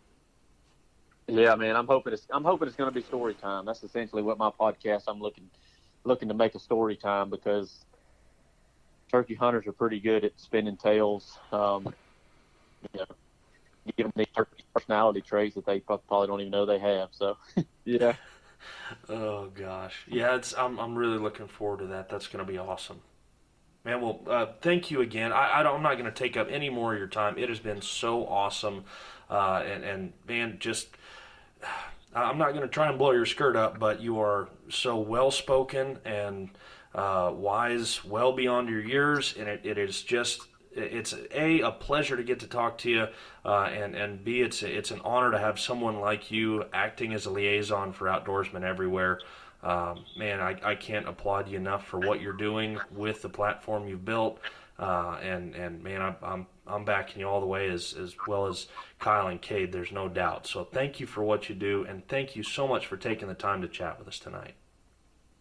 Yeah, 1.27 1.55
man, 1.55 1.75
I'm 1.75 1.85
hoping 1.85 2.13
it's 2.13 2.25
I'm 2.31 2.43
hoping 2.43 2.67
it's 2.67 2.77
going 2.77 2.89
to 2.89 2.95
be 2.95 3.05
story 3.05 3.35
time. 3.35 3.65
That's 3.65 3.83
essentially 3.83 4.23
what 4.23 4.37
my 4.37 4.49
podcast. 4.49 5.03
I'm 5.07 5.19
looking 5.19 5.49
looking 6.03 6.27
to 6.29 6.33
make 6.33 6.55
a 6.55 6.59
story 6.59 6.95
time 6.95 7.29
because 7.29 7.85
turkey 9.11 9.35
hunters 9.35 9.67
are 9.67 9.73
pretty 9.73 9.99
good 9.99 10.23
at 10.25 10.39
spinning 10.39 10.77
tales. 10.77 11.37
Um, 11.51 11.93
you 12.93 12.99
know, 12.99 13.05
give 13.97 14.05
them 14.05 14.13
these 14.15 14.27
turkey 14.35 14.63
personality 14.73 15.21
traits 15.21 15.55
that 15.55 15.65
they 15.65 15.79
probably 15.79 16.27
don't 16.27 16.41
even 16.41 16.51
know 16.51 16.65
they 16.65 16.79
have. 16.79 17.09
So, 17.11 17.37
yeah. 17.85 18.13
Oh 19.07 19.47
gosh, 19.47 20.05
yeah. 20.07 20.35
It's 20.35 20.53
I'm 20.57 20.79
I'm 20.79 20.95
really 20.95 21.17
looking 21.17 21.47
forward 21.47 21.79
to 21.79 21.87
that. 21.87 22.09
That's 22.09 22.27
going 22.27 22.45
to 22.45 22.51
be 22.51 22.57
awesome. 22.57 23.01
Man, 23.85 24.01
well, 24.01 24.19
uh, 24.27 24.47
thank 24.61 24.91
you 24.91 24.99
again. 25.01 25.31
I, 25.31 25.59
I 25.59 25.63
don't, 25.63 25.77
I'm 25.77 25.81
not 25.83 25.93
going 25.93 26.05
to 26.05 26.11
take 26.11 26.35
up 26.35 26.47
any 26.51 26.69
more 26.69 26.93
of 26.93 26.99
your 26.99 27.07
time. 27.07 27.37
It 27.37 27.47
has 27.47 27.59
been 27.59 27.81
so 27.81 28.27
awesome, 28.27 28.83
uh, 29.29 29.63
and 29.65 29.83
and 29.83 30.13
man, 30.27 30.57
just 30.59 30.89
I'm 32.13 32.37
not 32.37 32.49
going 32.51 32.63
to 32.63 32.67
try 32.67 32.89
and 32.89 32.97
blow 32.97 33.11
your 33.11 33.25
skirt 33.25 33.55
up, 33.55 33.79
but 33.79 34.01
you 34.01 34.19
are 34.19 34.49
so 34.69 34.97
well 34.97 35.31
spoken 35.31 35.99
and 36.03 36.49
uh, 36.93 37.31
wise, 37.33 38.03
well 38.03 38.33
beyond 38.33 38.67
your 38.67 38.81
years, 38.81 39.35
and 39.37 39.47
it, 39.47 39.61
it 39.63 39.77
is 39.77 40.01
just 40.01 40.41
it's 40.71 41.13
a 41.33 41.61
a 41.61 41.71
pleasure 41.71 42.15
to 42.15 42.23
get 42.23 42.39
to 42.41 42.47
talk 42.47 42.77
to 42.79 42.89
you, 42.89 43.07
uh, 43.45 43.69
and 43.71 43.95
and 43.95 44.23
b 44.23 44.41
it's 44.41 44.63
it's 44.63 44.91
an 44.91 45.01
honor 45.03 45.31
to 45.31 45.39
have 45.39 45.59
someone 45.59 45.99
like 45.99 46.31
you 46.31 46.65
acting 46.73 47.13
as 47.13 47.25
a 47.25 47.29
liaison 47.29 47.91
for 47.93 48.07
outdoorsmen 48.07 48.63
everywhere. 48.63 49.19
Um, 49.61 50.05
man, 50.17 50.39
I, 50.39 50.57
I 50.63 50.75
can't 50.75 51.07
applaud 51.07 51.49
you 51.49 51.57
enough 51.57 51.85
for 51.85 51.99
what 51.99 52.21
you're 52.21 52.31
doing 52.31 52.79
with 52.91 53.21
the 53.21 53.29
platform 53.29 53.87
you've 53.87 54.05
built. 54.05 54.39
Uh, 54.77 55.17
and 55.21 55.53
and 55.55 55.83
man, 55.83 56.01
I'm, 56.01 56.15
I'm 56.21 56.47
I'm 56.65 56.85
backing 56.85 57.19
you 57.19 57.27
all 57.27 57.41
the 57.41 57.47
way 57.47 57.67
as 57.69 57.93
as 57.93 58.15
well 58.25 58.47
as 58.47 58.67
Kyle 58.99 59.27
and 59.27 59.41
Cade. 59.41 59.73
There's 59.73 59.91
no 59.91 60.07
doubt. 60.07 60.47
So 60.47 60.63
thank 60.63 61.01
you 61.01 61.07
for 61.07 61.23
what 61.23 61.49
you 61.49 61.55
do, 61.55 61.85
and 61.89 62.07
thank 62.07 62.35
you 62.35 62.43
so 62.43 62.67
much 62.67 62.87
for 62.87 62.95
taking 62.95 63.27
the 63.27 63.33
time 63.33 63.61
to 63.61 63.67
chat 63.67 63.99
with 63.99 64.07
us 64.07 64.19
tonight. 64.19 64.53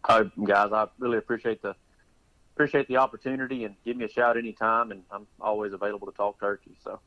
Hi, 0.03 0.23
guys. 0.43 0.73
I 0.73 0.87
really 0.97 1.17
appreciate 1.17 1.61
the 1.61 1.75
appreciate 2.59 2.89
the 2.89 2.97
opportunity, 2.97 3.63
and 3.63 3.73
give 3.85 3.95
me 3.95 4.03
a 4.03 4.09
shout 4.09 4.35
anytime. 4.35 4.91
And 4.91 5.03
I'm 5.11 5.25
always 5.39 5.71
available 5.71 6.07
to 6.07 6.13
talk 6.13 6.39
turkey. 6.41 6.77
So. 6.83 6.99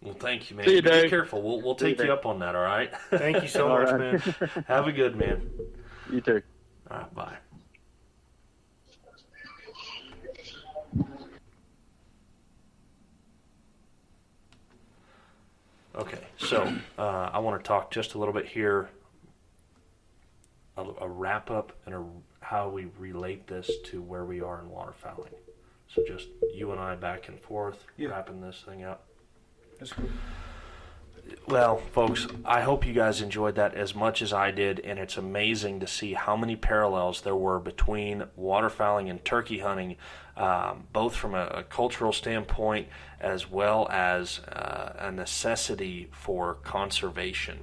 Well, 0.00 0.14
thank 0.14 0.48
you, 0.50 0.56
man. 0.56 0.64
See 0.64 0.76
you, 0.76 0.82
Be 0.82 1.10
careful. 1.10 1.42
We'll 1.42 1.60
we'll 1.60 1.74
take 1.74 1.98
you, 1.98 2.06
you 2.06 2.12
up 2.12 2.24
on 2.24 2.38
that. 2.38 2.54
All 2.54 2.62
right. 2.62 2.90
Thank 3.10 3.42
you 3.42 3.48
so 3.48 3.68
much, 3.78 3.90
right. 3.90 4.00
man. 4.00 4.64
Have 4.68 4.86
a 4.86 4.92
good 4.92 5.16
man. 5.16 5.50
You 6.10 6.22
too. 6.22 6.42
All 6.90 6.98
right. 6.98 7.14
Bye. 7.14 7.36
Okay, 15.94 16.20
so 16.36 16.72
uh, 16.96 17.30
I 17.32 17.40
want 17.40 17.60
to 17.60 17.66
talk 17.66 17.90
just 17.90 18.14
a 18.14 18.18
little 18.18 18.32
bit 18.32 18.46
here, 18.46 18.88
a, 20.76 20.84
a 21.00 21.08
wrap 21.08 21.50
up 21.50 21.72
and 21.86 21.94
a, 21.96 22.04
how 22.48 22.66
we 22.66 22.86
relate 22.98 23.46
this 23.46 23.70
to 23.84 24.00
where 24.00 24.24
we 24.24 24.40
are 24.40 24.58
in 24.62 24.70
waterfowling. 24.70 25.34
So 25.86 26.02
just 26.08 26.28
you 26.54 26.72
and 26.72 26.80
I 26.80 26.94
back 26.94 27.28
and 27.28 27.38
forth, 27.38 27.84
Yeah. 27.98 28.08
wrapping 28.08 28.40
this 28.40 28.62
thing 28.66 28.84
up. 28.84 29.04
That's 29.78 29.92
cool. 29.92 30.08
Well, 31.46 31.76
folks, 31.92 32.26
I 32.46 32.62
hope 32.62 32.86
you 32.86 32.94
guys 32.94 33.20
enjoyed 33.20 33.56
that 33.56 33.74
as 33.74 33.94
much 33.94 34.22
as 34.22 34.32
I 34.32 34.50
did, 34.50 34.80
and 34.80 34.98
it's 34.98 35.18
amazing 35.18 35.80
to 35.80 35.86
see 35.86 36.14
how 36.14 36.38
many 36.38 36.56
parallels 36.56 37.20
there 37.20 37.36
were 37.36 37.58
between 37.58 38.24
waterfowling 38.38 39.10
and 39.10 39.22
turkey 39.26 39.58
hunting, 39.58 39.96
um, 40.34 40.84
both 40.94 41.14
from 41.14 41.34
a, 41.34 41.48
a 41.48 41.62
cultural 41.64 42.14
standpoint 42.14 42.88
as 43.20 43.50
well 43.50 43.86
as 43.90 44.38
uh, 44.38 44.94
a 44.98 45.12
necessity 45.12 46.08
for 46.12 46.54
conservation. 46.54 47.58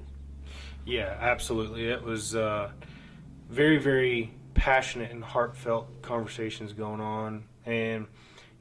Yeah, 0.85 1.17
absolutely. 1.19 1.87
It 1.89 2.03
was 2.03 2.35
uh, 2.35 2.69
very, 3.49 3.77
very 3.77 4.31
passionate 4.55 5.11
and 5.11 5.23
heartfelt 5.23 6.01
conversations 6.01 6.73
going 6.73 7.01
on, 7.01 7.43
and 7.65 8.07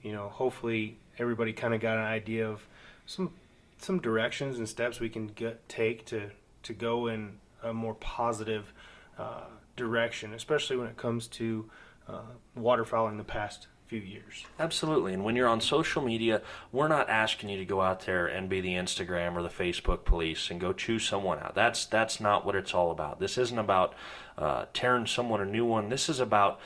you 0.03 0.13
know, 0.13 0.29
hopefully 0.29 0.99
everybody 1.19 1.55
kind 1.55 1.73
of 1.73 1.81
got 1.81 1.97
an 1.97 2.05
idea 2.05 2.47
of 2.47 2.67
some 3.07 3.33
some 3.79 4.01
directions 4.01 4.59
and 4.59 4.69
steps 4.69 5.01
we 5.01 5.09
can 5.09 5.29
get 5.29 5.67
take 5.69 6.05
to 6.05 6.31
to 6.63 6.75
go 6.75 7.07
in 7.07 7.39
a 7.63 7.73
more 7.73 7.95
positive 7.95 8.73
uh, 9.19 9.45
direction, 9.77 10.35
especially 10.35 10.77
when 10.77 10.87
it 10.87 10.97
comes 10.97 11.27
to 11.27 11.71
uh, 12.09 12.21
waterfowling 12.59 13.17
the 13.17 13.25
past 13.25 13.69
few 13.87 14.01
years. 14.01 14.47
Absolutely. 14.59 15.13
And 15.13 15.25
when 15.25 15.37
you're 15.37 15.49
on 15.49 15.61
social 15.61 16.03
media, 16.03 16.43
we're 16.73 16.89
not 16.89 17.09
asking 17.09 17.51
you 17.51 17.59
to 17.59 17.65
go 17.65 17.81
out 17.81 18.07
there 18.07 18.27
and 18.27 18.49
be 18.49 18.61
the 18.61 18.75
Instagram 18.75 19.35
or 19.37 19.43
the 19.43 19.49
Facebook 19.49 20.05
police 20.05 20.51
and 20.51 20.61
go 20.61 20.73
choose 20.73 21.05
someone 21.05 21.39
out. 21.39 21.55
That's 21.55 21.85
that's 21.87 22.21
not 22.21 22.45
what 22.47 22.55
it's 22.55 22.75
all 22.75 22.91
about. 22.91 23.21
This 23.21 23.39
isn't 23.39 23.59
about 23.59 23.95
uh, 24.39 24.67
tearing 24.73 25.07
someone 25.07 25.41
a 25.41 25.47
new 25.47 25.65
one. 25.65 25.89
This 25.89 26.09
is 26.09 26.21
about 26.21 26.59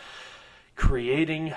creating 0.77 1.55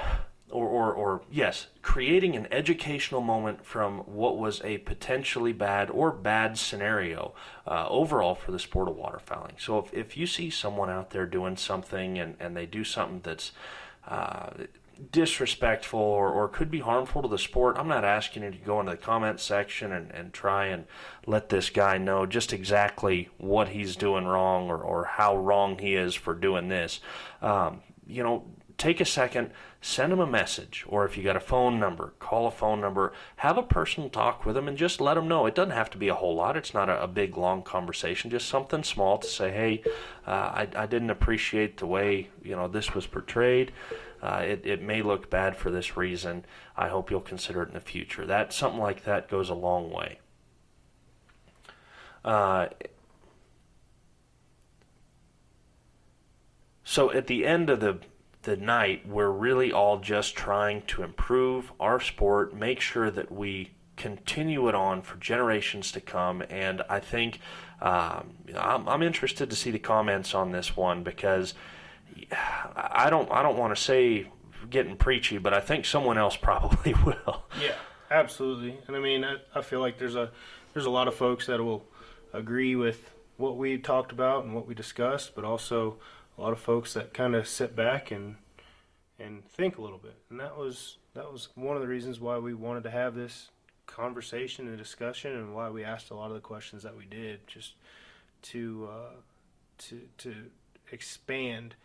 or, 0.51 0.67
or, 0.67 0.93
or 0.93 1.21
yes, 1.31 1.67
creating 1.81 2.35
an 2.35 2.47
educational 2.51 3.21
moment 3.21 3.65
from 3.65 3.99
what 3.99 4.37
was 4.37 4.61
a 4.63 4.79
potentially 4.79 5.53
bad 5.53 5.89
or 5.89 6.11
bad 6.11 6.57
scenario 6.57 7.33
uh, 7.65 7.87
overall 7.87 8.35
for 8.35 8.51
the 8.51 8.59
sport 8.59 8.89
of 8.89 8.95
waterfowling. 8.95 9.59
So 9.59 9.79
if, 9.79 9.93
if 9.93 10.17
you 10.17 10.27
see 10.27 10.49
someone 10.49 10.89
out 10.89 11.11
there 11.11 11.25
doing 11.25 11.55
something 11.55 12.19
and, 12.19 12.35
and 12.39 12.55
they 12.55 12.65
do 12.65 12.83
something 12.83 13.21
that's 13.23 13.53
uh, 14.07 14.49
disrespectful 15.11 15.99
or, 15.99 16.29
or 16.29 16.47
could 16.47 16.69
be 16.69 16.79
harmful 16.79 17.21
to 17.21 17.27
the 17.27 17.37
sport, 17.37 17.77
I'm 17.77 17.87
not 17.87 18.03
asking 18.03 18.43
you 18.43 18.51
to 18.51 18.57
go 18.57 18.79
into 18.79 18.91
the 18.91 18.97
comment 18.97 19.39
section 19.39 19.91
and, 19.91 20.11
and 20.11 20.33
try 20.33 20.67
and 20.67 20.85
let 21.25 21.49
this 21.49 21.69
guy 21.69 21.97
know 21.97 22.25
just 22.25 22.53
exactly 22.53 23.29
what 23.37 23.69
he's 23.69 23.95
doing 23.95 24.25
wrong 24.25 24.69
or, 24.69 24.77
or 24.77 25.05
how 25.05 25.35
wrong 25.37 25.79
he 25.79 25.95
is 25.95 26.15
for 26.15 26.33
doing 26.33 26.67
this. 26.67 26.99
Um, 27.41 27.81
you 28.05 28.23
know, 28.23 28.45
take 28.81 28.99
a 28.99 29.05
second, 29.05 29.51
send 29.79 30.11
him 30.11 30.19
a 30.19 30.25
message, 30.25 30.83
or 30.87 31.05
if 31.05 31.15
you 31.15 31.23
got 31.23 31.35
a 31.35 31.39
phone 31.39 31.79
number, 31.79 32.13
call 32.17 32.47
a 32.47 32.51
phone 32.51 32.81
number, 32.81 33.13
have 33.37 33.55
a 33.55 33.63
personal 33.63 34.09
talk 34.09 34.43
with 34.43 34.57
him, 34.57 34.67
and 34.67 34.75
just 34.75 34.99
let 34.99 35.17
him 35.17 35.27
know. 35.27 35.45
It 35.45 35.53
doesn't 35.53 35.75
have 35.75 35.91
to 35.91 35.99
be 35.99 36.07
a 36.07 36.15
whole 36.15 36.35
lot. 36.35 36.57
It's 36.57 36.73
not 36.73 36.89
a, 36.89 37.03
a 37.03 37.07
big 37.07 37.37
long 37.37 37.61
conversation. 37.61 38.31
Just 38.31 38.49
something 38.49 38.83
small 38.83 39.19
to 39.19 39.27
say, 39.27 39.51
hey, 39.51 39.83
uh, 40.25 40.31
I, 40.31 40.67
I 40.75 40.85
didn't 40.87 41.11
appreciate 41.11 41.77
the 41.77 41.85
way 41.85 42.29
you 42.43 42.55
know 42.55 42.67
this 42.67 42.95
was 42.95 43.05
portrayed. 43.05 43.71
Uh, 44.21 44.43
it, 44.45 44.65
it 44.65 44.81
may 44.81 45.01
look 45.01 45.29
bad 45.29 45.55
for 45.55 45.71
this 45.71 45.97
reason. 45.97 46.45
I 46.77 46.89
hope 46.89 47.09
you'll 47.09 47.21
consider 47.21 47.63
it 47.63 47.69
in 47.69 47.73
the 47.73 47.79
future. 47.79 48.25
That 48.25 48.53
something 48.53 48.79
like 48.79 49.03
that 49.05 49.29
goes 49.29 49.49
a 49.49 49.55
long 49.55 49.89
way. 49.89 50.19
Uh, 52.23 52.67
so 56.83 57.11
at 57.11 57.27
the 57.27 57.45
end 57.45 57.69
of 57.69 57.79
the 57.79 57.99
the 58.43 58.57
night, 58.57 59.07
we're 59.07 59.29
really 59.29 59.71
all 59.71 59.99
just 59.99 60.35
trying 60.35 60.81
to 60.83 61.03
improve 61.03 61.71
our 61.79 61.99
sport, 61.99 62.55
make 62.55 62.79
sure 62.79 63.11
that 63.11 63.31
we 63.31 63.71
continue 63.97 64.67
it 64.67 64.73
on 64.73 65.01
for 65.01 65.17
generations 65.17 65.91
to 65.91 66.01
come. 66.01 66.41
And 66.49 66.81
I 66.89 66.99
think 66.99 67.39
um, 67.81 68.31
I'm, 68.57 68.89
I'm, 68.89 69.03
interested 69.03 69.49
to 69.49 69.55
see 69.55 69.69
the 69.69 69.79
comments 69.79 70.33
on 70.33 70.51
this 70.51 70.75
one 70.75 71.03
because 71.03 71.53
I 72.31 73.09
don't 73.09 73.31
I 73.31 73.41
don't 73.41 73.57
want 73.57 73.75
to 73.75 73.81
say 73.81 74.27
getting 74.69 74.97
preachy, 74.97 75.37
but 75.37 75.53
I 75.53 75.59
think 75.59 75.85
someone 75.85 76.17
else 76.17 76.35
probably 76.35 76.93
will. 77.05 77.43
Yeah, 77.61 77.75
absolutely. 78.09 78.77
And 78.87 78.95
I 78.95 78.99
mean, 78.99 79.23
I, 79.23 79.37
I 79.55 79.61
feel 79.61 79.79
like 79.79 79.97
there's 79.97 80.15
a 80.15 80.31
there's 80.73 80.85
a 80.85 80.91
lot 80.91 81.07
of 81.07 81.15
folks 81.15 81.47
that 81.47 81.61
will 81.61 81.85
agree 82.33 82.75
with 82.75 83.11
what 83.37 83.57
we 83.57 83.77
talked 83.77 84.11
about 84.11 84.45
and 84.45 84.55
what 84.55 84.67
we 84.67 84.73
discussed, 84.73 85.35
but 85.35 85.43
also 85.43 85.97
a 86.37 86.41
lot 86.41 86.53
of 86.53 86.59
folks 86.59 86.93
that 86.93 87.13
kind 87.13 87.35
of 87.35 87.47
sit 87.47 87.75
back 87.75 88.11
and 88.11 88.35
and 89.19 89.45
think 89.45 89.77
a 89.77 89.81
little 89.81 89.97
bit. 89.97 90.15
And 90.29 90.39
that 90.39 90.57
was 90.57 90.97
that 91.13 91.31
was 91.31 91.49
one 91.55 91.75
of 91.75 91.81
the 91.81 91.87
reasons 91.87 92.19
why 92.19 92.37
we 92.37 92.53
wanted 92.53 92.83
to 92.83 92.91
have 92.91 93.15
this 93.15 93.49
conversation 93.85 94.67
and 94.67 94.77
discussion, 94.77 95.33
and 95.33 95.53
why 95.53 95.69
we 95.69 95.83
asked 95.83 96.11
a 96.11 96.15
lot 96.15 96.27
of 96.27 96.35
the 96.35 96.41
questions 96.41 96.83
that 96.83 96.95
we 96.95 97.05
did, 97.05 97.45
just 97.47 97.73
to 98.43 98.89
uh, 98.91 99.15
to 99.77 100.01
to 100.19 100.35
expand 100.91 101.75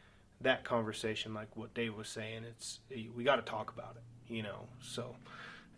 that 0.41 0.65
conversation, 0.65 1.35
like 1.35 1.57
what 1.57 1.75
Dave 1.75 1.97
was 1.97 2.09
saying. 2.09 2.45
It's 2.45 2.81
we 3.15 3.25
got 3.25 3.37
to 3.37 3.43
talk 3.43 3.73
about 3.73 3.97
it, 3.97 4.33
you 4.33 4.43
know. 4.43 4.69
So 4.81 5.17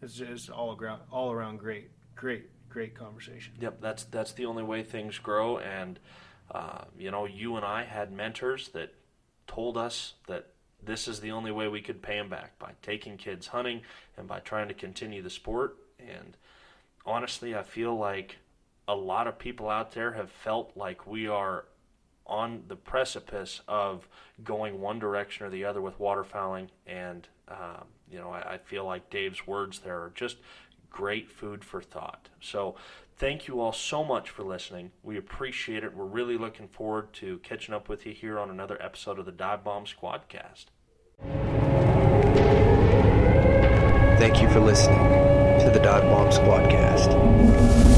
it's 0.03 0.15
just 0.15 0.51
all 0.51 0.77
around 0.77 1.03
all 1.11 1.33
around 1.33 1.59
great, 1.59 1.91
great, 2.15 2.47
great 2.69 2.95
conversation. 2.95 3.55
Yep, 3.61 3.81
that's 3.81 4.05
that's 4.05 4.33
the 4.33 4.47
only 4.47 4.63
way 4.63 4.83
things 4.83 5.19
grow, 5.19 5.59
and 5.59 5.99
uh, 6.51 6.85
you 6.99 7.11
know, 7.11 7.27
you 7.27 7.57
and 7.57 7.65
I 7.65 7.85
had 7.85 8.13
mentors 8.13 8.69
that 8.69 8.95
told 9.47 9.77
us 9.77 10.15
that 10.27 10.47
this 10.83 11.09
is 11.09 11.21
the 11.21 11.33
only 11.33 11.51
way 11.51 11.69
we 11.69 11.83
could 11.83 12.03
pay 12.03 12.17
them 12.17 12.29
back 12.29 12.59
by 12.59 12.73
taking 12.83 13.17
kids 13.17 13.49
hunting 13.49 13.83
and 14.17 14.29
by 14.29 14.41
trying 14.41 14.69
to 14.69 14.75
continue 14.75 15.23
the 15.23 15.31
sport. 15.31 15.77
And 15.99 16.37
honestly, 17.05 17.55
I 17.55 17.63
feel 17.63 17.97
like 17.97 18.37
a 18.87 18.95
lot 18.95 19.27
of 19.27 19.39
people 19.39 19.69
out 19.69 19.93
there 19.93 20.13
have 20.13 20.31
felt 20.31 20.73
like 20.77 21.07
we 21.07 21.27
are 21.27 21.67
on 22.29 22.65
the 22.69 22.77
precipice 22.77 23.63
of 23.67 24.09
going 24.45 24.81
one 24.81 24.99
direction 24.99 25.47
or 25.47 25.51
the 25.51 25.65
other 25.65 25.81
with 25.81 25.99
waterfowling. 25.99 26.69
And, 26.87 27.27
um, 27.49 27.85
you 28.11 28.19
know, 28.19 28.31
I, 28.31 28.55
I 28.55 28.59
feel 28.59 28.85
like 28.85 29.11
Dave's 29.11 29.47
words 29.47 29.81
there 29.81 29.99
are 29.99 30.13
just 30.15 30.37
great 30.91 31.31
food 31.31 31.65
for 31.65 31.81
thought. 31.81 32.29
So 32.41 32.77
Thank 33.19 33.49
you 33.49 33.61
all 33.61 33.73
so 33.73 34.05
much 34.05 34.31
for 34.31 34.45
listening. 34.45 34.93
We 35.03 35.19
appreciate 35.19 35.83
it. 35.83 35.93
We're 35.93 36.05
really 36.05 36.39
looking 36.39 36.69
forward 36.69 37.13
to 37.15 37.39
catching 37.39 37.75
up 37.75 37.89
with 37.89 38.07
you 38.07 38.13
here 38.13 38.39
on 38.39 38.49
another 38.49 38.81
episode 38.81 39.19
of 39.19 39.27
the 39.27 39.33
Dive 39.33 39.65
Bomb 39.65 39.87
Squadcast. 39.87 40.67
Thank 44.21 44.41
you 44.41 44.49
for 44.49 44.61
listening 44.61 45.03
to 45.59 45.71
the 45.73 45.81
Dive 45.81 46.05
Bomb 46.05 46.31
Squadcast. 46.31 47.98